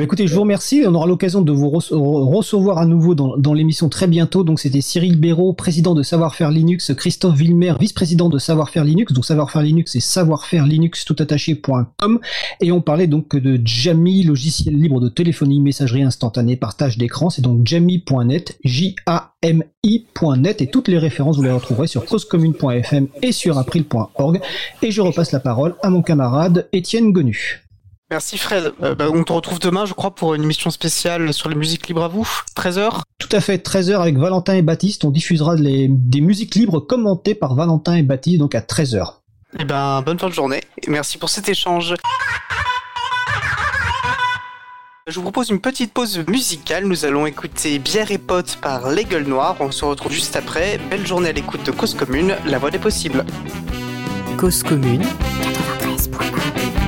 Écoutez, 0.00 0.26
je 0.26 0.34
vous 0.34 0.40
remercie. 0.40 0.82
On 0.86 0.94
aura 0.94 1.06
l'occasion 1.06 1.40
de 1.42 1.52
vous 1.52 1.70
recevoir 1.70 2.78
à 2.78 2.86
nouveau 2.86 3.14
dans, 3.14 3.54
l'émission 3.54 3.88
très 3.88 4.08
bientôt. 4.08 4.42
Donc, 4.42 4.58
c'était 4.58 4.80
Cyril 4.80 5.20
Béraud, 5.20 5.52
président 5.52 5.94
de 5.94 6.02
Savoir-faire 6.02 6.50
Linux, 6.50 6.92
Christophe 6.94 7.36
Villemer, 7.36 7.74
vice-président 7.78 8.28
de 8.28 8.38
Savoir-faire 8.38 8.84
Linux. 8.84 9.12
Donc, 9.12 9.24
Savoir-faire 9.24 9.62
Linux, 9.62 9.92
c'est 9.92 10.00
savoir-faire 10.00 10.66
Linux 10.66 11.04
tout 11.04 11.14
attaché.com. 11.18 12.20
Et 12.60 12.72
on 12.72 12.80
parlait 12.80 13.06
donc 13.06 13.36
de 13.36 13.60
Jamie, 13.64 14.24
logiciel 14.24 14.74
libre 14.74 15.00
de 15.00 15.08
téléphonie, 15.08 15.60
messagerie 15.60 16.02
instantanée, 16.02 16.56
partage 16.56 16.98
d'écran. 16.98 17.30
C'est 17.30 17.42
donc 17.42 17.64
jamie.net, 17.64 18.58
J-A-M-I.net. 18.64 20.60
Et 20.60 20.66
toutes 20.66 20.88
les 20.88 20.98
références, 20.98 21.36
vous 21.36 21.44
les 21.44 21.52
retrouverez 21.52 21.86
sur 21.86 22.04
causecommune.fm 22.04 23.06
et 23.22 23.30
sur 23.32 23.58
april.org. 23.58 24.40
Et 24.82 24.90
je 24.90 25.00
repasse 25.00 25.30
la 25.32 25.40
parole 25.40 25.76
à 25.82 25.90
mon 25.90 26.02
camarade 26.02 26.68
Étienne 26.72 27.12
Gonu. 27.12 27.63
Merci 28.10 28.38
Fred. 28.38 28.72
Euh, 28.82 28.94
bah, 28.94 29.06
on 29.12 29.24
te 29.24 29.32
retrouve 29.32 29.58
demain, 29.58 29.86
je 29.86 29.94
crois, 29.94 30.14
pour 30.14 30.34
une 30.34 30.42
émission 30.42 30.70
spéciale 30.70 31.32
sur 31.32 31.48
les 31.48 31.56
musiques 31.56 31.88
libres 31.88 32.04
à 32.04 32.08
vous. 32.08 32.28
13h 32.56 33.00
Tout 33.18 33.28
à 33.32 33.40
fait, 33.40 33.56
13h 33.56 34.00
avec 34.00 34.18
Valentin 34.18 34.54
et 34.54 34.62
Baptiste. 34.62 35.04
On 35.04 35.10
diffusera 35.10 35.54
les, 35.56 35.88
des 35.88 36.20
musiques 36.20 36.54
libres 36.54 36.80
commentées 36.80 37.34
par 37.34 37.54
Valentin 37.54 37.94
et 37.94 38.02
Baptiste, 38.02 38.38
donc 38.38 38.54
à 38.54 38.60
13h. 38.60 39.14
Eh 39.58 39.64
ben, 39.64 40.02
bonne 40.02 40.18
fin 40.18 40.28
de 40.28 40.34
journée. 40.34 40.62
Et 40.82 40.90
merci 40.90 41.18
pour 41.18 41.30
cet 41.30 41.48
échange. 41.48 41.94
Je 45.06 45.16
vous 45.16 45.22
propose 45.22 45.50
une 45.50 45.60
petite 45.60 45.92
pause 45.92 46.24
musicale. 46.28 46.86
Nous 46.86 47.04
allons 47.04 47.26
écouter 47.26 47.78
Bière 47.78 48.10
et 48.10 48.18
Potes 48.18 48.56
par 48.62 48.90
Les 48.90 49.04
Gueules 49.04 49.26
Noires. 49.26 49.56
On 49.60 49.70
se 49.70 49.84
retrouve 49.84 50.12
juste 50.12 50.34
après. 50.34 50.78
Belle 50.90 51.06
journée 51.06 51.28
à 51.28 51.32
l'écoute 51.32 51.64
de 51.64 51.72
Cause 51.72 51.94
Commune, 51.94 52.36
la 52.46 52.58
voix 52.58 52.70
des 52.70 52.78
possibles. 52.78 53.24
Cause 54.38 54.62
commune. 54.62 55.02
93.1. 55.92 56.83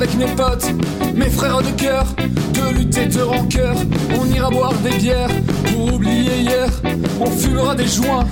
avec 0.00 0.16
mes 0.16 0.26
potes, 0.26 0.72
mes 1.16 1.28
frères 1.28 1.60
de 1.60 1.70
cœur, 1.70 2.06
de 2.54 2.78
lutte 2.78 2.96
et 2.98 3.06
de 3.06 3.20
rancœur. 3.20 3.74
On 4.20 4.32
ira 4.32 4.48
boire 4.48 4.72
des 4.84 4.96
bières 4.96 5.30
pour 5.64 5.94
oublier 5.94 6.36
hier. 6.38 6.68
On 7.20 7.26
fumera 7.26 7.74
des 7.74 7.88
joints 7.88 8.24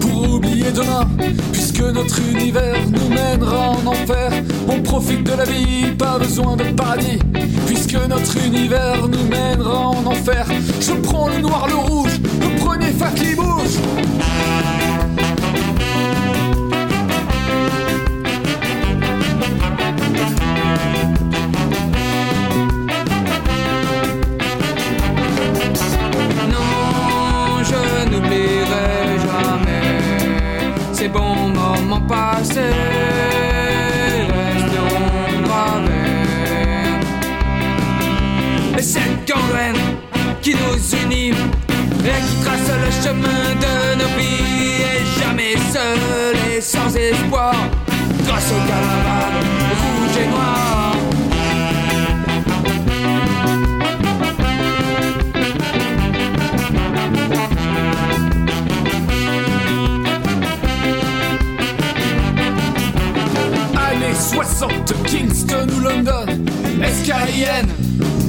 pour 0.00 0.34
oublier 0.34 0.70
demain. 0.70 1.08
Puisque 1.50 1.80
notre 1.80 2.20
univers 2.30 2.76
nous 2.90 3.08
mènera 3.08 3.70
en 3.70 3.86
enfer. 3.86 4.32
On 4.68 4.82
profite 4.82 5.24
de 5.24 5.32
la 5.32 5.44
vie, 5.44 5.92
pas 5.96 6.18
besoin 6.18 6.56
de 6.56 6.64
paradis. 6.64 7.18
Puisque 7.66 7.96
notre 8.06 8.36
univers 8.44 9.08
nous 9.08 9.24
mènera 9.24 9.88
en 9.88 10.04
enfer. 10.04 10.46
Je 10.78 10.92
prends 10.92 11.28
le 11.28 11.38
noir, 11.38 11.66
le 11.68 11.76
rouge, 11.76 12.20
le 12.42 12.54
premier 12.62 12.92
fac 12.92 13.14
qui 13.14 13.34
bouge. 13.34 13.78
Passés 32.44 32.60
resteront 34.28 35.42
gravés. 35.44 36.98
Et 38.78 38.82
cette 38.82 39.26
gangrène 39.26 39.82
qui 40.42 40.54
nous 40.54 40.78
unit 41.02 41.30
et 41.30 42.20
qui 42.26 42.34
trace 42.44 42.70
le 42.84 42.90
chemin 43.02 43.54
de 43.64 43.74
nos 44.00 44.10
vies 44.18 44.82
et 44.92 45.04
jamais 45.20 45.56
seul 45.72 46.36
et 46.56 46.60
sans 46.60 46.94
espoir 46.96 47.54
grâce 48.26 48.50
aux 48.50 48.66
camarades 48.68 49.44
rouges 49.80 50.18
et 50.22 50.26
noirs. 50.26 50.93
60, 64.34 64.92
Kingston 65.06 65.66
ou 65.76 65.80
London, 65.80 66.26
SKIN, 66.82 67.68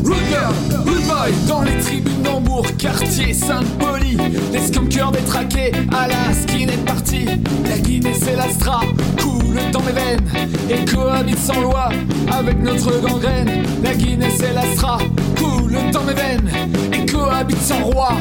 Rude 0.03 0.17
Girl, 0.29 0.53
Rude 0.85 1.03
Boy, 1.07 1.33
dans 1.47 1.63
les 1.63 1.77
tribunes 1.79 2.21
d'Hambourg, 2.21 2.67
quartier 2.77 3.33
Sainte-Poly, 3.33 4.17
les 4.53 4.67
skunkers 4.67 5.11
détraqués 5.11 5.71
à 5.91 6.07
la 6.07 6.33
skinhead 6.33 6.85
party, 6.85 7.25
la 7.67 7.77
Guinness 7.79 8.21
et 8.27 8.35
l'Astra 8.35 8.81
coulent 9.19 9.71
dans 9.71 9.81
mes 9.81 9.93
veines 9.93 10.29
et 10.69 10.85
cohabitent 10.85 11.39
sans 11.39 11.59
loi 11.59 11.89
avec 12.31 12.61
notre 12.61 13.01
gangrène, 13.01 13.63
la 13.83 13.95
Guinness 13.95 14.39
et 14.41 14.53
l'Astra 14.53 14.99
coulent 15.37 15.91
dans 15.91 16.03
mes 16.03 16.13
veines 16.13 16.51
et 16.93 17.05
cohabitent 17.11 17.61
sans 17.61 17.83
roi 17.83 18.11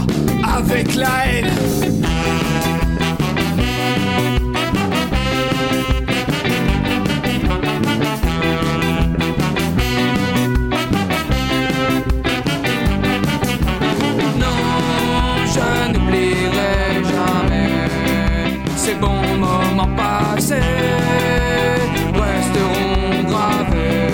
avec 0.42 0.94
la 0.94 1.26
haine. 1.26 1.50
Passés 20.44 20.60
resteront 22.12 23.22
gravés. 23.28 24.12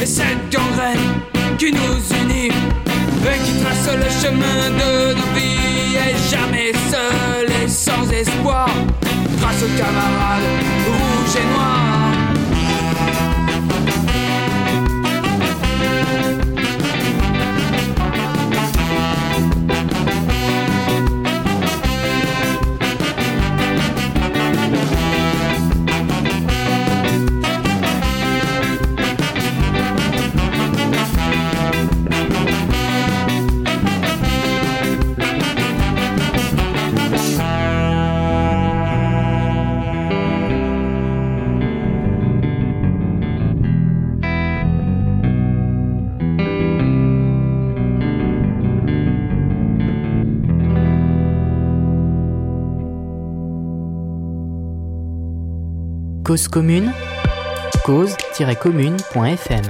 Et 0.00 0.06
cette 0.06 0.50
gangrène 0.50 1.08
qui 1.58 1.72
nous 1.72 1.98
unit 2.22 2.48
et 2.48 3.38
qui 3.44 3.52
trace 3.62 3.88
le 3.94 4.10
chemin 4.22 4.70
de 4.70 5.14
nos 5.14 5.28
vies 5.34 5.96
est 5.96 6.30
jamais 6.30 6.72
seul 6.90 7.46
et 7.64 7.68
sans 7.68 8.10
espoir 8.10 8.68
grâce 9.38 9.62
aux 9.62 9.78
camarades 9.78 11.01
Cause 56.32 56.48
commune. 56.48 56.94
cause-commune.fm. 57.84 59.62
93.1. 59.62 59.68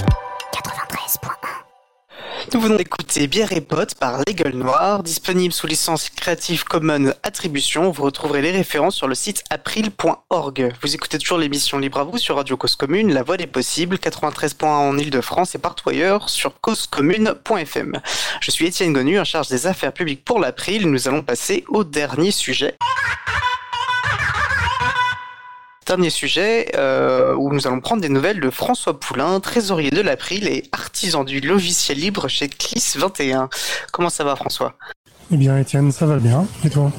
Nous 2.55 2.61
venons 2.61 2.77
d'écouter 2.77 3.27
Bière 3.27 3.51
et 3.51 3.61
Potes 3.61 3.97
par 3.97 4.21
Les 4.25 4.33
Gueules 4.33 4.55
Noires, 4.55 5.03
disponible 5.03 5.53
sous 5.53 5.67
licence 5.67 6.09
Creative 6.09 6.63
Commons 6.63 7.15
Attribution. 7.25 7.91
Vous 7.91 8.05
retrouverez 8.05 8.43
les 8.43 8.53
références 8.53 8.95
sur 8.95 9.09
le 9.09 9.17
site 9.17 9.43
april.org. 9.51 10.73
Vous 10.81 10.95
écoutez 10.95 11.19
toujours 11.19 11.39
l'émission 11.39 11.81
Libre 11.81 11.99
à 11.99 12.05
vous 12.05 12.17
sur 12.17 12.37
Radio 12.37 12.57
Cause 12.57 12.77
Commune, 12.77 13.13
La 13.13 13.25
Voix 13.25 13.39
des 13.39 13.49
Possibles, 13.49 13.97
93.1 13.97 14.65
en 14.65 14.97
Ile-de-France 14.97 15.57
et 15.57 15.59
partout 15.59 15.89
ailleurs 15.89 16.31
sur 16.31 16.61
causecommune.fm. 16.61 18.01
Je 18.41 18.51
suis 18.53 18.67
Étienne 18.67 18.93
Gonu, 18.93 19.19
en 19.19 19.25
charge 19.25 19.49
des 19.49 19.67
affaires 19.67 19.93
publiques 19.93 20.25
pour 20.25 20.39
l'April. 20.39 20.89
Nous 20.89 21.09
allons 21.09 21.25
passer 21.25 21.65
au 21.67 21.83
dernier 21.83 22.31
sujet. 22.31 22.77
Dernier 25.93 26.09
sujet 26.09 26.73
euh, 26.75 27.35
où 27.35 27.53
nous 27.53 27.67
allons 27.67 27.81
prendre 27.81 28.01
des 28.01 28.09
nouvelles 28.09 28.41
de 28.41 28.49
François 28.49 28.99
Poulain, 28.99 29.41
trésorier 29.41 29.91
de 29.91 30.01
l'April 30.01 30.49
et 30.49 30.63
artisan 30.73 31.23
du 31.23 31.41
logiciel 31.41 31.99
libre 31.99 32.29
chez 32.29 32.47
CLIS21. 32.47 33.51
Comment 33.93 34.09
ça 34.09 34.25
va 34.25 34.35
François? 34.35 34.73
Eh 35.31 35.37
bien, 35.37 35.59
Étienne, 35.59 35.93
ça 35.93 36.07
va 36.07 36.17
bien. 36.17 36.47
Et 36.65 36.71
toi? 36.71 36.91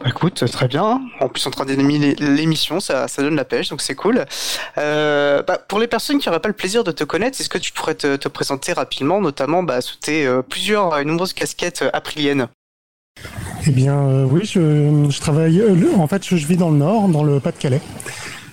Bah, 0.00 0.06
Écoute, 0.08 0.44
très 0.52 0.68
bien. 0.68 1.00
En 1.18 1.28
plus, 1.28 1.44
en 1.48 1.50
train 1.50 1.64
d'animer 1.64 2.14
l'émission, 2.14 2.78
ça, 2.78 3.08
ça 3.08 3.22
donne 3.22 3.34
la 3.34 3.44
pêche, 3.44 3.70
donc 3.70 3.82
c'est 3.82 3.96
cool. 3.96 4.24
Euh, 4.78 5.42
bah, 5.42 5.58
pour 5.58 5.80
les 5.80 5.88
personnes 5.88 6.20
qui 6.20 6.28
n'auraient 6.28 6.38
pas 6.38 6.46
le 6.46 6.54
plaisir 6.54 6.84
de 6.84 6.92
te 6.92 7.02
connaître, 7.02 7.40
est-ce 7.40 7.48
que 7.48 7.58
tu 7.58 7.72
pourrais 7.72 7.96
te, 7.96 8.14
te 8.14 8.28
présenter 8.28 8.72
rapidement, 8.72 9.20
notamment 9.20 9.64
bah, 9.64 9.80
sous 9.80 9.96
tes 9.96 10.24
euh, 10.28 10.42
plusieurs 10.42 10.96
et 10.96 11.04
nombreuses 11.04 11.32
casquettes 11.32 11.82
euh, 11.82 11.90
apriliennes? 11.92 12.46
Eh 13.66 13.70
bien, 13.70 13.96
euh, 13.96 14.26
oui, 14.30 14.40
je, 14.44 15.06
je 15.08 15.20
travaille. 15.20 15.60
euh, 15.60 15.76
en 15.96 16.06
fait, 16.06 16.24
je, 16.26 16.34
vis 16.46 16.56
dans 16.56 16.70
le 16.70 16.78
Nord, 16.78 17.08
dans 17.08 17.22
le 17.22 17.38
Pas-de-Calais, 17.38 17.80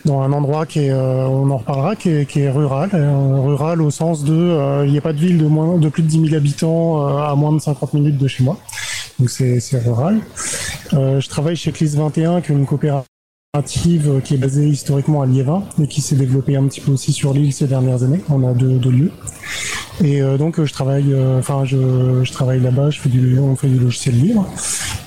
dans 0.05 0.21
un 0.21 0.31
endroit 0.31 0.65
qui 0.65 0.79
est, 0.85 0.91
euh, 0.91 1.25
on 1.27 1.49
en 1.49 1.57
reparlera, 1.57 1.95
qui 1.95 2.09
est, 2.09 2.25
qui 2.29 2.41
est 2.41 2.49
rural. 2.49 2.89
euh, 2.93 3.39
rural 3.41 3.81
au 3.81 3.89
sens 3.89 4.23
de, 4.23 4.33
euh, 4.33 4.85
il 4.85 4.91
n'y 4.91 4.97
a 4.97 5.01
pas 5.01 5.13
de 5.13 5.17
ville 5.19 5.37
de 5.37 5.47
moins 5.47 5.77
de 5.77 5.89
plus 5.89 6.03
de 6.03 6.07
10 6.07 6.25
000 6.27 6.35
habitants 6.35 7.07
euh, 7.07 7.17
à 7.23 7.35
moins 7.35 7.51
de 7.53 7.59
50 7.59 7.93
minutes 7.95 8.17
de 8.17 8.27
chez 8.27 8.43
moi. 8.43 8.57
Donc 9.19 9.29
c'est 9.29 9.59
rural. 9.83 10.19
Je 10.93 11.27
travaille 11.27 11.57
chez 11.57 11.71
Clis 11.73 11.95
21, 11.95 12.39
qui 12.41 12.51
est 12.53 12.55
une 12.55 12.65
coopérative 12.65 14.21
qui 14.23 14.35
est 14.35 14.37
basée 14.37 14.67
historiquement 14.67 15.21
à 15.21 15.25
Liévin 15.25 15.63
et 15.81 15.87
qui 15.87 15.99
s'est 15.99 16.15
développée 16.15 16.55
un 16.55 16.65
petit 16.67 16.79
peu 16.79 16.91
aussi 16.91 17.11
sur 17.11 17.33
l'île 17.33 17.51
ces 17.51 17.67
dernières 17.67 18.03
années. 18.03 18.21
On 18.29 18.47
a 18.47 18.53
deux, 18.53 18.77
deux 18.77 18.91
lieux. 18.91 19.11
Et 20.01 20.21
euh, 20.21 20.37
donc 20.37 20.59
euh, 20.59 20.65
je 20.65 20.73
travaille, 20.73 21.13
euh, 21.13 21.39
enfin 21.39 21.65
je, 21.65 22.23
je 22.23 22.31
travaille 22.31 22.61
là-bas, 22.61 22.89
je 22.89 22.99
fais 22.99 23.09
du, 23.09 23.37
on 23.37 23.55
fait 23.55 23.67
du 23.67 23.79
logiciel 23.79 24.15
libre. 24.15 24.47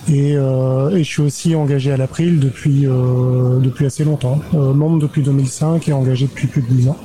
Et, 0.08 0.32
et 0.32 0.98
je 0.98 1.08
suis 1.08 1.22
aussi 1.22 1.54
engagé 1.54 1.92
à 1.92 1.96
l'April 1.96 2.40
depuis 2.40 2.82
depuis 2.82 3.86
assez 3.86 4.04
longtemps, 4.04 4.40
membre 4.52 4.98
depuis 4.98 5.22
2005 5.22 5.88
et 5.88 5.92
engagé 5.92 6.26
depuis 6.26 6.48
plus 6.48 6.60
de 6.60 6.66
10 6.66 6.88
ans. 6.88 6.98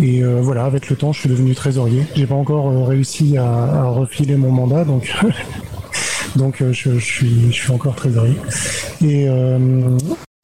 Et 0.00 0.22
euh, 0.22 0.40
voilà, 0.40 0.64
avec 0.64 0.88
le 0.88 0.96
temps, 0.96 1.12
je 1.12 1.20
suis 1.20 1.28
devenu 1.28 1.54
trésorier. 1.54 2.04
J'ai 2.14 2.26
pas 2.26 2.34
encore 2.34 2.86
réussi 2.86 3.36
à, 3.36 3.44
à 3.46 3.84
refiler 3.84 4.36
mon 4.36 4.50
mandat, 4.50 4.84
donc 4.84 5.14
donc 6.36 6.62
euh, 6.62 6.72
je, 6.72 6.98
je 6.98 7.04
suis 7.04 7.46
je 7.52 7.56
suis 7.56 7.72
encore 7.72 7.96
trésorier. 7.96 8.36
Et 9.02 9.26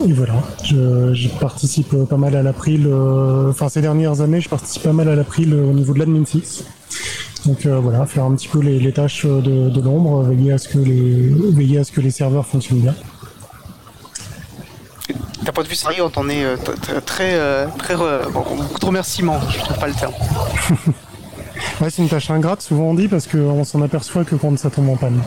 et 0.06 0.12
voilà, 0.12 0.34
je, 0.64 1.12
je 1.14 1.28
participe 1.28 1.94
pas 2.08 2.16
mal 2.16 2.36
à 2.36 2.42
l'April. 2.42 2.86
euh, 2.86 3.50
Enfin, 3.50 3.68
ces 3.68 3.80
dernières 3.80 4.20
années, 4.20 4.40
je 4.40 4.48
participe 4.48 4.82
pas 4.84 4.92
mal 4.92 5.08
à 5.08 5.16
l'April 5.16 5.52
au 5.54 5.72
niveau 5.72 5.92
de 5.94 5.98
l'admin 5.98 6.24
6. 6.24 6.64
Donc 7.46 7.66
euh, 7.66 7.78
voilà, 7.78 8.06
faire 8.06 8.24
un 8.24 8.34
petit 8.34 8.48
peu 8.48 8.60
les, 8.60 8.78
les 8.78 8.92
tâches 8.92 9.24
de, 9.26 9.68
de 9.70 9.80
l'ombre, 9.80 10.22
veiller 10.22 10.52
à 10.52 10.58
ce 10.58 10.68
que 10.68 10.78
les 10.78 11.28
veiller 11.52 11.78
à 11.78 11.84
ce 11.84 11.92
que 11.92 12.00
les 12.00 12.10
serveurs 12.10 12.46
fonctionnent 12.46 12.80
bien. 12.80 12.94
D'un 15.42 15.52
point 15.52 15.62
de 15.62 15.68
vue 15.68 15.74
sérieux, 15.76 16.02
on 16.02 16.10
t'en 16.10 16.28
est 16.28 16.44
euh, 16.44 16.56
t- 16.56 16.72
t- 16.72 17.00
très, 17.04 17.34
euh, 17.34 17.66
très, 17.78 17.94
bon, 17.96 18.42
beaucoup 18.56 18.80
de 18.80 18.86
remerciements, 18.86 19.38
je 19.50 19.58
trouve 19.58 19.78
pas 19.78 19.88
le 19.88 19.94
terme. 19.94 20.12
Ouais, 21.80 21.88
c'est 21.90 22.02
une 22.02 22.08
tâche 22.08 22.30
ingrate, 22.30 22.60
souvent 22.62 22.84
on 22.90 22.94
dit, 22.94 23.08
parce 23.08 23.26
qu'on 23.26 23.64
s'en 23.64 23.80
aperçoit 23.82 24.24
que 24.24 24.34
quand 24.34 24.58
ça 24.58 24.68
tombe 24.70 24.88
en 24.90 24.96
panne. 24.96 25.20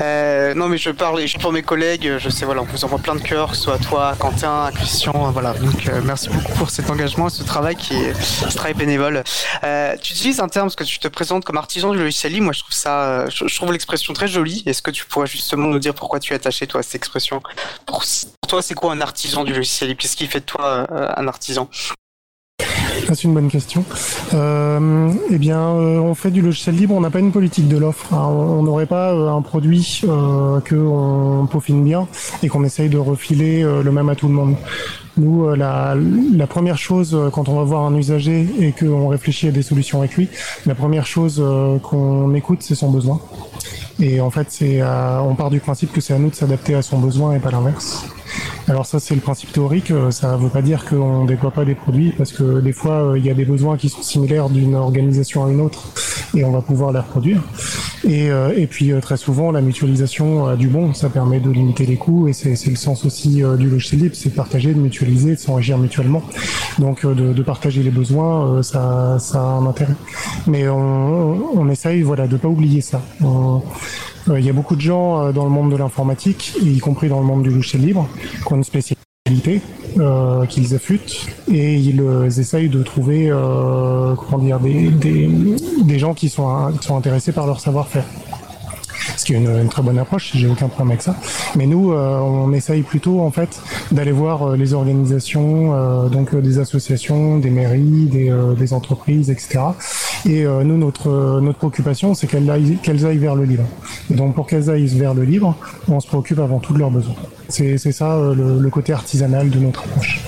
Euh, 0.00 0.54
non, 0.54 0.68
mais 0.68 0.78
je 0.78 0.90
parle 0.90 1.26
je 1.26 1.38
pour 1.38 1.52
mes 1.52 1.62
collègues. 1.62 2.16
Je 2.18 2.28
sais, 2.30 2.44
voilà, 2.44 2.62
on 2.62 2.64
vous 2.64 2.84
envoie 2.84 2.98
plein 2.98 3.14
de 3.14 3.20
cœurs, 3.20 3.54
soit 3.54 3.74
à 3.74 3.78
toi, 3.78 4.08
à 4.10 4.14
Quentin, 4.16 4.64
à 4.64 4.72
Christian. 4.72 5.12
euh, 5.14 5.30
Voilà. 5.30 5.52
Donc, 5.54 5.86
euh, 5.88 6.00
merci 6.04 6.28
beaucoup 6.30 6.52
pour 6.54 6.70
cet 6.70 6.90
engagement 6.90 7.28
ce 7.28 7.42
travail 7.42 7.76
qui 7.76 7.94
est 7.94 8.14
ce 8.22 8.54
travail 8.56 8.74
bénévole. 8.74 9.22
Euh, 9.64 9.96
tu 10.00 10.12
utilises 10.12 10.40
un 10.40 10.48
terme 10.48 10.66
parce 10.68 10.76
que 10.76 10.84
tu 10.84 10.98
te 10.98 11.08
présentes 11.08 11.44
comme 11.44 11.56
artisan 11.58 11.92
du 11.92 11.98
logiciel 11.98 12.32
libre. 12.32 12.44
Moi, 12.44 12.52
je 12.54 12.60
trouve 12.60 12.72
ça, 12.72 13.02
euh, 13.02 13.30
je, 13.30 13.46
je 13.46 13.54
trouve 13.56 13.72
l'expression 13.72 14.12
très 14.12 14.28
jolie. 14.28 14.62
Est-ce 14.66 14.82
que 14.82 14.90
tu 14.90 15.04
pourrais 15.04 15.26
justement 15.26 15.66
nous 15.68 15.78
dire 15.78 15.94
pourquoi 15.94 16.18
tu 16.20 16.32
es 16.32 16.36
attaché 16.36 16.66
toi 16.66 16.80
à 16.80 16.82
cette 16.82 16.94
expression? 16.96 17.42
Pour, 17.86 18.02
pour 18.40 18.48
toi, 18.48 18.62
c'est 18.62 18.74
quoi 18.74 18.92
un 18.92 19.00
artisan 19.00 19.44
du 19.44 19.52
logiciel 19.52 19.88
libre? 19.90 20.00
Qu'est-ce 20.00 20.16
qui 20.16 20.26
fait 20.26 20.40
de 20.40 20.44
toi 20.46 20.86
euh, 20.90 21.08
un 21.16 21.28
artisan? 21.28 21.68
C'est 23.12 23.24
une 23.24 23.34
bonne 23.34 23.48
question. 23.48 23.84
Euh, 24.34 25.10
eh 25.30 25.38
bien, 25.38 25.58
euh, 25.58 25.98
on 25.98 26.14
fait 26.14 26.30
du 26.30 26.42
logiciel 26.42 26.76
libre, 26.76 26.94
on 26.94 27.00
n'a 27.00 27.10
pas 27.10 27.18
une 27.18 27.32
politique 27.32 27.66
de 27.66 27.76
l'offre. 27.76 28.14
hein. 28.14 28.26
On 28.28 28.62
n'aurait 28.62 28.86
pas 28.86 29.12
euh, 29.12 29.28
un 29.28 29.42
produit 29.42 30.02
euh, 30.04 30.60
qu'on 30.60 31.46
peaufine 31.50 31.82
bien 31.82 32.06
et 32.42 32.48
qu'on 32.48 32.62
essaye 32.62 32.88
de 32.88 32.98
refiler 32.98 33.62
le 33.62 33.90
même 33.90 34.08
à 34.08 34.14
tout 34.14 34.28
le 34.28 34.34
monde. 34.34 34.54
Nous, 35.20 35.44
euh, 35.44 35.54
la, 35.54 36.46
première 36.46 36.78
chose 36.78 37.14
euh, 37.14 37.28
quand 37.28 37.50
on 37.50 37.56
va 37.56 37.64
voir 37.64 37.84
un 37.84 37.94
usager 37.94 38.46
et 38.58 38.72
qu'on 38.72 39.08
réfléchit 39.08 39.48
à 39.48 39.50
des 39.50 39.60
solutions 39.60 39.98
avec 39.98 40.16
lui, 40.16 40.30
la 40.64 40.74
première 40.74 41.06
chose 41.06 41.42
euh, 41.44 41.78
qu'on 41.78 42.34
écoute, 42.34 42.62
c'est 42.62 42.74
son 42.74 42.90
besoin. 42.90 43.20
Et 44.00 44.22
en 44.22 44.30
fait, 44.30 44.46
c'est, 44.48 44.82
on 44.82 45.34
part 45.34 45.50
du 45.50 45.60
principe 45.60 45.92
que 45.92 46.00
c'est 46.00 46.14
à 46.14 46.18
nous 46.18 46.30
de 46.30 46.34
s'adapter 46.34 46.74
à 46.74 46.80
son 46.80 46.98
besoin 46.98 47.34
et 47.34 47.38
pas 47.38 47.50
l'inverse. 47.50 48.06
Alors 48.66 48.86
ça, 48.86 48.98
c'est 48.98 49.14
le 49.14 49.20
principe 49.20 49.52
théorique. 49.52 49.92
Ça 50.08 50.36
ne 50.36 50.42
veut 50.42 50.48
pas 50.48 50.62
dire 50.62 50.86
qu'on 50.86 51.24
ne 51.24 51.28
déploie 51.28 51.50
pas 51.50 51.66
des 51.66 51.74
produits, 51.74 52.14
parce 52.16 52.32
que 52.32 52.60
des 52.60 52.72
fois, 52.72 53.12
il 53.16 53.26
y 53.26 53.28
a 53.28 53.34
des 53.34 53.44
besoins 53.44 53.76
qui 53.76 53.90
sont 53.90 54.00
similaires 54.00 54.48
d'une 54.48 54.74
organisation 54.74 55.44
à 55.44 55.50
une 55.50 55.60
autre, 55.60 55.92
et 56.34 56.44
on 56.44 56.50
va 56.50 56.62
pouvoir 56.62 56.92
les 56.92 57.00
reproduire. 57.00 57.42
Et, 58.08 58.66
puis 58.68 58.92
très 59.02 59.16
souvent, 59.16 59.50
la 59.50 59.60
mutualisation 59.60 60.48
euh, 60.48 60.56
du 60.56 60.68
bon, 60.68 60.94
ça 60.94 61.08
permet 61.08 61.40
de 61.40 61.50
limiter 61.50 61.84
les 61.84 61.96
coûts, 61.96 62.28
et 62.28 62.32
c'est 62.32 62.66
le 62.66 62.76
sens 62.76 63.04
aussi 63.04 63.42
du 63.58 63.68
logiciel 63.68 64.00
libre, 64.00 64.14
c'est 64.14 64.30
de 64.30 64.34
partager, 64.34 64.72
de 64.72 64.78
mutualiser, 64.78 65.09
de 65.10 65.36
s'enrichir 65.36 65.78
mutuellement. 65.78 66.22
Donc 66.78 67.04
euh, 67.04 67.14
de, 67.14 67.42
partager 67.42 67.82
les 67.82 67.90
besoins, 67.90 68.46
euh, 68.46 68.62
ça, 68.62 69.18
ça 69.18 69.38
a 69.38 69.42
un 69.42 69.66
intérêt. 69.66 69.94
Mais 70.46 70.68
on, 70.68 71.68
essaye, 71.68 72.02
voilà, 72.02 72.26
de 72.26 72.36
pas 72.36 72.48
oublier 72.48 72.80
ça. 72.80 73.02
Euh, 73.22 74.38
Il 74.38 74.44
y 74.44 74.50
a 74.50 74.52
beaucoup 74.52 74.76
de 74.76 74.80
gens 74.80 75.32
dans 75.32 75.44
le 75.44 75.50
monde 75.50 75.72
de 75.72 75.76
l'informatique, 75.76 76.54
y 76.62 76.78
compris 76.78 77.08
dans 77.08 77.20
le 77.20 77.26
monde 77.26 77.42
du 77.42 77.50
logiciel 77.50 77.82
libre, 77.82 78.08
qui 78.46 78.52
ont 78.52 78.56
une 78.56 78.64
spécialité 78.64 79.60
qu'ils 80.48 80.74
affûtent 80.74 81.26
et 81.50 81.76
ils 81.76 82.00
essayent 82.38 82.68
de 82.68 82.82
trouver 82.82 83.30
comment 83.30 84.38
dire, 84.38 84.58
des, 84.60 85.98
gens 85.98 86.14
qui 86.14 86.28
sont 86.28 86.72
intéressés 86.90 87.32
par 87.32 87.46
leur 87.46 87.60
savoir-faire. 87.60 88.04
Ce 89.20 89.26
qui 89.26 89.34
est 89.34 89.36
une, 89.36 89.68
très 89.68 89.82
bonne 89.82 89.98
approche, 89.98 90.30
j'ai 90.34 90.46
aucun 90.46 90.68
problème 90.68 90.92
avec 90.92 91.02
ça. 91.02 91.14
Mais 91.54 91.66
nous, 91.66 91.92
euh, 91.92 92.18
on 92.20 92.54
essaye 92.54 92.80
plutôt 92.80 93.20
en 93.20 93.30
fait 93.30 93.60
d'aller 93.92 94.12
voir 94.12 94.42
euh, 94.42 94.56
les 94.56 94.72
organisations, 94.72 95.74
euh, 95.74 96.08
donc 96.08 96.34
des 96.34 96.58
associations, 96.58 97.36
des 97.36 97.50
mairies, 97.50 98.06
des, 98.06 98.72
entreprises, 98.72 99.28
etc. 99.28 99.60
Et 100.24 100.44
nous, 100.44 100.78
notre 100.78 101.40
notre 101.40 101.58
préoccupation, 101.58 102.14
c'est 102.14 102.26
qu'elles 102.28 102.48
aillent, 102.48 103.18
vers 103.18 103.34
le 103.34 103.44
libre. 103.44 103.64
Et 104.10 104.14
donc 104.14 104.34
pour 104.34 104.46
qu'elles 104.46 104.70
aillent 104.70 104.86
vers 104.86 105.12
le 105.12 105.24
libre, 105.24 105.54
on 105.86 106.00
se 106.00 106.06
préoccupe 106.06 106.38
avant 106.38 106.58
tout 106.58 106.72
de 106.72 106.78
leurs 106.78 106.90
besoins. 106.90 107.16
C'est 107.50 107.76
ça 107.76 108.18
le 108.34 108.70
côté 108.70 108.94
artisanal 108.94 109.50
de 109.50 109.58
notre 109.58 109.84
approche. 109.84 110.22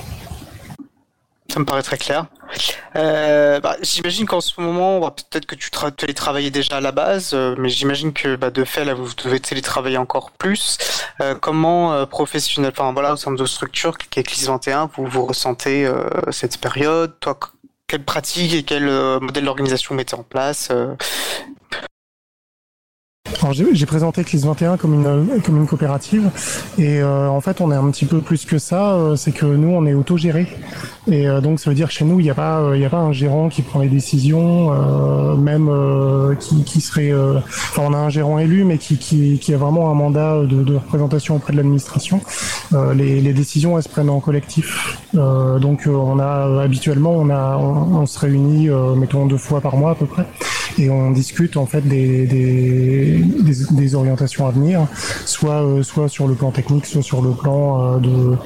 Ça 1.52 1.60
me 1.60 1.66
paraît 1.66 1.82
très 1.82 1.98
clair. 1.98 2.24
Euh, 2.96 3.60
bah, 3.60 3.76
j'imagine 3.82 4.24
qu'en 4.26 4.40
ce 4.40 4.58
moment, 4.58 5.00
bah, 5.00 5.14
peut-être 5.14 5.44
que 5.44 5.54
tu 5.54 5.68
tra- 5.68 5.90
télétravaillais 5.92 6.50
déjà 6.50 6.76
à 6.76 6.80
la 6.80 6.92
base, 6.92 7.32
euh, 7.34 7.54
mais 7.58 7.68
j'imagine 7.68 8.14
que 8.14 8.36
bah, 8.36 8.50
de 8.50 8.64
fait, 8.64 8.86
là, 8.86 8.94
vous 8.94 9.12
devez 9.22 9.38
télétravailler 9.38 9.98
encore 9.98 10.30
plus. 10.30 10.78
Euh, 11.20 11.34
comment 11.34 12.06
professionnel, 12.06 12.72
enfin 12.74 12.92
voilà, 12.94 13.12
au 13.12 13.16
sein 13.16 13.32
de 13.32 13.36
vos 13.38 13.46
structures, 13.46 13.98
qu'est 13.98 14.22
21, 14.46 14.88
vous, 14.96 15.04
vous 15.06 15.26
ressentez 15.26 15.86
cette 16.30 16.58
période? 16.58 17.12
Toi, 17.20 17.34
qu- 17.34 17.48
quelles 17.86 18.04
pratiques 18.04 18.54
et 18.54 18.62
quel 18.62 18.86
modèle 19.20 19.44
d'organisation 19.44 19.94
mettez 19.94 20.14
en 20.14 20.22
place 20.22 20.70
Alors 23.42 23.54
j'ai 23.54 23.86
présenté 23.86 24.22
CLIS 24.22 24.42
21 24.44 24.76
comme 24.76 25.56
une 25.56 25.66
coopérative 25.66 26.30
et 26.78 27.00
euh, 27.00 27.26
en 27.26 27.40
fait 27.40 27.60
on 27.60 27.72
est 27.72 27.74
un 27.74 27.90
petit 27.90 28.04
peu 28.04 28.20
plus 28.20 28.44
que 28.44 28.56
ça. 28.56 28.92
euh, 28.92 29.16
c'est 29.16 29.32
que 29.32 29.46
nous 29.46 29.68
on 29.68 29.84
est 29.84 29.94
autogéré 29.94 30.46
et 31.10 31.28
euh, 31.28 31.40
donc 31.40 31.58
ça 31.58 31.68
veut 31.68 31.74
dire 31.74 31.88
que 31.88 31.92
chez 31.92 32.04
nous 32.04 32.20
il 32.20 32.22
n'y 32.22 32.30
a 32.30 32.34
pas 32.34 32.58
un 32.60 33.12
gérant 33.12 33.48
qui 33.48 33.62
prend 33.62 33.80
les 33.80 33.88
décisions, 33.88 34.70
même 35.36 35.68
qui 36.38 36.80
serait. 36.80 37.12
Enfin 37.12 37.82
on 37.84 37.92
a 37.94 37.98
un 37.98 38.10
gérant 38.10 38.38
élu 38.38 38.62
mais 38.62 38.78
qui 38.78 39.52
a 39.52 39.56
vraiment 39.56 39.90
un 39.90 39.94
mandat 39.94 40.42
de, 40.44 40.76
représentation 40.76 41.36
auprès 41.36 41.52
de 41.52 41.56
l'administration. 41.56 42.20
Les 42.94 43.32
décisions 43.32 43.76
elles 43.76 43.82
se 43.82 43.88
prennent 43.88 44.10
en 44.10 44.20
collectif. 44.20 44.98
Donc 45.14 45.88
on 45.88 46.20
a 46.20 46.62
habituellement 46.62 47.12
on 47.12 48.06
se 48.06 48.18
réunit 48.20 48.68
mettons 48.96 49.26
deux 49.26 49.36
fois 49.36 49.60
par 49.60 49.76
mois 49.76 49.90
à 49.90 49.94
peu 49.96 50.06
près 50.06 50.26
et 50.78 50.90
on 50.90 51.10
discute 51.10 51.56
en 51.56 51.66
fait 51.66 51.82
des, 51.82 53.24
des, 53.40 53.54
des 53.70 53.94
orientations 53.94 54.46
à 54.46 54.50
venir, 54.50 54.86
soit 55.24 55.62
euh, 55.62 55.82
soit 55.82 56.08
sur 56.08 56.26
le 56.28 56.34
plan 56.34 56.50
technique, 56.50 56.86
soit 56.86 57.02
sur 57.02 57.22
le 57.22 57.30
plan 57.30 57.96
euh, 57.96 57.98
de 57.98 58.36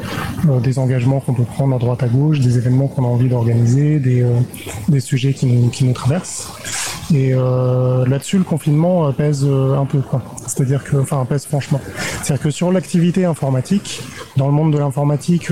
euh, 0.51 0.61
des 0.61 0.79
engagements 0.79 1.21
qu'on 1.21 1.35
peut 1.35 1.45
prendre 1.45 1.75
à 1.77 1.79
droite 1.79 2.03
à 2.03 2.09
gauche, 2.09 2.41
des 2.41 2.59
événements 2.59 2.89
qu'on 2.89 3.05
a 3.05 3.09
envie 3.09 3.29
d'organiser, 3.29 3.99
des 3.99 4.23
euh, 4.23 4.41
des 4.89 5.01
sujets 5.01 5.33
qui 5.33 5.47
nous 5.47 5.69
qui 5.69 5.85
nous 5.85 5.93
traversent. 5.93 6.49
Et 7.15 7.33
euh, 7.33 8.05
là-dessus, 8.07 8.37
le 8.37 8.43
confinement 8.43 9.13
pèse 9.13 9.45
un 9.45 9.85
peu, 9.85 10.01
quoi. 10.01 10.23
C'est-à-dire 10.49 10.83
que, 10.83 10.97
enfin, 10.97 11.25
pèse 11.25 11.47
franchement. 11.47 11.81
C'est-à-dire 12.23 12.43
que 12.43 12.51
sur 12.51 12.73
l'activité 12.73 13.25
informatique, 13.25 14.03
dans 14.37 14.49
le 14.49 14.53
monde 14.53 14.73
de 14.73 14.79
l'informatique, 14.79 15.49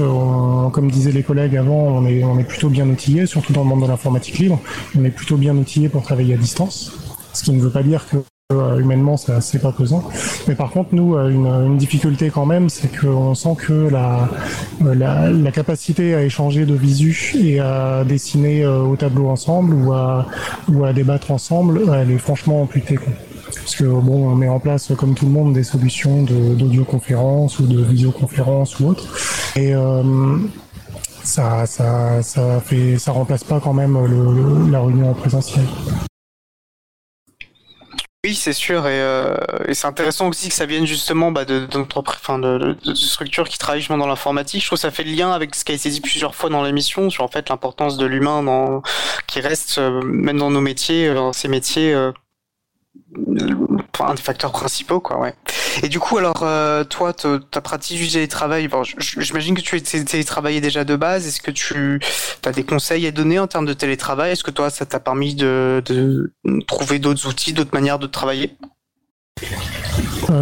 comme 0.72 0.90
disaient 0.90 1.12
les 1.12 1.22
collègues 1.22 1.56
avant, 1.56 1.76
on 1.76 2.06
est, 2.06 2.24
on 2.24 2.40
est 2.40 2.44
plutôt 2.44 2.70
bien 2.70 2.88
outillé, 2.88 3.26
surtout 3.26 3.52
dans 3.52 3.62
le 3.62 3.68
monde 3.68 3.82
de 3.82 3.86
l'informatique 3.86 4.38
libre. 4.38 4.58
On 4.98 5.04
est 5.04 5.10
plutôt 5.10 5.36
bien 5.36 5.56
outillé 5.56 5.88
pour 5.88 6.02
travailler 6.02 6.34
à 6.34 6.38
distance. 6.38 6.92
Ce 7.32 7.44
qui 7.44 7.52
ne 7.52 7.60
veut 7.60 7.70
pas 7.70 7.84
dire 7.84 8.08
que 8.08 8.16
humainement, 8.52 9.16
ça 9.16 9.40
c'est 9.40 9.58
pas 9.58 9.72
pesant. 9.72 10.04
Mais 10.46 10.54
par 10.54 10.70
contre, 10.70 10.94
nous, 10.94 11.16
euh, 11.16 11.30
une, 11.30 11.78
difficulté 11.78 12.30
quand 12.30 12.44
même, 12.44 12.68
c'est 12.68 12.88
qu'on 12.88 13.34
sent 13.34 13.56
que 13.58 13.88
la, 13.88 14.28
euh, 14.84 14.94
la, 14.94 15.50
capacité 15.50 16.14
à 16.14 16.22
échanger 16.22 16.66
de 16.66 16.74
visu 16.74 17.36
et 17.42 17.60
à 17.60 18.04
dessiner 18.04 18.62
euh, 18.62 18.82
au 18.82 18.96
tableau 18.96 19.28
ensemble 19.28 19.74
ou 19.74 19.92
à, 19.92 20.92
débattre 20.92 21.30
ensemble, 21.30 21.80
elle 21.94 22.10
est 22.10 22.18
franchement 22.18 22.62
amputée. 22.62 22.98
Parce 23.46 23.76
que 23.76 23.84
bon, 23.84 24.28
on 24.28 24.34
met 24.34 24.48
en 24.48 24.60
place, 24.60 24.92
comme 24.96 25.14
tout 25.14 25.24
le 25.24 25.32
monde, 25.32 25.54
des 25.54 25.64
solutions 25.64 26.22
de- 26.22 26.54
d'audioconférence 26.54 27.58
ou 27.60 27.66
de 27.66 27.82
visioconférence 27.82 28.78
ou 28.78 28.88
autre. 28.88 29.04
Et 29.56 29.74
euh, 29.74 30.36
ça, 31.22 31.64
ça, 31.66 32.20
remplace 33.06 33.44
pas 33.44 33.60
quand 33.60 33.72
même 33.72 33.96
la 34.70 34.80
réunion 34.82 35.10
en 35.10 35.14
présentiel. 35.14 35.64
Oui, 38.24 38.34
c'est 38.34 38.54
sûr, 38.54 38.86
et, 38.86 39.00
euh, 39.02 39.36
et 39.68 39.74
c'est 39.74 39.86
intéressant 39.86 40.28
aussi 40.28 40.48
que 40.48 40.54
ça 40.54 40.64
vienne 40.64 40.86
justement 40.86 41.30
bah, 41.30 41.44
de, 41.44 41.66
de, 41.66 41.66
de- 41.66 42.72
de 42.90 42.94
structures 42.94 43.46
qui 43.46 43.58
travaillent 43.58 43.80
justement 43.82 43.98
dans 43.98 44.06
l'informatique. 44.06 44.62
Je 44.62 44.66
trouve 44.66 44.78
que 44.78 44.80
ça 44.80 44.90
fait 44.90 45.04
le 45.04 45.12
lien 45.12 45.30
avec 45.30 45.54
ce 45.54 45.62
qui 45.62 45.72
a 45.72 45.74
été 45.74 45.90
dit 45.90 46.00
plusieurs 46.00 46.34
fois 46.34 46.48
dans 46.48 46.62
l'émission 46.62 47.10
sur 47.10 47.22
en 47.22 47.28
fait 47.28 47.50
l'importance 47.50 47.98
de 47.98 48.06
l'humain 48.06 48.42
dans 48.42 48.80
qui 49.26 49.40
reste 49.40 49.76
euh, 49.76 50.00
même 50.02 50.38
dans 50.38 50.50
nos 50.50 50.62
métiers, 50.62 51.08
euh, 51.08 51.14
dans 51.14 51.34
ces 51.34 51.48
métiers, 51.48 51.92
euh, 51.92 52.12
un 54.00 54.14
des 54.14 54.22
facteurs 54.22 54.52
principaux, 54.52 55.00
quoi. 55.00 55.18
Ouais. 55.18 55.34
Et 55.82 55.88
du 55.88 55.98
coup, 55.98 56.18
alors 56.18 56.42
euh, 56.42 56.84
toi, 56.84 57.12
ta 57.12 57.60
pratique 57.60 57.98
du 57.98 58.08
télétravail, 58.08 58.68
bon, 58.68 58.82
j'imagine 58.84 59.54
que 59.54 59.60
tu 59.60 59.76
es 59.76 59.80
té- 59.80 60.04
télétravaillé 60.04 60.60
déjà 60.60 60.84
de 60.84 60.94
base. 60.96 61.26
Est-ce 61.26 61.40
que 61.40 61.50
tu 61.50 62.00
as 62.44 62.52
des 62.52 62.64
conseils 62.64 63.06
à 63.06 63.10
donner 63.10 63.38
en 63.38 63.46
termes 63.46 63.66
de 63.66 63.72
télétravail? 63.72 64.32
Est-ce 64.32 64.44
que 64.44 64.50
toi, 64.50 64.70
ça 64.70 64.84
t'a 64.84 65.00
permis 65.00 65.34
de, 65.34 65.82
de 65.86 66.32
trouver 66.66 66.98
d'autres 66.98 67.26
outils, 67.26 67.52
d'autres 67.52 67.74
manières 67.74 67.98
de 67.98 68.06
travailler? 68.06 68.56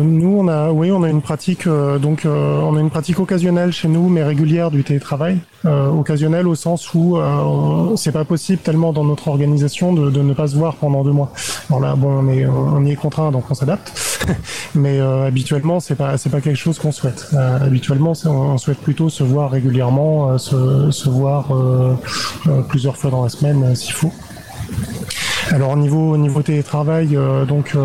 Nous, 0.03 0.39
on 0.39 0.49
a, 0.49 0.71
oui, 0.71 0.91
on 0.91 1.03
a 1.03 1.09
une 1.09 1.23
pratique, 1.23 1.67
euh, 1.67 1.99
donc, 1.99 2.25
euh, 2.25 2.61
on 2.61 2.77
a 2.77 2.81
une 2.81 2.91
pratique 2.91 3.19
occasionnelle 3.19 3.73
chez 3.73 3.89
nous, 3.89 4.09
mais 4.09 4.23
régulière 4.23 4.71
du 4.71 4.85
télétravail. 4.85 5.39
Euh, 5.65 5.91
occasionnelle 5.91 6.49
au 6.49 6.57
sens 6.57 6.93
où 6.93 7.19
euh, 7.19 7.95
c'est 7.95 8.11
pas 8.11 8.25
possible 8.25 8.61
tellement 8.61 8.93
dans 8.93 9.05
notre 9.05 9.29
organisation 9.29 9.93
de, 9.93 10.11
ne 10.11 10.35
pas 10.35 10.49
se 10.49 10.57
voir 10.57 10.75
pendant 10.75 11.05
deux 11.05 11.13
mois. 11.13 11.33
Alors 11.71 11.81
là, 11.81 11.95
bon, 11.95 12.27
on 12.27 12.85
y 12.85 12.91
est 12.91 12.97
contraint, 12.97 13.31
donc 13.31 13.45
on 13.49 13.55
s'adapte. 13.55 13.93
mais 14.75 14.99
euh, 14.99 15.25
habituellement, 15.25 15.79
c'est 15.79 15.95
pas, 15.95 16.17
pas 16.19 16.41
quelque 16.41 16.57
chose 16.57 16.81
qu'on 16.81 16.91
souhaite. 16.91 17.29
habituellement, 17.61 18.15
on 18.25 18.59
souhaite 18.59 18.79
plutôt 18.79 19.09
se 19.09 19.23
voir 19.23 19.53
régulièrement, 19.53 20.37
se, 20.37 21.09
voir 21.09 21.49
plusieurs 22.69 22.97
fois 22.97 23.11
dans 23.13 23.23
la 23.23 23.29
semaine 23.29 23.77
s'il 23.77 23.93
faut. 23.93 24.13
Alors 25.51 25.71
au 25.71 25.77
niveau, 25.77 26.13
au 26.13 26.17
niveau 26.17 26.43
télétravail, 26.43 27.17
donc 27.47 27.77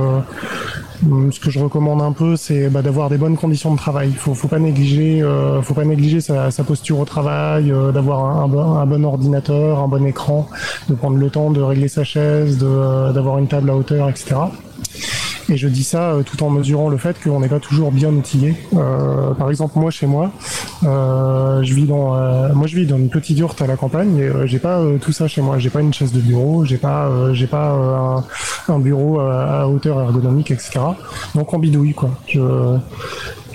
ce 1.31 1.39
que 1.39 1.49
je 1.49 1.59
recommande 1.59 2.01
un 2.01 2.11
peu, 2.11 2.35
c'est 2.35 2.69
bah, 2.69 2.81
d'avoir 2.81 3.09
des 3.09 3.17
bonnes 3.17 3.37
conditions 3.37 3.71
de 3.73 3.77
travail. 3.77 4.11
Faut, 4.11 4.33
faut 4.33 4.47
pas 4.47 4.59
négliger, 4.59 5.21
euh, 5.21 5.61
faut 5.61 5.73
pas 5.73 5.85
négliger 5.85 6.21
sa, 6.21 6.51
sa 6.51 6.63
posture 6.63 6.99
au 6.99 7.05
travail, 7.05 7.71
euh, 7.71 7.91
d'avoir 7.91 8.25
un, 8.25 8.51
un, 8.51 8.77
un, 8.81 8.85
bon 8.85 9.03
ordinateur, 9.05 9.79
un 9.79 9.87
bon 9.87 10.05
écran, 10.05 10.47
de 10.89 10.95
prendre 10.95 11.17
le 11.17 11.29
temps 11.29 11.51
de 11.51 11.61
régler 11.61 11.87
sa 11.87 12.03
chaise, 12.03 12.59
euh, 12.61 13.11
d'avoir 13.13 13.37
une 13.37 13.47
table 13.47 13.69
à 13.69 13.75
hauteur, 13.75 14.09
etc. 14.09 14.35
Et 15.49 15.55
je 15.55 15.67
dis 15.67 15.83
ça 15.83 16.11
euh, 16.11 16.23
tout 16.23 16.43
en 16.43 16.49
mesurant 16.49 16.89
le 16.89 16.97
fait 16.97 17.15
qu'on 17.23 17.39
n'est 17.39 17.47
pas 17.47 17.59
toujours 17.59 17.91
bien 17.91 18.09
outillé. 18.09 18.55
Euh, 18.75 19.33
par 19.33 19.49
exemple, 19.49 19.79
moi 19.79 19.91
chez 19.91 20.05
moi, 20.05 20.31
euh, 20.83 21.63
je 21.63 21.73
vis 21.73 21.85
dans, 21.85 22.15
moi 22.53 22.67
je 22.67 22.75
vis 22.75 22.85
dans 22.85 22.97
une 22.97 23.09
petite 23.09 23.37
yourte 23.37 23.61
à 23.61 23.67
la 23.67 23.77
campagne 23.77 24.17
et 24.17 24.29
j'ai 24.45 24.59
pas 24.59 24.81
tout 25.01 25.11
ça 25.11 25.27
chez 25.27 25.41
moi. 25.41 25.57
J'ai 25.57 25.69
pas 25.69 25.81
une 25.81 25.93
chaise 25.93 26.11
de 26.11 26.19
bureau, 26.19 26.65
j'ai 26.65 26.77
pas, 26.77 27.33
j'ai 27.33 27.47
pas 27.47 28.23
un, 28.67 28.79
bureau 28.79 29.19
à, 29.19 29.67
hauteur 29.67 30.01
ergonomique, 30.01 30.51
etc. 30.51 30.79
Donc 31.35 31.53
on 31.53 31.59
bidouille 31.59 31.93
quoi. 31.93 32.09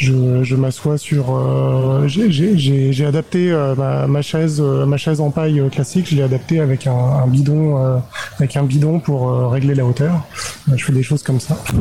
Je, 0.03 0.55
m'assois 0.57 0.99
sur. 0.99 1.35
Euh, 1.35 2.07
j'ai 2.09 3.07
adapté 3.07 3.51
euh, 3.51 3.75
ma, 4.07 4.23
chaise, 4.23 4.61
euh, 4.61 4.85
ma 4.87 4.97
chaise 4.97 5.21
en 5.21 5.31
paille 5.31 5.63
classique. 5.71 6.09
Je 6.09 6.17
l'ai 6.17 6.23
adapté 6.23 6.61
avec 6.61 6.87
un, 6.87 7.27
bidon, 7.27 8.03
avec 8.39 8.57
un 8.57 8.65
bidon 8.65 9.01
pour 9.01 9.51
régler 9.51 9.75
la 9.75 9.85
hauteur. 9.85 10.27
Je 10.75 10.85
fais 10.85 10.93
des 10.93 11.03
choses 11.03 11.23
comme 11.23 11.41
ça. 11.41 11.57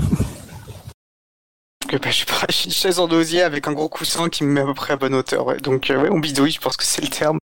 bah, 1.92 2.10
je 2.10 2.26
pas, 2.26 2.46
une 2.66 2.72
chaise 2.72 3.00
en 3.00 3.10
osier 3.10 3.42
avec 3.42 3.68
un 3.68 3.74
gros 3.74 3.90
coussin 3.90 4.30
qui 4.30 4.44
me 4.44 4.52
met 4.52 4.62
à 4.62 4.66
peu 4.66 4.74
près 4.74 4.94
à 4.94 4.98
bonne 4.98 5.16
hauteur. 5.16 5.46
Ouais. 5.46 5.58
Donc 5.58 5.88
ouais, 5.90 6.10
on 6.12 6.20
bidouille, 6.20 6.52
je 6.52 6.62
pense 6.62 6.78
que 6.78 6.86
c'est 6.86 7.02
le 7.02 7.10
terme. 7.10 7.40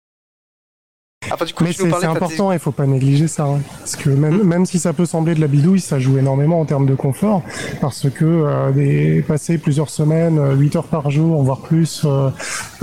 Enfin, 1.32 1.46
coup, 1.54 1.64
mais 1.64 1.74
c'est 1.74 2.06
important, 2.06 2.52
il 2.52 2.60
faut 2.60 2.72
pas 2.72 2.86
négliger 2.86 3.28
ça. 3.28 3.46
Hein. 3.46 3.60
Parce 3.80 3.96
que 3.96 4.10
même, 4.10 4.44
même 4.44 4.66
si 4.66 4.80
ça 4.80 4.94
peut 4.94 5.06
sembler 5.06 5.36
de 5.36 5.42
la 5.42 5.48
bidouille, 5.48 5.80
ça 5.80 6.00
joue 6.00 6.18
énormément 6.18 6.60
en 6.60 6.66
termes 6.66 6.86
de 6.86 6.96
confort. 6.96 7.44
Parce 7.82 8.10
que 8.10 8.26
euh, 8.26 8.72
des, 8.72 9.22
passer 9.22 9.58
plusieurs 9.58 9.90
semaines, 9.90 10.40
8 10.58 10.76
heures 10.78 10.88
par 10.88 11.12
jour, 11.12 11.44
voire 11.44 11.60
plus, 11.60 12.04
euh, 12.06 12.30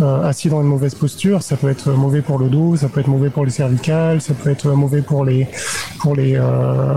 euh, 0.01 0.29
assis 0.29 0.49
dans 0.49 0.61
une 0.61 0.67
mauvaise 0.67 0.95
posture, 0.97 1.43
ça 1.43 1.57
peut 1.57 1.69
être 1.69 1.91
mauvais 1.91 2.21
pour 2.21 2.39
le 2.39 2.49
dos, 2.49 2.75
ça 2.77 2.89
peut 2.89 2.99
être 2.99 3.09
mauvais 3.09 3.31
pour 3.31 3.45
les 3.45 3.53
cervicales, 3.53 4.21
ça 4.21 4.35
peut 4.35 4.51
être 4.51 4.69
mauvais 4.71 5.03
pour 5.03 5.25
les, 5.25 5.47
pour 6.01 6.17
les, 6.17 6.35
euh, 6.37 6.95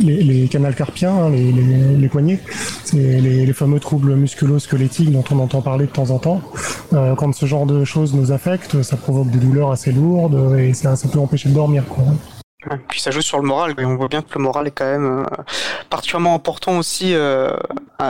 les, 0.00 0.20
les, 0.22 0.48
canals 0.48 0.74
carpiens, 0.74 1.14
hein, 1.14 1.30
les, 1.30 1.52
les, 1.52 1.96
les, 1.96 2.08
poignets. 2.08 2.40
C'est 2.84 2.96
les, 2.96 3.46
les, 3.46 3.52
fameux 3.52 3.78
troubles 3.78 4.16
musculo-squelettiques 4.16 5.12
dont 5.12 5.22
on 5.30 5.38
entend 5.38 5.62
parler 5.62 5.86
de 5.86 5.92
temps 5.92 6.10
en 6.10 6.18
temps. 6.18 6.42
Euh, 6.92 7.14
quand 7.14 7.32
ce 7.32 7.46
genre 7.46 7.66
de 7.66 7.84
choses 7.84 8.14
nous 8.14 8.32
affectent, 8.32 8.82
ça 8.82 8.96
provoque 8.96 9.30
des 9.30 9.38
douleurs 9.38 9.70
assez 9.70 9.92
lourdes 9.92 10.58
et 10.58 10.73
ça, 10.74 10.94
peut 11.10 11.18
empêcher 11.18 11.48
de 11.48 11.54
dormir. 11.54 11.84
Quoi. 11.88 12.04
Puis 12.88 13.00
ça 13.00 13.10
joue 13.10 13.20
sur 13.20 13.38
le 13.38 13.46
moral, 13.46 13.74
et 13.78 13.84
on 13.84 13.96
voit 13.96 14.08
bien 14.08 14.22
que 14.22 14.34
le 14.34 14.40
moral 14.40 14.66
est 14.66 14.70
quand 14.70 14.86
même 14.86 15.24
euh, 15.24 15.42
particulièrement 15.90 16.34
important 16.34 16.78
aussi 16.78 17.14
euh, 17.14 17.54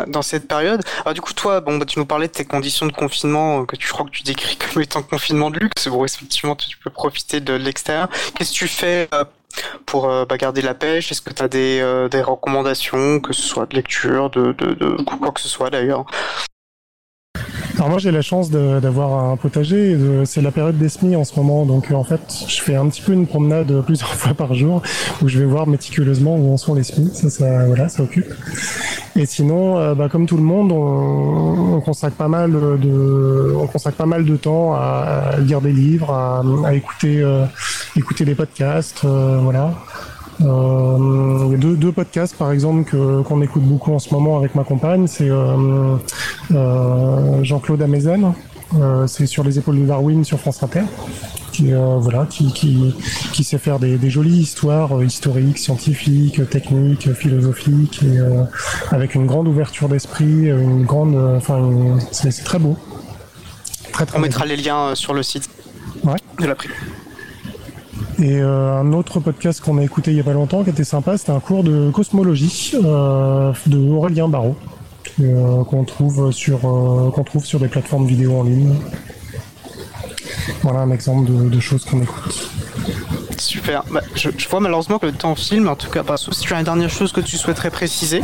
dans 0.08 0.22
cette 0.22 0.46
période. 0.46 0.82
Du 1.12 1.20
coup, 1.20 1.32
toi, 1.32 1.60
bon, 1.60 1.78
bah, 1.78 1.84
tu 1.86 1.98
nous 1.98 2.06
parlais 2.06 2.28
de 2.28 2.32
tes 2.32 2.44
conditions 2.44 2.86
de 2.86 2.92
confinement 2.92 3.62
euh, 3.62 3.64
que 3.64 3.76
tu 3.76 3.88
crois 3.88 4.06
que 4.06 4.10
tu 4.10 4.22
décris 4.22 4.56
comme 4.56 4.82
étant 4.82 5.02
confinement 5.02 5.50
de 5.50 5.58
luxe. 5.58 5.88
Bon, 5.88 6.04
effectivement, 6.04 6.56
tu 6.56 6.76
peux 6.78 6.90
profiter 6.90 7.40
de 7.40 7.54
l'extérieur. 7.54 8.08
Qu'est-ce 8.36 8.52
que 8.52 8.56
tu 8.56 8.68
fais 8.68 9.08
pour 9.86 10.08
bah, 10.26 10.36
garder 10.36 10.62
la 10.62 10.74
pêche? 10.74 11.10
Est-ce 11.10 11.22
que 11.22 11.32
tu 11.32 11.42
as 11.42 11.48
des, 11.48 12.22
recommandations, 12.22 13.20
que 13.20 13.32
ce 13.32 13.42
soit 13.42 13.66
de 13.66 13.74
lecture, 13.74 14.30
de 14.30 15.02
quoi 15.18 15.32
que 15.32 15.40
ce 15.40 15.48
soit 15.48 15.70
d'ailleurs? 15.70 16.06
Alors 17.84 17.90
moi 17.90 17.98
j'ai 17.98 18.12
la 18.12 18.22
chance 18.22 18.50
d'avoir 18.50 19.30
un 19.30 19.36
potager, 19.36 19.94
c'est 20.24 20.40
la 20.40 20.50
période 20.50 20.78
des 20.78 20.88
semis 20.88 21.16
en 21.16 21.24
ce 21.24 21.38
moment, 21.38 21.66
donc 21.66 21.90
en 21.90 22.02
fait 22.02 22.20
je 22.48 22.62
fais 22.62 22.76
un 22.76 22.88
petit 22.88 23.02
peu 23.02 23.12
une 23.12 23.26
promenade 23.26 23.82
plusieurs 23.86 24.14
fois 24.14 24.32
par 24.32 24.54
jour 24.54 24.80
où 25.20 25.28
je 25.28 25.38
vais 25.38 25.44
voir 25.44 25.66
méticuleusement 25.66 26.34
où 26.34 26.50
en 26.50 26.56
sont 26.56 26.74
les 26.74 26.82
semis, 26.82 27.10
ça, 27.12 27.28
ça 27.28 27.66
voilà, 27.66 27.90
ça 27.90 28.02
occupe. 28.02 28.32
Et 29.16 29.26
sinon, 29.26 29.76
euh, 29.76 29.94
bah, 29.94 30.08
comme 30.08 30.24
tout 30.24 30.38
le 30.38 30.42
monde, 30.42 30.72
on, 30.72 31.74
on, 31.76 31.80
consacre 31.82 32.16
pas 32.16 32.26
mal 32.26 32.52
de, 32.52 33.54
on 33.54 33.66
consacre 33.66 33.98
pas 33.98 34.06
mal 34.06 34.24
de 34.24 34.36
temps 34.36 34.72
à, 34.74 35.36
lire 35.40 35.60
des 35.60 35.72
livres, 35.72 36.10
à, 36.10 36.74
écouter, 36.74 37.20
euh, 37.20 37.44
écouter 37.96 38.24
des 38.24 38.34
podcasts, 38.34 39.02
euh, 39.04 39.40
voilà. 39.42 39.74
Euh, 40.40 41.44
il 41.46 41.52
y 41.52 41.54
a 41.54 41.58
deux, 41.58 41.76
deux, 41.76 41.92
podcasts 41.92 42.36
par 42.36 42.50
exemple 42.50 42.84
que 42.90 43.22
qu'on 43.22 43.40
écoute 43.42 43.62
beaucoup 43.62 43.92
en 43.92 43.98
ce 43.98 44.12
moment 44.12 44.36
avec 44.36 44.54
ma 44.54 44.64
compagne, 44.64 45.06
c'est 45.06 45.30
euh, 45.30 45.96
euh, 46.52 47.44
Jean-Claude 47.44 47.80
Amezen, 47.82 48.32
c'est 49.06 49.26
sur 49.26 49.44
les 49.44 49.58
épaules 49.58 49.80
de 49.80 49.86
Darwin 49.86 50.24
sur 50.24 50.40
France 50.40 50.62
Inter. 50.62 50.82
Qui, 51.52 51.70
voilà, 51.72 52.26
qui, 52.28 52.52
qui, 52.52 52.92
qui, 53.32 53.44
sait 53.44 53.58
faire 53.58 53.78
des, 53.78 53.96
des 53.96 54.10
jolies 54.10 54.38
histoires 54.38 55.00
historiques, 55.04 55.58
scientifiques, 55.58 56.50
techniques, 56.50 57.12
philosophiques, 57.12 58.02
et 58.02 58.18
avec 58.90 59.14
une 59.14 59.26
grande 59.26 59.46
ouverture 59.46 59.88
d'esprit, 59.88 60.48
une 60.48 60.82
grande, 60.82 61.14
enfin, 61.14 61.96
c'est 62.10 62.42
très 62.42 62.58
beau. 62.58 62.76
Très, 63.92 64.04
très 64.04 64.18
On 64.18 64.20
mettra 64.20 64.44
les 64.46 64.56
liens 64.56 64.96
sur 64.96 65.14
le 65.14 65.22
site 65.22 65.48
ouais. 66.02 66.16
de 66.40 66.46
la 66.46 66.56
prix. 66.56 66.70
Et 68.22 68.40
euh, 68.40 68.78
un 68.80 68.92
autre 68.92 69.20
podcast 69.20 69.60
qu'on 69.60 69.78
a 69.78 69.82
écouté 69.82 70.12
il 70.12 70.16
y 70.16 70.20
a 70.20 70.24
pas 70.24 70.32
longtemps 70.32 70.62
qui 70.62 70.70
était 70.70 70.84
sympa, 70.84 71.18
c'était 71.18 71.32
un 71.32 71.40
cours 71.40 71.64
de 71.64 71.90
cosmologie 71.90 72.72
euh, 72.74 73.52
de 73.66 73.78
Aurélien 73.90 74.28
Barraud 74.28 74.56
euh, 75.20 75.64
qu'on 75.64 75.84
trouve 75.84 76.30
sur 76.32 76.60
qu'on 76.60 77.24
trouve 77.24 77.44
sur 77.44 77.60
des 77.60 77.68
plateformes 77.68 78.06
vidéo 78.06 78.38
en 78.38 78.44
ligne. 78.44 78.74
Voilà 80.62 80.80
un 80.80 80.90
exemple 80.90 81.30
de, 81.30 81.48
de 81.48 81.60
choses 81.60 81.84
qu'on 81.84 82.02
écoute. 82.02 82.50
Super. 83.38 83.84
Bah, 83.90 84.00
je, 84.14 84.30
je, 84.36 84.48
vois 84.48 84.60
malheureusement 84.60 84.98
que 84.98 85.06
le 85.06 85.12
temps 85.12 85.34
filme. 85.34 85.68
En 85.68 85.76
tout 85.76 85.90
cas, 85.90 86.02
bah, 86.02 86.16
sauf 86.16 86.34
si 86.34 86.42
tu 86.42 86.54
as 86.54 86.58
une 86.58 86.64
dernière 86.64 86.90
chose 86.90 87.12
que 87.12 87.20
tu 87.20 87.36
souhaiterais 87.36 87.70
préciser. 87.70 88.22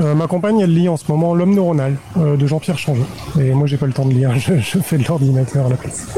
Euh, 0.00 0.14
ma 0.14 0.26
compagne, 0.26 0.60
elle 0.60 0.74
lit 0.74 0.88
en 0.88 0.96
ce 0.96 1.04
moment 1.08 1.34
L'homme 1.34 1.54
neuronal 1.54 1.96
euh, 2.16 2.36
de 2.36 2.46
Jean-Pierre 2.46 2.78
Changeau. 2.78 3.06
Et 3.40 3.52
moi, 3.52 3.66
j'ai 3.66 3.76
pas 3.76 3.86
le 3.86 3.92
temps 3.92 4.06
de 4.06 4.12
lire. 4.12 4.32
Je, 4.38 4.58
je 4.58 4.78
fais 4.78 4.98
de 4.98 5.04
l'ordinateur 5.04 5.66
à 5.66 5.68
la 5.68 5.76
place. 5.76 6.08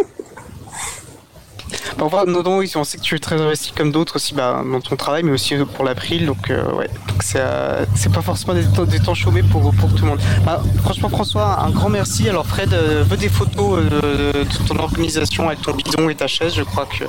Voilà, 1.99 2.31
non, 2.31 2.43
non, 2.43 2.63
on 2.75 2.85
sait 2.85 2.99
que 2.99 3.03
tu 3.03 3.15
es 3.15 3.19
très 3.19 3.41
investi 3.41 3.73
comme 3.73 3.91
d'autres 3.91 4.17
aussi 4.17 4.35
bah, 4.35 4.63
dans 4.71 4.81
ton 4.81 4.97
travail, 4.97 5.23
mais 5.23 5.33
aussi 5.33 5.57
pour 5.75 5.85
l'April. 5.85 6.27
Donc, 6.27 6.51
euh, 6.51 6.73
ouais, 6.73 6.89
donc 7.09 7.23
c'est, 7.23 7.41
euh, 7.41 7.85
c'est 7.95 8.13
pas 8.13 8.21
forcément 8.21 8.55
des, 8.55 8.65
temps, 8.65 8.85
des 8.85 9.01
temps 9.01 9.15
chômés 9.15 9.43
pour, 9.43 9.73
pour 9.75 9.95
tout 9.95 10.05
le 10.05 10.11
monde. 10.11 10.21
Bah, 10.45 10.63
franchement, 10.83 11.09
François, 11.09 11.61
un 11.63 11.71
grand 11.71 11.89
merci. 11.89 12.29
Alors, 12.29 12.47
Fred 12.47 12.73
euh, 12.75 13.03
veut 13.07 13.17
des 13.17 13.29
photos 13.29 13.81
euh, 13.81 14.33
de 14.33 14.69
ton 14.69 14.79
organisation 14.79 15.49
avec 15.49 15.63
ton 15.63 15.73
bidon 15.73 16.09
et 16.09 16.15
ta 16.15 16.27
chaise. 16.27 16.55
Je 16.55 16.63
crois 16.63 16.87
qu'il 16.87 17.07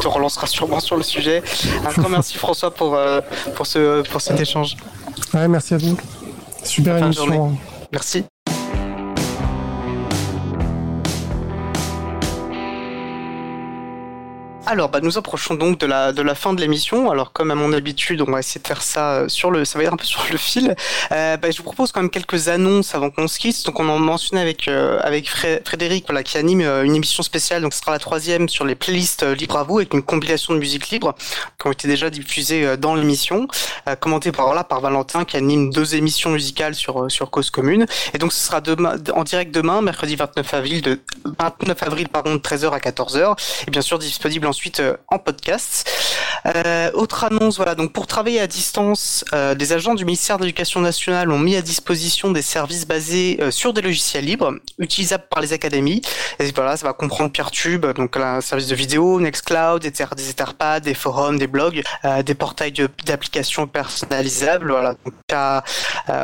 te 0.00 0.08
relancera 0.08 0.46
sûrement 0.46 0.80
sur 0.80 0.96
le 0.96 1.02
sujet. 1.02 1.42
Un 1.86 1.92
grand 1.92 2.08
merci, 2.08 2.34
François, 2.38 2.72
pour, 2.72 2.94
euh, 2.94 3.20
pour, 3.54 3.66
ce, 3.66 4.02
pour 4.02 4.20
cet 4.20 4.40
échange. 4.40 4.76
Ouais, 5.32 5.46
merci 5.46 5.74
à 5.74 5.78
vous. 5.78 5.96
Super 6.64 6.98
émission. 6.98 7.56
Merci. 7.92 8.24
Alors, 14.70 14.90
bah, 14.90 15.00
nous 15.02 15.16
approchons 15.16 15.54
donc 15.54 15.78
de 15.80 15.86
la, 15.86 16.12
de 16.12 16.20
la 16.20 16.34
fin 16.34 16.52
de 16.52 16.60
l'émission. 16.60 17.10
Alors, 17.10 17.32
comme 17.32 17.50
à 17.50 17.54
mon 17.54 17.72
habitude, 17.72 18.20
on 18.20 18.30
va 18.30 18.40
essayer 18.40 18.60
de 18.60 18.66
faire 18.66 18.82
ça 18.82 19.24
sur 19.26 19.50
le, 19.50 19.64
ça 19.64 19.78
va 19.78 19.84
être 19.84 19.94
un 19.94 19.96
peu 19.96 20.04
sur 20.04 20.22
le 20.30 20.36
fil. 20.36 20.76
Euh, 21.10 21.38
bah, 21.38 21.50
je 21.50 21.56
vous 21.56 21.62
propose 21.62 21.90
quand 21.90 22.02
même 22.02 22.10
quelques 22.10 22.48
annonces 22.48 22.94
avant 22.94 23.08
qu'on 23.08 23.28
se 23.28 23.38
quitte. 23.38 23.64
Donc, 23.64 23.80
on 23.80 23.88
en 23.88 23.98
mentionnait 23.98 24.42
avec, 24.42 24.68
euh, 24.68 25.00
avec 25.02 25.30
Frédéric, 25.30 26.04
voilà, 26.06 26.22
qui 26.22 26.36
anime 26.36 26.60
euh, 26.60 26.82
une 26.82 26.94
émission 26.94 27.22
spéciale. 27.22 27.62
Donc, 27.62 27.72
ce 27.72 27.80
sera 27.80 27.92
la 27.92 27.98
troisième 27.98 28.46
sur 28.50 28.66
les 28.66 28.74
playlists 28.74 29.22
euh, 29.22 29.34
libres 29.34 29.56
à 29.56 29.62
vous 29.62 29.78
avec 29.78 29.94
une 29.94 30.02
compilation 30.02 30.52
de 30.52 30.58
musique 30.58 30.90
libre 30.90 31.14
qui 31.58 31.66
ont 31.66 31.72
été 31.72 31.88
déjà 31.88 32.10
diffusées 32.10 32.66
euh, 32.66 32.76
dans 32.76 32.94
l'émission, 32.94 33.48
euh, 33.88 33.96
commentée 33.96 34.32
par, 34.32 34.44
voilà, 34.44 34.64
par 34.64 34.82
Valentin 34.82 35.24
qui 35.24 35.38
anime 35.38 35.70
deux 35.70 35.94
émissions 35.94 36.28
musicales 36.28 36.74
sur, 36.74 37.10
sur 37.10 37.30
Cause 37.30 37.48
Commune. 37.48 37.86
Et 38.12 38.18
donc, 38.18 38.34
ce 38.34 38.44
sera 38.44 38.60
demain, 38.60 38.96
en 39.14 39.24
direct 39.24 39.50
demain, 39.54 39.80
mercredi 39.80 40.14
29 40.14 40.52
avril 40.52 40.82
de, 40.82 41.00
29 41.38 41.82
avril, 41.84 42.08
pardon, 42.10 42.34
de 42.34 42.40
13h 42.40 42.70
à 42.70 42.80
14h. 42.80 43.34
Et 43.66 43.70
bien 43.70 43.80
sûr, 43.80 43.98
disponible 43.98 44.46
en 44.46 44.52
ensuite 44.58 44.82
en 45.06 45.20
podcast. 45.20 45.88
autre 46.94 47.22
annonce, 47.22 47.58
voilà, 47.58 47.76
donc 47.76 47.92
pour 47.92 48.08
travailler 48.08 48.40
à 48.40 48.48
distance, 48.48 49.24
des 49.56 49.72
agents 49.72 49.94
du 49.94 50.04
ministère 50.04 50.36
de 50.36 50.42
l'Éducation 50.42 50.80
nationale 50.80 51.30
ont 51.30 51.38
mis 51.38 51.54
à 51.54 51.62
disposition 51.62 52.32
des 52.32 52.42
services 52.42 52.84
basés 52.84 53.38
sur 53.50 53.72
des 53.72 53.82
logiciels 53.82 54.24
libres, 54.24 54.54
utilisables 54.78 55.26
par 55.30 55.40
les 55.40 55.52
académies. 55.52 56.02
Et 56.40 56.50
voilà, 56.50 56.76
ça 56.76 56.86
va 56.88 56.92
comprendre 56.92 57.30
PeerTube, 57.30 57.86
donc 57.86 58.16
un 58.16 58.40
service 58.40 58.66
de 58.66 58.74
vidéo, 58.74 59.20
Nextcloud, 59.20 59.80
des 59.80 60.02
Etherpad, 60.30 60.82
des 60.82 60.94
forums, 60.94 61.38
des 61.38 61.46
blogs, 61.46 61.82
des 62.24 62.34
portails 62.34 62.72
d'applications 63.06 63.68
personnalisables. 63.68 64.72
Voilà, 64.72 64.96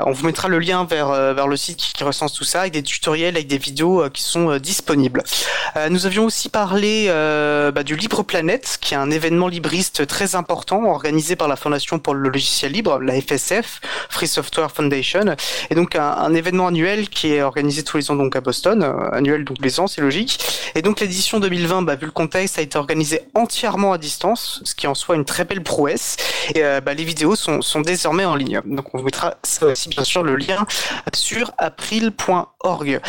on 0.06 0.10
vous 0.10 0.26
mettra 0.26 0.48
le 0.48 0.58
lien 0.58 0.84
vers 0.84 1.34
vers 1.34 1.46
le 1.46 1.56
site 1.56 1.76
qui, 1.76 2.02
recense 2.02 2.32
tout 2.32 2.44
ça, 2.44 2.62
avec 2.62 2.72
des 2.72 2.82
tutoriels, 2.82 3.36
avec 3.36 3.46
des 3.46 3.58
vidéos 3.58 4.10
qui 4.10 4.24
sont 4.24 4.56
disponibles. 4.56 5.22
nous 5.88 6.04
avions 6.04 6.24
aussi 6.24 6.48
parlé 6.48 7.06
bah, 7.72 7.84
du 7.84 7.94
Libre 7.94 8.23
Planète, 8.24 8.78
qui 8.80 8.94
est 8.94 8.96
un 8.96 9.10
événement 9.10 9.48
libriste 9.48 10.06
très 10.06 10.34
important 10.34 10.84
organisé 10.84 11.36
par 11.36 11.48
la 11.48 11.56
Fondation 11.56 11.98
pour 11.98 12.14
le 12.14 12.28
logiciel 12.28 12.72
libre, 12.72 12.98
la 12.98 13.20
FSF, 13.20 13.80
Free 14.10 14.26
Software 14.26 14.70
Foundation, 14.70 15.36
et 15.70 15.74
donc 15.74 15.96
un, 15.96 16.34
événement 16.34 16.66
annuel 16.66 17.08
qui 17.08 17.32
est 17.32 17.42
organisé 17.42 17.84
tous 17.84 17.96
les 17.96 18.10
ans 18.10 18.16
donc 18.16 18.34
à 18.34 18.40
Boston, 18.40 18.82
euh, 18.82 19.10
annuel 19.12 19.44
donc 19.44 19.58
les 19.60 19.78
ans, 19.78 19.86
c'est 19.86 20.00
logique. 20.00 20.38
Et 20.74 20.82
donc 20.82 21.00
l'édition 21.00 21.38
2020, 21.38 21.82
bah, 21.82 21.94
vu 21.94 22.06
le 22.06 22.12
contexte, 22.12 22.58
a 22.58 22.62
été 22.62 22.78
organisée 22.78 23.20
entièrement 23.34 23.92
à 23.92 23.98
distance, 23.98 24.60
ce 24.64 24.74
qui 24.74 24.86
en 24.86 24.94
soit 24.94 25.16
une 25.16 25.24
très 25.24 25.44
belle 25.44 25.62
prouesse. 25.62 26.16
Et 26.54 26.64
euh, 26.64 26.80
bah, 26.80 26.94
les 26.94 27.04
vidéos 27.04 27.36
sont, 27.36 27.60
désormais 27.82 28.24
en 28.24 28.34
ligne. 28.34 28.60
Donc 28.64 28.94
on 28.94 28.98
vous 28.98 29.04
mettra 29.04 29.36
ça 29.42 29.66
aussi 29.66 29.88
bien 29.88 30.04
sûr 30.04 30.22
le 30.22 30.36
lien 30.36 30.66
sur 31.14 31.52
april.org. 31.58 33.00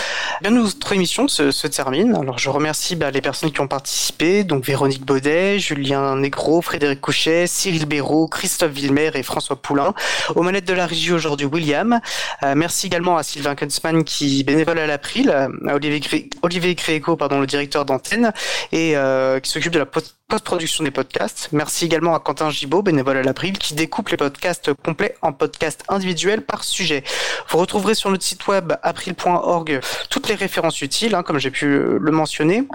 Bien 0.41 0.51
notre 0.51 0.93
émission 0.93 1.27
se, 1.27 1.51
se 1.51 1.67
termine. 1.67 2.15
Alors 2.15 2.37
je 2.37 2.49
remercie 2.49 2.95
bah, 2.95 3.11
les 3.11 3.21
personnes 3.21 3.51
qui 3.51 3.61
ont 3.61 3.67
participé, 3.67 4.43
donc 4.43 4.65
Véronique 4.65 5.05
Baudet, 5.06 5.60
Julien 5.60 6.15
Negro, 6.15 6.61
Frédéric 6.61 6.99
Couchet, 6.99 7.48
Cyril 7.48 7.86
Béraud, 7.86 8.27
Christophe 8.27 8.72
Villemer 8.72 9.11
et 9.14 9.23
François 9.23 9.56
Poulain. 9.56 9.94
Aux 10.36 10.41
manettes 10.41 10.65
de 10.65 10.73
la 10.73 10.88
régie 10.88 11.14
aujourd'hui, 11.14 11.45
William. 11.45 11.99
Euh, 12.44 12.53
merci 12.56 12.88
également 12.88 13.18
à 13.18 13.23
Sylvain 13.23 13.56
Kunzmann 13.56 14.03
qui 14.03 14.44
bénévole 14.44 14.80
à 14.80 14.88
l'April, 14.88 15.30
à 15.30 15.76
Olivier, 15.76 15.99
Gré 15.99 16.30
Olivier 16.41 16.76
Gréco, 16.76 17.15
pardon, 17.15 17.40
le 17.40 17.48
directeur 17.48 17.86
d'antenne, 17.86 18.34
et 18.72 18.98
euh, 18.98 19.40
qui 19.40 19.52
s'occupe 19.52 19.72
de 19.72 19.80
la 19.80 19.86
post-production 20.27 20.84
des 20.84 20.91
podcasts. 20.91 21.49
Merci 21.52 21.85
également 21.85 22.15
à 22.15 22.19
Quentin 22.19 22.49
Gibaud, 22.49 22.81
bénévole 22.81 23.18
à 23.18 23.23
l'April, 23.23 23.57
qui 23.57 23.76
découpe 23.76 24.10
les 24.10 24.18
podcasts 24.18 24.73
complets 24.73 25.15
en 25.22 25.34
podcasts 25.34 25.84
individuels 25.88 26.41
par 26.41 26.64
sujet. 26.64 27.03
Vous 27.49 27.60
retrouverez 27.60 27.93
sur 27.95 28.10
notre 28.10 28.23
site 28.23 28.47
web 28.47 28.73
april.org 28.81 29.80
toutes 30.10 30.27
les 30.27 30.35
références 30.35 30.81
utiles, 30.81 31.15
hein, 31.15 31.23
comme 31.23 31.38
j'ai 31.38 31.52
pu 31.52 31.65
le 31.68 32.11
mentionner 32.11 32.68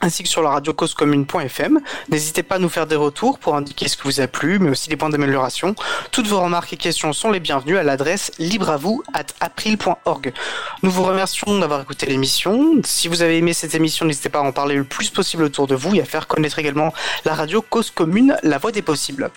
ainsi 0.00 0.22
que 0.22 0.28
sur 0.28 0.42
la 0.42 0.50
radio 0.50 0.72
causecommune.fm. 0.72 1.80
N'hésitez 2.10 2.42
pas 2.42 2.56
à 2.56 2.58
nous 2.58 2.68
faire 2.68 2.86
des 2.86 2.96
retours 2.96 3.38
pour 3.38 3.56
indiquer 3.56 3.88
ce 3.88 3.96
que 3.96 4.02
vous 4.04 4.20
a 4.20 4.26
plu, 4.26 4.58
mais 4.58 4.70
aussi 4.70 4.88
des 4.88 4.96
points 4.96 5.08
d'amélioration. 5.08 5.74
Toutes 6.10 6.26
vos 6.26 6.40
remarques 6.40 6.72
et 6.72 6.76
questions 6.76 7.12
sont 7.12 7.30
les 7.30 7.40
bienvenues 7.40 7.78
à 7.78 7.82
l'adresse 7.82 8.32
libreavou 8.38 9.02
at 9.14 9.26
april.org. 9.40 10.32
Nous 10.82 10.90
vous 10.90 11.04
remercions 11.04 11.58
d'avoir 11.58 11.80
écouté 11.80 12.06
l'émission. 12.06 12.74
Si 12.84 13.08
vous 13.08 13.22
avez 13.22 13.38
aimé 13.38 13.54
cette 13.54 13.74
émission, 13.74 14.04
n'hésitez 14.04 14.28
pas 14.28 14.40
à 14.40 14.42
en 14.42 14.52
parler 14.52 14.74
le 14.76 14.84
plus 14.84 15.10
possible 15.10 15.42
autour 15.44 15.66
de 15.66 15.74
vous 15.74 15.94
et 15.94 16.02
à 16.02 16.04
faire 16.04 16.26
connaître 16.26 16.58
également 16.58 16.73
la 17.24 17.34
radio 17.34 17.62
Cause 17.62 17.90
Commune, 17.90 18.36
la 18.42 18.58
voix 18.58 18.72
des 18.72 18.82
possibles. 18.82 19.30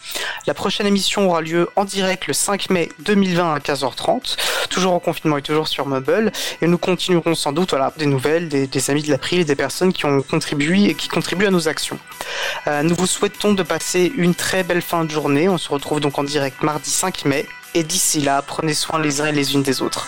La 0.46 0.54
prochaine 0.54 0.88
émission 0.88 1.28
aura 1.30 1.42
lieu 1.42 1.70
en 1.76 1.86
direct 1.86 2.28
le 2.28 2.34
5 2.34 2.70
mai 2.70 2.90
2020 3.00 3.54
à 3.54 3.60
15h30, 3.60 4.38
toujours 4.70 4.94
en 4.94 5.00
confinement 5.00 5.38
et 5.38 5.42
toujours 5.42 5.68
sur 5.68 5.86
Mobile, 5.86 6.32
et 6.62 6.68
nous 6.68 6.78
continuerons 6.78 7.36
sans 7.36 7.54
doute 7.54 7.74
des 7.98 8.06
nouvelles, 8.06 8.50
des, 8.50 8.90
amis 8.90 9.04
de 9.04 9.10
l'April 9.10 9.40
et 9.40 9.46
des 9.46 9.56
personnes 9.56 9.94
qui 9.94 10.06
ont 10.06 10.22
contribuent 10.22 10.86
et 10.88 10.94
qui 10.94 11.08
contribuent 11.08 11.48
à 11.48 11.52
nos 11.52 11.68
actions. 11.68 12.00
Euh, 12.68 12.84
nous 12.84 12.96
vous 12.96 13.08
souhaitons 13.08 13.54
de 13.54 13.64
passer 13.64 14.12
une 14.16 14.36
très 14.36 14.64
belle 14.64 14.82
fin 14.82 15.06
de 15.06 15.12
journée. 15.12 15.50
On 15.50 15.58
se 15.58 15.70
retrouve 15.70 16.00
donc 16.00 16.18
en 16.20 16.24
direct 16.24 16.62
mardi 16.64 16.90
5 16.90 17.26
mai. 17.26 17.46
Et 17.74 17.84
d'ici 17.84 18.22
là, 18.22 18.42
prenez 18.42 18.74
soin 18.74 19.00
les 19.00 19.22
uns 19.22 19.28
et 19.28 19.32
les 19.32 19.54
unes 19.54 19.64
des 19.64 19.82
autres. 19.82 20.08